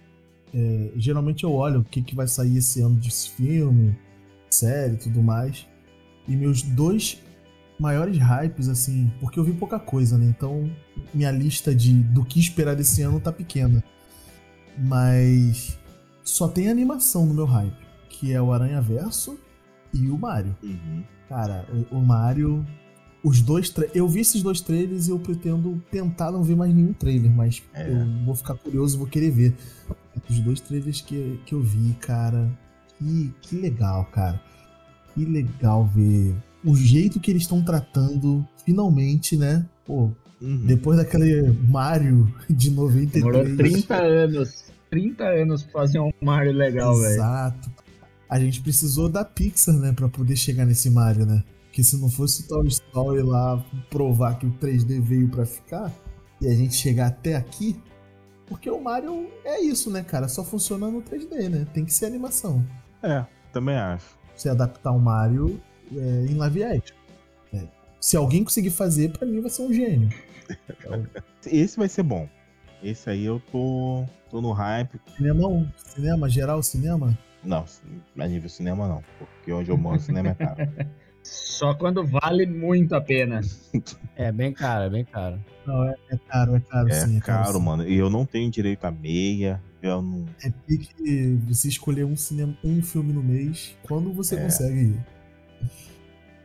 é, 0.55 0.91
geralmente 0.97 1.45
eu 1.45 1.53
olho 1.53 1.81
o 1.81 1.85
que, 1.85 2.03
que 2.03 2.15
vai 2.15 2.27
sair 2.29 2.57
esse 2.59 2.81
ano 2.83 2.95
desse 2.97 3.31
filme, 3.31 3.97
série 4.51 4.95
e 4.95 4.99
tudo 4.99 5.23
mais. 5.23 5.67
E 6.29 6.37
meus 6.37 6.63
dois 6.63 7.21
maiores 7.81 8.19
hypes, 8.19 8.69
assim, 8.69 9.11
porque 9.19 9.39
eu 9.41 9.45
vi 9.45 9.53
pouca 9.53 9.79
coisa, 9.79 10.19
né? 10.19 10.27
Então 10.27 10.71
minha 11.15 11.31
lista 11.31 11.75
de 11.75 11.95
do 11.95 12.25
que 12.25 12.39
esperar 12.39 12.77
desse 12.77 13.01
ano 13.03 13.19
tá 13.19 13.33
pequena. 13.33 13.83
Mas 14.79 15.79
só 16.23 16.47
tem 16.47 16.69
animação 16.69 17.27
no 17.27 17.35
meu 17.35 17.47
hype, 17.47 17.75
que 18.09 18.33
é 18.33 18.41
o 18.41 18.53
Aranha 18.53 18.81
Verso 18.81 19.39
e 19.93 20.09
o 20.09 20.19
Mario. 20.19 20.55
Uhum. 20.63 21.03
Cara, 21.29 21.67
o, 21.91 21.97
o 21.97 22.01
Mario. 22.01 22.65
Os 23.23 23.43
dois. 23.43 23.73
Eu 23.95 24.09
vi 24.09 24.21
esses 24.21 24.43
dois 24.43 24.61
trailers 24.61 25.07
e 25.09 25.11
eu 25.11 25.19
pretendo 25.19 25.83
tentar 25.91 26.31
não 26.31 26.43
ver 26.43 26.57
mais 26.57 26.75
nenhum 26.75 26.93
trailer, 26.95 27.31
mas 27.31 27.63
É. 27.75 27.91
eu 27.91 28.25
vou 28.25 28.35
ficar 28.35 28.55
curioso 28.55 28.97
e 28.97 28.99
vou 28.99 29.07
querer 29.07 29.31
ver. 29.31 29.55
Os 30.29 30.39
dois 30.41 30.61
trailers 30.61 31.01
que, 31.01 31.41
que 31.45 31.55
eu 31.55 31.61
vi, 31.63 31.95
cara. 32.01 32.51
Que, 32.99 33.35
que 33.43 33.57
legal, 33.57 34.07
cara. 34.07 34.41
Que 35.15 35.25
legal 35.25 35.87
ver 35.87 36.35
o 36.65 36.75
jeito 36.77 37.19
que 37.21 37.31
eles 37.31 37.43
estão 37.43 37.63
tratando, 37.63 38.47
finalmente, 38.65 39.37
né? 39.37 39.67
Pô, 39.87 40.11
Uhum. 40.41 40.65
depois 40.65 40.97
daquele 40.97 41.53
Mario 41.69 42.33
de 42.49 42.71
93. 42.71 43.13
Demorou 43.25 43.57
30 43.57 43.95
anos. 43.97 44.65
30 44.91 45.25
anos 45.25 45.63
pra 45.63 45.83
fazer 45.83 46.01
um 46.01 46.11
Mario 46.23 46.53
legal, 46.53 46.97
velho. 46.97 47.13
Exato. 47.15 47.71
A 48.29 48.41
gente 48.41 48.61
precisou 48.63 49.09
da 49.09 49.25
Pixar, 49.25 49.75
né, 49.77 49.93
pra 49.93 50.09
poder 50.09 50.37
chegar 50.37 50.65
nesse 50.65 50.89
Mario, 50.89 51.27
né? 51.27 51.43
Porque 51.67 51.85
se 51.85 51.97
não 52.01 52.09
fosse 52.09 52.43
o 52.45 52.49
Toy 52.49 52.67
Story 52.69 53.23
lá 53.23 53.63
provar 53.91 54.39
que 54.39 54.47
o 54.47 54.51
3D 54.53 54.99
veio 55.01 55.29
pra 55.29 55.45
ficar 55.45 55.93
e 56.41 56.49
a 56.49 56.55
gente 56.55 56.75
chegar 56.75 57.09
até 57.09 57.37
aqui, 57.37 57.77
porque 58.47 58.69
o 58.71 58.83
Mario 58.83 59.29
é 59.45 59.61
isso, 59.61 59.91
né, 59.91 60.03
cara? 60.03 60.27
Só 60.27 60.43
funciona 60.43 60.89
no 60.89 61.03
3D, 61.03 61.49
né? 61.49 61.67
Tem 61.75 61.85
que 61.85 61.93
ser 61.93 62.07
animação. 62.07 62.65
É, 63.03 63.25
também 63.53 63.77
acho. 63.77 64.07
Você 64.35 64.49
adaptar 64.49 64.91
o 64.93 64.99
Mario 64.99 65.61
é, 65.97 66.27
em 66.27 66.35
live 66.35 66.65
action. 66.65 66.97
É. 67.55 67.63
Se 68.01 68.17
alguém 68.17 68.45
conseguir 68.45 68.71
fazer, 68.71 69.11
pra 69.11 69.27
mim 69.27 69.41
vai 69.41 69.51
ser 69.51 69.63
um 69.63 69.73
gênio. 69.73 70.09
Esse 71.47 71.77
vai 71.77 71.89
ser 71.89 72.03
bom. 72.03 72.29
Esse 72.83 73.11
aí 73.11 73.25
eu 73.25 73.41
tô, 73.53 74.05
tô 74.31 74.41
no 74.41 74.53
hype. 74.53 74.99
Cinema 75.17 75.47
1, 75.49 75.69
cinema, 75.77 76.29
geral 76.29 76.63
cinema? 76.63 77.17
Não, 77.45 77.65
a 78.19 78.27
nível 78.27 78.49
cinema 78.49 78.89
não. 78.89 79.03
Porque 79.19 79.53
onde 79.53 79.71
eu 79.71 79.77
moro, 79.77 80.01
cinema 80.01 80.31
é 80.31 80.35
caro. 80.35 80.57
Só 81.23 81.75
quando 81.75 82.07
vale 82.07 82.47
muito 82.47 82.95
a 82.95 83.01
pena. 83.01 83.43
É 84.17 84.33
bem 84.33 84.53
caro, 84.53 84.85
é 84.85 84.91
bem 84.91 85.05
caro. 85.05 85.39
Não, 85.67 85.85
é, 85.85 85.95
é 86.11 86.17
caro, 86.17 86.57
é 86.57 86.61
caro 86.61 86.89
É 86.89 86.93
sim. 86.93 87.21
caro, 87.21 87.53
sim. 87.59 87.63
mano. 87.63 87.87
E 87.87 87.95
eu 87.97 88.09
não 88.09 88.25
tenho 88.25 88.51
direito 88.51 88.85
a 88.87 88.91
meia. 88.91 89.63
Eu 89.83 90.01
não. 90.01 90.25
É 90.43 90.51
pique 90.67 91.39
você 91.47 91.69
escolher 91.69 92.05
um, 92.05 92.17
cinema, 92.17 92.57
um 92.65 92.83
filme 92.83 93.13
no 93.13 93.23
mês, 93.23 93.77
quando 93.83 94.13
você 94.15 94.35
É. 94.37 94.43
consegue 94.43 94.81
ir. 94.81 95.07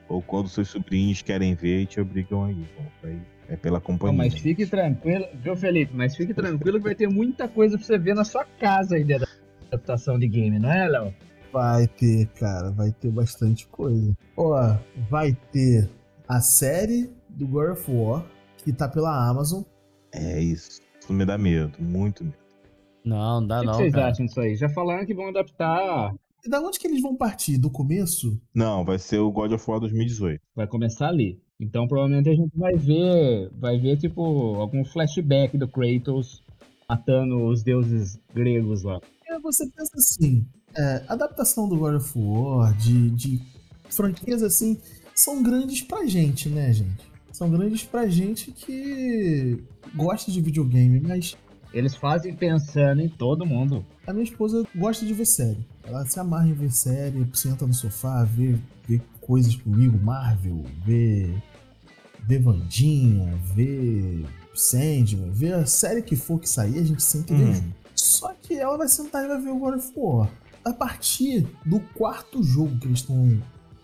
Ou 0.08 0.22
quando 0.22 0.48
seus 0.50 0.70
sobrinhos 0.70 1.22
querem 1.22 1.56
ver 1.56 1.82
e 1.82 1.86
te 1.86 2.00
obrigam 2.00 2.44
a 2.46 2.52
ir. 2.52 2.68
Bom, 2.78 2.86
aí 3.04 3.20
é 3.50 3.56
pela 3.56 3.78
Não, 3.78 3.82
companhia. 3.82 4.18
mas 4.18 4.34
fique 4.36 4.66
tranquilo, 4.66 5.26
viu, 5.36 5.56
Felipe? 5.56 5.94
Mas 5.96 6.16
fique 6.16 6.34
tranquilo 6.34 6.78
que 6.78 6.84
vai 6.84 6.96
ter 6.96 7.08
muita 7.10 7.48
coisa 7.48 7.78
pra 7.78 7.86
você 7.86 7.98
ver 7.98 8.16
na 8.16 8.24
sua 8.24 8.46
casa 8.46 8.96
aí 8.96 9.04
de 9.04 9.14
adaptação 9.72 10.18
de 10.20 10.28
game, 10.28 10.58
não 10.60 10.72
é, 10.72 10.88
Léo? 10.88 11.14
Vai 11.52 11.88
ter, 11.88 12.28
cara, 12.40 12.72
vai 12.72 12.92
ter 12.92 13.10
bastante 13.12 13.68
coisa. 13.68 14.16
Ó, 14.36 14.78
vai 15.10 15.34
ter 15.52 15.90
a 16.28 16.42
série 16.42 17.10
do 17.30 17.48
God 17.48 17.72
of 17.72 17.92
War, 17.92 18.26
que 18.58 18.74
tá 18.74 18.88
pela 18.90 19.30
Amazon. 19.30 19.64
É 20.14 20.40
isso. 20.42 20.82
Isso 21.00 21.14
me 21.14 21.24
dá 21.26 21.38
medo, 21.38 21.78
muito 21.80 22.24
medo. 22.24 22.36
Não, 23.04 23.40
não 23.40 23.48
dá 23.48 23.58
o 23.58 23.62
que, 23.62 23.66
que 23.68 23.72
não, 23.72 23.78
vocês 23.80 23.94
cara. 23.94 24.08
acham 24.10 24.26
disso 24.26 24.40
aí? 24.42 24.56
Já 24.56 24.68
falaram 24.70 25.06
que 25.06 25.14
vão 25.14 25.30
adaptar. 25.30 26.14
E 26.46 26.50
da 26.50 26.62
onde 26.62 26.78
que 26.78 26.88
eles 26.88 27.02
vão 27.02 27.16
partir? 27.16 27.58
Do 27.58 27.70
começo? 27.72 28.40
Não, 28.54 28.86
vai 28.86 29.00
ser 29.00 29.18
o 29.20 29.32
God 29.32 29.52
of 29.54 29.70
War 29.70 29.80
2018. 29.80 30.40
Vai 30.56 30.68
começar 30.68 31.08
ali. 31.08 31.42
Então 31.60 31.88
provavelmente 31.88 32.30
a 32.30 32.36
gente 32.36 32.52
vai 32.56 32.76
ver, 32.76 33.50
vai 33.58 33.80
ver 33.80 33.98
tipo 33.98 34.22
algum 34.56 34.84
flashback 34.86 35.58
do 35.58 35.68
Kratos 35.68 36.44
matando 36.88 37.46
os 37.48 37.64
deuses 37.64 38.20
gregos 38.34 38.84
lá. 38.84 39.00
É, 39.28 39.40
você 39.40 39.66
pensa 39.72 39.92
assim, 39.98 40.46
é, 40.78 41.04
adaptação 41.08 41.68
do 41.68 41.78
God 41.78 41.96
of 41.96 42.12
War, 42.16 42.76
de, 42.78 43.10
de 43.12 43.42
franquias 43.90 44.44
assim, 44.44 44.80
são 45.16 45.42
grandes 45.42 45.82
pra 45.82 46.06
gente, 46.06 46.50
né, 46.50 46.72
gente? 46.74 47.04
São 47.32 47.50
grandes 47.50 47.84
pra 47.84 48.08
gente 48.08 48.52
que 48.52 49.64
gosta 49.96 50.32
de 50.32 50.42
videogame, 50.42 51.00
mas 51.00 51.36
Eles 51.74 51.96
fazem 51.96 52.34
pensando 52.36 53.02
em 53.02 53.10
todo 53.10 53.46
mundo. 53.46 53.86
a 54.06 54.14
minha 54.14 54.24
esposa 54.24 54.66
gosta 54.76 55.06
de 55.06 55.14
ver 55.14 55.26
série. 55.26 55.66
Ela 55.88 56.06
se 56.06 56.20
amarra 56.20 56.48
em 56.48 56.54
ver 56.54 56.72
série, 56.72 57.28
senta 57.34 57.68
no 57.68 57.74
sofá, 57.74 58.24
vê, 58.24 58.58
vê 58.88 59.00
coisas 59.22 59.56
comigo, 59.56 59.98
Marvel, 60.00 60.64
vê, 60.84 61.32
vê 62.24 62.40
Vandinha, 62.40 63.36
vê 63.54 64.26
Sandman, 64.56 65.30
vê 65.32 65.54
a 65.54 65.66
série 65.66 66.02
que 66.02 66.16
for 66.16 66.40
que 66.40 66.50
sair, 66.50 66.80
a 66.80 66.84
gente 66.84 67.04
senta 67.04 67.34
e 67.34 67.38
vê 67.38 67.54
junto. 67.54 67.76
Só 67.96 68.34
que 68.34 68.56
ela 68.56 68.78
vai 68.78 68.88
sentar 68.88 69.24
e 69.24 69.28
vai 69.28 69.42
ver 69.42 69.50
o 69.50 69.60
God 69.60 69.76
of 69.76 69.92
War. 69.96 70.30
A 70.64 70.74
partir 70.74 71.48
do 71.64 71.80
quarto 71.80 72.42
jogo 72.42 72.80
que 72.80 72.88
eles 72.88 73.00
estão 73.00 73.40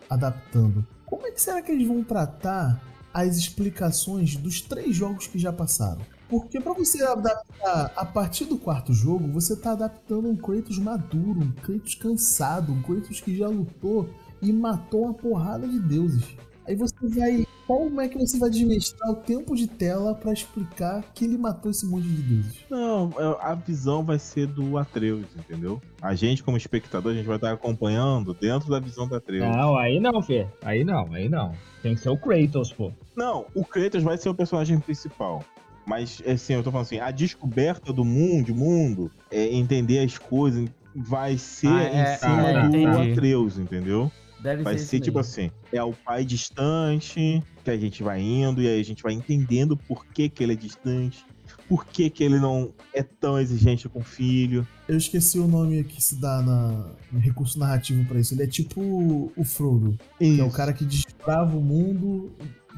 adaptando, 0.10 0.86
como 1.06 1.28
é 1.28 1.32
que 1.32 1.41
será 1.41 1.61
que 1.61 1.72
eles 1.72 1.88
vão 1.88 2.03
tratar 2.03 2.82
as 3.14 3.38
explicações 3.38 4.36
dos 4.36 4.61
três 4.61 4.95
jogos 4.95 5.28
que 5.28 5.38
já 5.38 5.53
passaram? 5.53 6.02
Porque 6.32 6.62
pra 6.62 6.72
você 6.72 7.03
adaptar 7.03 7.91
a 7.94 8.06
partir 8.06 8.45
do 8.45 8.58
quarto 8.58 8.94
jogo, 8.94 9.28
você 9.28 9.53
tá 9.53 9.74
adaptando 9.74 10.30
um 10.30 10.36
Kratos 10.38 10.80
maduro, 10.80 11.41
um 11.41 11.52
Kratos 11.52 11.94
cansado, 11.94 12.72
um 12.72 12.82
Kratos 12.82 13.20
que 13.20 13.36
já 13.36 13.49
lutou 13.49 14.10
e 14.41 14.53
matou 14.53 15.03
uma 15.03 15.14
porrada 15.14 15.68
de 15.68 15.78
deuses. 15.78 16.24
Aí 16.66 16.74
você 16.74 16.95
vai. 17.02 17.45
Como 17.68 17.99
é 17.99 18.08
que 18.08 18.18
você 18.18 18.40
vai 18.40 18.49
desmestrar 18.49 19.12
o 19.12 19.16
tempo 19.16 19.56
de 19.56 19.68
tela 19.68 20.16
pra 20.16 20.32
explicar 20.32 21.03
que 21.14 21.26
ele 21.26 21.38
matou 21.38 21.70
esse 21.70 21.86
monte 21.86 22.08
de 22.08 22.22
deuses? 22.22 22.66
Não, 22.70 23.10
é, 23.18 23.38
a 23.41 23.53
visão 23.53 24.02
vai 24.02 24.18
ser 24.18 24.48
do 24.48 24.78
Atreus, 24.78 25.26
entendeu? 25.38 25.82
A 26.02 26.16
gente, 26.16 26.44
como 26.44 26.56
espectador, 26.56 27.12
a 27.12 27.16
gente 27.16 27.28
vai 27.28 27.36
estar 27.36 27.52
acompanhando 27.52 28.34
dentro 28.34 28.70
da 28.70 28.80
visão 28.80 29.06
do 29.06 29.16
Atreus. 29.16 29.53
Não, 29.53 29.78
aí 29.78 29.99
não, 29.99 30.22
Fê. 30.22 30.48
Aí 30.64 30.86
não, 30.86 31.14
aí 31.14 31.28
não. 31.28 31.53
Tem 31.82 31.94
que 31.94 32.02
ser 32.02 32.10
o 32.10 32.18
Kratos, 32.18 32.72
pô. 32.72 32.91
Não, 33.18 33.45
o 33.53 33.66
Kratos 33.66 34.02
vai 34.02 34.18
ser 34.18 34.30
o 34.30 34.36
personagem 34.36 34.80
principal. 34.80 35.44
Mas, 35.86 36.22
assim, 36.26 36.53
eu 36.53 36.64
tô 36.64 36.72
falando 36.72 36.86
assim, 36.86 36.99
a 36.99 37.12
descoberta 37.12 37.91
do 37.91 38.06
mundo, 38.06 38.53
mundo, 38.53 39.12
é, 39.32 39.53
entender 39.53 39.99
as 39.99 40.18
coisas, 40.18 40.70
vai 40.95 41.38
ser 41.38 41.68
Ah, 41.68 41.84
em 41.84 41.98
é, 41.98 42.18
cima 42.18 42.49
é, 42.49 42.62
do 42.62 42.68
entendi. 42.78 43.12
Atreus, 43.12 43.58
entendeu? 43.58 44.12
Deve 44.41 44.64
Vai 44.64 44.78
ser, 44.78 44.86
ser 44.86 44.95
isso 44.98 45.06
tipo 45.06 45.20
assim, 45.20 45.52
é 45.72 45.84
o 45.84 45.94
pai 45.94 46.26
distante, 46.26 47.44
que 47.64 47.70
a 47.70 47.78
gente 47.78 48.02
vai 48.02 48.20
indo, 48.20 48.62
e 48.62 48.68
aí 48.68 48.80
a 48.80 48.84
gente 48.84 49.03
vai 49.03 49.14
entendendo 49.14 49.78
por 49.78 50.06
que, 50.08 50.30
que 50.30 50.44
ele 50.44 50.53
é 50.53 50.56
distante, 50.56 51.24
por 51.70 51.86
que, 51.86 52.10
que 52.10 52.24
ele 52.24 52.40
não 52.40 52.74
é 52.94 53.03
tão 53.03 53.40
exigente 53.40 53.88
com 53.88 53.99
o 53.99 54.03
filho. 54.03 54.68
Eu 54.90 54.98
esqueci 54.98 55.40
o 55.40 55.48
nome 55.48 55.84
que 55.84 56.02
se 56.03 56.16
dá 56.16 56.41
na, 56.41 56.90
no 57.12 57.20
recurso 57.20 57.58
narrativo 57.60 58.03
pra 58.06 58.20
isso. 58.20 58.34
Ele 58.34 58.44
é 58.44 58.48
tipo 58.48 58.82
o 58.82 59.44
Frodo, 59.45 59.98
que 60.18 60.40
é 60.40 60.44
o 60.44 60.48
Isso. 60.48 60.58
cara 60.58 60.74
que 60.74 60.84
desbrava 60.84 61.56
o 61.56 61.62
mundo, 61.62 62.32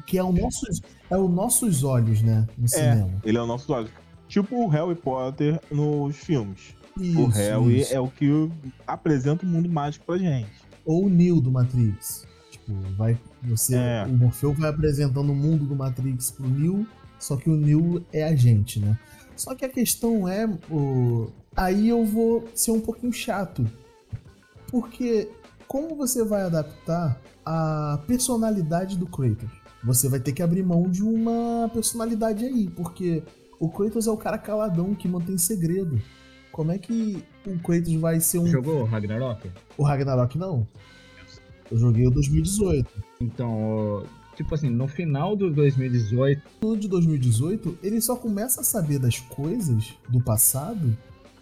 que 0.06 0.18
é 0.18 0.22
o 0.22 0.32
nossos, 0.32 0.80
é 1.10 1.16
o 1.16 1.28
nossos 1.28 1.84
olhos, 1.84 2.22
né, 2.22 2.46
no 2.58 2.68
cinema. 2.68 3.10
Ele 3.24 3.38
é 3.38 3.42
o 3.42 3.46
nosso 3.46 3.70
lado. 3.70 3.90
Tipo 4.28 4.56
o 4.64 4.68
Harry 4.68 4.94
Potter 4.94 5.60
nos 5.70 6.16
filmes. 6.16 6.74
o 6.96 7.02
Isso, 7.02 7.28
Harry 7.30 7.80
isso. 7.80 7.94
é 7.94 8.00
o 8.00 8.08
que 8.08 8.50
apresenta 8.86 9.44
o 9.44 9.48
mundo 9.48 9.68
mágico 9.68 10.04
pra 10.06 10.16
gente. 10.18 10.50
Ou 10.84 11.04
o 11.06 11.08
Neo 11.10 11.40
do 11.40 11.50
Matrix. 11.50 12.26
Tipo, 12.50 12.72
vai, 12.96 13.18
você, 13.42 13.76
É. 13.76 14.06
o 14.08 14.12
Morfeu 14.12 14.52
vai 14.54 14.70
apresentando 14.70 15.30
o 15.30 15.34
mundo 15.34 15.64
do 15.64 15.74
Matrix 15.76 16.30
pro 16.30 16.48
Neo, 16.48 16.86
só 17.18 17.36
que 17.36 17.48
o 17.50 17.56
Neo 17.56 18.04
é 18.12 18.24
a 18.24 18.34
gente, 18.34 18.80
né? 18.80 18.98
Só 19.36 19.54
que 19.54 19.64
a 19.64 19.68
questão 19.68 20.28
é, 20.28 20.46
o... 20.70 21.28
aí 21.56 21.88
eu 21.88 22.04
vou 22.04 22.48
ser 22.54 22.70
um 22.70 22.80
pouquinho 22.80 23.12
chato. 23.12 23.66
Porque 24.70 25.28
como 25.66 25.94
você 25.96 26.24
vai 26.24 26.42
adaptar 26.42 27.20
a 27.44 28.00
personalidade 28.06 28.96
do 28.96 29.06
Kratos? 29.06 29.50
Você 29.84 30.08
vai 30.08 30.18
ter 30.18 30.32
que 30.32 30.42
abrir 30.42 30.62
mão 30.62 30.88
de 30.88 31.02
uma 31.02 31.68
personalidade 31.72 32.44
aí, 32.44 32.68
porque 32.70 33.22
o 33.60 33.68
Kratos 33.68 34.06
é 34.06 34.10
o 34.10 34.16
cara 34.16 34.38
caladão 34.38 34.94
que 34.94 35.06
mantém 35.06 35.36
segredo. 35.36 36.00
Como 36.50 36.72
é 36.72 36.78
que 36.78 37.22
o 37.46 37.58
Kratos 37.58 37.94
vai 37.94 38.20
ser 38.20 38.38
um 38.38 38.46
Jogou 38.46 38.84
Ragnarok? 38.84 39.50
o 39.76 39.82
Ragnarok 39.82 40.38
não. 40.38 40.66
Eu 41.70 41.78
joguei 41.78 42.06
o 42.06 42.10
2018. 42.10 42.88
Então, 43.20 44.04
tipo 44.36 44.54
assim, 44.54 44.70
no 44.70 44.86
final 44.86 45.34
do 45.36 45.50
2018, 45.50 46.42
No 46.62 46.76
de 46.76 46.88
2018, 46.88 47.78
ele 47.82 48.00
só 48.00 48.16
começa 48.16 48.60
a 48.60 48.64
saber 48.64 48.98
das 48.98 49.18
coisas 49.18 49.94
do 50.08 50.22
passado, 50.22 50.96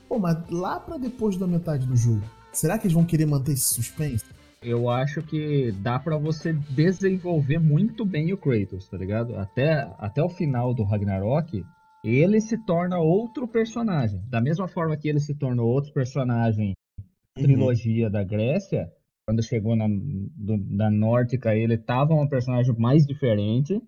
pô, 0.08 0.18
mas 0.18 0.36
lá 0.50 0.80
pra 0.80 0.96
depois 0.96 1.36
da 1.36 1.46
metade 1.46 1.86
do 1.86 1.96
jogo. 1.96 2.22
Será 2.52 2.78
que 2.78 2.86
eles 2.86 2.94
vão 2.94 3.04
querer 3.04 3.26
manter 3.26 3.52
esse 3.52 3.74
suspense? 3.74 4.24
Eu 4.62 4.88
acho 4.88 5.22
que 5.22 5.72
dá 5.72 5.98
pra 5.98 6.16
você 6.16 6.52
desenvolver 6.52 7.58
muito 7.58 8.04
bem 8.04 8.32
o 8.32 8.36
Kratos, 8.36 8.88
tá 8.88 8.96
ligado? 8.96 9.36
Até, 9.36 9.90
até 9.98 10.22
o 10.22 10.28
final 10.28 10.72
do 10.72 10.84
Ragnarok, 10.84 11.64
ele 12.04 12.40
se 12.40 12.56
torna 12.64 12.98
outro 12.98 13.46
personagem. 13.46 14.20
Da 14.28 14.40
mesma 14.40 14.68
forma 14.68 14.96
que 14.96 15.08
ele 15.08 15.20
se 15.20 15.34
tornou 15.34 15.66
outro 15.66 15.92
personagem 15.92 16.74
na 17.36 17.42
trilogia 17.42 18.08
da 18.08 18.22
Grécia, 18.22 18.90
quando 19.26 19.42
chegou 19.42 19.76
na, 19.76 19.86
do, 19.88 20.58
da 20.76 20.90
Nórdica, 20.90 21.54
ele 21.54 21.78
tava 21.78 22.14
um 22.14 22.28
personagem 22.28 22.74
mais 22.78 23.06
diferente. 23.06 23.80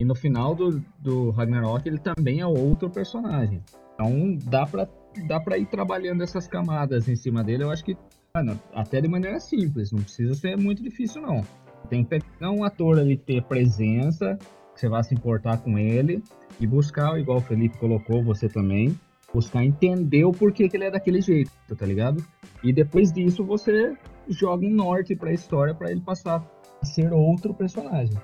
E 0.00 0.04
no 0.04 0.14
final 0.14 0.54
do, 0.54 0.82
do 0.98 1.30
Ragnarok, 1.30 1.86
ele 1.86 1.98
também 1.98 2.40
é 2.40 2.46
outro 2.46 2.88
personagem. 2.88 3.62
Então 3.94 4.36
dá 4.48 4.64
pra, 4.64 4.88
dá 5.26 5.40
pra 5.40 5.58
ir 5.58 5.66
trabalhando 5.66 6.22
essas 6.22 6.46
camadas 6.46 7.08
em 7.08 7.16
cima 7.16 7.42
dele. 7.42 7.64
Eu 7.64 7.70
acho 7.70 7.84
que, 7.84 7.96
mano, 8.44 8.60
até 8.74 9.00
de 9.00 9.08
maneira 9.08 9.40
simples. 9.40 9.92
Não 9.92 10.00
precisa 10.00 10.34
ser 10.34 10.56
muito 10.56 10.82
difícil, 10.82 11.20
não. 11.22 11.42
Tem 11.88 12.04
que 12.04 12.10
pegar 12.10 12.50
um 12.50 12.64
ator 12.64 12.98
ali, 12.98 13.16
ter 13.16 13.42
presença, 13.42 14.36
que 14.74 14.80
você 14.80 14.88
vai 14.88 15.02
se 15.04 15.14
importar 15.14 15.58
com 15.58 15.78
ele. 15.78 16.22
E 16.60 16.66
buscar, 16.66 17.18
igual 17.20 17.38
o 17.38 17.42
Felipe 17.42 17.78
colocou, 17.78 18.22
você 18.22 18.48
também, 18.48 18.98
buscar 19.32 19.64
entender 19.64 20.24
o 20.24 20.32
porquê 20.32 20.68
que 20.68 20.76
ele 20.76 20.84
é 20.84 20.90
daquele 20.90 21.20
jeito, 21.20 21.50
tá 21.76 21.86
ligado? 21.86 22.24
E 22.64 22.72
depois 22.72 23.12
disso 23.12 23.44
você 23.44 23.96
joga 24.28 24.66
um 24.66 24.70
norte 24.70 25.14
pra 25.14 25.32
história 25.32 25.72
pra 25.74 25.90
ele 25.90 26.00
passar 26.00 26.44
a 26.82 26.84
ser 26.84 27.12
outro 27.12 27.54
personagem. 27.54 28.16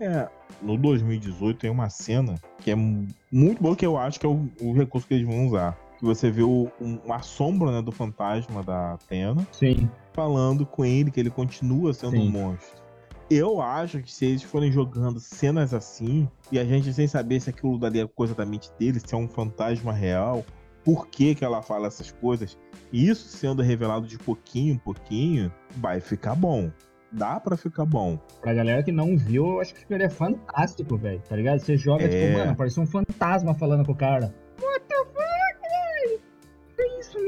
É, 0.00 0.28
no 0.60 0.76
2018 0.76 1.58
tem 1.60 1.70
uma 1.70 1.88
cena 1.88 2.34
que 2.58 2.70
é 2.70 2.74
mu- 2.74 3.06
muito 3.30 3.62
boa, 3.62 3.76
que 3.76 3.86
eu 3.86 3.96
acho 3.96 4.18
que 4.18 4.26
é 4.26 4.28
o, 4.28 4.48
o 4.60 4.72
recurso 4.72 5.06
que 5.06 5.14
eles 5.14 5.26
vão 5.26 5.46
usar. 5.46 5.78
Que 5.98 6.04
você 6.04 6.30
vê 6.30 6.42
o, 6.42 6.70
um, 6.80 6.98
uma 7.04 7.20
sombra 7.22 7.72
né, 7.72 7.82
do 7.82 7.90
fantasma 7.90 8.62
da 8.62 8.92
Atena 8.94 9.46
Sim, 9.52 9.88
falando 10.12 10.66
com 10.66 10.84
ele 10.84 11.10
que 11.10 11.18
ele 11.18 11.30
continua 11.30 11.92
sendo 11.94 12.12
Sim. 12.12 12.28
um 12.28 12.30
monstro. 12.30 12.84
Eu 13.28 13.60
acho 13.60 14.00
que 14.02 14.12
se 14.12 14.24
eles 14.26 14.42
forem 14.42 14.70
jogando 14.70 15.18
cenas 15.18 15.74
assim, 15.74 16.28
e 16.52 16.58
a 16.58 16.64
gente 16.64 16.92
sem 16.92 17.08
saber 17.08 17.40
se 17.40 17.50
aquilo 17.50 17.76
dali 17.78 17.98
é 18.00 18.06
coisa 18.06 18.34
da 18.34 18.46
mente 18.46 18.70
dele, 18.78 19.00
se 19.00 19.14
é 19.14 19.18
um 19.18 19.26
fantasma 19.26 19.92
real, 19.92 20.44
por 20.84 21.08
que, 21.08 21.34
que 21.34 21.44
ela 21.44 21.60
fala 21.60 21.88
essas 21.88 22.12
coisas, 22.12 22.56
isso 22.92 23.26
sendo 23.26 23.62
revelado 23.62 24.06
de 24.06 24.16
pouquinho 24.16 24.74
em 24.74 24.78
pouquinho, 24.78 25.52
vai 25.78 25.98
ficar 25.98 26.36
bom. 26.36 26.70
Dá 27.10 27.40
pra 27.40 27.56
ficar 27.56 27.84
bom. 27.84 28.18
pra 28.40 28.52
galera 28.54 28.82
que 28.82 28.92
não 28.92 29.16
viu, 29.16 29.46
eu 29.46 29.60
acho 29.60 29.74
que 29.74 29.80
ficaria 29.80 30.10
fantástico, 30.10 30.96
velho, 30.96 31.20
tá 31.28 31.34
ligado? 31.34 31.58
Você 31.58 31.76
joga, 31.76 32.04
É. 32.04 32.08
tipo, 32.08 32.38
mano, 32.38 32.54
parece 32.54 32.78
um 32.78 32.86
fantasma 32.86 33.54
falando 33.54 33.84
com 33.84 33.92
o 33.92 33.96
cara. 33.96 34.32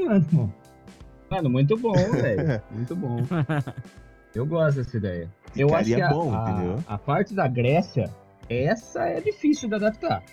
Que 0.09 0.17
isso, 0.17 0.35
mano? 0.35 0.53
Mano, 1.29 1.49
muito 1.49 1.77
bom, 1.77 1.93
velho. 2.11 2.61
Muito 2.71 2.95
bom. 2.95 3.17
Eu 4.33 4.45
gosto 4.45 4.77
dessa 4.77 4.97
ideia. 4.97 5.29
Eu 5.55 5.73
acho 5.75 5.85
que 5.89 5.95
Ficaria 5.95 6.07
a, 6.07 6.13
bom, 6.13 6.35
a- 6.35 6.51
entendeu? 6.51 6.83
a 6.87 6.97
parte 6.97 7.33
da 7.35 7.47
Grécia, 7.47 8.09
essa 8.49 9.01
é 9.03 9.19
difícil 9.21 9.69
de 9.69 9.75
adaptar. 9.75 10.23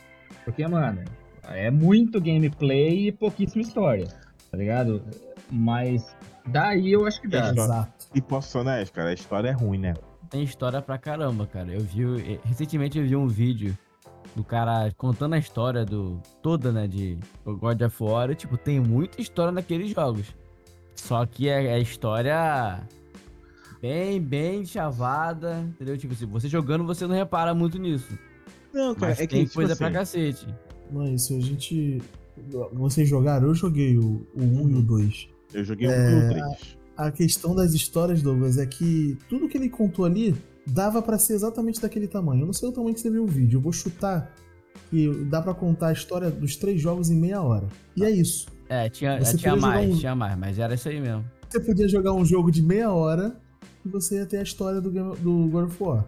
Porque, 0.44 0.66
mano, 0.66 1.02
é 1.44 1.70
muito 1.70 2.20
gameplay 2.20 3.08
e 3.08 3.12
pouquíssima 3.12 3.62
história, 3.62 4.06
tá 4.50 4.56
ligado? 4.56 5.02
Mas 5.50 6.02
daí 6.46 6.92
eu 6.92 7.06
acho 7.06 7.20
que 7.20 7.28
dá. 7.28 7.50
Exato. 7.50 8.06
E 8.14 8.20
posso 8.20 8.50
ser 8.50 8.58
honesto, 8.58 8.92
cara, 8.92 9.10
a 9.10 9.14
história 9.14 9.48
é 9.48 9.52
ruim, 9.52 9.78
né? 9.78 9.94
Tem 10.30 10.42
história 10.42 10.80
pra 10.82 10.98
caramba, 10.98 11.46
cara. 11.46 11.72
Eu 11.72 11.80
vi. 11.80 12.40
Recentemente 12.44 12.98
eu 12.98 13.04
vi 13.06 13.14
um 13.16 13.28
vídeo 13.28 13.76
do 14.36 14.44
cara 14.44 14.92
contando 14.98 15.32
a 15.32 15.38
história 15.38 15.84
do. 15.84 16.20
toda, 16.42 16.70
né? 16.70 16.86
De 16.86 17.18
God 17.44 17.80
of 17.80 18.02
War. 18.02 18.34
Tipo, 18.36 18.58
tem 18.58 18.78
muita 18.78 19.20
história 19.20 19.50
naqueles 19.50 19.90
jogos. 19.90 20.26
Só 20.94 21.24
que 21.24 21.48
é, 21.48 21.66
é 21.68 21.80
história 21.80 22.86
bem, 23.80 24.20
bem 24.20 24.66
chavada. 24.66 25.60
Entendeu? 25.60 25.96
Tipo, 25.96 26.14
se 26.14 26.26
você 26.26 26.48
jogando, 26.48 26.84
você 26.84 27.06
não 27.06 27.14
repara 27.14 27.54
muito 27.54 27.78
nisso. 27.78 28.16
Não, 28.74 28.94
cara, 28.94 29.12
Mas 29.12 29.20
é 29.20 29.26
que 29.26 29.34
tem 29.34 29.44
tipo 29.44 29.54
coisa 29.54 29.72
assim, 29.72 29.84
pra 29.84 29.90
cacete. 29.90 30.46
Não 30.92 31.02
é 31.02 31.14
isso, 31.14 31.34
a 31.34 31.40
gente. 31.40 32.02
Vocês 32.74 33.08
jogaram? 33.08 33.48
Eu 33.48 33.54
joguei 33.54 33.96
o, 33.96 34.26
o 34.34 34.42
1 34.42 34.70
e 34.70 34.74
o 34.74 34.82
2. 34.82 35.28
eu 35.54 35.64
joguei 35.64 35.88
um 35.88 35.90
É, 35.90 36.12
e 36.12 36.14
o 36.14 36.28
3. 36.28 36.76
A 36.94 37.10
questão 37.10 37.54
das 37.54 37.72
histórias, 37.72 38.20
Douglas, 38.20 38.58
é 38.58 38.66
que 38.66 39.16
tudo 39.30 39.48
que 39.48 39.56
ele 39.56 39.70
contou 39.70 40.04
ali 40.04 40.34
dava 40.66 41.00
pra 41.02 41.18
ser 41.18 41.34
exatamente 41.34 41.80
daquele 41.80 42.08
tamanho. 42.08 42.42
Eu 42.42 42.46
não 42.46 42.52
sei 42.52 42.68
o 42.68 42.72
tamanho 42.72 42.94
que 42.94 43.00
você 43.00 43.10
viu 43.10 43.24
o 43.24 43.26
vídeo, 43.26 43.56
eu 43.58 43.60
vou 43.60 43.72
chutar 43.72 44.32
que 44.90 45.08
dá 45.24 45.40
pra 45.42 45.54
contar 45.54 45.88
a 45.88 45.92
história 45.92 46.30
dos 46.30 46.56
três 46.56 46.80
jogos 46.80 47.10
em 47.10 47.16
meia 47.16 47.40
hora. 47.42 47.66
E 47.96 48.04
é 48.04 48.10
isso. 48.10 48.46
É, 48.68 48.88
tinha, 48.88 49.18
Você 49.24 49.36
é, 49.36 49.38
tinha 49.38 49.56
mais, 49.56 49.94
um- 49.94 49.98
tinha 49.98 50.14
mais, 50.14 50.38
mas 50.38 50.58
era 50.58 50.74
isso 50.74 50.88
aí 50.88 51.00
mesmo. 51.00 51.24
Você 51.48 51.60
podia 51.60 51.88
jogar 51.88 52.12
um 52.12 52.24
jogo 52.24 52.50
de 52.50 52.62
meia 52.62 52.92
hora 52.92 53.36
e 53.84 53.88
você 53.88 54.16
ia 54.16 54.26
ter 54.26 54.38
a 54.38 54.42
história 54.42 54.80
do, 54.80 54.90
Game- 54.90 55.16
do 55.16 55.48
God 55.48 55.66
of 55.68 55.82
War. 55.82 56.04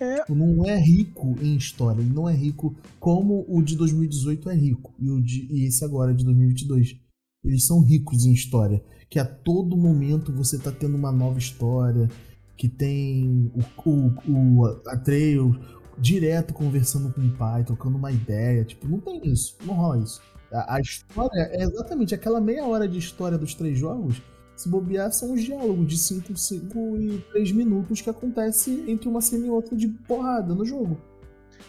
É. 0.00 0.20
Tipo, 0.20 0.34
não 0.34 0.66
é 0.66 0.76
rico 0.76 1.36
em 1.40 1.54
história, 1.56 2.00
ele 2.00 2.12
não 2.12 2.28
é 2.28 2.34
rico 2.34 2.74
como 2.98 3.44
o 3.48 3.62
de 3.62 3.76
2018 3.76 4.50
é 4.50 4.54
rico 4.54 4.92
e, 4.98 5.08
o 5.08 5.20
de, 5.22 5.46
e 5.50 5.66
esse 5.66 5.84
agora 5.84 6.12
de 6.12 6.24
2022. 6.24 6.96
Eles 7.44 7.64
são 7.66 7.80
ricos 7.82 8.24
em 8.26 8.32
história, 8.32 8.82
que 9.08 9.18
a 9.18 9.24
todo 9.24 9.76
momento 9.76 10.32
você 10.32 10.58
tá 10.58 10.72
tendo 10.72 10.96
uma 10.96 11.12
nova 11.12 11.38
história, 11.38 12.08
que 12.56 12.68
tem 12.68 13.50
o, 13.54 13.90
o, 13.90 14.60
o 14.60 14.66
Atreus 14.86 15.56
direto 15.98 16.52
conversando 16.52 17.12
com 17.12 17.20
o 17.20 17.30
pai, 17.36 17.64
trocando 17.64 17.96
uma 17.96 18.10
ideia, 18.10 18.64
tipo, 18.64 18.88
não 18.88 19.00
tem 19.00 19.20
isso, 19.26 19.56
não 19.64 19.74
rola 19.74 19.98
isso. 19.98 20.20
A, 20.52 20.76
a 20.76 20.80
história 20.80 21.48
é 21.52 21.62
exatamente 21.62 22.14
aquela 22.14 22.40
meia 22.40 22.64
hora 22.64 22.88
de 22.88 22.98
história 22.98 23.38
dos 23.38 23.54
três 23.54 23.78
jogos. 23.78 24.20
Se 24.56 24.68
bobear, 24.68 25.10
são 25.12 25.32
os 25.32 25.42
diálogos 25.42 25.86
de 25.88 25.98
5, 25.98 26.36
5 26.36 26.96
e 26.96 27.18
3 27.32 27.52
minutos 27.52 28.00
que 28.00 28.08
acontece 28.08 28.84
entre 28.86 29.08
uma 29.08 29.20
cena 29.20 29.46
e 29.46 29.50
outra 29.50 29.76
de 29.76 29.88
porrada 29.88 30.54
no 30.54 30.64
jogo. 30.64 31.00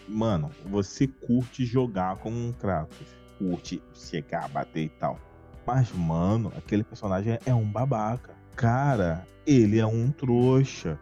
Mano, 0.08 0.52
você 0.66 1.08
curte 1.08 1.66
jogar 1.66 2.18
com 2.18 2.30
um 2.30 2.52
Kratos. 2.54 3.08
Curte 3.40 3.82
chegar, 3.94 4.48
bater 4.50 4.84
e 4.84 4.90
tal. 4.90 5.20
Mas, 5.66 5.92
mano, 5.92 6.54
aquele 6.56 6.84
personagem 6.84 7.40
é 7.44 7.54
um 7.54 7.66
babaca. 7.66 8.36
Cara, 8.56 9.28
ele 9.46 9.80
é 9.80 9.86
um 9.86 10.12
trouxa. 10.12 11.00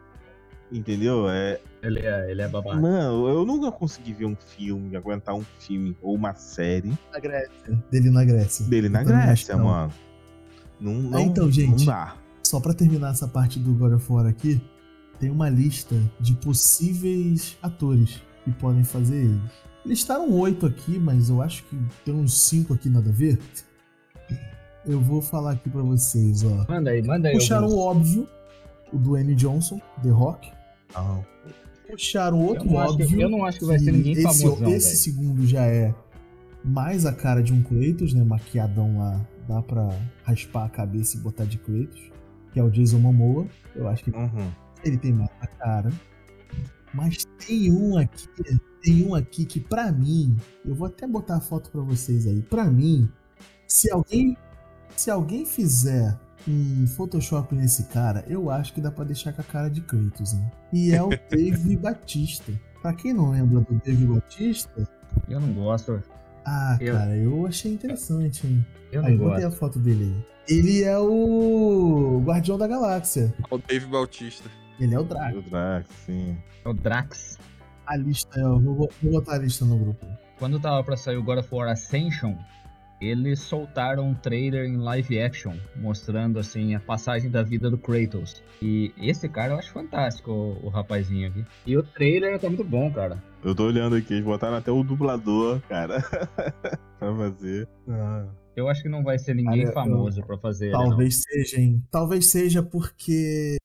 Entendeu? 0.72 1.28
É, 1.28 1.60
Ele 1.82 2.00
é, 2.00 2.30
ele 2.30 2.42
é 2.42 2.48
babaca. 2.48 2.80
Mano, 2.80 3.28
eu 3.28 3.44
nunca 3.44 3.70
consegui 3.70 4.12
ver 4.12 4.24
um 4.24 4.34
filme, 4.34 4.96
aguentar 4.96 5.34
um 5.34 5.44
filme 5.60 5.96
ou 6.02 6.14
uma 6.16 6.34
série 6.34 6.92
Na 7.12 7.20
Grécia. 7.20 7.84
Dele 7.92 8.10
na 8.10 8.24
Grécia. 8.24 8.66
dele 8.66 8.88
na 8.88 9.04
Grécia, 9.04 9.56
não. 9.56 9.64
mano. 9.66 9.92
Não, 10.80 10.94
não, 10.94 11.20
então, 11.20 11.50
gente. 11.52 11.78
Não 11.80 11.84
dá. 11.86 12.16
Só 12.42 12.58
pra 12.58 12.74
terminar 12.74 13.12
essa 13.12 13.28
parte 13.28 13.60
do 13.60 13.72
God 13.74 13.92
of 13.92 14.12
War 14.12 14.26
aqui, 14.26 14.60
tem 15.20 15.30
uma 15.30 15.48
lista 15.48 15.94
de 16.18 16.34
possíveis 16.34 17.56
atores 17.62 18.20
que 18.44 18.50
podem 18.52 18.82
fazer 18.82 19.16
eles. 19.16 19.40
Listaram 19.86 20.30
oito 20.32 20.66
aqui, 20.66 20.98
mas 20.98 21.28
eu 21.28 21.40
acho 21.40 21.62
que 21.64 21.78
tem 22.04 22.14
uns 22.14 22.48
cinco 22.48 22.74
aqui 22.74 22.88
nada 22.88 23.10
a 23.10 23.12
ver. 23.12 23.38
Eu 24.86 25.00
vou 25.00 25.22
falar 25.22 25.52
aqui 25.52 25.70
pra 25.70 25.82
vocês, 25.82 26.44
ó. 26.44 26.66
Manda 26.68 26.90
aí, 26.90 27.02
manda 27.02 27.28
aí. 27.28 27.34
Puxaram 27.34 27.68
o 27.68 27.78
óbvio, 27.78 28.28
o 28.92 28.98
Dwayne 28.98 29.34
Johnson, 29.34 29.80
The 30.02 30.10
Rock. 30.10 30.50
Não. 30.94 31.24
Puxaram 31.90 32.40
outro 32.40 32.68
Eu 32.70 32.78
acho 32.78 32.96
que- 32.96 33.02
óbvio. 33.04 33.20
eu 33.22 33.28
não 33.30 33.44
acho 33.44 33.58
que 33.58 33.64
vai 33.64 33.78
ser 33.78 33.92
ninguém 33.92 34.12
esse, 34.12 34.22
famosão, 34.42 34.68
Esse 34.68 34.86
velho. 34.88 34.98
segundo 34.98 35.46
já 35.46 35.64
é 35.66 35.94
mais 36.64 37.06
a 37.06 37.12
cara 37.12 37.42
de 37.42 37.52
um 37.52 37.62
Kratos, 37.62 38.12
né? 38.14 38.22
Maquiadão 38.24 38.98
lá. 38.98 39.20
Dá 39.48 39.62
pra 39.62 39.88
raspar 40.24 40.64
a 40.64 40.68
cabeça 40.68 41.16
e 41.16 41.20
botar 41.20 41.44
de 41.44 41.58
Kratos. 41.58 42.10
Que 42.52 42.60
é 42.60 42.62
o 42.62 42.70
Jason 42.70 42.98
Momoa. 42.98 43.46
Eu 43.74 43.88
acho 43.88 44.04
que 44.04 44.10
Uhum. 44.10 44.50
ele 44.84 44.96
tem 44.96 45.12
mais 45.12 45.30
a 45.40 45.46
cara. 45.46 45.90
Mas 46.92 47.24
tem 47.46 47.72
um 47.72 47.96
aqui, 47.98 48.28
tem 48.82 49.04
um 49.06 49.14
aqui 49.14 49.44
que 49.44 49.58
pra 49.60 49.90
mim, 49.90 50.36
eu 50.64 50.74
vou 50.74 50.86
até 50.86 51.06
botar 51.06 51.36
a 51.36 51.40
foto 51.40 51.70
pra 51.70 51.80
vocês 51.80 52.26
aí. 52.26 52.40
Pra 52.42 52.64
mim, 52.70 53.08
se 53.66 53.90
alguém 53.90 54.36
se 54.96 55.10
alguém 55.10 55.44
fizer 55.44 56.16
um 56.46 56.86
Photoshop 56.86 57.54
nesse 57.54 57.84
cara, 57.84 58.24
eu 58.28 58.50
acho 58.50 58.72
que 58.74 58.80
dá 58.80 58.90
pra 58.90 59.04
deixar 59.04 59.32
com 59.32 59.40
a 59.40 59.44
cara 59.44 59.68
de 59.70 59.80
Kratos, 59.80 60.34
hein? 60.34 60.50
E 60.72 60.92
é 60.92 61.02
o 61.02 61.08
Dave 61.30 61.76
Batista. 61.76 62.52
Pra 62.82 62.92
quem 62.92 63.12
não 63.14 63.30
lembra 63.30 63.60
do 63.60 63.74
Dave 63.84 64.04
Batista, 64.06 64.86
Eu 65.28 65.40
não 65.40 65.52
gosto. 65.54 66.02
ah, 66.44 66.76
Eu- 66.80 66.94
cara, 66.94 67.16
eu 67.16 67.46
achei 67.46 67.72
interessante, 67.72 68.46
hein? 68.46 68.66
Eu 68.92 69.00
não 69.02 69.08
Aí, 69.08 69.16
botei 69.16 69.42
gosto. 69.42 69.46
a 69.46 69.50
foto 69.58 69.78
dele 69.78 70.04
aí. 70.04 70.34
Ele 70.56 70.82
é 70.84 70.98
o 70.98 72.20
Guardião 72.24 72.58
da 72.58 72.66
Galáxia. 72.68 73.32
O 73.50 73.56
Dave 73.58 73.86
Bautista. 73.86 74.48
Ele 74.78 74.94
é 74.94 74.98
o 74.98 75.04
Draco. 75.04 75.38
O 75.38 75.42
Drax, 75.42 75.88
sim. 76.04 76.36
É 76.64 76.68
o 76.68 76.74
Drax. 76.74 77.38
A 77.86 77.96
lista, 77.96 78.38
eu 78.40 78.60
vou, 78.60 78.90
vou 79.02 79.12
botar 79.12 79.34
a 79.34 79.38
lista 79.38 79.64
no 79.64 79.78
grupo. 79.78 80.04
Quando 80.38 80.60
tava 80.60 80.82
pra 80.84 80.96
sair 80.96 81.16
o 81.16 81.22
God 81.22 81.38
of 81.38 81.48
War 81.54 81.70
Ascension, 81.70 82.34
eles 83.06 83.40
soltaram 83.40 84.08
um 84.08 84.14
trailer 84.14 84.66
em 84.66 84.76
live 84.76 85.20
action, 85.20 85.54
mostrando 85.76 86.38
assim 86.38 86.74
a 86.74 86.80
passagem 86.80 87.30
da 87.30 87.42
vida 87.42 87.70
do 87.70 87.78
Kratos. 87.78 88.42
E 88.62 88.92
esse 88.98 89.28
cara 89.28 89.52
eu 89.54 89.58
acho 89.58 89.72
fantástico, 89.72 90.30
o, 90.30 90.66
o 90.66 90.68
rapazinho 90.68 91.28
aqui. 91.28 91.44
E 91.66 91.76
o 91.76 91.82
trailer 91.82 92.38
tá 92.38 92.48
muito 92.48 92.64
bom, 92.64 92.90
cara. 92.92 93.22
Eu 93.42 93.54
tô 93.54 93.66
olhando 93.66 93.96
aqui, 93.96 94.14
eles 94.14 94.24
botaram 94.24 94.56
até 94.56 94.70
o 94.70 94.82
dublador, 94.82 95.60
cara. 95.68 96.00
pra 96.98 97.14
fazer. 97.16 97.68
Ah. 97.88 98.26
Eu 98.56 98.68
acho 98.68 98.82
que 98.82 98.88
não 98.88 99.02
vai 99.02 99.18
ser 99.18 99.34
ninguém 99.34 99.64
Cara, 99.64 99.68
eu- 99.70 99.72
famoso 99.72 100.22
pra 100.24 100.38
fazer. 100.38 100.66
ele, 100.66 100.74
não. 100.74 100.88
Talvez 100.90 101.22
seja, 101.22 101.60
hein? 101.60 101.82
Talvez 101.90 102.26
seja 102.26 102.62
porque 102.62 103.56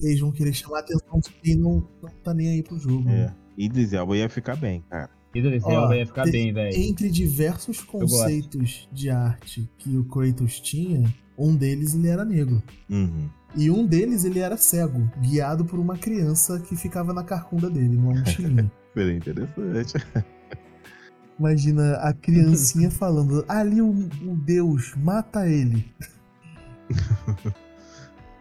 eles 0.00 0.20
vão 0.20 0.30
querer 0.30 0.52
chamar 0.52 0.78
a 0.78 0.80
atenção 0.80 1.18
de 1.18 1.30
quem 1.42 1.56
não, 1.56 1.88
não 2.02 2.10
tá 2.22 2.32
nem 2.32 2.50
aí 2.50 2.62
pro 2.62 2.78
jogo. 2.78 3.08
É. 3.08 3.26
né? 3.26 3.36
Idris 3.58 3.92
Elba 3.92 4.16
ia 4.16 4.28
ficar 4.28 4.56
bem, 4.56 4.82
cara. 4.88 5.10
Idris 5.34 5.64
ia 5.64 6.06
ficar 6.06 6.24
bem, 6.30 6.52
velho. 6.52 6.76
Entre 6.76 7.10
diversos 7.10 7.80
conceitos 7.80 8.88
de 8.92 9.10
arte 9.10 9.68
que 9.78 9.96
o 9.96 10.04
Kratos 10.04 10.60
tinha, 10.60 11.12
um 11.36 11.54
deles 11.56 11.94
ele 11.94 12.08
era 12.08 12.24
negro. 12.24 12.62
Uhum. 12.88 13.28
E 13.56 13.70
um 13.70 13.86
deles 13.86 14.24
ele 14.24 14.38
era 14.38 14.56
cego, 14.56 15.10
guiado 15.20 15.64
por 15.64 15.78
uma 15.78 15.96
criança 15.96 16.60
que 16.60 16.76
ficava 16.76 17.12
na 17.12 17.24
carcunda 17.24 17.68
dele, 17.68 17.96
numa 17.96 18.14
mochilinha. 18.14 18.70
Seria 18.94 19.16
interessante. 19.16 20.06
Imagina 21.38 21.96
a 21.96 22.12
criancinha 22.12 22.90
falando: 22.90 23.44
ali 23.48 23.82
o, 23.82 23.90
o 23.90 24.36
Deus, 24.36 24.94
mata 24.96 25.48
ele. 25.48 25.84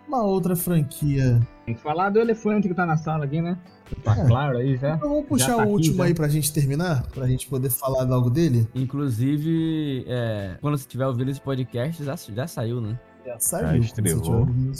Uma 0.08 0.24
outra 0.24 0.56
franquia. 0.56 1.40
Tem 1.66 1.74
que 1.74 1.82
falar 1.82 2.12
do 2.12 2.20
elefante 2.20 2.68
que 2.68 2.74
tá 2.76 2.86
na 2.86 2.98
sala 2.98 3.26
aqui, 3.26 3.42
né? 3.42 3.58
Tá 4.04 4.18
É. 4.18 4.26
claro 4.28 4.58
aí 4.58 4.76
já. 4.78 4.96
Então 4.96 5.10
vamos 5.10 5.26
puxar 5.28 5.48
tá 5.48 5.58
o 5.58 5.62
aqui, 5.62 5.70
último 5.72 5.98
já. 5.98 6.04
aí 6.06 6.14
pra 6.14 6.28
gente 6.28 6.52
terminar? 6.54 7.06
Pra 7.14 7.28
gente 7.28 7.48
poder 7.48 7.70
falar 7.70 8.12
algo 8.12 8.30
dele? 8.30 8.68
Inclusive, 8.74 10.06
é, 10.08 10.58
quando 10.62 10.78
você 10.78 10.84
estiver 10.84 11.06
ouvindo 11.08 11.30
esse 11.32 11.42
podcast, 11.42 12.04
já, 12.04 12.16
já 12.16 12.48
saiu, 12.48 12.82
né? 12.82 13.00
Já 13.26 13.40
saiu. 13.40 13.68
Já 13.68 13.78
estreou. 13.88 14.46
tiver. 14.46 14.74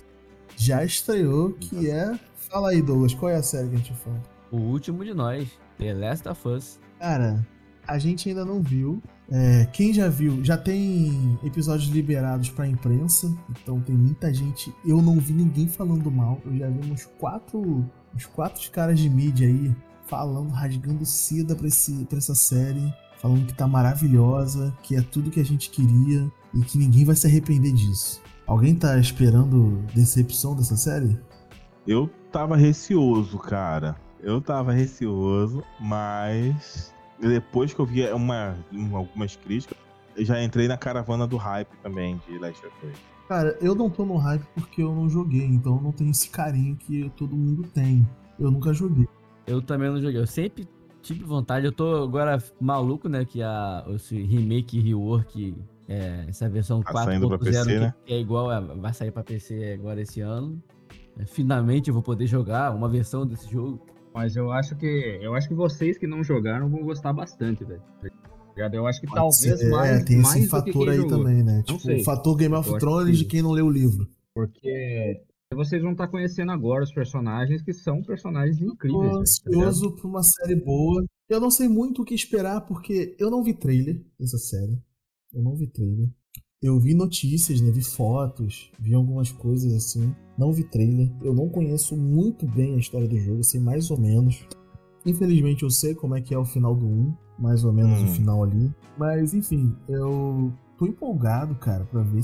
Já 0.56 0.84
estreou, 0.84 1.54
que 1.54 1.90
é. 1.90 2.18
Fala 2.36 2.70
aí, 2.70 2.82
Douglas, 2.82 3.14
qual 3.14 3.32
é 3.32 3.36
a 3.36 3.44
série 3.44 3.70
que 3.70 3.76
a 3.76 3.78
gente 3.78 3.94
fala? 3.94 4.22
O 4.52 4.58
último 4.58 5.04
de 5.04 5.14
nós, 5.14 5.48
The 5.80 5.94
Last 5.94 6.28
of 6.30 6.48
Us. 6.48 6.80
Cara, 7.00 7.46
a 7.88 7.98
gente 7.98 8.30
ainda 8.30 8.46
não 8.46 8.62
viu. 8.62 9.02
É, 9.30 9.66
quem 9.72 9.94
já 9.94 10.10
viu, 10.10 10.44
já 10.44 10.58
tem 10.58 11.40
episódios 11.44 11.90
liberados 11.90 12.50
pra 12.50 12.68
imprensa, 12.68 13.34
então 13.50 13.80
tem 13.82 13.96
muita 13.96 14.34
gente. 14.34 14.74
Eu 14.86 15.02
não 15.02 15.18
vi 15.18 15.34
ninguém 15.34 15.68
falando 15.68 16.12
mal. 16.12 16.40
Eu 16.46 16.58
já 16.58 16.70
vi 16.70 16.92
uns 16.92 17.06
quatro, 17.20 17.90
uns 18.14 18.26
quatro 18.26 18.70
caras 18.72 19.00
de 19.00 19.10
mídia 19.10 19.48
aí 19.48 19.76
falando, 20.08 20.52
rasgando 20.52 21.06
seda 21.06 21.56
pra, 21.56 21.68
esse, 21.68 22.06
pra 22.06 22.18
essa 22.18 22.36
série, 22.36 22.94
falando 23.20 23.46
que 23.46 23.54
tá 23.54 23.68
maravilhosa, 23.68 24.76
que 24.84 24.96
é 24.96 25.02
tudo 25.02 25.32
que 25.32 25.40
a 25.40 25.46
gente 25.46 25.70
queria 25.70 26.30
e 26.54 26.62
que 26.62 26.78
ninguém 26.78 27.06
vai 27.06 27.16
se 27.16 27.26
arrepender 27.26 27.74
disso. 27.74 28.22
Alguém 28.46 28.76
tá 28.76 28.98
esperando 29.00 29.84
decepção 29.94 30.56
dessa 30.56 30.76
série? 30.76 31.18
Eu 31.88 32.10
tava 32.32 32.56
receoso, 32.56 33.38
cara. 33.40 33.96
Eu 34.22 34.40
tava 34.42 34.72
receoso, 34.72 35.64
mas 35.80 36.94
depois 37.20 37.74
que 37.74 37.80
eu 37.80 37.86
vi 37.86 38.06
uma, 38.12 38.56
uma- 38.72 39.00
algumas 39.00 39.36
críticas, 39.36 39.78
eu 40.16 40.26
já 40.26 40.44
entrei 40.44 40.68
na 40.68 40.78
caravana 40.78 41.26
do 41.26 41.38
hype 41.38 41.70
também 41.82 42.20
de 42.28 42.38
Last 42.38 42.66
of 42.66 42.76
Us. 42.88 42.98
Cara, 43.28 43.58
eu 43.62 43.74
não 43.74 43.90
tô 43.90 44.06
no 44.06 44.18
hype 44.18 44.44
porque 44.54 44.84
eu 44.84 44.94
não 44.94 45.10
joguei, 45.10 45.46
então 45.46 45.78
eu 45.78 45.82
não 45.82 45.92
tenho 45.92 46.12
esse 46.12 46.30
carinho 46.30 46.76
que 46.76 47.10
todo 47.16 47.36
mundo 47.36 47.64
tem. 47.74 48.08
Eu 48.40 48.52
nunca 48.52 48.74
joguei. 48.74 49.08
Eu 49.48 49.62
também 49.62 49.90
não 49.90 50.00
joguei. 50.02 50.20
Eu 50.20 50.28
sempre 50.28 50.68
tive 51.02 51.24
vontade. 51.24 51.66
Eu 51.66 51.72
tô 51.72 52.04
agora 52.04 52.38
maluco, 52.60 53.08
né? 53.10 53.26
Que 53.26 53.42
a, 53.42 53.84
esse 53.96 54.22
remake 54.22 54.80
rework, 54.80 55.56
é, 55.88 56.26
essa 56.28 56.48
versão 56.50 56.82
Tá 56.84 56.92
4.0, 56.94 57.04
saindo 57.06 57.28
pra 57.30 57.38
PC, 57.40 57.66
que, 57.66 57.80
né? 57.80 57.94
é 58.08 58.20
igual, 58.20 58.50
a- 58.50 58.60
vai 58.60 58.94
sair 58.94 59.12
pra 59.12 59.24
PC 59.24 59.78
agora 59.80 60.02
esse 60.02 60.20
ano. 60.22 60.62
É, 61.18 61.26
finalmente 61.26 61.88
eu 61.88 61.94
vou 61.94 62.04
poder 62.04 62.28
jogar 62.28 62.76
uma 62.76 62.90
versão 62.90 63.26
desse 63.26 63.50
jogo. 63.50 63.86
Mas 64.14 64.36
eu 64.36 64.52
acho 64.52 64.76
que. 64.76 65.20
Eu 65.22 65.34
acho 65.34 65.48
que 65.48 65.54
vocês 65.56 65.98
que 65.98 66.06
não 66.08 66.24
jogaram 66.24 66.70
vão 66.70 66.84
gostar 66.84 67.12
bastante, 67.14 67.64
velho. 67.64 67.82
Tá? 68.02 68.70
Eu 68.72 68.86
acho 68.86 69.02
que 69.02 69.08
Pode 69.08 69.20
talvez 69.20 69.60
ser, 69.60 69.70
mais. 69.72 70.02
é, 70.02 70.04
tem 70.06 70.18
mais 70.22 70.36
esse 70.42 70.48
fator 70.48 70.88
aí 70.90 70.98
jogou. 70.98 71.18
também, 71.18 71.42
né? 71.44 71.64
Tipo, 71.66 71.92
o 71.92 72.04
fator 72.04 72.36
Game 72.36 72.54
of 72.54 72.78
Thrones 72.78 73.12
que- 73.18 73.24
de 73.24 73.26
quem 73.26 73.42
não 73.42 73.52
leu 73.52 73.66
o 73.66 73.72
livro. 73.72 74.08
Porque 74.36 75.22
vocês 75.56 75.82
vão 75.82 75.92
estar 75.94 76.08
conhecendo 76.08 76.52
agora 76.52 76.84
os 76.84 76.94
personagens 76.94 77.62
que 77.64 77.74
são 77.74 78.04
personagens 78.04 78.60
Tô 78.60 78.66
incríveis. 78.66 79.02
velho, 79.04 79.14
tá 79.14 79.20
ansioso 79.22 79.96
pra 79.96 80.08
uma 80.08 80.22
série 80.24 80.56
boa. 80.56 81.04
Eu 81.30 81.40
não 81.40 81.50
sei 81.50 81.68
muito 81.68 82.02
o 82.04 82.06
que 82.06 82.14
esperar, 82.14 82.62
porque 82.62 83.16
eu 83.20 83.32
não 83.32 83.42
vi 83.44 83.54
trailer 83.56 84.00
dessa 84.20 84.38
série. 84.38 84.80
Eu 85.34 85.42
não 85.42 85.56
vi 85.56 85.66
trailer. 85.68 86.10
Eu 86.64 86.80
vi 86.80 86.94
notícias, 86.94 87.60
né? 87.60 87.70
Vi 87.72 87.84
fotos, 87.84 88.72
vi 88.80 88.94
algumas 88.94 89.30
coisas 89.32 89.74
assim. 89.74 90.16
Não 90.38 90.54
vi 90.54 90.64
trailer. 90.64 91.12
Eu 91.22 91.34
não 91.34 91.50
conheço 91.50 91.96
muito 91.98 92.48
bem 92.48 92.76
a 92.76 92.78
história 92.78 93.06
do 93.08 93.20
jogo, 93.20 93.44
sei 93.44 93.60
mais 93.60 93.92
ou 93.92 94.00
menos. 94.00 94.48
Infelizmente 95.06 95.64
eu 95.64 95.70
sei 95.70 95.94
como 95.94 96.16
é 96.16 96.22
que 96.22 96.34
é 96.34 96.38
o 96.38 96.46
final 96.46 96.74
do 96.74 96.86
1, 96.86 97.14
mais 97.38 97.66
ou 97.66 97.74
menos 97.74 98.00
Hum. 98.00 98.06
o 98.06 98.08
final 98.08 98.44
ali. 98.44 98.74
Mas 98.98 99.34
enfim, 99.34 99.76
eu 99.90 100.54
tô 100.78 100.86
empolgado, 100.88 101.54
cara, 101.56 101.84
pra 101.84 102.02
ver 102.02 102.22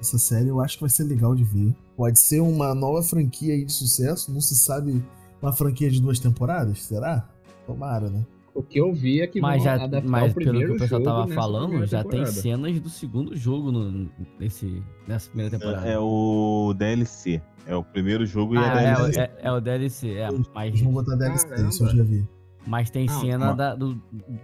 essa 0.00 0.18
série. 0.18 0.48
Eu 0.48 0.60
acho 0.60 0.76
que 0.76 0.82
vai 0.82 0.90
ser 0.90 1.02
legal 1.04 1.34
de 1.34 1.42
ver. 1.42 1.74
Pode 1.96 2.20
ser 2.20 2.40
uma 2.40 2.72
nova 2.76 3.02
franquia 3.02 3.54
aí 3.54 3.64
de 3.64 3.72
sucesso, 3.72 4.32
não 4.32 4.40
se 4.40 4.54
sabe 4.54 5.02
uma 5.42 5.52
franquia 5.52 5.90
de 5.90 6.00
duas 6.00 6.20
temporadas, 6.20 6.84
será? 6.84 7.28
Tomara, 7.66 8.08
né? 8.08 8.24
O 8.54 8.62
que 8.62 8.78
eu 8.80 8.92
vi 8.92 9.20
é 9.20 9.26
que 9.28 9.40
Mas, 9.40 9.58
vão 9.62 9.64
já, 9.64 9.84
adaptar 9.84 10.08
mas 10.10 10.32
o 10.32 10.34
pelo 10.34 10.58
que 10.58 10.64
o 10.66 10.72
pessoal 10.72 10.88
jogo 10.88 11.04
tava 11.04 11.28
falando, 11.28 11.86
já 11.86 12.02
tem 12.02 12.26
cenas 12.26 12.80
do 12.80 12.88
segundo 12.88 13.36
jogo 13.36 13.70
no, 13.70 14.10
nesse, 14.40 14.82
nessa 15.06 15.28
primeira 15.28 15.56
temporada. 15.56 15.86
É 15.86 15.96
o 15.98 16.74
DLC. 16.76 17.40
É 17.66 17.76
o 17.76 17.84
primeiro 17.84 18.26
jogo 18.26 18.54
e 18.54 18.58
Ah, 18.58 18.72
a 18.74 18.82
é, 18.82 18.94
o- 18.94 18.96
DLC. 19.02 19.20
é, 19.20 19.30
é 19.42 19.52
o 19.52 19.60
DLC, 19.60 20.14
é. 20.14 20.28
Mas, 20.54 20.80
vão 20.80 20.92
botar 20.92 21.14
DLC, 21.14 21.48
Caramba. 21.48 21.68
isso 21.68 21.84
eu 21.84 21.88
já 21.96 22.02
vi. 22.02 22.28
mas 22.66 22.90
tem 22.90 23.06
Ah, 23.08 23.12
cena 23.20 23.46
uma- 23.46 23.54
da- 23.54 23.74
do, 23.76 23.94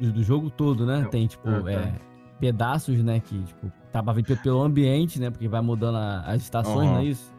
do, 0.01 0.12
do 0.12 0.23
jogo 0.23 0.51
todo, 0.51 0.87
né? 0.87 1.01
É, 1.03 1.05
Tem, 1.09 1.27
tipo, 1.27 1.49
ah, 1.49 1.61
tá. 1.62 1.70
é, 1.73 1.93
pedaços, 2.39 3.03
né? 3.03 3.19
Que, 3.20 3.43
tipo, 3.43 3.73
tá 3.93 4.03
pra 4.03 4.12
vir 4.12 4.24
pe- 4.24 4.37
pelo 4.37 4.62
ambiente, 4.62 5.19
né? 5.19 5.31
Porque 5.31 5.49
vai 5.49 5.61
mudando 5.61 5.97
a- 5.97 6.20
as 6.20 6.43
estações, 6.43 6.87
Aham. 6.89 6.93
não 6.93 7.01
é 7.01 7.05
isso? 7.07 7.35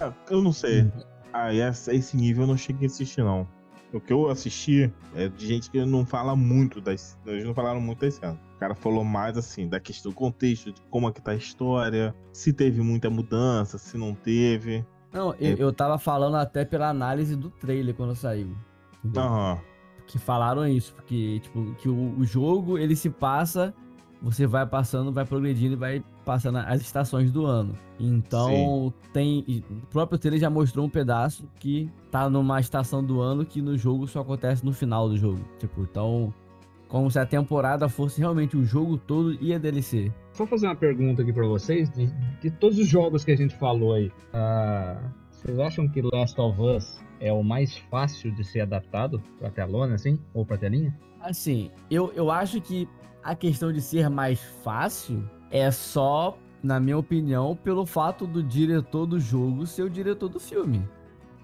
Ah, 0.00 0.12
Eu 0.30 0.40
não 0.40 0.52
sei. 0.52 0.90
Ah, 1.32 1.52
essa- 1.52 1.92
esse 1.92 2.16
nível 2.16 2.44
eu 2.44 2.48
não 2.48 2.56
cheguei 2.56 2.86
a 2.86 2.90
assistir, 2.90 3.22
não. 3.24 3.46
O 3.94 4.00
que 4.00 4.12
eu 4.12 4.28
assisti 4.28 4.92
é 5.14 5.28
de 5.28 5.46
gente 5.46 5.70
que 5.70 5.84
não 5.86 6.04
fala 6.04 6.34
muito 6.34 6.80
das. 6.80 7.16
Eles 7.24 7.44
não 7.44 7.54
falaram 7.54 7.80
muito 7.80 8.00
das 8.00 8.14
cenas. 8.14 8.36
O 8.56 8.58
cara 8.58 8.74
falou 8.74 9.04
mais 9.04 9.38
assim, 9.38 9.68
da 9.68 9.78
questão 9.78 10.10
do 10.10 10.16
contexto, 10.16 10.72
de 10.72 10.82
como 10.90 11.08
é 11.08 11.12
que 11.12 11.22
tá 11.22 11.30
a 11.30 11.36
história, 11.36 12.12
se 12.32 12.52
teve 12.52 12.80
muita 12.80 13.08
mudança, 13.08 13.78
se 13.78 13.96
não 13.96 14.12
teve. 14.12 14.84
Não, 15.12 15.32
eu, 15.38 15.56
eu 15.56 15.72
tava 15.72 15.96
falando 15.96 16.36
até 16.36 16.64
pela 16.64 16.88
análise 16.88 17.36
do 17.36 17.50
trailer 17.50 17.94
quando 17.94 18.16
saiu. 18.16 18.56
Aham. 19.16 19.60
que 20.08 20.18
falaram 20.18 20.66
isso, 20.66 20.92
porque 20.94 21.38
tipo, 21.40 21.74
que 21.74 21.88
o, 21.88 22.18
o 22.18 22.24
jogo 22.24 22.76
ele 22.76 22.96
se 22.96 23.08
passa, 23.08 23.72
você 24.20 24.44
vai 24.44 24.66
passando, 24.66 25.12
vai 25.12 25.24
progredindo 25.24 25.74
e 25.74 25.76
vai 25.76 26.04
passando 26.24 26.58
as 26.58 26.80
estações 26.80 27.30
do 27.30 27.46
ano. 27.46 27.76
Então 27.98 28.92
tem. 29.12 29.44
e 29.46 29.64
O 29.70 29.86
próprio 29.86 30.18
trailer 30.18 30.40
já 30.40 30.50
mostrou 30.50 30.86
um 30.86 30.88
pedaço 30.88 31.48
que 31.60 31.90
tá 32.10 32.28
numa 32.28 32.60
estação 32.60 33.04
do 33.04 33.20
ano 33.20 33.44
que 33.44 33.62
no 33.62 33.76
jogo 33.76 34.06
só 34.06 34.20
acontece 34.20 34.64
no 34.64 34.72
final 34.72 35.08
do 35.08 35.16
jogo. 35.16 35.40
Tipo, 35.58 35.82
então. 35.82 36.32
Como 36.86 37.10
se 37.10 37.18
a 37.18 37.26
temporada 37.26 37.88
fosse 37.88 38.20
realmente 38.20 38.56
o 38.56 38.64
jogo 38.64 38.96
todo 38.96 39.36
e 39.40 39.52
a 39.52 39.58
DLC. 39.58 40.12
Só 40.32 40.46
fazer 40.46 40.66
uma 40.66 40.76
pergunta 40.76 41.22
aqui 41.22 41.32
pra 41.32 41.44
vocês. 41.44 41.90
De, 41.90 42.06
de 42.40 42.50
todos 42.50 42.78
os 42.78 42.86
jogos 42.86 43.24
que 43.24 43.32
a 43.32 43.36
gente 43.36 43.56
falou 43.56 43.94
aí, 43.94 44.12
ah, 44.32 45.00
vocês 45.30 45.58
acham 45.58 45.88
que 45.88 46.00
Last 46.02 46.40
of 46.40 46.60
Us 46.60 47.00
é 47.18 47.32
o 47.32 47.42
mais 47.42 47.76
fácil 47.90 48.32
de 48.32 48.44
ser 48.44 48.60
adaptado 48.60 49.20
pra 49.38 49.50
telona, 49.50 49.94
assim? 49.94 50.20
Ou 50.32 50.44
pra 50.44 50.56
telinha? 50.56 50.96
Assim, 51.20 51.70
eu, 51.90 52.12
eu 52.14 52.30
acho 52.30 52.60
que 52.60 52.88
a 53.24 53.34
questão 53.34 53.72
de 53.72 53.80
ser 53.80 54.08
mais 54.10 54.40
fácil 54.62 55.28
é 55.54 55.70
só, 55.70 56.36
na 56.62 56.80
minha 56.80 56.98
opinião, 56.98 57.54
pelo 57.56 57.86
fato 57.86 58.26
do 58.26 58.42
diretor 58.42 59.06
do 59.06 59.20
jogo 59.20 59.64
ser 59.66 59.84
o 59.84 59.88
diretor 59.90 60.28
do 60.28 60.40
filme. 60.40 60.82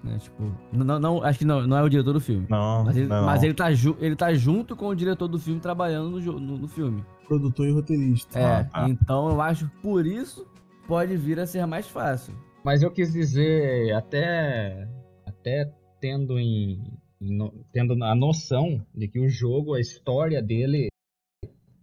Né? 0.03 0.17
Tipo, 0.17 0.51
não, 0.73 0.99
não, 0.99 1.23
acho 1.23 1.39
que 1.39 1.45
não, 1.45 1.65
não 1.65 1.77
é 1.77 1.81
o 1.83 1.87
diretor 1.89 2.11
do 2.13 2.19
filme. 2.19 2.45
Não, 2.49 2.83
Mas, 2.83 2.97
ele, 2.97 3.07
não. 3.07 3.25
mas 3.25 3.41
ele, 3.43 3.53
tá 3.53 3.71
ju- 3.71 3.95
ele 4.01 4.15
tá 4.15 4.33
junto 4.33 4.75
com 4.75 4.87
o 4.87 4.95
diretor 4.95 5.27
do 5.29 5.39
filme 5.39 5.61
trabalhando 5.61 6.19
no, 6.19 6.39
no, 6.39 6.57
no 6.57 6.67
filme. 6.67 7.03
Produtor 7.27 7.67
e 7.67 7.71
roteirista. 7.71 8.37
É, 8.37 8.43
Ah, 8.43 8.63
tá. 8.65 8.89
então 8.89 9.29
eu 9.29 9.39
acho 9.39 9.69
que 9.69 9.75
por 9.77 10.05
isso 10.05 10.45
pode 10.87 11.15
vir 11.15 11.39
a 11.39 11.45
ser 11.45 11.65
mais 11.65 11.87
fácil. 11.87 12.33
Mas 12.65 12.83
eu 12.83 12.91
quis 12.91 13.13
dizer, 13.13 13.93
até, 13.93 14.87
até 15.25 15.71
tendo, 16.01 16.37
em, 16.37 16.83
em 17.21 17.37
no- 17.37 17.53
tendo 17.71 17.93
a 18.03 18.13
noção 18.15 18.81
de 18.93 19.07
que 19.07 19.19
o 19.19 19.29
jogo, 19.29 19.75
a 19.75 19.79
história 19.79 20.41
dele 20.41 20.89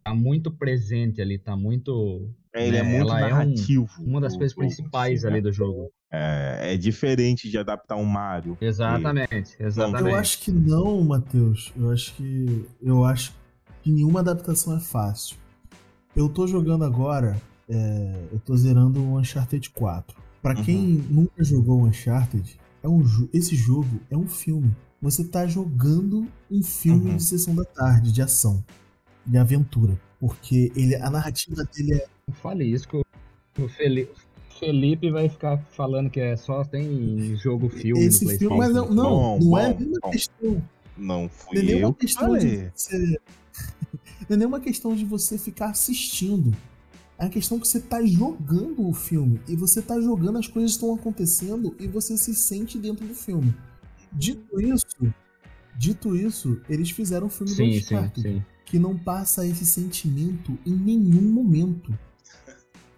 tá 0.08 0.14
muito 0.14 0.50
presente 0.50 1.20
ali, 1.22 1.38
tá 1.38 1.56
muito. 1.56 2.28
É, 2.54 2.66
ele 2.66 2.76
é 2.78 2.82
né, 2.82 2.88
muito 2.98 3.10
ela 3.10 3.20
é 3.20 3.26
um- 3.26 3.28
narrativo. 3.30 3.90
uma 4.00 4.20
das 4.20 4.34
o 4.34 4.38
coisas 4.38 4.54
jogo, 4.54 4.66
principais 4.66 5.18
assim, 5.18 5.26
ali 5.26 5.36
né? 5.36 5.40
do 5.42 5.52
jogo. 5.52 5.90
É, 6.10 6.72
é 6.74 6.76
diferente 6.76 7.50
de 7.50 7.58
adaptar 7.58 7.96
um 7.96 8.04
Mario. 8.04 8.56
Exatamente, 8.60 9.54
exatamente. 9.60 10.08
Eu 10.10 10.16
acho 10.16 10.40
que 10.40 10.50
não, 10.50 11.02
Matheus. 11.04 11.72
Eu 11.76 11.90
acho 11.90 12.14
que. 12.14 12.64
Eu 12.82 13.04
acho 13.04 13.34
que 13.82 13.90
nenhuma 13.92 14.20
adaptação 14.20 14.76
é 14.76 14.80
fácil. 14.80 15.36
Eu 16.16 16.28
tô 16.28 16.46
jogando 16.46 16.84
agora. 16.84 17.36
é, 17.70 18.28
eu 18.32 18.38
tô 18.40 18.56
zerando 18.56 18.98
o 18.98 19.18
Uncharted 19.18 19.68
4. 19.70 20.16
Pra 20.40 20.56
Uhum. 20.56 20.64
quem 20.64 20.78
nunca 21.10 21.44
jogou 21.44 21.82
o 21.82 21.86
Uncharted, 21.86 22.58
é 22.82 22.88
um, 22.88 23.02
esse 23.30 23.54
jogo 23.54 24.00
é 24.10 24.16
um 24.16 24.26
filme. 24.26 24.74
Você 25.02 25.22
tá 25.22 25.46
jogando 25.46 26.26
um 26.50 26.62
filme 26.62 27.10
Uhum. 27.10 27.16
de 27.18 27.22
sessão 27.24 27.54
da 27.54 27.66
tarde, 27.66 28.10
de 28.10 28.22
ação, 28.22 28.64
de 29.28 29.38
aventura. 29.38 29.98
Porque 30.20 30.72
ele, 30.74 30.96
a 30.96 31.10
narrativa 31.10 31.64
dele 31.64 31.94
é. 31.94 32.06
Não 32.26 32.34
fale 32.34 32.64
isso 32.64 32.88
que 32.88 32.96
o- 32.96 33.04
o 33.58 33.68
Felipe, 33.68 34.12
Felipe 34.58 35.10
vai 35.10 35.28
ficar 35.28 35.58
falando 35.70 36.10
que 36.10 36.18
é 36.20 36.36
só 36.36 36.64
tem 36.64 37.36
jogo 37.36 37.68
filme 37.68 38.04
esse 38.04 38.24
no 38.24 38.30
filme, 38.32 38.56
mas 38.56 38.74
não, 38.74 38.88
não, 38.92 39.04
Bom, 39.04 39.38
não 39.40 39.58
é 39.58 39.72
bom, 39.72 39.78
nenhuma 39.78 39.98
bom. 40.02 40.10
questão. 40.10 40.64
Não 40.96 41.28
fui 41.28 41.56
Não 41.56 41.62
é 41.62 41.66
nenhuma 41.66 41.88
eu 41.88 41.94
que 41.94 42.00
questão 42.06 42.36
de 42.36 42.46
falei. 42.46 42.70
você. 42.74 43.20
Não 44.28 44.34
é 44.34 44.36
nenhuma 44.36 44.60
questão 44.60 44.94
de 44.94 45.04
você 45.04 45.38
ficar 45.38 45.70
assistindo. 45.70 46.52
É 47.18 47.24
a 47.26 47.28
questão 47.28 47.58
que 47.58 47.66
você 47.66 47.80
tá 47.80 48.04
jogando 48.04 48.86
o 48.86 48.92
filme. 48.92 49.40
E 49.48 49.56
você 49.56 49.80
tá 49.80 50.00
jogando, 50.00 50.38
as 50.38 50.46
coisas 50.48 50.72
estão 50.72 50.94
acontecendo 50.94 51.74
e 51.78 51.86
você 51.88 52.16
se 52.18 52.34
sente 52.34 52.78
dentro 52.78 53.06
do 53.06 53.14
filme. 53.14 53.54
Dito 54.12 54.60
isso, 54.60 54.86
dito 55.76 56.16
isso, 56.16 56.60
eles 56.68 56.90
fizeram 56.90 57.26
um 57.26 57.30
filme 57.30 57.52
do 57.52 57.56
Sim, 57.56 57.72
sim, 57.72 57.78
Uncharted 57.96 58.22
sim. 58.22 58.44
Que 58.68 58.78
não 58.78 58.96
passa 58.96 59.46
esse 59.46 59.64
sentimento 59.64 60.58
em 60.66 60.72
nenhum 60.72 61.22
momento. 61.22 61.96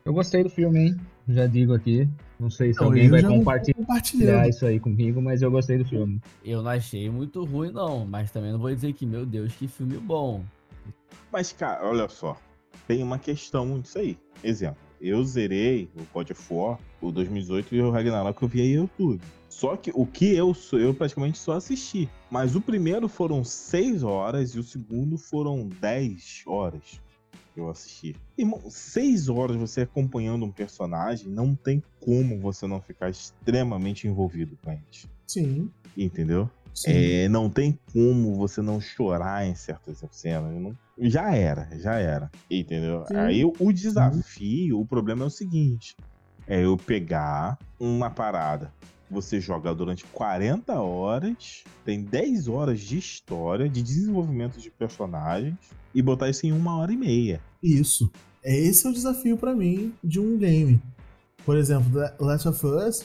Eu 0.04 0.12
gostei 0.12 0.42
do 0.42 0.50
filme, 0.50 0.80
hein? 0.80 0.96
Já 1.28 1.46
digo 1.46 1.72
aqui. 1.74 2.08
Não 2.40 2.50
sei 2.50 2.72
se 2.72 2.78
Então, 2.78 2.88
alguém 2.88 3.08
vai 3.08 3.22
não 3.22 3.38
compartilhar 3.38 4.48
isso 4.48 4.66
aí 4.66 4.80
comigo, 4.80 5.22
mas 5.22 5.42
eu 5.42 5.50
gostei 5.50 5.78
do 5.78 5.84
filme. 5.84 6.20
Eu 6.44 6.62
não 6.62 6.70
achei 6.70 7.08
muito 7.08 7.44
ruim, 7.44 7.70
não, 7.70 8.04
mas 8.04 8.32
também 8.32 8.50
não 8.50 8.58
vou 8.58 8.74
dizer 8.74 8.92
que, 8.94 9.06
meu 9.06 9.24
Deus, 9.24 9.54
que 9.54 9.68
filme 9.68 9.96
bom. 9.98 10.42
Mas, 11.30 11.52
cara, 11.52 11.86
olha 11.86 12.08
só. 12.08 12.36
Tem 12.88 13.02
uma 13.02 13.18
questão 13.18 13.78
disso 13.78 13.98
aí. 13.98 14.18
Exemplo, 14.42 14.78
eu 15.00 15.22
zerei 15.22 15.88
o 15.94 16.02
God 16.12 16.30
of 16.30 16.42
War, 16.52 16.78
o 17.00 17.12
2018 17.12 17.74
e 17.74 17.82
o 17.82 17.90
Ragnarok 17.90 18.38
que 18.38 18.44
eu 18.44 18.48
vi 18.48 18.60
aí 18.62 18.74
no 18.74 18.82
YouTube. 18.82 19.20
Só 19.50 19.76
que 19.76 19.90
o 19.94 20.06
que 20.06 20.32
eu 20.34 20.54
sou, 20.54 20.78
eu 20.78 20.94
praticamente 20.94 21.36
só 21.36 21.52
assisti. 21.54 22.08
Mas 22.30 22.54
o 22.54 22.60
primeiro 22.60 23.08
foram 23.08 23.42
6 23.44 24.02
horas 24.02 24.54
e 24.54 24.58
o 24.58 24.62
segundo 24.62 25.18
foram 25.18 25.68
10 25.80 26.42
horas 26.46 27.00
que 27.52 27.58
eu 27.60 27.68
assisti. 27.68 28.14
Irmão, 28.38 28.62
6 28.70 29.28
horas 29.28 29.56
você 29.56 29.82
acompanhando 29.82 30.44
um 30.46 30.52
personagem, 30.52 31.28
não 31.28 31.54
tem 31.54 31.82
como 31.98 32.38
você 32.38 32.66
não 32.66 32.80
ficar 32.80 33.10
extremamente 33.10 34.06
envolvido 34.06 34.56
com 34.62 34.70
a 34.70 34.74
gente. 34.74 35.08
Sim, 35.26 35.68
Entendeu? 35.96 36.48
sim. 36.72 36.90
É, 36.90 37.28
não 37.28 37.50
tem 37.50 37.78
como 37.92 38.36
você 38.36 38.62
não 38.62 38.80
chorar 38.80 39.44
em 39.46 39.54
certas 39.56 40.02
cenas. 40.12 40.54
não- 40.62 40.76
já 40.98 41.34
era, 41.34 41.68
já 41.78 41.98
era. 41.98 42.30
Entendeu? 42.48 43.04
Sim. 43.06 43.16
Aí 43.16 43.44
o, 43.44 43.52
o 43.58 43.72
desafio, 43.72 44.78
o 44.78 44.86
problema 44.86 45.24
é 45.24 45.26
o 45.26 45.30
seguinte: 45.30 45.96
é 46.46 46.64
eu 46.64 46.76
pegar 46.76 47.58
uma 47.78 48.08
parada. 48.10 48.72
Você 49.10 49.40
joga 49.40 49.74
durante 49.74 50.04
40 50.06 50.72
horas, 50.80 51.64
tem 51.84 52.02
10 52.02 52.46
horas 52.46 52.80
de 52.80 52.96
história, 52.98 53.68
de 53.68 53.82
desenvolvimento 53.82 54.60
de 54.60 54.70
personagens, 54.70 55.56
e 55.92 56.00
botar 56.00 56.28
isso 56.30 56.46
em 56.46 56.52
uma 56.52 56.76
hora 56.76 56.92
e 56.92 56.96
meia. 56.96 57.40
Isso. 57.62 58.10
É 58.42 58.56
esse 58.56 58.86
é 58.86 58.90
o 58.90 58.92
desafio 58.92 59.36
pra 59.36 59.54
mim 59.54 59.92
de 60.02 60.20
um 60.20 60.38
game. 60.38 60.80
Por 61.44 61.56
exemplo, 61.56 61.90
The 61.92 62.14
Last 62.20 62.48
of 62.48 62.66
Us, 62.66 63.04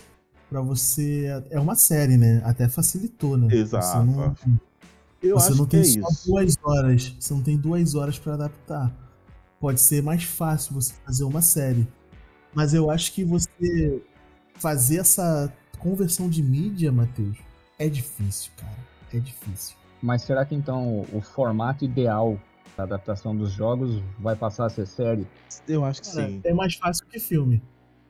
pra 0.50 0.62
você 0.62 1.26
é 1.50 1.60
uma 1.60 1.76
série, 1.76 2.18
né? 2.18 2.42
Até 2.46 2.70
facilitou, 2.70 3.36
né? 3.36 3.54
Exato. 3.54 3.86
Você 3.86 3.98
não, 4.06 4.36
Eu 5.24 5.40
você 5.40 5.50
acho 5.50 5.58
não 5.58 5.66
tem 5.66 5.80
é 5.80 5.84
só 5.84 6.08
isso. 6.10 6.28
duas 6.28 6.56
horas. 6.64 7.16
Você 7.20 7.34
não 7.34 7.42
tem 7.42 7.58
duas 7.58 7.96
horas 7.96 8.20
pra 8.20 8.36
adaptar. 8.36 8.94
Pode 9.60 9.82
ser 9.82 10.04
mais 10.04 10.24
fácil 10.24 10.76
você 10.76 10.94
fazer 11.04 11.24
uma 11.24 11.42
série. 11.42 11.88
Mas 12.54 12.74
eu 12.74 12.92
acho 12.92 13.12
que 13.14 13.24
você 13.24 14.02
fazer 14.56 14.98
essa 15.00 15.52
conversão 15.78 16.30
de 16.30 16.42
mídia, 16.44 16.92
Matheus, 16.92 17.38
é 17.80 17.88
difícil, 17.90 18.52
cara. 18.58 18.78
É 19.14 19.20
difícil. 19.20 19.76
Mas 20.02 20.24
será 20.24 20.46
que 20.46 20.54
então 20.56 21.06
o 21.14 21.22
formato 21.22 21.84
ideal 21.86 22.40
da 22.78 22.84
adaptação 22.84 23.36
dos 23.36 23.52
jogos 23.52 24.02
vai 24.20 24.36
passar 24.36 24.66
a 24.66 24.70
ser 24.70 24.86
série? 24.86 25.26
Eu 25.68 25.84
acho 25.86 26.02
que 26.02 26.12
Cara, 26.14 26.28
sim. 26.30 26.42
é 26.44 26.54
mais 26.54 26.76
fácil 26.76 27.06
que 27.08 27.20
filme. 27.20 27.62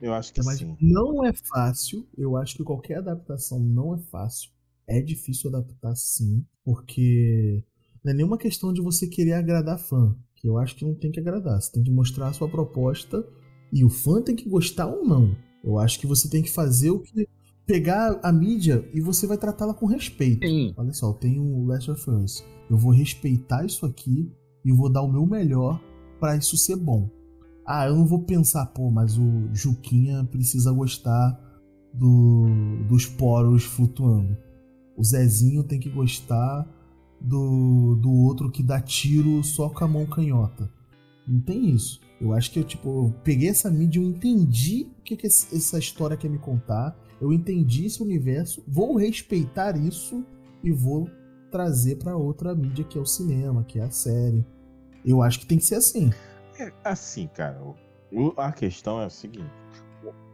Eu 0.02 0.14
acho 0.14 0.34
que 0.34 0.42
É 0.42 0.44
mais- 0.44 0.58
sim. 0.60 0.76
Não 0.82 1.26
é 1.26 1.32
fácil. 1.34 2.06
Eu 2.18 2.36
acho 2.36 2.56
que 2.56 2.64
qualquer 2.64 2.98
adaptação 2.98 3.60
não 3.60 3.96
é 3.96 4.00
fácil. 4.00 4.50
É 4.88 5.02
difícil 5.02 5.50
adaptar 5.50 5.96
sim, 5.96 6.46
porque 6.64 7.64
não 8.04 8.12
é 8.12 8.16
nenhuma 8.16 8.38
questão 8.38 8.74
de 8.74 8.82
você 8.82 9.08
querer 9.08 9.34
agradar 9.34 9.80
fã, 9.80 10.16
que 10.36 10.48
eu 10.48 10.58
acho 10.58 10.76
que 10.76 10.86
não 10.86 10.94
tem 10.96 11.12
que 11.12 11.20
agradar. 11.20 11.62
Você 11.62 11.72
tem 11.72 11.84
que 11.84 11.92
mostrar 11.92 12.28
a 12.28 12.34
sua 12.34 12.48
proposta 12.50 13.26
E 13.74 13.84
o 13.84 13.90
fã 13.90 14.22
tem 14.22 14.36
que 14.36 14.48
gostar 14.48 14.86
ou 14.88 15.04
não. 15.06 15.36
Eu 15.64 15.80
acho 15.80 16.00
que 16.00 16.06
você 16.08 16.30
tem 16.30 16.42
que 16.44 16.52
fazer 16.52 16.92
o 16.92 17.00
que. 17.00 17.28
Pegar 17.66 18.20
a 18.22 18.32
mídia 18.32 18.88
e 18.94 19.02
você 19.02 19.26
vai 19.26 19.38
tratá-la 19.38 19.74
com 19.74 19.86
respeito. 19.86 20.46
Sim. 20.46 20.74
Olha 20.78 20.94
só, 20.94 21.10
eu 21.10 21.14
tenho 21.14 21.44
o 21.44 21.66
Last 21.66 21.90
of 21.90 22.10
Us. 22.10 22.46
Eu 22.70 22.78
vou 22.78 22.92
respeitar 22.92 23.66
isso 23.66 23.86
aqui 23.86 24.32
e 24.64 24.72
vou 24.72 24.90
dar 24.90 25.02
o 25.02 25.12
meu 25.12 25.26
melhor 25.26 25.82
pra 26.20 26.36
isso 26.36 26.58
ser 26.58 26.76
bom. 26.76 27.10
Ah, 27.66 27.88
eu 27.88 27.96
não 27.96 28.06
vou 28.06 28.24
pensar, 28.24 28.66
pô, 28.68 28.92
mas 28.92 29.18
o 29.18 29.50
Juquinha 29.52 30.24
precisa 30.26 30.72
gostar 30.72 31.40
do, 31.94 32.46
dos 32.88 33.06
poros 33.06 33.64
flutuando. 33.64 34.38
O 34.96 35.04
Zezinho 35.04 35.64
tem 35.64 35.80
que 35.80 35.90
gostar 35.90 36.68
do, 37.20 37.96
do 37.96 38.12
outro 38.12 38.52
que 38.52 38.62
dá 38.62 38.80
tiro 38.80 39.44
só 39.44 39.70
com 39.70 39.84
a 39.84 39.88
mão 39.88 40.06
canhota. 40.06 40.70
Não 41.28 41.40
tem 41.40 41.70
isso. 41.70 42.00
Eu 42.22 42.34
acho 42.34 42.52
que 42.52 42.60
eu, 42.60 42.64
tipo, 42.64 42.88
eu 42.88 43.16
peguei 43.24 43.50
essa 43.50 43.70
mídia, 43.70 44.00
eu 44.00 44.04
entendi 44.04 44.88
o 45.00 45.02
que, 45.02 45.18
que 45.18 45.28
essa 45.28 45.78
história 45.78 46.16
quer 46.16 46.30
me 46.30 46.38
contar. 46.38 46.96
Eu 47.22 47.32
entendi 47.32 47.86
esse 47.86 48.02
universo, 48.04 48.64
vou 48.68 48.96
respeitar 48.98 49.78
isso 49.78 50.24
e 50.64 50.72
vou 50.72 51.10
trazer 51.52 51.96
pra 51.98 52.16
outra 52.18 52.54
mídia 52.54 52.84
que 52.84 52.98
é 52.98 53.02
o 53.02 53.06
cinema, 53.06 53.64
que 53.64 53.80
é 53.80 53.84
a 53.84 53.90
série. 53.92 54.46
Eu 55.06 55.22
acho 55.22 55.40
que 55.40 55.46
tem 55.46 55.58
que 55.58 55.64
ser 55.66 55.76
assim. 55.76 56.12
É, 56.60 56.72
assim, 56.84 57.28
cara, 57.34 57.62
o- 58.12 58.34
a 58.38 58.52
questão 58.52 59.00
é 59.02 59.06
o 59.06 59.10
seguinte: 59.10 59.50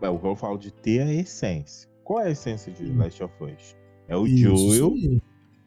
é 0.02 0.10
o 0.10 0.18
que 0.20 0.26
eu 0.28 0.36
falo 0.36 0.58
de 0.58 0.72
ter 0.72 1.02
a 1.02 1.14
essência. 1.14 1.90
Qual 2.03 2.20
é 2.20 2.28
a 2.28 2.32
essência 2.32 2.72
de 2.72 2.84
Hum. 2.91 2.98
Last 2.98 3.24
of 3.24 3.34
Us? 3.44 3.76
É 4.08 4.16
o 4.18 4.26
Isso, 4.26 4.40
Joel, 4.74 4.94
aí. 4.94 5.22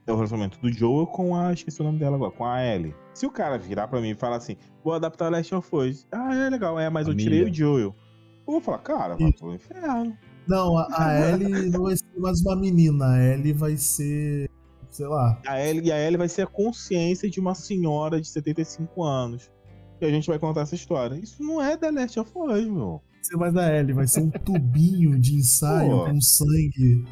é 0.06 0.12
o 0.12 0.16
relacionamento 0.16 0.58
do 0.60 0.72
Joel 0.72 1.06
com 1.06 1.34
a. 1.36 1.52
Esqueci 1.52 1.80
o 1.80 1.84
nome 1.84 1.98
dela 1.98 2.16
agora, 2.16 2.32
com 2.32 2.44
a 2.44 2.62
Ellie. 2.64 2.94
Se 3.14 3.24
o 3.26 3.30
cara 3.30 3.56
virar 3.58 3.86
pra 3.88 4.00
mim 4.00 4.10
e 4.10 4.14
falar 4.14 4.36
assim, 4.36 4.56
vou 4.82 4.92
adaptar 4.92 5.30
Last 5.30 5.54
of 5.54 5.68
Us. 5.76 6.06
Ah, 6.12 6.34
é 6.34 6.50
legal, 6.50 6.78
é, 6.78 6.90
mas 6.90 7.06
eu 7.06 7.12
Família. 7.12 7.30
tirei 7.32 7.50
o 7.50 7.54
Joel. 7.54 7.94
Eu 8.46 8.52
vou 8.52 8.60
falar, 8.60 8.78
cara, 8.78 9.16
vai 9.16 9.32
pro 9.32 9.54
inferno. 9.54 10.16
Não, 10.46 10.76
a, 10.76 10.86
a 10.90 11.30
Ellie 11.30 11.70
não 11.70 11.84
vai 11.84 11.96
ser 11.96 12.18
mais 12.18 12.40
uma 12.42 12.56
menina. 12.56 13.12
A 13.12 13.24
Ellie 13.24 13.52
vai 13.52 13.76
ser. 13.76 14.48
Sei 14.90 15.06
lá. 15.06 15.40
A 15.46 15.60
Ellie, 15.60 15.88
e 15.88 15.92
a 15.92 15.98
Ellie 15.98 16.16
vai 16.16 16.28
ser 16.28 16.42
a 16.42 16.46
consciência 16.46 17.28
de 17.28 17.40
uma 17.40 17.54
senhora 17.54 18.20
de 18.20 18.28
75 18.28 19.02
anos. 19.02 19.50
E 20.00 20.06
a 20.06 20.10
gente 20.10 20.26
vai 20.26 20.38
contar 20.38 20.62
essa 20.62 20.74
história. 20.74 21.16
Isso 21.16 21.42
não 21.42 21.62
é 21.62 21.76
The 21.76 21.90
Last 21.90 22.20
of 22.20 22.30
Us, 22.34 22.66
meu. 22.66 23.02
Vai 23.12 23.24
ser 23.24 23.36
mais 23.36 23.56
a 23.56 23.74
Ellie, 23.74 23.92
vai 23.94 24.06
ser 24.06 24.20
um 24.20 24.30
tubinho 24.30 25.18
de 25.18 25.34
ensaio 25.34 25.90
Pô. 25.90 26.04
com 26.06 26.20
sangue. 26.20 27.04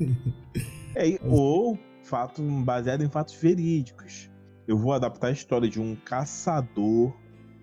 É, 0.92 1.20
ou 1.24 1.78
fato 2.02 2.42
baseado 2.42 3.04
em 3.04 3.08
fatos 3.08 3.34
verídicos. 3.34 4.28
Eu 4.66 4.76
vou 4.76 4.92
adaptar 4.92 5.28
a 5.28 5.32
história 5.32 5.68
de 5.68 5.80
um 5.80 5.94
caçador 5.94 7.14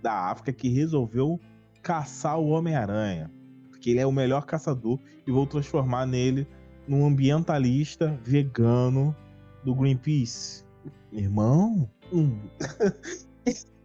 da 0.02 0.32
África 0.32 0.54
que 0.54 0.70
resolveu 0.70 1.38
caçar 1.84 2.40
o 2.40 2.48
Homem-Aranha. 2.48 3.30
Porque 3.78 3.92
ele 3.92 4.00
é 4.00 4.06
o 4.08 4.12
melhor 4.12 4.46
caçador 4.46 5.00
e 5.26 5.32
vou 5.32 5.46
transformar 5.46 6.08
nele 6.08 6.48
num 6.88 7.06
ambientalista 7.06 8.20
vegano 8.24 9.16
do 9.64 9.76
Greenpeace. 9.76 10.66
Irmão? 11.12 11.90
Hum. 12.12 12.40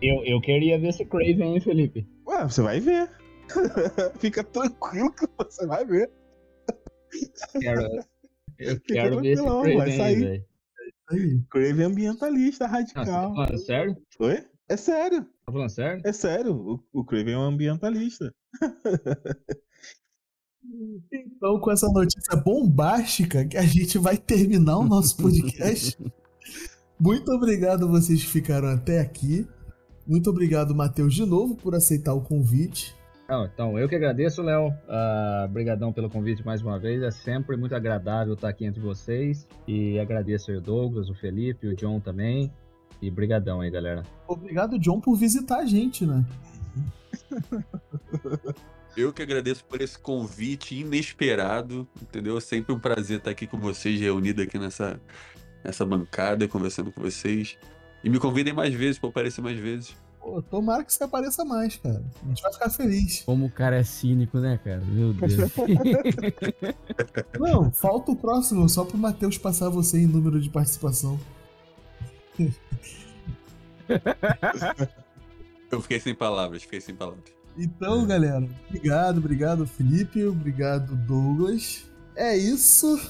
Eu, 0.00 0.24
eu 0.24 0.40
queria 0.40 0.78
ver 0.78 0.88
esse 0.88 1.04
Craven, 1.04 1.54
hein, 1.54 1.60
Felipe? 1.60 2.08
Ué, 2.26 2.44
você 2.44 2.62
vai 2.62 2.80
ver. 2.80 3.10
Fica 4.18 4.42
tranquilo 4.42 5.12
que 5.12 5.26
você 5.36 5.66
vai 5.66 5.84
ver. 5.84 6.10
Quero, 7.60 7.82
eu 8.58 8.76
Fica 8.76 8.94
quero 8.94 9.20
ver 9.20 9.32
esse 9.32 9.42
vai 9.42 9.62
Craven 9.62 9.82
aí, 9.82 9.96
sair. 9.96 10.44
Aí. 11.10 11.40
Crave 11.50 11.82
é 11.82 11.84
ambientalista 11.84 12.66
radical. 12.66 13.34
falando 13.34 13.58
sério? 13.58 13.96
Oi? 14.18 14.44
É 14.70 14.76
sério. 14.76 15.26
Tá 15.44 15.52
falando 15.52 15.70
sério? 15.70 16.02
É 16.04 16.12
sério, 16.12 16.54
o, 16.54 16.80
o 16.92 17.04
Craven 17.04 17.34
é 17.34 17.38
um 17.38 17.42
ambientalista. 17.42 18.34
Então, 21.12 21.60
com 21.60 21.70
essa 21.70 21.86
notícia 21.88 22.36
bombástica, 22.36 23.44
que 23.44 23.56
a 23.56 23.62
gente 23.62 23.98
vai 23.98 24.16
terminar 24.16 24.78
o 24.78 24.84
nosso 24.84 25.16
podcast. 25.16 25.96
Muito 26.98 27.30
obrigado 27.32 27.84
a 27.84 27.88
vocês 27.88 28.24
que 28.24 28.30
ficaram 28.30 28.68
até 28.68 28.98
aqui. 29.00 29.46
Muito 30.06 30.30
obrigado, 30.30 30.74
Matheus, 30.74 31.14
de 31.14 31.26
novo, 31.26 31.54
por 31.54 31.74
aceitar 31.74 32.14
o 32.14 32.22
convite. 32.22 32.94
Então, 33.52 33.78
eu 33.78 33.88
que 33.88 33.94
agradeço, 33.94 34.42
Léo. 34.42 34.72
Ah, 34.88 35.46
Obrigadão 35.48 35.92
pelo 35.92 36.10
convite 36.10 36.44
mais 36.44 36.62
uma 36.62 36.78
vez. 36.78 37.02
É 37.02 37.10
sempre 37.10 37.56
muito 37.56 37.74
agradável 37.74 38.34
estar 38.34 38.48
aqui 38.48 38.64
entre 38.64 38.80
vocês. 38.80 39.48
E 39.66 39.98
agradeço 39.98 40.52
o 40.52 40.60
Douglas, 40.60 41.08
o 41.08 41.14
Felipe, 41.14 41.66
o 41.66 41.74
John 41.74 42.00
também. 42.00 42.52
E 43.04 43.10
brigadão 43.10 43.60
aí, 43.60 43.70
galera. 43.70 44.02
Obrigado, 44.26 44.78
John, 44.78 44.98
por 44.98 45.14
visitar 45.14 45.58
a 45.58 45.66
gente, 45.66 46.06
né? 46.06 46.24
Eu 48.96 49.12
que 49.12 49.20
agradeço 49.20 49.62
por 49.64 49.82
esse 49.82 49.98
convite 49.98 50.76
inesperado, 50.76 51.86
entendeu? 52.00 52.38
É 52.38 52.40
sempre 52.40 52.72
um 52.72 52.78
prazer 52.78 53.18
estar 53.18 53.30
aqui 53.30 53.46
com 53.46 53.58
vocês, 53.58 54.00
reunido 54.00 54.40
aqui 54.40 54.58
nessa, 54.58 54.98
nessa 55.62 55.84
bancada, 55.84 56.48
conversando 56.48 56.90
com 56.92 57.02
vocês. 57.02 57.58
E 58.02 58.08
me 58.08 58.18
convidem 58.18 58.54
mais 58.54 58.72
vezes 58.72 58.98
para 58.98 59.10
aparecer 59.10 59.42
mais 59.42 59.58
vezes. 59.58 59.94
Pô, 60.20 60.40
tomara 60.40 60.82
que 60.82 60.92
você 60.92 61.04
apareça 61.04 61.44
mais, 61.44 61.76
cara. 61.76 62.02
A 62.24 62.28
gente 62.28 62.40
vai 62.40 62.52
ficar 62.52 62.70
feliz. 62.70 63.22
Como 63.26 63.44
o 63.44 63.50
cara 63.50 63.76
é 63.76 63.84
cínico, 63.84 64.38
né, 64.38 64.58
cara? 64.64 64.80
Meu 64.86 65.12
Deus. 65.12 65.34
Não, 67.38 67.70
falta 67.70 68.12
o 68.12 68.16
próximo, 68.16 68.66
só 68.68 68.86
pro 68.86 68.96
Matheus 68.96 69.36
passar 69.36 69.68
você 69.68 69.98
em 69.98 70.06
número 70.06 70.40
de 70.40 70.48
participação. 70.48 71.20
Eu 75.70 75.80
fiquei 75.80 76.00
sem 76.00 76.14
palavras, 76.14 76.62
fiquei 76.62 76.80
sem 76.80 76.94
palavras. 76.94 77.24
Então, 77.56 78.06
galera, 78.06 78.48
obrigado, 78.68 79.18
obrigado, 79.18 79.66
Felipe, 79.66 80.24
obrigado, 80.24 80.94
Douglas. 80.96 81.84
É 82.16 82.36
isso. 82.36 83.00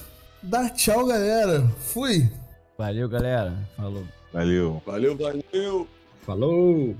Dá 0.42 0.68
tchau, 0.68 1.06
galera. 1.06 1.66
Fui. 1.78 2.30
Valeu, 2.76 3.08
galera. 3.08 3.56
Falou. 3.76 4.04
Valeu. 4.32 4.82
Valeu, 4.84 5.16
valeu! 5.16 5.88
Falou! 6.22 6.96